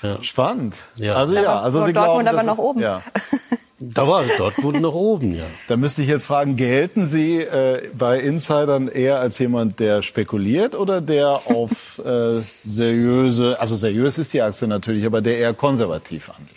Ja. 0.06 0.22
Spannend. 0.22 0.74
Ja. 0.96 1.16
Also 1.16 1.34
ja, 1.34 1.60
also 1.60 1.84
Sie 1.84 1.92
Dortmund 1.92 2.22
glauben, 2.22 2.38
aber 2.38 2.42
noch 2.46 2.58
oben. 2.58 2.80
Ja. 2.80 3.02
Da 3.78 4.08
war 4.08 4.24
Dortmund 4.38 4.80
noch 4.80 4.94
oben, 4.94 5.34
ja. 5.34 5.44
Da 5.68 5.76
müsste 5.76 6.00
ich 6.00 6.08
jetzt 6.08 6.26
fragen, 6.26 6.56
gelten 6.56 7.04
Sie 7.04 7.40
äh, 7.42 7.90
bei 7.96 8.18
Insidern 8.18 8.88
eher 8.88 9.20
als 9.20 9.38
jemand, 9.38 9.80
der 9.80 10.00
spekuliert 10.00 10.74
oder 10.74 11.00
der 11.02 11.28
auf 11.28 11.98
äh, 12.04 12.32
seriöse, 12.34 13.60
also 13.60 13.76
seriös 13.76 14.16
ist 14.16 14.32
die 14.32 14.40
Aktie 14.40 14.66
natürlich, 14.66 15.04
aber 15.04 15.20
der 15.20 15.38
eher 15.38 15.52
konservativ 15.52 16.30
angeht? 16.30 16.56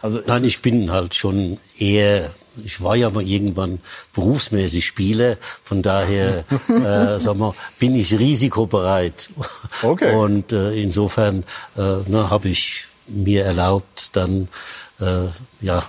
Also 0.00 0.20
Nein, 0.26 0.44
ich 0.44 0.62
bin 0.62 0.90
halt 0.90 1.14
schon 1.14 1.58
eher 1.78 2.30
ich 2.64 2.82
war 2.82 2.96
ja 2.96 3.10
mal 3.10 3.26
irgendwann 3.26 3.80
berufsmäßig 4.12 4.84
Spieler, 4.84 5.36
von 5.62 5.82
daher 5.82 6.44
äh, 6.68 7.20
sag 7.20 7.36
mal, 7.36 7.52
bin 7.78 7.94
ich 7.94 8.18
risikobereit. 8.18 9.30
Okay. 9.82 10.14
Und 10.14 10.52
äh, 10.52 10.72
insofern 10.72 11.44
äh, 11.76 11.80
ne, 12.06 12.30
habe 12.30 12.48
ich 12.48 12.86
mir 13.06 13.44
erlaubt, 13.44 14.10
dann 14.12 14.48
äh, 15.00 15.26
ja 15.60 15.84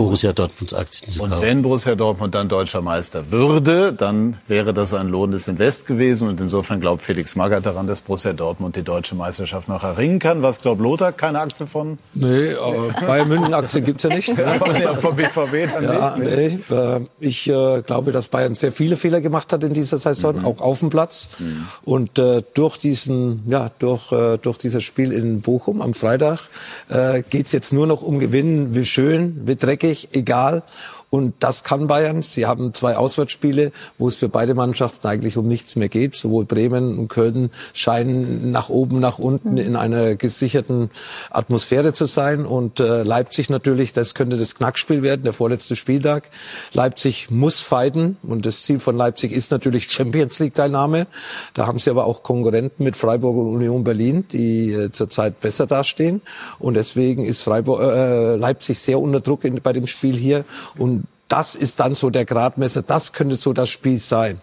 Borussia 0.00 0.32
Dortmunds 0.32 0.72
Aktien 0.72 1.12
zu 1.12 1.18
kaufen. 1.18 1.34
Und 1.34 1.42
wenn 1.42 1.60
Borussia 1.60 1.94
Dortmund 1.94 2.34
dann 2.34 2.48
deutscher 2.48 2.80
Meister 2.80 3.30
würde, 3.30 3.92
dann 3.92 4.38
wäre 4.48 4.72
das 4.72 4.94
ein 4.94 5.08
lohnendes 5.08 5.46
Invest 5.46 5.86
gewesen. 5.86 6.26
Und 6.26 6.40
insofern 6.40 6.80
glaubt 6.80 7.02
Felix 7.02 7.36
Magath 7.36 7.66
daran, 7.66 7.86
dass 7.86 8.00
Borussia 8.00 8.32
Dortmund 8.32 8.76
die 8.76 8.82
deutsche 8.82 9.14
Meisterschaft 9.14 9.68
noch 9.68 9.84
erringen 9.84 10.18
kann. 10.18 10.42
Was 10.42 10.62
glaubt 10.62 10.80
Lothar? 10.80 11.12
Keine 11.12 11.40
Aktie 11.40 11.66
von? 11.66 11.98
Nee, 12.14 12.46
äh, 12.46 12.56
Bayern 12.98 13.28
München 13.28 13.52
Aktien 13.52 13.84
gibt's 13.84 14.04
ja 14.04 14.08
nicht. 14.08 14.28
ja, 14.28 14.94
von 14.94 15.16
BVB 15.16 15.70
dann 15.70 15.84
ja, 15.84 16.16
nicht. 16.16 16.70
Nee. 16.70 16.74
Äh, 16.74 17.00
ich 17.20 17.46
äh, 17.50 17.82
glaube, 17.82 18.10
dass 18.10 18.28
Bayern 18.28 18.54
sehr 18.54 18.72
viele 18.72 18.96
Fehler 18.96 19.20
gemacht 19.20 19.52
hat 19.52 19.62
in 19.64 19.74
dieser 19.74 19.98
Saison, 19.98 20.38
mhm. 20.38 20.44
auch 20.46 20.62
auf 20.62 20.78
dem 20.78 20.88
Platz. 20.88 21.28
Mhm. 21.38 21.66
Und 21.82 22.18
äh, 22.18 22.42
durch 22.54 22.78
diesen, 22.78 23.42
ja, 23.48 23.70
durch, 23.78 24.12
äh, 24.12 24.38
durch 24.38 24.56
dieses 24.56 24.82
Spiel 24.82 25.12
in 25.12 25.42
Bochum 25.42 25.82
am 25.82 25.92
Freitag 25.92 26.48
äh, 26.88 27.22
geht's 27.28 27.52
jetzt 27.52 27.74
nur 27.74 27.86
noch 27.86 28.00
um 28.00 28.18
Gewinnen. 28.18 28.74
Wie 28.74 28.86
schön, 28.86 29.42
wie 29.44 29.56
dreckig 29.56 29.89
eigentlich 29.90 30.08
egal. 30.12 30.62
Und 31.10 31.34
das 31.40 31.64
kann 31.64 31.88
Bayern. 31.88 32.22
Sie 32.22 32.46
haben 32.46 32.72
zwei 32.72 32.96
Auswärtsspiele, 32.96 33.72
wo 33.98 34.06
es 34.06 34.14
für 34.14 34.28
beide 34.28 34.54
Mannschaften 34.54 35.08
eigentlich 35.08 35.36
um 35.36 35.48
nichts 35.48 35.74
mehr 35.74 35.88
geht. 35.88 36.14
Sowohl 36.14 36.44
Bremen 36.44 36.98
und 36.98 37.08
Köln 37.08 37.50
scheinen 37.72 38.52
nach 38.52 38.68
oben, 38.68 39.00
nach 39.00 39.18
unten 39.18 39.58
in 39.58 39.74
einer 39.74 40.14
gesicherten 40.14 40.88
Atmosphäre 41.30 41.92
zu 41.92 42.04
sein. 42.04 42.46
Und 42.46 42.78
äh, 42.78 43.02
Leipzig 43.02 43.50
natürlich, 43.50 43.92
das 43.92 44.14
könnte 44.14 44.36
das 44.36 44.54
Knackspiel 44.54 45.02
werden, 45.02 45.24
der 45.24 45.32
vorletzte 45.32 45.74
Spieltag. 45.74 46.30
Leipzig 46.74 47.28
muss 47.28 47.58
fighten. 47.58 48.16
Und 48.22 48.46
das 48.46 48.62
Ziel 48.62 48.78
von 48.78 48.96
Leipzig 48.96 49.32
ist 49.32 49.50
natürlich 49.50 49.90
Champions 49.90 50.38
League-Teilnahme. 50.38 51.08
Da 51.54 51.66
haben 51.66 51.80
sie 51.80 51.90
aber 51.90 52.04
auch 52.04 52.22
Konkurrenten 52.22 52.84
mit 52.84 52.96
Freiburg 52.96 53.36
und 53.36 53.48
Union 53.48 53.82
Berlin, 53.82 54.26
die 54.30 54.72
äh, 54.72 54.92
zurzeit 54.92 55.40
besser 55.40 55.66
dastehen. 55.66 56.22
Und 56.60 56.74
deswegen 56.74 57.24
ist 57.24 57.42
Freiburg, 57.42 57.80
äh, 57.80 58.36
Leipzig 58.36 58.78
sehr 58.78 59.00
unter 59.00 59.18
Druck 59.18 59.44
in, 59.44 59.60
bei 59.60 59.72
dem 59.72 59.88
Spiel 59.88 60.16
hier. 60.16 60.44
Und 60.78 60.99
das 61.30 61.54
ist 61.54 61.80
dann 61.80 61.94
so 61.94 62.10
der 62.10 62.26
Gradmesser, 62.26 62.82
das 62.82 63.12
könnte 63.12 63.36
so 63.36 63.54
das 63.54 63.70
Spiel 63.70 63.98
sein. 63.98 64.42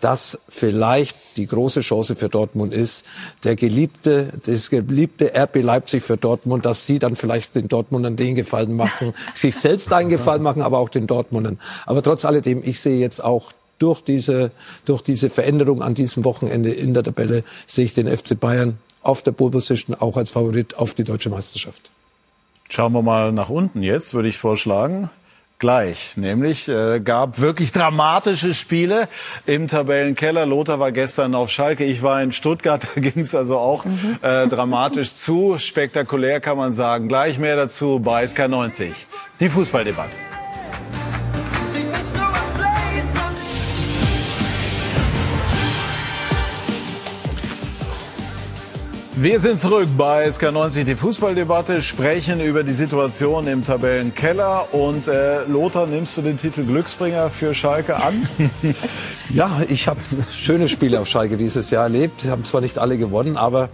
Dass 0.00 0.36
vielleicht 0.48 1.16
die 1.36 1.46
große 1.46 1.80
Chance 1.80 2.16
für 2.16 2.28
Dortmund 2.28 2.74
ist, 2.74 3.06
der 3.44 3.54
geliebte, 3.54 4.32
das 4.44 4.68
geliebte 4.68 5.32
RB 5.32 5.62
Leipzig 5.62 6.02
für 6.02 6.16
Dortmund, 6.16 6.66
dass 6.66 6.86
sie 6.86 6.98
dann 6.98 7.14
vielleicht 7.14 7.54
den 7.54 7.68
Dortmundern 7.68 8.16
den 8.16 8.34
Gefallen 8.34 8.74
machen, 8.74 9.12
sich 9.34 9.54
selbst 9.54 9.92
einen 9.92 10.08
Gefallen 10.08 10.42
machen, 10.42 10.62
aber 10.62 10.78
auch 10.78 10.88
den 10.88 11.06
Dortmundern. 11.06 11.60
Aber 11.86 12.02
trotz 12.02 12.24
alledem, 12.24 12.62
ich 12.64 12.80
sehe 12.80 12.98
jetzt 12.98 13.22
auch 13.22 13.52
durch 13.78 14.00
diese, 14.00 14.50
durch 14.86 15.02
diese 15.02 15.30
Veränderung 15.30 15.82
an 15.82 15.94
diesem 15.94 16.24
Wochenende 16.24 16.72
in 16.72 16.94
der 16.94 17.04
Tabelle, 17.04 17.44
sehe 17.68 17.84
ich 17.84 17.94
den 17.94 18.08
FC 18.08 18.38
Bayern 18.38 18.78
auf 19.02 19.22
der 19.22 19.32
Pole 19.32 19.52
Position 19.52 19.94
auch 19.94 20.16
als 20.16 20.30
Favorit 20.30 20.78
auf 20.78 20.94
die 20.94 21.04
deutsche 21.04 21.30
Meisterschaft. 21.30 21.92
Schauen 22.68 22.92
wir 22.92 23.02
mal 23.02 23.30
nach 23.30 23.50
unten 23.50 23.82
jetzt, 23.82 24.14
würde 24.14 24.28
ich 24.28 24.38
vorschlagen 24.38 25.10
gleich. 25.62 26.16
Nämlich 26.16 26.68
äh, 26.68 27.00
gab 27.00 27.40
wirklich 27.40 27.70
dramatische 27.70 28.52
Spiele 28.52 29.08
im 29.46 29.68
Tabellenkeller. 29.68 30.44
Lothar 30.44 30.80
war 30.80 30.90
gestern 30.90 31.36
auf 31.36 31.50
Schalke, 31.50 31.84
ich 31.84 32.02
war 32.02 32.20
in 32.22 32.32
Stuttgart. 32.32 32.82
Da 32.94 33.00
ging 33.00 33.22
es 33.22 33.34
also 33.34 33.58
auch 33.58 33.84
mhm. 33.84 34.18
äh, 34.22 34.48
dramatisch 34.48 35.14
zu. 35.24 35.56
Spektakulär 35.58 36.40
kann 36.40 36.56
man 36.56 36.72
sagen. 36.72 37.08
Gleich 37.08 37.38
mehr 37.38 37.56
dazu 37.56 38.00
bei 38.00 38.24
SK90. 38.24 38.90
Die 39.40 39.48
Fußballdebatte. 39.48 40.41
Wir 49.22 49.38
sind 49.38 49.56
zurück 49.56 49.86
bei 49.96 50.26
SK90, 50.26 50.82
die 50.82 50.96
Fußballdebatte, 50.96 51.80
sprechen 51.80 52.40
über 52.40 52.64
die 52.64 52.72
Situation 52.72 53.46
im 53.46 53.64
Tabellenkeller. 53.64 54.74
Und 54.74 55.06
äh, 55.06 55.44
Lothar, 55.44 55.86
nimmst 55.86 56.16
du 56.16 56.22
den 56.22 56.36
Titel 56.36 56.64
Glücksbringer 56.64 57.30
für 57.30 57.54
Schalke 57.54 57.94
an? 58.02 58.26
ja, 59.32 59.62
ich 59.68 59.86
habe 59.86 60.00
schöne 60.32 60.68
Spiele 60.68 60.98
auf 60.98 61.06
Schalke 61.06 61.36
dieses 61.36 61.70
Jahr 61.70 61.84
erlebt. 61.84 62.24
Haben 62.24 62.42
zwar 62.42 62.62
nicht 62.62 62.78
alle 62.78 62.98
gewonnen, 62.98 63.36
aber 63.36 63.68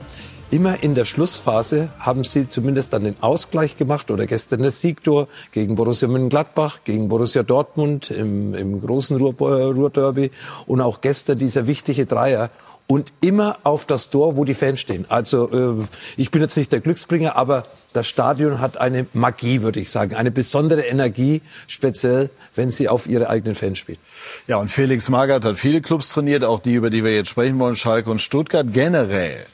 immer 0.50 0.82
in 0.82 0.94
der 0.94 1.06
Schlussphase 1.06 1.88
haben 1.98 2.24
sie 2.24 2.48
zumindest 2.48 2.92
dann 2.92 3.04
den 3.04 3.16
Ausgleich 3.22 3.76
gemacht 3.76 4.10
oder 4.10 4.26
gestern 4.26 4.62
das 4.62 4.82
Siegtor 4.82 5.28
gegen 5.52 5.76
Borussia 5.76 6.08
Mönchengladbach, 6.08 6.80
gegen 6.84 7.08
Borussia 7.08 7.42
Dortmund 7.42 8.10
im, 8.10 8.54
im 8.54 8.80
großen 8.80 9.16
Ruhr, 9.16 9.34
Ruhrderby 9.38 10.30
und 10.66 10.82
auch 10.82 11.00
gestern 11.00 11.38
dieser 11.38 11.66
wichtige 11.66 12.04
Dreier 12.04 12.50
und 12.88 13.12
immer 13.20 13.58
auf 13.64 13.86
das 13.86 14.08
Tor, 14.08 14.36
wo 14.36 14.44
die 14.44 14.54
Fans 14.54 14.80
stehen. 14.80 15.04
Also 15.10 15.82
äh, 15.82 15.86
ich 16.16 16.30
bin 16.30 16.40
jetzt 16.40 16.56
nicht 16.56 16.72
der 16.72 16.80
Glücksbringer, 16.80 17.36
aber 17.36 17.64
das 17.92 18.08
Stadion 18.08 18.60
hat 18.60 18.80
eine 18.80 19.06
Magie, 19.12 19.62
würde 19.62 19.78
ich 19.78 19.90
sagen, 19.90 20.16
eine 20.16 20.30
besondere 20.30 20.80
Energie, 20.80 21.42
speziell 21.66 22.30
wenn 22.54 22.70
sie 22.70 22.88
auf 22.88 23.06
ihre 23.06 23.28
eigenen 23.28 23.54
Fans 23.54 23.78
spielen. 23.78 23.98
Ja, 24.46 24.56
und 24.56 24.68
Felix 24.68 25.10
Magath 25.10 25.44
hat 25.44 25.56
viele 25.58 25.82
Clubs 25.82 26.08
trainiert, 26.08 26.44
auch 26.44 26.62
die, 26.62 26.74
über 26.74 26.88
die 26.88 27.04
wir 27.04 27.14
jetzt 27.14 27.28
sprechen 27.28 27.58
wollen, 27.58 27.76
Schalke 27.76 28.10
und 28.10 28.20
Stuttgart 28.20 28.66
generell. 28.72 29.44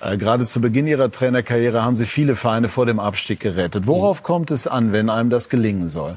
Äh, 0.00 0.16
gerade 0.16 0.46
zu 0.46 0.62
Beginn 0.62 0.86
ihrer 0.86 1.10
Trainerkarriere 1.10 1.84
haben 1.84 1.96
sie 1.96 2.06
viele 2.06 2.34
Vereine 2.34 2.70
vor 2.70 2.86
dem 2.86 2.98
Abstieg 2.98 3.40
gerettet. 3.40 3.86
Worauf 3.86 4.20
mhm. 4.20 4.24
kommt 4.24 4.50
es 4.50 4.66
an, 4.66 4.92
wenn 4.92 5.10
einem 5.10 5.28
das 5.28 5.50
gelingen 5.50 5.90
soll? 5.90 6.16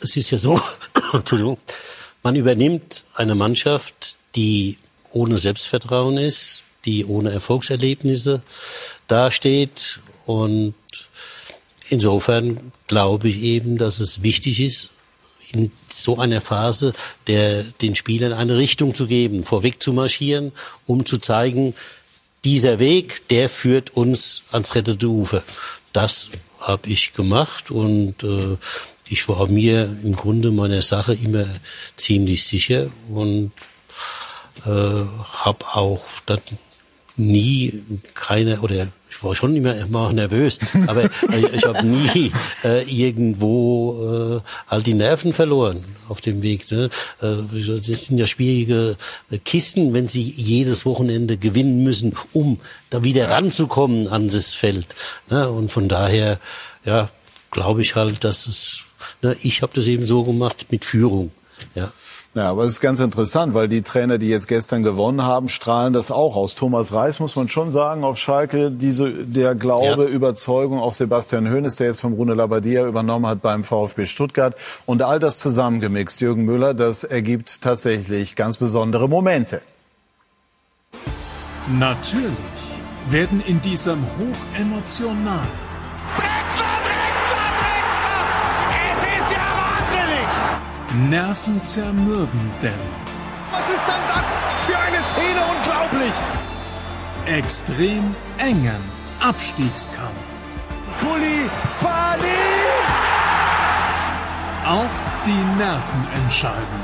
Es 0.00 0.16
ist 0.16 0.32
ja 0.32 0.38
so, 0.38 0.60
Entschuldigung, 1.12 1.58
man 2.22 2.36
übernimmt 2.36 3.04
eine 3.14 3.34
Mannschaft, 3.34 4.16
die 4.34 4.78
ohne 5.12 5.38
Selbstvertrauen 5.38 6.16
ist, 6.16 6.64
die 6.84 7.04
ohne 7.04 7.30
Erfolgserlebnisse 7.32 8.42
dasteht. 9.08 10.00
Und 10.26 10.74
insofern 11.88 12.72
glaube 12.86 13.28
ich 13.28 13.42
eben, 13.42 13.78
dass 13.78 14.00
es 14.00 14.22
wichtig 14.22 14.60
ist, 14.60 14.90
in 15.52 15.70
so 15.92 16.18
einer 16.18 16.40
Phase 16.40 16.92
der, 17.26 17.62
den 17.64 17.94
Spielern 17.94 18.32
eine 18.32 18.56
Richtung 18.56 18.94
zu 18.94 19.06
geben, 19.06 19.44
vorweg 19.44 19.82
zu 19.82 19.92
marschieren, 19.92 20.52
um 20.86 21.04
zu 21.04 21.18
zeigen, 21.18 21.74
dieser 22.44 22.78
Weg, 22.78 23.28
der 23.28 23.48
führt 23.48 23.90
uns 23.90 24.42
ans 24.50 24.74
rettete 24.74 25.08
Ufer. 25.08 25.44
Das 25.92 26.30
habe 26.58 26.88
ich 26.88 27.12
gemacht 27.12 27.70
und 27.70 28.22
äh, 28.24 28.56
ich 29.08 29.28
war 29.28 29.48
mir 29.48 29.84
im 30.02 30.14
Grunde 30.14 30.50
meiner 30.50 30.82
Sache 30.82 31.14
immer 31.14 31.46
ziemlich 31.96 32.44
sicher 32.44 32.90
und 33.10 33.52
äh, 34.64 34.70
habe 34.70 35.66
auch 35.74 36.04
dann 36.26 36.40
nie 37.16 37.82
keine 38.14 38.60
oder 38.60 38.88
ich 39.10 39.22
war 39.22 39.34
schon 39.34 39.54
immer, 39.54 39.76
immer 39.76 40.12
nervös, 40.12 40.58
aber 40.86 41.10
ich 41.52 41.64
habe 41.64 41.84
nie 41.84 42.32
äh, 42.64 42.82
irgendwo 42.84 44.40
äh, 44.40 44.70
halt 44.70 44.86
die 44.86 44.94
Nerven 44.94 45.32
verloren 45.32 45.84
auf 46.08 46.20
dem 46.20 46.42
Weg. 46.42 46.70
Ne? 46.70 46.88
Äh, 47.20 47.36
das 47.52 48.06
sind 48.06 48.18
ja 48.18 48.26
schwierige 48.26 48.96
Kisten, 49.44 49.92
wenn 49.92 50.08
sie 50.08 50.22
jedes 50.22 50.86
Wochenende 50.86 51.36
gewinnen 51.36 51.82
müssen, 51.82 52.14
um 52.32 52.58
da 52.88 53.04
wieder 53.04 53.28
ranzukommen 53.28 54.08
an 54.08 54.28
das 54.28 54.54
Feld. 54.54 54.86
Ne? 55.28 55.50
Und 55.50 55.70
von 55.70 55.88
daher, 55.88 56.38
ja, 56.84 57.10
glaube 57.50 57.82
ich 57.82 57.94
halt, 57.94 58.24
dass 58.24 58.46
es 58.46 58.86
ich 59.42 59.62
habe 59.62 59.72
das 59.74 59.86
eben 59.86 60.04
so 60.04 60.24
gemacht 60.24 60.66
mit 60.70 60.84
Führung. 60.84 61.30
Ja. 61.74 61.92
Ja, 62.34 62.48
aber 62.48 62.64
es 62.64 62.74
ist 62.74 62.80
ganz 62.80 62.98
interessant, 62.98 63.52
weil 63.52 63.68
die 63.68 63.82
Trainer, 63.82 64.16
die 64.16 64.28
jetzt 64.28 64.48
gestern 64.48 64.82
gewonnen 64.82 65.22
haben, 65.22 65.48
strahlen 65.48 65.92
das 65.92 66.10
auch 66.10 66.34
aus. 66.34 66.54
Thomas 66.54 66.94
Reis 66.94 67.20
muss 67.20 67.36
man 67.36 67.48
schon 67.48 67.70
sagen, 67.70 68.04
auf 68.04 68.16
Schalke, 68.16 68.70
diese, 68.70 69.12
der 69.26 69.54
Glaube, 69.54 70.04
ja. 70.04 70.08
Überzeugung, 70.08 70.80
auch 70.80 70.94
Sebastian 70.94 71.52
Hoeneß, 71.52 71.76
der 71.76 71.88
jetzt 71.88 72.00
vom 72.00 72.16
Bruno 72.16 72.32
Labbadia 72.32 72.86
übernommen 72.86 73.26
hat 73.26 73.42
beim 73.42 73.64
VfB 73.64 74.06
Stuttgart 74.06 74.56
und 74.86 75.02
all 75.02 75.18
das 75.18 75.40
zusammengemixt, 75.40 76.22
Jürgen 76.22 76.46
Müller, 76.46 76.72
das 76.72 77.04
ergibt 77.04 77.60
tatsächlich 77.60 78.34
ganz 78.34 78.56
besondere 78.56 79.10
Momente. 79.10 79.60
Natürlich 81.78 82.32
werden 83.10 83.42
in 83.46 83.60
diesem 83.60 83.98
hochemotional 84.18 85.46
nervenzermürbenden. 90.94 92.80
Was 93.50 93.68
ist 93.68 93.84
denn 93.86 94.04
das 94.08 94.36
für 94.66 94.78
eine 94.78 95.00
Szene? 95.02 95.40
Unglaublich! 95.54 96.12
Extrem 97.26 98.14
engen 98.38 98.82
Abstiegskampf. 99.20 100.32
Kuli, 101.00 101.48
Bali! 101.80 102.42
Auch 104.66 104.96
die 105.26 105.58
Nerven 105.58 106.06
entscheiden, 106.22 106.82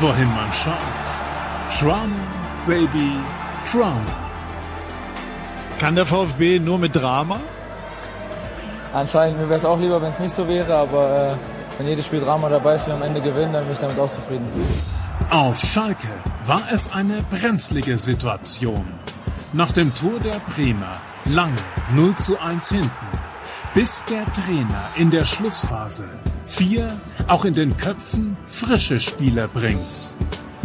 wohin 0.00 0.28
man 0.34 0.52
schaut. 0.52 1.80
Drama, 1.80 2.16
Baby, 2.66 3.18
Drama. 3.70 4.28
Kann 5.78 5.94
der 5.94 6.06
VfB 6.06 6.58
nur 6.58 6.78
mit 6.78 6.94
Drama? 6.94 7.38
Anscheinend, 8.92 9.38
mir 9.38 9.48
wäre 9.48 9.58
es 9.58 9.64
auch 9.64 9.78
lieber, 9.78 10.00
wenn 10.00 10.10
es 10.10 10.18
nicht 10.18 10.34
so 10.34 10.48
wäre, 10.48 10.74
aber 10.74 11.32
äh, 11.32 11.57
wenn 11.78 11.86
jedes 11.86 12.06
Spiel 12.06 12.20
Drama 12.20 12.48
dabei 12.48 12.74
ist, 12.74 12.86
wir 12.86 12.94
am 12.94 13.02
Ende 13.02 13.20
gewinnen, 13.20 13.52
dann 13.52 13.64
bin 13.64 13.72
ich 13.72 13.78
damit 13.78 13.98
auch 13.98 14.10
zufrieden. 14.10 14.46
Auf 15.30 15.60
Schalke 15.60 16.08
war 16.44 16.62
es 16.72 16.92
eine 16.92 17.22
brenzlige 17.22 17.98
Situation. 17.98 18.84
Nach 19.52 19.72
dem 19.72 19.94
Tor 19.94 20.18
der 20.20 20.40
Bremer 20.52 20.92
lange 21.24 21.56
0 21.94 22.14
zu 22.16 22.38
1 22.40 22.68
hinten, 22.68 22.90
bis 23.74 24.04
der 24.06 24.24
Trainer 24.32 24.84
in 24.96 25.10
der 25.10 25.24
Schlussphase 25.24 26.08
vier, 26.44 26.90
auch 27.28 27.44
in 27.44 27.54
den 27.54 27.76
Köpfen 27.76 28.36
frische 28.46 28.98
Spieler 28.98 29.48
bringt. 29.48 30.14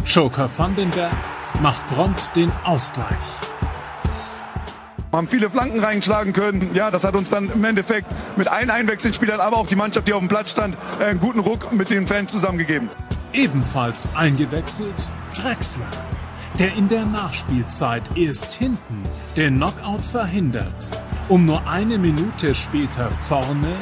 Joker 0.06 0.49
Vandenberg 0.57 1.11
macht 1.61 1.85
prompt 1.88 2.35
den 2.35 2.52
Ausgleich. 2.64 3.06
Haben 5.14 5.27
viele 5.27 5.49
Flanken 5.52 5.80
reinschlagen 5.80 6.34
können. 6.34 6.72
Ja, 6.73 6.90
das 6.90 7.03
hat 7.03 7.15
uns 7.15 7.30
dann 7.30 7.52
im 7.52 7.64
Endeffekt 7.64 8.07
mit 8.35 8.48
allen 8.48 8.72
Einwechselspielern, 8.72 9.40
aber 9.40 9.57
auch 9.57 9.68
die 9.68 9.76
Mannschaft, 9.76 10.07
die 10.07 10.14
auf 10.14 10.19
dem 10.19 10.27
Platz 10.27 10.52
stand, 10.52 10.76
äh, 10.99 11.06
einen 11.06 11.19
guten 11.19 11.40
Ruck 11.40 11.72
mit 11.72 11.91
den 11.91 12.07
Fans 12.07 12.31
zusammengegeben. 12.31 12.90
Ebenfalls 13.31 14.10
eingewechselt 14.15 15.11
Drexler, 15.35 15.85
der 16.57 16.73
in 16.73 16.88
der 16.88 17.06
Nachspielzeit 17.06 18.02
erst 18.15 18.53
hinten 18.53 19.03
den 19.38 19.57
Knockout 19.57 20.03
verhindert, 20.03 20.90
um 21.30 21.45
nur 21.45 21.68
eine 21.68 21.99
Minute 21.99 22.56
später 22.56 23.11
vorne 23.11 23.76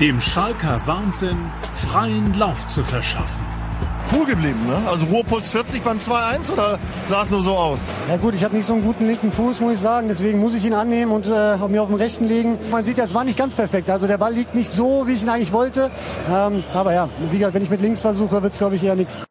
dem 0.00 0.20
Schalker 0.20 0.86
Wahnsinn 0.86 1.38
freien 1.72 2.34
Lauf 2.34 2.66
zu 2.66 2.82
verschaffen 2.82 3.63
cool 4.12 4.26
geblieben. 4.26 4.60
Ne? 4.66 4.76
Also 4.88 5.06
Ruhepuls 5.06 5.50
40 5.50 5.82
beim 5.82 5.98
2-1 5.98 6.52
oder 6.52 6.78
sah 7.08 7.22
es 7.22 7.30
nur 7.30 7.40
so 7.40 7.52
aus? 7.56 7.90
Ja 8.08 8.16
gut, 8.16 8.34
ich 8.34 8.44
habe 8.44 8.56
nicht 8.56 8.66
so 8.66 8.74
einen 8.74 8.84
guten 8.84 9.06
linken 9.06 9.32
Fuß, 9.32 9.60
muss 9.60 9.74
ich 9.74 9.80
sagen. 9.80 10.08
Deswegen 10.08 10.40
muss 10.40 10.54
ich 10.54 10.64
ihn 10.64 10.74
annehmen 10.74 11.12
und 11.12 11.26
äh, 11.26 11.56
mir 11.68 11.82
auf 11.82 11.88
dem 11.88 11.96
rechten 11.96 12.26
legen. 12.26 12.58
Man 12.70 12.84
sieht, 12.84 12.98
es 12.98 13.14
war 13.14 13.24
nicht 13.24 13.38
ganz 13.38 13.54
perfekt. 13.54 13.90
Also 13.90 14.06
der 14.06 14.18
Ball 14.18 14.32
liegt 14.32 14.54
nicht 14.54 14.68
so, 14.68 15.06
wie 15.06 15.12
ich 15.12 15.22
ihn 15.22 15.28
eigentlich 15.28 15.52
wollte. 15.52 15.90
Ähm, 16.30 16.62
aber 16.74 16.92
ja, 16.92 17.08
wie 17.30 17.38
gesagt, 17.38 17.54
wenn 17.54 17.62
ich 17.62 17.70
mit 17.70 17.80
links 17.80 18.00
versuche, 18.00 18.42
wird 18.42 18.52
es, 18.52 18.58
glaube 18.58 18.76
ich, 18.76 18.84
eher 18.84 18.94
nichts. 18.94 19.24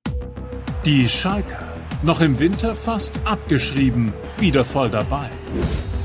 Die 0.85 1.07
Schalker, 1.07 1.63
noch 2.01 2.21
im 2.21 2.39
Winter 2.39 2.75
fast 2.75 3.13
abgeschrieben, 3.25 4.13
wieder 4.37 4.65
voll 4.65 4.89
dabei. 4.89 5.29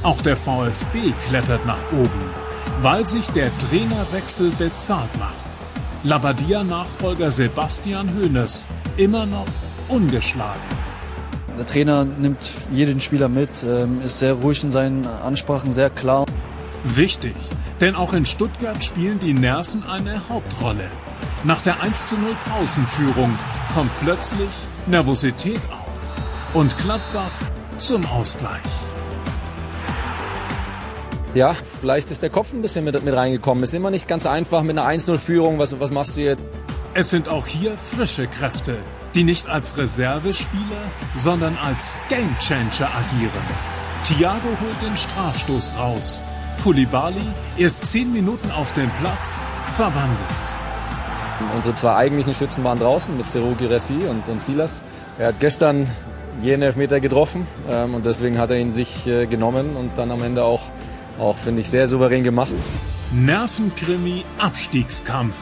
Auch 0.03 0.21
der 0.21 0.37
VfB 0.37 1.13
klettert 1.29 1.67
nach 1.67 1.93
oben, 1.93 2.31
weil 2.81 3.05
sich 3.07 3.27
der 3.31 3.51
Trainerwechsel 3.59 4.51
bezahlt 4.59 5.11
macht. 5.19 5.48
Labadia-Nachfolger 6.05 7.31
Sebastian 7.31 8.15
Hoeneß 8.15 8.69
immer 8.97 9.27
noch 9.27 9.49
ungeschlagen. 9.89 10.63
Der 11.59 11.67
Trainer 11.67 12.05
nimmt 12.05 12.39
jeden 12.71 13.01
Spieler 13.01 13.29
mit, 13.29 13.65
ähm, 13.65 14.01
ist 14.03 14.21
sehr 14.21 14.35
ruhig 14.35 14.63
in 14.63 14.71
seinen 14.71 15.07
Ansprachen, 15.07 15.73
sehr 15.73 15.91
klar. 15.91 16.25
Wichtig, 16.85 17.35
denn 17.81 17.97
auch 17.97 18.13
in 18.13 18.25
Stuttgart 18.25 18.83
spielen 18.85 19.19
die 19.19 19.33
Nerven 19.33 19.83
eine 19.85 20.29
Hauptrolle. 20.29 20.89
Nach 21.43 21.63
der 21.63 21.83
1 21.83 22.13
0 22.13 22.37
Pausenführung 22.49 23.37
kommt 23.75 23.91
plötzlich 24.01 24.51
Nervosität 24.87 25.61
auf 25.71 26.17
und 26.55 26.77
Gladbach 26.79 27.33
zum 27.79 28.07
Ausgleich. 28.07 28.88
Ja, 31.39 31.55
vielleicht 31.55 32.11
ist 32.11 32.21
der 32.25 32.31
Kopf 32.31 32.53
ein 32.53 32.63
bisschen 32.63 32.85
mit, 32.85 33.01
mit 33.05 33.15
reingekommen. 33.15 33.63
Ist 33.63 33.73
immer 33.73 33.93
nicht 33.93 34.09
ganz 34.09 34.27
einfach 34.27 34.65
mit 34.65 34.77
einer 34.77 34.89
1-0-Führung. 34.89 35.61
Was, 35.61 35.79
was 35.79 35.93
machst 35.93 36.17
du 36.17 36.23
jetzt? 36.23 36.43
Es 36.95 37.11
sind 37.11 37.29
auch 37.29 37.47
hier 37.47 37.79
frische 37.79 38.27
Kräfte, 38.27 38.77
die 39.15 39.23
nicht 39.23 39.49
als 39.49 39.79
Reservespieler, 39.79 40.91
sondern 41.15 41.57
als 41.57 41.97
Gamechanger 42.09 42.91
agieren. 42.93 43.45
Thiago 44.03 44.49
holt 44.49 44.83
den 44.83 44.97
Strafstoß 44.97 45.75
raus. 45.79 46.25
Koulibaly 46.65 47.15
erst 47.57 47.87
zehn 47.87 48.13
Minuten 48.13 48.51
auf 48.51 48.73
dem 48.73 48.91
Platz, 49.01 49.47
verwandelt. 49.77 50.19
Unsere 51.55 51.77
zwei 51.77 51.95
eigentlichen 51.95 52.35
Schützen 52.35 52.65
waren 52.65 52.81
draußen 52.81 53.17
mit 53.17 53.29
Seru 53.29 53.55
Girassi 53.55 53.95
und, 54.11 54.29
und 54.29 54.43
Silas. 54.43 54.83
Er 55.21 55.29
hat 55.29 55.39
gestern 55.39 55.87
jeden 56.43 56.63
Elfmeter 56.63 56.99
getroffen 56.99 57.47
ähm, 57.71 57.95
und 57.95 58.05
deswegen 58.05 58.39
hat 58.39 58.51
er 58.51 58.59
ihn 58.59 58.73
sich 58.73 59.07
äh, 59.07 59.27
genommen 59.27 59.77
und 59.77 59.93
dann 59.97 60.11
am 60.11 60.25
Ende 60.25 60.43
auch 60.43 60.63
auch, 61.19 61.37
finde 61.37 61.61
ich, 61.61 61.71
sehr 61.71 61.87
souverän 61.87 62.25
gemacht. 62.25 62.55
Nervenkrimi, 63.13 64.25
Abstiegskampf. 64.39 65.35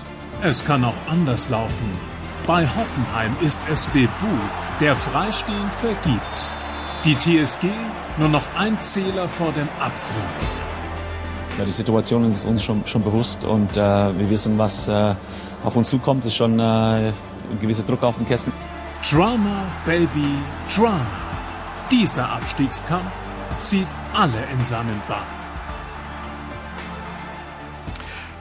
Es 0.42 0.64
kann 0.64 0.84
auch 0.84 0.94
anders 1.08 1.48
laufen. 1.48 1.90
Bei 2.46 2.64
Hoffenheim 2.64 3.34
ist 3.40 3.62
es 3.70 3.86
Bebu, 3.88 4.08
der 4.80 4.94
Freistehen 4.94 5.70
vergibt. 5.70 6.56
Die 7.04 7.16
TSG 7.16 7.66
nur 8.18 8.28
noch 8.28 8.44
ein 8.56 8.78
Zähler 8.80 9.28
vor 9.28 9.52
dem 9.52 9.68
Abgrund. 9.80 10.46
Ja, 11.58 11.64
die 11.64 11.72
Situation 11.72 12.30
ist 12.30 12.44
uns 12.44 12.62
schon, 12.64 12.86
schon 12.86 13.02
bewusst 13.02 13.44
und 13.44 13.76
äh, 13.76 13.80
wir 13.80 14.30
wissen, 14.30 14.58
was 14.58 14.88
äh, 14.88 15.14
auf 15.64 15.74
uns 15.74 15.90
zukommt. 15.90 16.20
Es 16.20 16.32
ist 16.32 16.36
schon 16.36 16.58
äh, 16.58 16.62
ein 16.62 17.12
gewisser 17.60 17.82
Druck 17.82 18.02
auf 18.02 18.16
den 18.16 18.26
Kästen. 18.26 18.52
Drama, 19.10 19.66
Baby, 19.84 20.36
Drama. 20.74 21.00
Dieser 21.90 22.30
Abstiegskampf 22.30 23.12
zieht 23.58 23.86
alle 24.14 24.42
in 24.52 24.62
seinen 24.62 25.00
Bann. 25.08 25.35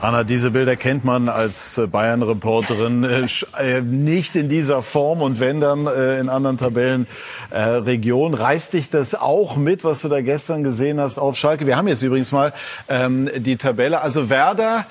Anna, 0.06 0.22
diese 0.22 0.52
Bilder 0.52 0.76
kennt 0.76 1.04
man 1.04 1.28
als 1.28 1.78
äh, 1.78 1.88
Bayern-Reporterin 1.88 3.02
äh, 3.02 3.26
äh, 3.58 3.80
nicht 3.80 4.36
in 4.36 4.48
dieser 4.48 4.82
Form 4.82 5.20
und 5.20 5.40
wenn 5.40 5.60
dann 5.60 5.88
äh, 5.88 6.20
in 6.20 6.28
anderen 6.28 6.58
Tabellenregionen. 6.58 8.38
Äh, 8.38 8.42
Reißt 8.42 8.74
dich 8.74 8.88
das 8.88 9.16
auch 9.16 9.56
mit, 9.56 9.82
was 9.82 10.02
du 10.02 10.08
da 10.08 10.20
gestern 10.20 10.62
gesehen 10.62 11.00
hast 11.00 11.18
auf 11.18 11.34
Schalke? 11.34 11.66
Wir 11.66 11.76
haben 11.76 11.88
jetzt 11.88 12.02
übrigens 12.02 12.30
mal 12.30 12.52
ähm, 12.88 13.28
die 13.36 13.56
Tabelle. 13.56 14.00
Also 14.00 14.30
Werder, 14.30 14.86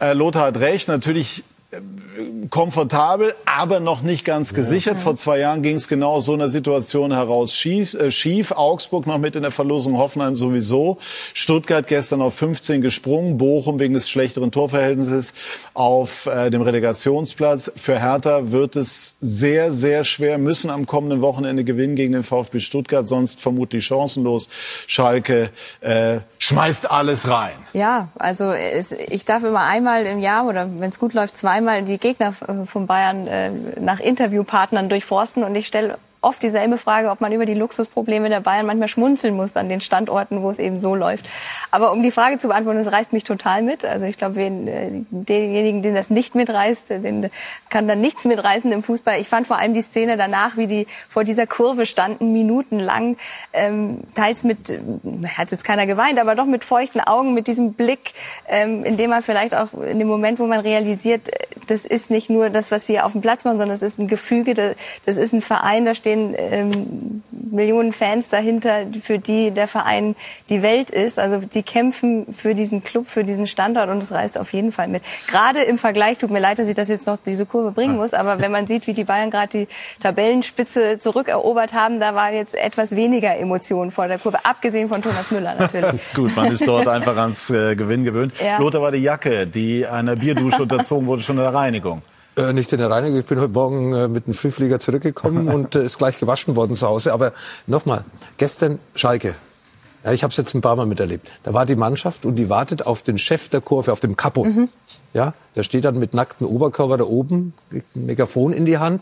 äh, 0.00 0.14
Lothar 0.14 0.46
hat 0.46 0.58
recht, 0.58 0.88
natürlich 0.88 1.44
komfortabel, 2.50 3.34
aber 3.44 3.80
noch 3.80 4.02
nicht 4.02 4.24
ganz 4.24 4.54
gesichert. 4.54 5.00
Vor 5.00 5.16
zwei 5.16 5.38
Jahren 5.38 5.62
ging 5.62 5.76
es 5.76 5.88
genau 5.88 6.12
aus 6.12 6.26
so 6.26 6.32
einer 6.32 6.48
Situation 6.48 7.12
heraus 7.12 7.54
schief, 7.54 7.94
äh, 7.94 8.10
schief. 8.10 8.52
Augsburg 8.52 9.06
noch 9.06 9.18
mit 9.18 9.34
in 9.34 9.42
der 9.42 9.50
Verlosung, 9.50 9.98
Hoffenheim 9.98 10.36
sowieso. 10.36 10.98
Stuttgart 11.32 11.86
gestern 11.86 12.22
auf 12.22 12.34
15 12.34 12.82
gesprungen, 12.82 13.38
Bochum 13.38 13.78
wegen 13.78 13.94
des 13.94 14.08
schlechteren 14.08 14.52
Torverhältnisses 14.52 15.34
auf 15.72 16.26
äh, 16.26 16.50
dem 16.50 16.62
Relegationsplatz. 16.62 17.72
Für 17.76 17.98
Hertha 17.98 18.52
wird 18.52 18.76
es 18.76 19.16
sehr, 19.20 19.72
sehr 19.72 20.04
schwer, 20.04 20.38
müssen 20.38 20.70
am 20.70 20.86
kommenden 20.86 21.20
Wochenende 21.20 21.64
gewinnen 21.64 21.96
gegen 21.96 22.12
den 22.12 22.22
VfB 22.22 22.60
Stuttgart, 22.60 23.08
sonst 23.08 23.40
vermutlich 23.40 23.84
chancenlos. 23.84 24.48
Schalke 24.86 25.50
äh, 25.80 26.18
schmeißt 26.38 26.90
alles 26.90 27.28
rein. 27.28 27.54
Ja, 27.72 28.08
also 28.16 28.52
es, 28.52 28.92
ich 28.92 29.24
darf 29.24 29.42
immer 29.42 29.62
einmal 29.62 30.06
im 30.06 30.20
Jahr 30.20 30.46
oder 30.46 30.68
wenn 30.78 30.90
es 30.90 30.98
gut 30.98 31.14
läuft, 31.14 31.36
zweimal 31.36 31.63
die 31.82 31.98
Gegner 31.98 32.32
von 32.32 32.86
Bayern 32.86 33.26
äh, 33.26 33.50
nach 33.80 34.00
Interviewpartnern 34.00 34.88
durchforsten 34.88 35.44
und 35.44 35.54
ich 35.54 35.66
stelle 35.66 35.98
oft 36.24 36.42
dieselbe 36.42 36.78
Frage, 36.78 37.10
ob 37.10 37.20
man 37.20 37.32
über 37.32 37.44
die 37.44 37.54
Luxusprobleme 37.54 38.28
der 38.28 38.40
Bayern 38.40 38.66
manchmal 38.66 38.88
schmunzeln 38.88 39.36
muss 39.36 39.56
an 39.56 39.68
den 39.68 39.80
Standorten, 39.80 40.42
wo 40.42 40.50
es 40.50 40.58
eben 40.58 40.76
so 40.76 40.94
läuft. 40.94 41.26
Aber 41.70 41.92
um 41.92 42.02
die 42.02 42.10
Frage 42.10 42.38
zu 42.38 42.48
beantworten, 42.48 42.78
es 42.80 42.90
reißt 42.90 43.12
mich 43.12 43.24
total 43.24 43.62
mit. 43.62 43.84
Also 43.84 44.06
ich 44.06 44.16
glaube, 44.16 44.42
äh, 44.42 44.90
denjenigen, 45.10 45.82
den 45.82 45.94
das 45.94 46.10
nicht 46.10 46.34
mitreißt, 46.34 46.90
den 46.90 47.30
kann 47.68 47.86
dann 47.86 48.00
nichts 48.00 48.24
mitreißen 48.24 48.72
im 48.72 48.82
Fußball. 48.82 49.20
Ich 49.20 49.28
fand 49.28 49.46
vor 49.46 49.58
allem 49.58 49.74
die 49.74 49.82
Szene 49.82 50.16
danach, 50.16 50.56
wie 50.56 50.66
die 50.66 50.86
vor 51.08 51.24
dieser 51.24 51.46
Kurve 51.46 51.86
standen, 51.86 52.32
minutenlang, 52.32 53.16
ähm, 53.52 54.00
teils 54.14 54.44
mit, 54.44 54.70
äh, 54.70 54.78
hat 55.36 55.50
jetzt 55.50 55.64
keiner 55.64 55.86
geweint, 55.86 56.18
aber 56.18 56.34
doch 56.34 56.46
mit 56.46 56.64
feuchten 56.64 57.00
Augen, 57.00 57.34
mit 57.34 57.46
diesem 57.46 57.74
Blick, 57.74 58.12
ähm, 58.48 58.84
in 58.84 58.96
dem 58.96 59.10
man 59.10 59.22
vielleicht 59.22 59.54
auch 59.54 59.72
in 59.74 59.98
dem 59.98 60.08
Moment, 60.08 60.38
wo 60.38 60.46
man 60.46 60.60
realisiert, 60.60 61.30
das 61.66 61.84
ist 61.84 62.10
nicht 62.10 62.30
nur 62.30 62.50
das, 62.50 62.70
was 62.70 62.88
wir 62.88 63.06
auf 63.06 63.12
dem 63.12 63.20
Platz 63.20 63.44
machen, 63.44 63.58
sondern 63.58 63.74
es 63.74 63.82
ist 63.82 63.98
ein 63.98 64.08
Gefüge, 64.08 64.54
das 64.54 65.16
ist 65.16 65.32
ein 65.32 65.40
Verein, 65.40 65.84
da 65.84 65.94
stehen 66.14 66.34
ähm, 66.36 67.22
Millionen 67.30 67.92
Fans 67.92 68.28
dahinter, 68.28 68.86
für 69.00 69.18
die 69.18 69.50
der 69.50 69.68
Verein 69.68 70.16
die 70.48 70.62
Welt 70.62 70.90
ist. 70.90 71.18
Also 71.18 71.46
die 71.46 71.62
kämpfen 71.62 72.26
für 72.32 72.54
diesen 72.54 72.82
Club, 72.82 73.06
für 73.06 73.24
diesen 73.24 73.46
Standort 73.46 73.90
und 73.90 73.98
es 73.98 74.12
reißt 74.12 74.38
auf 74.38 74.52
jeden 74.52 74.72
Fall 74.72 74.88
mit. 74.88 75.02
Gerade 75.28 75.62
im 75.62 75.78
Vergleich, 75.78 76.18
tut 76.18 76.30
mir 76.30 76.40
leid, 76.40 76.58
dass 76.58 76.68
ich 76.68 76.74
das 76.74 76.88
jetzt 76.88 77.06
noch 77.06 77.16
diese 77.16 77.46
Kurve 77.46 77.70
bringen 77.72 77.96
muss, 77.96 78.14
aber 78.14 78.40
wenn 78.40 78.50
man 78.50 78.66
sieht, 78.66 78.86
wie 78.86 78.94
die 78.94 79.04
Bayern 79.04 79.30
gerade 79.30 79.48
die 79.48 79.68
Tabellenspitze 80.00 80.98
zurückerobert 80.98 81.72
haben, 81.72 82.00
da 82.00 82.14
war 82.14 82.32
jetzt 82.32 82.54
etwas 82.54 82.96
weniger 82.96 83.36
Emotionen 83.36 83.90
vor 83.90 84.08
der 84.08 84.18
Kurve, 84.18 84.38
abgesehen 84.44 84.88
von 84.88 85.02
Thomas 85.02 85.30
Müller 85.30 85.54
natürlich. 85.58 86.00
Gut, 86.14 86.34
man 86.36 86.50
ist 86.50 86.66
dort 86.66 86.88
einfach 86.88 87.16
ans 87.16 87.50
äh, 87.50 87.76
Gewinn 87.76 88.04
gewöhnt. 88.04 88.32
Ja. 88.44 88.58
Lothar 88.58 88.82
war 88.82 88.92
die 88.92 88.98
Jacke, 88.98 89.46
die 89.46 89.86
einer 89.86 90.16
Bierdusche 90.16 90.62
unterzogen 90.62 91.06
wurde, 91.06 91.22
schon 91.22 91.36
in 91.36 91.42
der 91.42 91.54
Reinigung. 91.54 92.02
Äh, 92.36 92.52
nicht 92.52 92.72
in 92.72 92.78
der 92.78 92.90
Reinigung. 92.90 93.18
Ich 93.20 93.26
bin 93.26 93.40
heute 93.40 93.52
Morgen 93.52 93.92
äh, 93.92 94.08
mit 94.08 94.26
dem 94.26 94.34
Frühflieger 94.34 94.80
zurückgekommen 94.80 95.48
und 95.54 95.74
äh, 95.74 95.84
ist 95.84 95.98
gleich 95.98 96.18
gewaschen 96.18 96.56
worden 96.56 96.74
zu 96.74 96.86
Hause. 96.86 97.12
Aber 97.12 97.32
nochmal, 97.66 98.04
gestern 98.38 98.78
Schalke. 98.94 99.34
Ja, 100.04 100.12
ich 100.12 100.22
habe 100.22 100.32
es 100.32 100.36
jetzt 100.36 100.52
ein 100.54 100.60
paar 100.60 100.76
Mal 100.76 100.86
miterlebt. 100.86 101.28
Da 101.44 101.54
war 101.54 101.64
die 101.64 101.76
Mannschaft 101.76 102.26
und 102.26 102.34
die 102.34 102.50
wartet 102.50 102.86
auf 102.86 103.02
den 103.02 103.18
Chef 103.18 103.48
der 103.48 103.60
Kurve, 103.60 103.92
auf 103.92 104.00
dem 104.00 104.16
Capo. 104.16 104.46
Ja, 105.14 105.32
der 105.54 105.62
steht 105.62 105.84
dann 105.84 105.98
mit 105.98 106.12
nacktem 106.12 106.46
Oberkörper 106.46 106.98
da 106.98 107.04
oben, 107.04 107.54
Megafon 107.94 108.52
in 108.52 108.66
die 108.66 108.78
Hand 108.78 109.00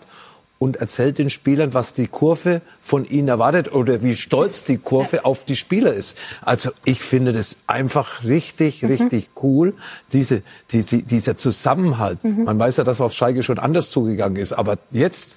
und 0.63 0.77
erzählt 0.77 1.19
den 1.19 1.29
Spielern, 1.29 1.75
was 1.75 1.93
die 1.93 2.07
Kurve 2.07 2.61
von 2.81 3.05
ihnen 3.05 3.27
erwartet 3.27 3.73
oder 3.73 4.01
wie 4.05 4.15
stolz 4.15 4.63
die 4.63 4.79
Kurve 4.79 5.25
auf 5.25 5.45
die 5.45 5.57
Spieler 5.57 5.93
ist. 5.93 6.17
Also 6.41 6.71
ich 6.85 7.01
finde 7.01 7.33
das 7.33 7.57
einfach 7.67 8.23
richtig, 8.23 8.85
richtig 8.85 9.31
cool, 9.43 9.75
diese, 10.13 10.43
diese, 10.71 10.99
dieser 10.99 11.37
Zusammenhalt. 11.37 12.23
Man 12.23 12.61
weiß 12.61 12.77
ja, 12.77 12.85
dass 12.85 13.01
auf 13.01 13.13
Schalke 13.13 13.43
schon 13.43 13.59
anders 13.59 13.91
zugegangen 13.91 14.37
ist, 14.37 14.53
aber 14.53 14.79
jetzt, 14.93 15.35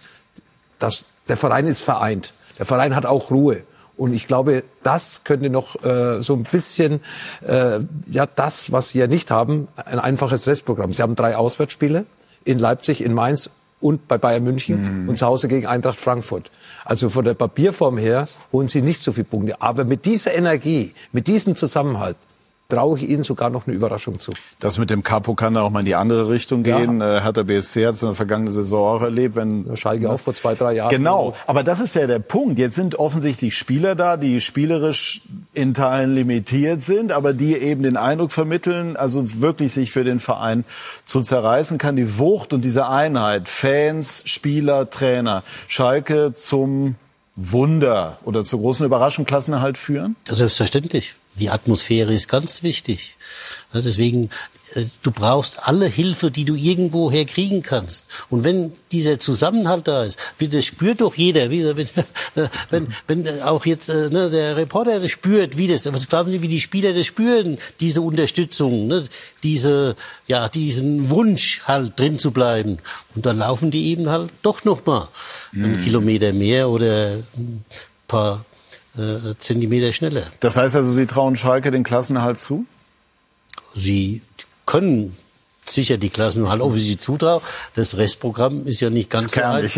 das, 0.77 1.05
der 1.27 1.37
Verein 1.37 1.65
ist 1.65 1.81
vereint. 1.81 2.35
Der 2.59 2.67
Verein 2.67 2.95
hat 2.95 3.07
auch 3.07 3.31
Ruhe. 3.31 3.63
Und 3.97 4.13
ich 4.13 4.27
glaube, 4.27 4.63
das 4.83 5.23
könnte 5.23 5.49
noch 5.49 5.83
äh, 5.83 6.21
so 6.21 6.35
ein 6.35 6.43
bisschen, 6.43 6.99
äh, 7.41 7.79
ja, 8.05 8.27
das, 8.27 8.71
was 8.71 8.89
sie 8.89 8.99
ja 8.99 9.07
nicht 9.07 9.31
haben, 9.31 9.69
ein 9.85 9.97
einfaches 9.97 10.45
Restprogramm. 10.45 10.93
Sie 10.93 11.01
haben 11.01 11.15
drei 11.15 11.35
Auswärtsspiele 11.35 12.05
in 12.43 12.59
Leipzig, 12.59 13.03
in 13.03 13.15
Mainz 13.15 13.49
und 13.85 14.07
bei 14.07 14.17
Bayern 14.17 14.43
München 14.43 15.05
und 15.07 15.15
zu 15.15 15.27
Hause 15.27 15.47
gegen 15.47 15.67
Eintracht 15.67 15.99
Frankfurt. 15.99 16.49
Also 16.85 17.07
von 17.09 17.23
der 17.23 17.35
Papierform 17.35 17.99
her 17.99 18.27
holen 18.51 18.67
sie 18.67 18.81
nicht 18.81 18.99
so 18.99 19.11
viele 19.11 19.25
Punkte. 19.25 19.61
Aber 19.61 19.85
mit 19.85 20.05
dieser 20.05 20.33
Energie, 20.33 20.93
mit 21.11 21.27
diesem 21.27 21.55
Zusammenhalt, 21.55 22.17
traue 22.67 22.97
ich 22.97 23.09
ihnen 23.09 23.23
sogar 23.23 23.49
noch 23.49 23.67
eine 23.67 23.75
Überraschung 23.75 24.19
zu. 24.19 24.33
Das 24.59 24.77
mit 24.77 24.89
dem 24.89 25.03
Capo 25.03 25.35
kann 25.35 25.53
da 25.53 25.61
auch 25.61 25.69
mal 25.69 25.81
in 25.81 25.85
die 25.85 25.95
andere 25.95 26.29
Richtung 26.29 26.63
gehen. 26.63 26.99
Ja. 26.99 27.23
Hat 27.23 27.37
der 27.37 27.43
BSC 27.43 27.85
hat 27.85 27.95
es 27.95 28.01
in 28.01 28.09
der 28.09 28.15
vergangenen 28.15 28.51
Saison 28.51 28.97
auch 28.97 29.01
erlebt, 29.01 29.35
wenn 29.35 29.77
Schalke 29.77 30.09
auch 30.09 30.19
vor 30.19 30.33
zwei, 30.33 30.55
drei 30.55 30.73
Jahren. 30.73 30.89
Genau, 30.89 31.35
aber 31.45 31.63
das 31.63 31.79
ist 31.79 31.95
ja 31.95 32.07
der 32.07 32.19
Punkt. 32.19 32.57
Jetzt 32.57 32.75
sind 32.75 32.95
offensichtlich 32.95 33.55
Spieler 33.55 33.95
da, 33.95 34.17
die 34.17 34.41
spielerisch 34.41 35.21
in 35.53 35.73
Teilen 35.73 36.15
limitiert 36.15 36.81
sind, 36.81 37.11
aber 37.11 37.33
die 37.33 37.55
eben 37.55 37.83
den 37.83 37.97
Eindruck 37.97 38.31
vermitteln, 38.31 38.95
also 38.95 39.41
wirklich 39.41 39.71
sich 39.71 39.91
für 39.91 40.03
den 40.03 40.19
Verein 40.19 40.65
zu 41.05 41.21
zerreißen 41.21 41.77
kann. 41.77 41.95
Die 41.95 42.17
Wucht 42.17 42.53
und 42.53 42.65
diese 42.65 42.87
Einheit, 42.87 43.47
Fans, 43.47 44.23
Spieler, 44.25 44.89
Trainer, 44.89 45.43
Schalke 45.67 46.33
zum 46.33 46.95
Wunder 47.35 48.17
oder 48.23 48.43
zur 48.43 48.59
großen 48.59 48.85
Überraschung 48.85 49.25
Klassenerhalt 49.25 49.77
führen? 49.77 50.15
Selbstverständlich. 50.25 51.15
Die 51.37 51.49
Atmosphäre 51.49 52.13
ist 52.13 52.29
ganz 52.29 52.63
wichtig. 52.63 53.17
Ja, 53.73 53.81
deswegen, 53.81 54.29
äh, 54.73 54.85
du 55.03 55.11
brauchst 55.11 55.67
alle 55.67 55.87
Hilfe, 55.87 56.31
die 56.31 56.45
du 56.45 56.55
irgendwo 56.55 57.11
her 57.11 57.25
kriegen 57.25 57.61
kannst. 57.61 58.05
Und 58.29 58.45
wenn 58.45 58.71
dieser 58.93 59.19
Zusammenhalt 59.19 59.87
da 59.87 60.05
ist, 60.05 60.17
das 60.39 60.63
spürt 60.63 61.01
doch 61.01 61.15
jeder. 61.15 61.49
Wie, 61.49 61.65
wenn, 62.35 62.47
wenn, 62.69 62.87
wenn 63.07 63.41
auch 63.41 63.65
jetzt 63.65 63.89
äh, 63.89 64.09
ne, 64.09 64.29
der 64.29 64.55
Reporter 64.55 65.01
das 65.01 65.11
spürt, 65.11 65.57
wie 65.57 65.67
das, 65.67 65.91
was 65.91 66.07
glauben 66.07 66.31
Sie, 66.31 66.41
wie 66.41 66.47
die 66.47 66.61
Spieler 66.61 66.93
das 66.93 67.05
spüren, 67.05 67.57
diese 67.81 68.01
Unterstützung, 68.01 68.87
ne, 68.87 69.05
diese, 69.43 69.97
ja, 70.27 70.47
diesen 70.47 71.09
Wunsch 71.09 71.63
halt 71.65 71.99
drin 71.99 72.17
zu 72.17 72.31
bleiben. 72.31 72.77
Und 73.13 73.25
dann 73.25 73.39
laufen 73.39 73.71
die 73.71 73.87
eben 73.87 74.09
halt 74.09 74.31
doch 74.41 74.63
noch 74.63 74.85
mal 74.85 75.09
einen 75.53 75.77
Kilometer 75.83 76.31
mehr 76.31 76.69
oder 76.69 77.17
ein 77.37 77.65
paar 78.07 78.45
äh, 78.97 79.35
Zentimeter 79.37 79.91
schneller. 79.93 80.23
Das 80.39 80.57
heißt 80.57 80.75
also, 80.75 80.91
Sie 80.91 81.05
trauen 81.05 81.35
Schalke 81.35 81.71
den 81.71 81.83
Klassenerhalt 81.83 82.39
zu? 82.39 82.65
Sie 83.73 84.21
können 84.65 85.15
sicher 85.67 85.97
die 85.97 86.09
Klassenerhalt, 86.09 86.61
ob 86.61 86.75
ich 86.75 86.83
sie 86.83 86.97
zutraue. 86.97 87.41
Das 87.73 87.97
Restprogramm 87.97 88.67
ist 88.67 88.81
ja 88.81 88.89
nicht 88.89 89.09
ganz 89.09 89.31
so 89.31 89.41
einfach. 89.41 89.75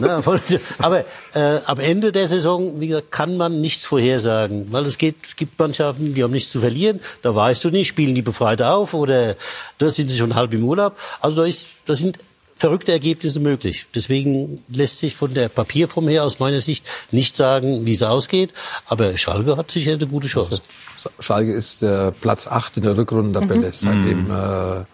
Ja. 0.00 0.20
Aber 0.78 1.04
äh, 1.34 1.58
am 1.64 1.80
Ende 1.80 2.12
der 2.12 2.28
Saison, 2.28 2.80
wie 2.80 2.88
gesagt, 2.88 3.10
kann 3.10 3.36
man 3.36 3.60
nichts 3.60 3.86
vorhersagen, 3.86 4.68
weil 4.70 4.86
es 4.86 4.98
geht, 4.98 5.16
es 5.26 5.36
gibt 5.36 5.58
Mannschaften, 5.58 6.14
die 6.14 6.22
haben 6.22 6.32
nichts 6.32 6.50
zu 6.50 6.60
verlieren. 6.60 7.00
Da 7.22 7.34
weißt 7.34 7.64
du 7.64 7.70
nicht, 7.70 7.88
spielen 7.88 8.14
die 8.14 8.22
befreit 8.22 8.62
auf 8.62 8.94
oder 8.94 9.36
da 9.78 9.90
sind 9.90 10.08
sie 10.08 10.16
schon 10.16 10.34
halb 10.34 10.52
im 10.54 10.64
Urlaub. 10.64 10.96
Also 11.20 11.42
da 11.42 11.48
ist, 11.48 11.66
da 11.86 11.96
sind 11.96 12.18
verrückte 12.56 12.92
Ergebnisse 12.92 13.38
möglich. 13.40 13.86
Deswegen 13.94 14.62
lässt 14.68 14.98
sich 14.98 15.14
von 15.14 15.32
der 15.34 15.48
Papierform 15.48 16.08
her 16.08 16.24
aus 16.24 16.38
meiner 16.38 16.60
Sicht 16.60 16.86
nicht 17.10 17.36
sagen, 17.36 17.84
wie 17.86 17.92
es 17.92 18.02
ausgeht. 18.02 18.52
Aber 18.86 19.16
Schalke 19.16 19.56
hat 19.56 19.70
sicher 19.70 19.92
eine 19.92 20.06
gute 20.06 20.26
Chance. 20.28 20.50
Also, 20.52 21.10
Schalke 21.20 21.52
ist 21.52 21.82
äh, 21.82 22.10
Platz 22.12 22.46
8 22.48 22.78
in 22.78 22.82
der 22.84 22.96
Rückrundentabelle, 22.96 23.66
Mhm. 23.68 23.72
seitdem 23.72 24.30
äh, 24.30 24.84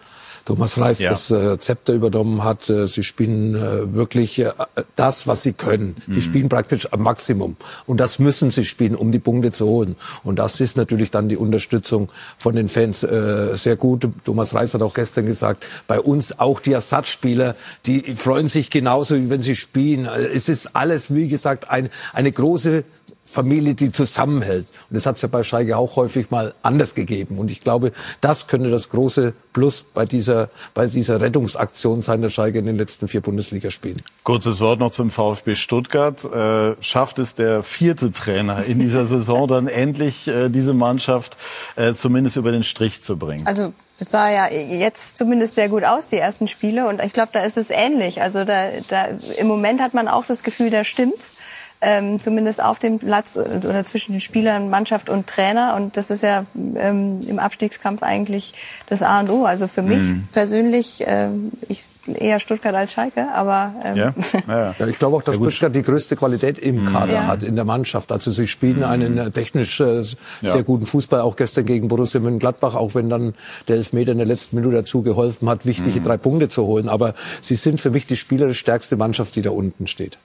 Thomas 0.45 0.77
Reis 0.77 0.99
Ja. 0.99 1.11
das 1.11 1.31
äh, 1.31 1.57
Zepter 1.59 1.93
übernommen 1.93 2.43
hat. 2.43 2.69
Äh, 2.69 2.87
sie 2.87 3.03
spielen 3.03 3.55
äh, 3.55 3.93
wirklich 3.93 4.39
äh, 4.39 4.51
das, 4.95 5.25
was 5.27 5.43
sie 5.43 5.53
können. 5.53 5.95
Die 6.07 6.21
spielen 6.21 6.49
praktisch 6.49 6.91
am 6.91 7.01
Maximum. 7.01 7.55
Und 7.85 7.99
das 7.99 8.19
müssen 8.19 8.51
sie 8.51 8.65
spielen, 8.65 8.95
um 8.95 9.11
die 9.11 9.19
Punkte 9.19 9.51
zu 9.51 9.65
holen. 9.67 9.95
Und 10.23 10.39
das 10.39 10.59
ist 10.59 10.75
natürlich 10.77 11.11
dann 11.11 11.29
die 11.29 11.37
Unterstützung 11.37 12.09
von 12.37 12.55
den 12.55 12.67
Fans 12.69 13.03
äh, 13.03 13.55
sehr 13.55 13.75
gut. 13.77 14.07
Thomas 14.25 14.53
Reis 14.53 14.73
hat 14.73 14.81
auch 14.81 14.93
gestern 14.93 15.25
gesagt, 15.25 15.65
bei 15.87 15.99
uns 15.99 16.39
auch 16.39 16.59
die 16.59 16.73
Ersatzspieler, 16.73 17.55
die 17.85 18.01
freuen 18.15 18.47
sich 18.47 18.69
genauso, 18.69 19.15
wie 19.15 19.29
wenn 19.29 19.41
sie 19.41 19.55
spielen. 19.55 20.05
Äh, 20.05 20.25
Es 20.33 20.49
ist 20.49 20.75
alles, 20.75 21.13
wie 21.13 21.27
gesagt, 21.27 21.69
ein, 21.69 21.89
eine 22.13 22.31
große 22.31 22.83
Familie, 23.33 23.73
die 23.73 23.91
zusammenhält. 23.91 24.67
Und 24.89 24.95
das 24.95 25.05
hat 25.05 25.15
es 25.15 25.21
ja 25.23 25.27
bei 25.27 25.43
Schalke 25.43 25.75
auch 25.77 25.95
häufig 25.95 26.31
mal 26.31 26.53
anders 26.61 26.95
gegeben. 26.95 27.37
Und 27.37 27.51
ich 27.51 27.61
glaube, 27.61 27.91
das 28.21 28.47
könnte 28.47 28.69
das 28.69 28.89
große 28.89 29.33
Plus 29.53 29.83
bei 29.83 30.05
dieser, 30.05 30.49
bei 30.73 30.87
dieser 30.87 31.21
Rettungsaktion 31.21 32.01
sein, 32.01 32.21
der 32.21 32.29
Schalke 32.29 32.59
in 32.59 32.65
den 32.65 32.77
letzten 32.77 33.07
vier 33.07 33.21
Bundesligaspielen. 33.21 34.01
Kurzes 34.23 34.61
Wort 34.61 34.79
noch 34.79 34.91
zum 34.91 35.11
VfB 35.11 35.55
Stuttgart. 35.55 36.23
Äh, 36.25 36.75
schafft 36.81 37.19
es 37.19 37.35
der 37.35 37.63
vierte 37.63 38.11
Trainer 38.11 38.63
in 38.65 38.79
dieser 38.79 39.05
Saison 39.05 39.47
dann 39.47 39.67
endlich, 39.67 40.27
äh, 40.27 40.49
diese 40.49 40.73
Mannschaft 40.73 41.37
äh, 41.75 41.93
zumindest 41.93 42.35
über 42.35 42.51
den 42.51 42.63
Strich 42.63 43.01
zu 43.01 43.17
bringen? 43.17 43.45
Also 43.45 43.73
es 43.99 44.09
sah 44.09 44.29
ja 44.29 44.49
jetzt 44.49 45.17
zumindest 45.17 45.55
sehr 45.55 45.69
gut 45.69 45.83
aus, 45.83 46.07
die 46.07 46.17
ersten 46.17 46.47
Spiele. 46.47 46.87
Und 46.87 47.01
ich 47.03 47.13
glaube, 47.13 47.29
da 47.31 47.41
ist 47.41 47.57
es 47.57 47.69
ähnlich. 47.69 48.21
Also 48.21 48.43
da, 48.43 48.69
da 48.87 49.07
im 49.37 49.47
Moment 49.47 49.81
hat 49.81 49.93
man 49.93 50.07
auch 50.07 50.25
das 50.25 50.43
Gefühl, 50.43 50.69
da 50.69 50.83
stimmt's. 50.83 51.33
Ähm, 51.85 52.17
zumindest 52.17 52.63
auf 52.63 52.79
dem 52.79 52.97
Platz 52.97 53.35
oder 53.37 53.83
zwischen 53.83 54.13
den 54.13 54.21
Spielern, 54.21 54.69
Mannschaft 54.69 55.09
und 55.09 55.27
Trainer. 55.27 55.75
Und 55.75 55.97
das 55.97 56.09
ist 56.11 56.23
ja 56.23 56.45
ähm, 56.55 57.19
im 57.27 57.39
Abstiegskampf 57.39 58.03
eigentlich 58.03 58.53
das 58.87 59.01
A 59.03 59.19
und 59.19 59.29
O. 59.29 59.43
Also 59.43 59.67
für 59.67 59.81
mich 59.81 60.03
Mhm. 60.03 60.27
persönlich, 60.31 61.03
ähm, 61.05 61.51
ich 61.67 61.87
eher 62.07 62.39
Stuttgart 62.39 62.73
als 62.73 62.93
Schalke, 62.93 63.27
aber 63.33 63.73
ähm, 63.83 64.13
Ja, 64.47 64.75
ich 64.87 64.97
glaube 64.97 65.17
auch, 65.17 65.23
dass 65.23 65.35
Stuttgart 65.35 65.75
die 65.75 65.81
größte 65.81 66.15
Qualität 66.15 66.57
im 66.57 66.85
Kader 66.85 67.13
Ja. 67.13 67.27
hat, 67.27 67.43
in 67.43 67.55
der 67.57 67.65
Mannschaft. 67.65 68.11
Also 68.13 68.31
sie 68.31 68.47
spielen 68.47 68.83
einen 68.83 69.17
äh, 69.17 69.31
technisch 69.31 69.79
äh, 69.81 70.03
sehr 70.03 70.15
Ja. 70.41 70.61
guten 70.61 70.85
Fußball, 70.85 71.19
auch 71.19 71.35
gestern 71.35 71.65
gegen 71.65 71.89
Borussia 71.89 72.21
Mönchengladbach, 72.21 72.75
auch 72.75 72.95
wenn 72.95 73.09
dann 73.09 73.33
der 73.67 73.75
Elfmeter 73.77 74.13
in 74.13 74.19
der 74.19 74.27
letzten 74.27 74.55
Minute 74.55 74.75
dazu 74.77 75.01
geholfen 75.01 75.49
hat, 75.49 75.65
wichtige 75.65 75.99
drei 75.99 76.15
Punkte 76.17 76.47
zu 76.47 76.65
holen. 76.65 76.87
Aber 76.87 77.13
sie 77.41 77.55
sind 77.55 77.81
für 77.81 77.89
mich 77.91 78.05
die 78.05 78.15
spielerisch 78.15 78.59
stärkste 78.59 78.95
Mannschaft, 78.95 79.35
die 79.35 79.41
da 79.41 79.49
unten 79.51 79.87
steht. 79.87 80.17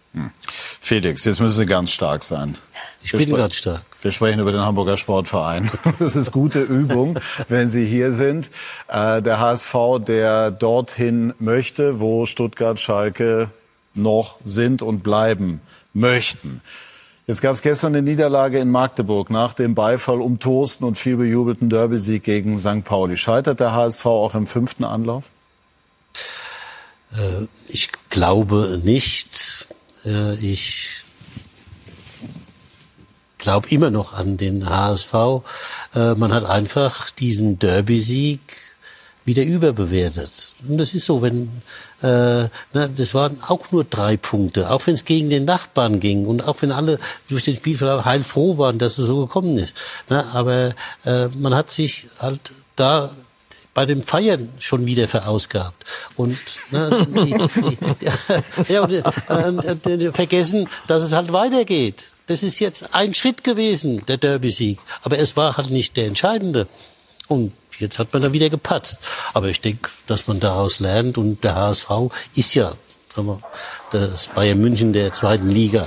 Felix, 0.81 1.25
jetzt 1.25 1.41
müssen 1.41 1.57
Sie 1.57 1.67
ganz 1.67 1.91
stark 1.91 2.25
sein. 2.25 2.57
Ich 3.03 3.13
Wir 3.13 3.21
bin 3.21 3.35
ganz 3.35 3.57
stark. 3.57 3.85
Wir 4.01 4.11
sprechen 4.11 4.41
über 4.41 4.53
den 4.53 4.61
Hamburger 4.61 4.97
Sportverein. 4.97 5.71
Das 5.99 6.17
ist 6.17 6.33
gute 6.33 6.61
Übung, 6.61 7.19
wenn 7.49 7.69
Sie 7.69 7.85
hier 7.85 8.13
sind. 8.13 8.51
Äh, 8.89 9.23
der 9.23 9.39
HSV, 9.39 9.75
der 10.07 10.51
dorthin 10.51 11.35
möchte, 11.39 12.01
wo 12.01 12.27
Stuttgart, 12.27 12.81
Schalke 12.81 13.51
noch 13.95 14.39
sind 14.45 14.83
und 14.83 15.03
bleiben 15.03 15.61
möchten. 15.93 16.63
Jetzt 17.27 17.43
gab 17.43 17.55
es 17.55 17.63
gestern 17.63 17.95
eine 17.95 18.03
Niederlage 18.03 18.59
in 18.59 18.71
Magdeburg 18.71 19.29
nach 19.29 19.53
dem 19.53 19.75
Beifall 19.75 20.23
um 20.23 20.39
Toasten 20.39 20.85
und 20.85 20.97
viel 20.97 21.17
bejubelten 21.17 21.69
Derby-Sieg 21.69 22.23
gegen 22.23 22.59
St. 22.59 22.85
Pauli. 22.85 23.19
Scheitert 23.19 23.61
der 23.61 23.73
HSV 23.73 24.07
auch 24.07 24.35
im 24.35 24.47
fünften 24.47 24.85
Anlauf? 24.85 25.25
Äh, 27.13 27.47
ich 27.69 27.91
glaube 28.09 28.81
nicht. 28.83 29.69
Äh, 30.09 30.35
ich 30.37 31.05
glaube 33.39 33.69
immer 33.69 33.91
noch 33.91 34.13
an 34.13 34.37
den 34.37 34.69
HSV. 34.69 35.15
Äh, 35.95 36.15
man 36.15 36.33
hat 36.33 36.45
einfach 36.45 37.11
diesen 37.11 37.59
Derby-Sieg 37.59 38.41
wieder 39.25 39.43
überbewertet. 39.45 40.53
Und 40.67 40.79
das 40.79 40.95
ist 40.95 41.05
so, 41.05 41.21
wenn 41.21 41.51
äh, 42.03 42.49
na, 42.73 42.89
das 42.89 43.15
waren 43.15 43.43
auch 43.47 43.71
nur 43.73 43.85
drei 43.85 44.17
Punkte, 44.17 44.71
auch 44.71 44.87
wenn 44.87 44.95
es 44.95 45.05
gegen 45.05 45.29
den 45.29 45.45
Nachbarn 45.45 46.01
ging 46.01 46.27
und 46.27 46.47
auch 46.49 46.63
wenn 46.63 46.73
alle 46.73 46.99
durch 47.29 47.45
den 47.45 47.57
Spielverlauf 47.57 48.05
heilfroh 48.05 48.57
waren, 48.57 48.79
dass 48.79 48.97
es 48.99 49.07
so 49.07 49.27
gekommen 49.27 49.57
ist. 49.59 49.77
Na, 50.09 50.33
aber 50.33 50.75
äh, 51.05 51.29
man 51.29 51.55
hat 51.55 51.71
sich 51.71 52.09
halt 52.19 52.41
da 52.75 53.11
bei 53.79 53.87
dem 53.87 54.03
Feiern 54.03 54.49
schon 54.59 54.87
wieder 54.87 55.07
verausgabt 55.07 55.85
und, 56.17 56.37
na, 56.73 56.91
die, 57.05 57.33
die, 57.33 57.79
ja, 58.73 58.83
und 58.83 59.87
äh, 59.87 60.11
vergessen, 60.11 60.69
dass 60.89 61.05
es 61.05 61.13
halt 61.13 61.33
weitergeht. 61.33 62.11
Das 62.27 62.43
ist 62.43 62.59
jetzt 62.59 62.93
ein 62.93 63.15
Schritt 63.15 63.45
gewesen, 63.45 64.05
der 64.07 64.17
Derby-Sieg. 64.17 64.81
Aber 65.05 65.21
es 65.21 65.37
war 65.37 65.57
halt 65.57 65.71
nicht 65.71 65.97
der 65.97 66.07
entscheidende. 66.07 66.67
Und 67.29 67.53
jetzt 67.79 68.01
hat 68.01 68.13
man 68.13 68.21
da 68.21 68.33
wieder 68.33 68.51
gepatzt. 68.51 68.99
Aber 69.33 69.47
ich 69.47 69.61
denke, 69.61 69.91
dass 70.09 70.27
man 70.27 70.41
daraus 70.41 70.81
lernt 70.81 71.17
und 71.17 71.45
der 71.45 71.55
HSV 71.55 71.89
ist 72.35 72.55
ja, 72.55 72.73
sagen 73.15 73.29
wir, 73.29 73.41
das 73.93 74.27
Bayern 74.27 74.59
München 74.59 74.93
der 74.93 75.13
zweiten 75.13 75.51
Liga. 75.51 75.87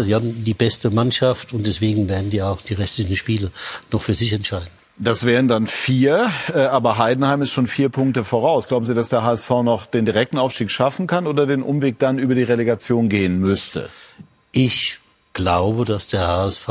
Sie 0.00 0.14
haben 0.14 0.42
die 0.42 0.54
beste 0.54 0.88
Mannschaft 0.88 1.52
und 1.52 1.66
deswegen 1.66 2.08
werden 2.08 2.30
die 2.30 2.40
auch 2.40 2.62
die 2.62 2.72
restlichen 2.72 3.14
Spiele 3.14 3.50
noch 3.92 4.00
für 4.00 4.14
sich 4.14 4.32
entscheiden. 4.32 4.70
Das 4.98 5.26
wären 5.26 5.46
dann 5.46 5.66
vier, 5.66 6.30
äh, 6.54 6.60
aber 6.60 6.96
Heidenheim 6.96 7.42
ist 7.42 7.52
schon 7.52 7.66
vier 7.66 7.90
Punkte 7.90 8.24
voraus. 8.24 8.66
Glauben 8.66 8.86
Sie, 8.86 8.94
dass 8.94 9.10
der 9.10 9.22
HSV 9.22 9.50
noch 9.62 9.84
den 9.84 10.06
direkten 10.06 10.38
Aufstieg 10.38 10.70
schaffen 10.70 11.06
kann 11.06 11.26
oder 11.26 11.46
den 11.46 11.62
Umweg 11.62 11.98
dann 11.98 12.18
über 12.18 12.34
die 12.34 12.42
Relegation 12.42 13.10
gehen 13.10 13.38
müsste? 13.38 13.90
Ich 14.52 15.00
glaube, 15.34 15.84
dass 15.84 16.08
der 16.08 16.26
HSV 16.26 16.68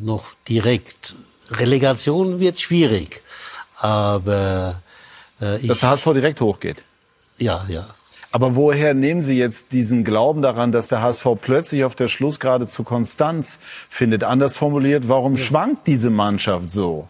noch 0.00 0.32
direkt 0.48 1.16
Relegation 1.50 2.40
wird 2.40 2.58
schwierig, 2.58 3.22
aber 3.76 4.80
äh, 5.40 5.58
ich, 5.58 5.68
dass 5.68 5.80
der 5.80 5.90
HSV 5.90 6.04
direkt 6.14 6.40
hochgeht. 6.40 6.82
Ja, 7.36 7.66
ja. 7.68 7.86
Aber 8.30 8.56
woher 8.56 8.94
nehmen 8.94 9.20
Sie 9.20 9.38
jetzt 9.38 9.72
diesen 9.72 10.04
Glauben 10.04 10.40
daran, 10.40 10.72
dass 10.72 10.88
der 10.88 11.02
HSV 11.02 11.26
plötzlich 11.40 11.84
auf 11.84 11.94
der 11.94 12.08
Schlussgrade 12.08 12.66
zu 12.66 12.82
Konstanz 12.82 13.58
findet? 13.90 14.24
Anders 14.24 14.56
formuliert, 14.56 15.08
warum 15.08 15.34
ja. 15.34 15.44
schwankt 15.44 15.86
diese 15.86 16.10
Mannschaft 16.10 16.70
so? 16.70 17.08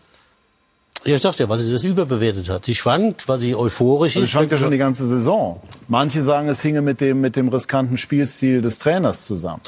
Ja, 1.08 1.16
ich 1.16 1.22
dachte 1.22 1.42
ja, 1.42 1.48
weil 1.48 1.58
sie 1.58 1.72
das 1.72 1.84
überbewertet 1.84 2.50
hat. 2.50 2.66
Sie 2.66 2.74
schwankt, 2.74 3.28
weil 3.28 3.40
sie 3.40 3.54
euphorisch 3.54 4.10
also 4.10 4.20
ist. 4.20 4.26
Sie 4.26 4.32
schwankt 4.32 4.52
ja 4.52 4.58
schon 4.58 4.70
die 4.70 4.78
ganze 4.78 5.06
Saison. 5.06 5.58
Manche 5.88 6.22
sagen, 6.22 6.48
es 6.48 6.60
hinge 6.60 6.82
mit 6.82 7.00
dem, 7.00 7.22
mit 7.22 7.34
dem 7.34 7.48
riskanten 7.48 7.96
Spielstil 7.96 8.60
des 8.60 8.78
Trainers 8.78 9.24
zusammen. 9.24 9.62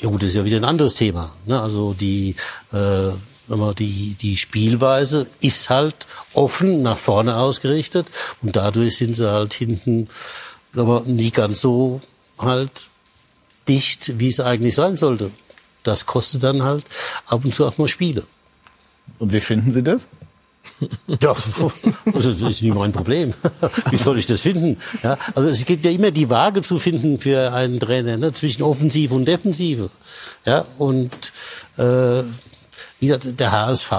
Ja 0.00 0.10
gut, 0.10 0.22
das 0.22 0.30
ist 0.30 0.36
ja 0.36 0.44
wieder 0.44 0.58
ein 0.58 0.66
anderes 0.66 0.94
Thema. 0.94 1.32
Ne? 1.46 1.58
Also 1.58 1.94
die, 1.94 2.36
äh, 2.72 3.10
die, 3.78 4.16
die 4.20 4.36
Spielweise 4.36 5.26
ist 5.40 5.70
halt 5.70 5.94
offen 6.34 6.82
nach 6.82 6.98
vorne 6.98 7.36
ausgerichtet 7.36 8.06
und 8.42 8.54
dadurch 8.54 8.98
sind 8.98 9.16
sie 9.16 9.32
halt 9.32 9.54
hinten 9.54 10.08
aber 10.76 11.04
nie 11.06 11.30
ganz 11.30 11.60
so 11.62 12.02
halt 12.38 12.88
dicht, 13.66 14.18
wie 14.18 14.28
es 14.28 14.40
eigentlich 14.40 14.74
sein 14.74 14.98
sollte. 14.98 15.30
Das 15.84 16.04
kostet 16.04 16.42
dann 16.42 16.62
halt 16.62 16.84
ab 17.26 17.44
und 17.44 17.54
zu 17.54 17.66
auch 17.66 17.78
mal 17.78 17.88
Spiele. 17.88 18.24
Und 19.18 19.32
wie 19.32 19.40
finden 19.40 19.72
Sie 19.72 19.82
das? 19.82 20.08
Ja, 21.20 21.34
also 22.12 22.32
das 22.32 22.42
ist 22.42 22.62
nicht 22.62 22.74
mein 22.74 22.92
Problem. 22.92 23.34
Wie 23.90 23.96
soll 23.96 24.18
ich 24.18 24.26
das 24.26 24.40
finden? 24.40 24.78
Ja, 25.02 25.16
also 25.34 25.48
es 25.48 25.64
geht 25.64 25.84
ja 25.84 25.90
immer 25.90 26.10
die 26.10 26.30
Waage 26.30 26.62
zu 26.62 26.78
finden 26.78 27.18
für 27.18 27.52
einen 27.52 27.78
Trainer 27.80 28.16
ne, 28.16 28.32
zwischen 28.32 28.62
Offensive 28.62 29.14
und 29.14 29.26
Defensive. 29.26 29.90
Ja, 30.44 30.66
und 30.78 31.12
äh, 31.76 32.22
wie 33.00 33.06
gesagt, 33.06 33.28
der 33.38 33.52
HSV 33.52 33.92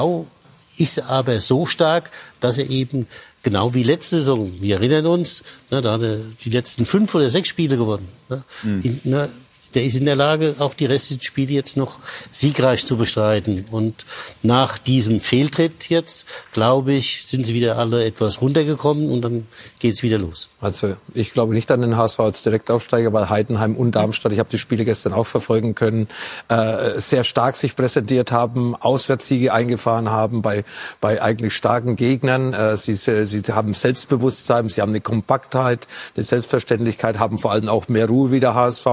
ist 0.77 1.02
aber 1.03 1.40
so 1.40 1.65
stark, 1.65 2.11
dass 2.40 2.57
er 2.57 2.69
eben 2.69 3.07
genau 3.44 3.73
wie 3.73 3.84
letzte 3.84 4.18
Saison, 4.18 4.52
wir 4.60 4.77
erinnern 4.77 5.06
uns, 5.06 5.44
ne, 5.69 5.81
da 5.81 5.94
hat 5.94 6.02
er 6.02 6.19
die 6.44 6.49
letzten 6.49 6.85
fünf 6.85 7.14
oder 7.14 7.30
sechs 7.30 7.49
Spiele 7.49 7.77
gewonnen. 7.77 8.07
Ne, 8.30 8.44
mhm. 8.64 8.81
in, 8.84 8.99
ne, 9.03 9.30
der 9.73 9.83
ist 9.83 9.95
in 9.95 10.05
der 10.05 10.15
Lage, 10.15 10.55
auch 10.59 10.73
die 10.73 10.85
restlichen 10.85 11.21
Spiele 11.21 11.53
jetzt 11.53 11.77
noch 11.77 11.99
siegreich 12.31 12.85
zu 12.85 12.97
bestreiten. 12.97 13.65
Und 13.71 14.05
nach 14.41 14.77
diesem 14.77 15.19
Fehltritt 15.19 15.89
jetzt, 15.89 16.25
glaube 16.53 16.93
ich, 16.93 17.25
sind 17.25 17.45
sie 17.45 17.53
wieder 17.53 17.77
alle 17.77 18.05
etwas 18.05 18.41
runtergekommen 18.41 19.09
und 19.09 19.21
dann 19.21 19.47
geht 19.79 19.93
es 19.93 20.03
wieder 20.03 20.17
los. 20.17 20.49
Also 20.61 20.95
ich 21.13 21.33
glaube 21.33 21.53
nicht 21.53 21.69
an 21.71 21.81
den 21.81 21.97
HSV 21.97 22.19
als 22.19 22.43
Direktaufsteiger, 22.43 23.13
weil 23.13 23.29
Heidenheim 23.29 23.75
und 23.75 23.93
Darmstadt, 23.93 24.31
ich 24.31 24.39
habe 24.39 24.49
die 24.49 24.57
Spiele 24.57 24.85
gestern 24.85 25.13
auch 25.13 25.27
verfolgen 25.27 25.75
können, 25.75 26.07
äh, 26.49 26.99
sehr 26.99 27.23
stark 27.23 27.55
sich 27.55 27.75
präsentiert 27.75 28.31
haben, 28.31 28.75
Auswärtssiege 28.75 29.53
eingefahren 29.53 30.09
haben 30.09 30.41
bei, 30.41 30.63
bei 31.01 31.21
eigentlich 31.21 31.53
starken 31.53 31.95
Gegnern. 31.95 32.53
Äh, 32.53 32.77
sie, 32.77 32.95
sie 32.95 33.41
haben 33.51 33.73
Selbstbewusstsein, 33.73 34.69
sie 34.69 34.81
haben 34.81 34.91
eine 34.91 35.01
Kompaktheit, 35.01 35.87
eine 36.15 36.23
Selbstverständlichkeit, 36.23 37.19
haben 37.19 37.39
vor 37.39 37.51
allem 37.51 37.69
auch 37.69 37.87
mehr 37.87 38.07
Ruhe 38.07 38.31
wie 38.31 38.39
der 38.39 38.55
HSV. 38.55 38.85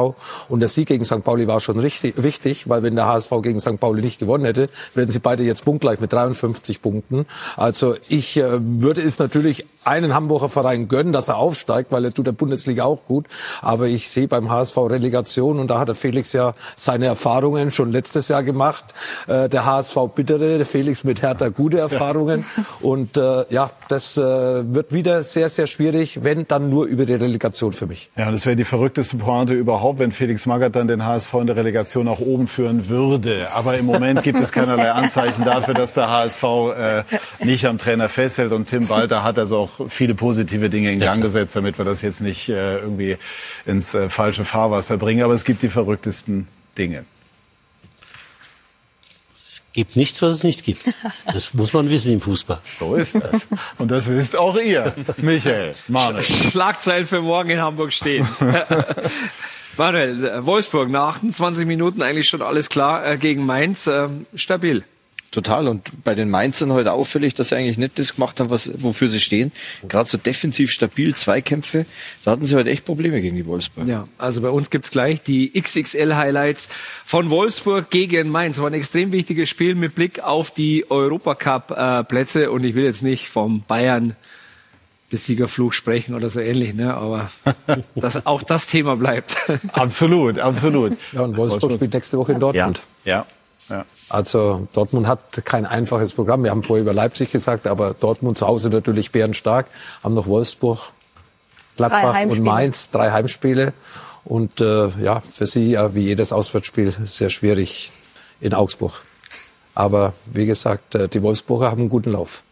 Und 0.49 0.61
Sieg 0.75 0.89
gegen 0.89 1.05
St. 1.05 1.25
Pauli 1.25 1.47
war 1.47 1.61
schon 1.61 1.79
richtig, 1.79 2.23
wichtig, 2.23 2.69
weil 2.69 2.83
wenn 2.83 2.97
der 2.97 3.07
HSV 3.07 3.31
gegen 3.43 3.61
St. 3.61 3.79
Pauli 3.79 4.03
nicht 4.03 4.19
gewonnen 4.19 4.45
hätte, 4.45 4.69
wären 4.95 5.11
sie 5.11 5.19
beide 5.19 5.43
jetzt 5.43 5.65
punktgleich 5.65 6.01
mit 6.01 6.13
53 6.13 6.83
Punkten. 6.83 7.27
Also 7.57 7.97
ich 8.09 8.37
äh, 8.37 8.61
würde 8.61 9.01
es 9.03 9.19
natürlich 9.19 9.67
einen 9.85 10.15
Hamburger 10.15 10.49
Verein 10.49 10.89
gönnen, 10.89 11.13
dass 11.13 11.29
er 11.29 11.39
aufsteigt, 11.39 11.91
weil 11.93 12.05
er 12.05 12.13
tut 12.13 12.27
der 12.27 12.33
Bundesliga 12.33 12.85
auch 12.85 13.05
gut. 13.05 13.27
Aber 13.63 13.87
ich 13.87 14.11
sehe 14.11 14.29
beim 14.29 14.51
HSV 14.51 14.77
Relegation 14.77 15.59
und 15.59 15.71
da 15.71 15.79
hat 15.79 15.89
der 15.89 15.95
Felix 15.95 16.33
ja 16.33 16.53
seine 16.77 17.07
Erfahrungen 17.07 17.71
schon 17.71 17.91
letztes 17.91 18.29
Jahr 18.29 18.43
gemacht. 18.43 18.85
Äh, 19.27 19.49
der 19.49 19.65
HSV 19.65 19.97
bittere, 20.15 20.59
der 20.59 20.67
Felix 20.67 21.05
mit 21.05 21.23
Hertha 21.23 21.49
gute 21.49 21.79
Erfahrungen. 21.79 22.45
Und 22.81 23.17
äh, 23.17 23.45
ja, 23.51 23.71
das 23.89 24.17
äh, 24.17 24.21
wird 24.23 24.93
wieder 24.93 25.23
sehr, 25.23 25.49
sehr 25.49 25.67
schwierig, 25.67 26.23
wenn 26.23 26.47
dann 26.47 26.69
nur 26.69 26.87
über 26.87 27.07
die 27.07 27.15
Relegation 27.15 27.73
für 27.73 27.87
mich. 27.87 28.11
Ja, 28.17 28.31
das 28.31 28.47
wäre 28.47 28.57
die 28.57 28.65
verrückteste 28.65 29.17
Pointe 29.17 29.55
überhaupt, 29.55 29.99
wenn 29.99 30.13
Felix 30.13 30.47
Magath 30.47 30.77
dann 30.77 30.89
den 30.89 31.05
HSV 31.05 31.35
in 31.35 31.47
der 31.47 31.57
Relegation 31.57 32.09
auch 32.09 32.21
oben 32.21 32.47
führen 32.47 32.89
würde. 32.89 33.49
Aber 33.55 33.77
im 33.79 33.87
Moment 33.87 34.23
gibt 34.23 34.41
es 34.41 34.53
keinerlei 34.53 34.93
Anzeichen 34.93 35.45
dafür, 35.45 35.75
dass 35.75 35.95
der 35.95 36.11
HSV 36.11 36.43
äh, 36.45 37.03
nicht 37.45 37.67
am 37.67 37.79
Trainer 37.79 38.09
festhält. 38.09 38.53
Und 38.53 38.67
Tim 38.67 38.89
Walter 38.89 39.23
hat 39.23 39.39
also 39.39 39.59
auch 39.59 39.70
viele 39.89 40.15
positive 40.15 40.71
Dinge 40.71 40.93
in 40.93 41.01
Gang 41.01 41.19
ja, 41.19 41.23
gesetzt, 41.23 41.57
damit 41.57 41.79
wir 41.79 41.85
das 41.85 42.03
jetzt 42.03 42.21
nicht 42.21 42.49
äh, 42.49 42.79
irgendwie 42.79 43.17
ins 43.67 43.95
äh, 43.95 44.09
falsche 44.09 44.45
Fahrwasser 44.45 44.97
bringen. 44.97 45.23
Aber 45.23 45.35
es 45.35 45.45
gibt 45.45 45.63
die 45.63 45.69
verrücktesten 45.69 46.49
Dinge. 46.77 47.05
Es 49.33 49.63
gibt 49.73 49.97
nichts, 49.97 50.21
was 50.23 50.35
es 50.35 50.43
nicht 50.45 50.65
gibt. 50.65 50.83
Das 51.33 51.55
muss 51.55 51.73
man 51.73 51.89
wissen 51.91 52.13
im 52.13 52.21
Fußball. 52.21 52.61
So 52.63 52.95
ist 52.95 53.15
das. 53.15 53.47
Und 53.79 53.91
das 53.91 54.09
wisst 54.09 54.37
auch 54.37 54.57
ihr, 54.57 54.95
Michael, 55.17 55.75
Manuel. 55.89 56.23
Schlagzeilen 56.23 57.07
für 57.07 57.21
morgen 57.21 57.51
in 57.51 57.61
Hamburg 57.61 57.93
stehen. 57.93 58.29
Manuel, 59.77 60.25
äh, 60.25 60.47
Wolfsburg 60.47 60.91
nach 60.91 61.17
28 61.17 61.67
Minuten 61.67 62.03
eigentlich 62.03 62.29
schon 62.29 62.43
alles 62.43 62.69
klar 62.69 63.07
äh, 63.07 63.17
gegen 63.17 63.47
Mainz. 63.47 63.87
Äh, 63.87 64.09
stabil. 64.35 64.85
Total. 65.31 65.69
Und 65.69 66.03
bei 66.03 66.17
den 66.17 66.29
Mainzern 66.29 66.73
heute 66.73 66.93
auffällig, 66.93 67.35
dass 67.35 67.51
sie 67.51 67.57
eigentlich 67.57 67.79
nicht 67.79 67.99
das 68.01 68.17
gemacht 68.17 68.41
haben, 68.41 68.51
was, 68.51 68.71
wofür 68.83 69.07
sie 69.07 69.21
stehen. 69.21 69.53
Gerade 69.89 70.09
so 70.09 70.19
defensiv 70.19 70.73
stabil, 70.73 71.15
Zweikämpfe. 71.15 71.87
Da 72.25 72.33
hatten 72.33 72.47
sie 72.47 72.57
heute 72.57 72.71
echt 72.71 72.85
Probleme 72.85 73.21
gegen 73.21 73.37
die 73.37 73.47
Wolfsburg. 73.47 73.87
Ja, 73.87 74.09
also 74.19 74.41
bei 74.41 74.51
uns 74.51 74.71
gibt's 74.71 74.91
gleich 74.91 75.21
die 75.23 75.53
XXL-Highlights 75.53 76.69
von 77.05 77.31
Wolfsburg 77.31 77.91
gegen 77.91 78.29
Mainz. 78.29 78.59
War 78.59 78.67
ein 78.67 78.75
extrem 78.75 79.13
wichtiges 79.13 79.49
Spiel 79.49 79.77
mit 79.77 79.95
Blick 79.95 80.21
auf 80.21 80.51
die 80.51 80.91
Europacup-Plätze. 80.91 82.51
Und 82.51 82.65
ich 82.65 82.75
will 82.75 82.85
jetzt 82.85 83.03
nicht 83.03 83.29
vom 83.29 83.63
Bayern 83.63 84.17
Besiegerfluch 85.11 85.73
sprechen 85.73 86.15
oder 86.15 86.31
so 86.31 86.41
ähnlich, 86.41 86.75
ne? 86.75 86.95
Aber 86.95 87.31
das, 87.95 88.27
auch 88.27 88.43
das 88.43 88.67
Thema 88.67 88.97
bleibt. 88.97 89.37
absolut, 89.73 90.39
absolut. 90.39 90.97
Ja, 91.13 91.23
und 91.23 91.37
Wolfsburg, 91.37 91.37
Wolfsburg 91.37 91.73
spielt 91.75 91.95
nächste 91.95 92.19
Woche 92.19 92.33
in 92.33 92.41
Dortmund. 92.41 92.83
Ja. 93.05 93.19
ja. 93.19 93.27
Ja. 93.71 93.87
Also 94.09 94.69
Dortmund 94.73 95.07
hat 95.07 95.45
kein 95.45 95.65
einfaches 95.65 96.15
Programm. 96.15 96.45
Wir 96.45 96.51
haben 96.51 96.63
vorher 96.63 96.83
über 96.83 96.93
Leipzig 96.93 97.31
gesagt, 97.31 97.67
aber 97.67 97.95
Dortmund 97.95 98.37
zu 98.37 98.47
Hause 98.47 98.69
natürlich 98.69 99.13
bärenstark. 99.13 99.67
Haben 100.03 100.15
noch 100.15 100.27
Wolfsburg, 100.27 100.93
Gladbach 101.77 102.21
und 102.25 102.43
Mainz, 102.43 102.91
drei 102.91 103.11
Heimspiele. 103.13 103.73
Und 104.25 104.61
äh, 104.61 104.89
ja, 105.01 105.21
für 105.21 105.47
sie 105.47 105.71
ja 105.71 105.95
wie 105.95 106.03
jedes 106.03 106.33
Auswärtsspiel 106.33 106.95
sehr 107.05 107.31
schwierig 107.31 107.91
in 108.41 108.53
Augsburg. 108.53 109.03
Aber 109.75 110.13
wie 110.27 110.47
gesagt, 110.47 110.95
äh, 110.95 111.09
die 111.09 111.23
Wolfsburger 111.23 111.71
haben 111.71 111.83
einen 111.83 111.89
guten 111.89 112.13
Lauf. 112.13 112.43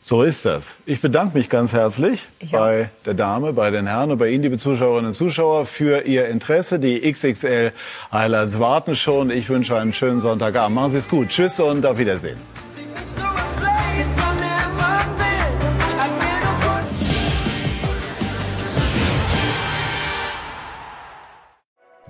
So 0.00 0.22
ist 0.22 0.44
das. 0.44 0.76
Ich 0.86 1.00
bedanke 1.00 1.36
mich 1.36 1.48
ganz 1.48 1.72
herzlich 1.72 2.24
Ich 2.38 2.52
bei 2.52 2.90
der 3.04 3.14
Dame, 3.14 3.52
bei 3.52 3.70
den 3.70 3.88
Herren 3.88 4.12
und 4.12 4.18
bei 4.18 4.28
Ihnen, 4.28 4.44
liebe 4.44 4.56
Zuschauerinnen 4.56 5.08
und 5.08 5.14
Zuschauer, 5.14 5.66
für 5.66 6.02
Ihr 6.06 6.28
Interesse. 6.28 6.78
Die 6.78 7.00
XXL 7.12 7.72
Highlights 8.12 8.60
warten 8.60 8.94
schon. 8.94 9.30
Ich 9.30 9.50
wünsche 9.50 9.76
einen 9.76 9.92
schönen 9.92 10.20
Sonntagabend. 10.20 10.76
Machen 10.76 10.90
Sie 10.90 10.98
es 10.98 11.08
gut. 11.08 11.30
Tschüss 11.30 11.58
und 11.58 11.84
auf 11.84 11.98
Wiedersehen. 11.98 12.38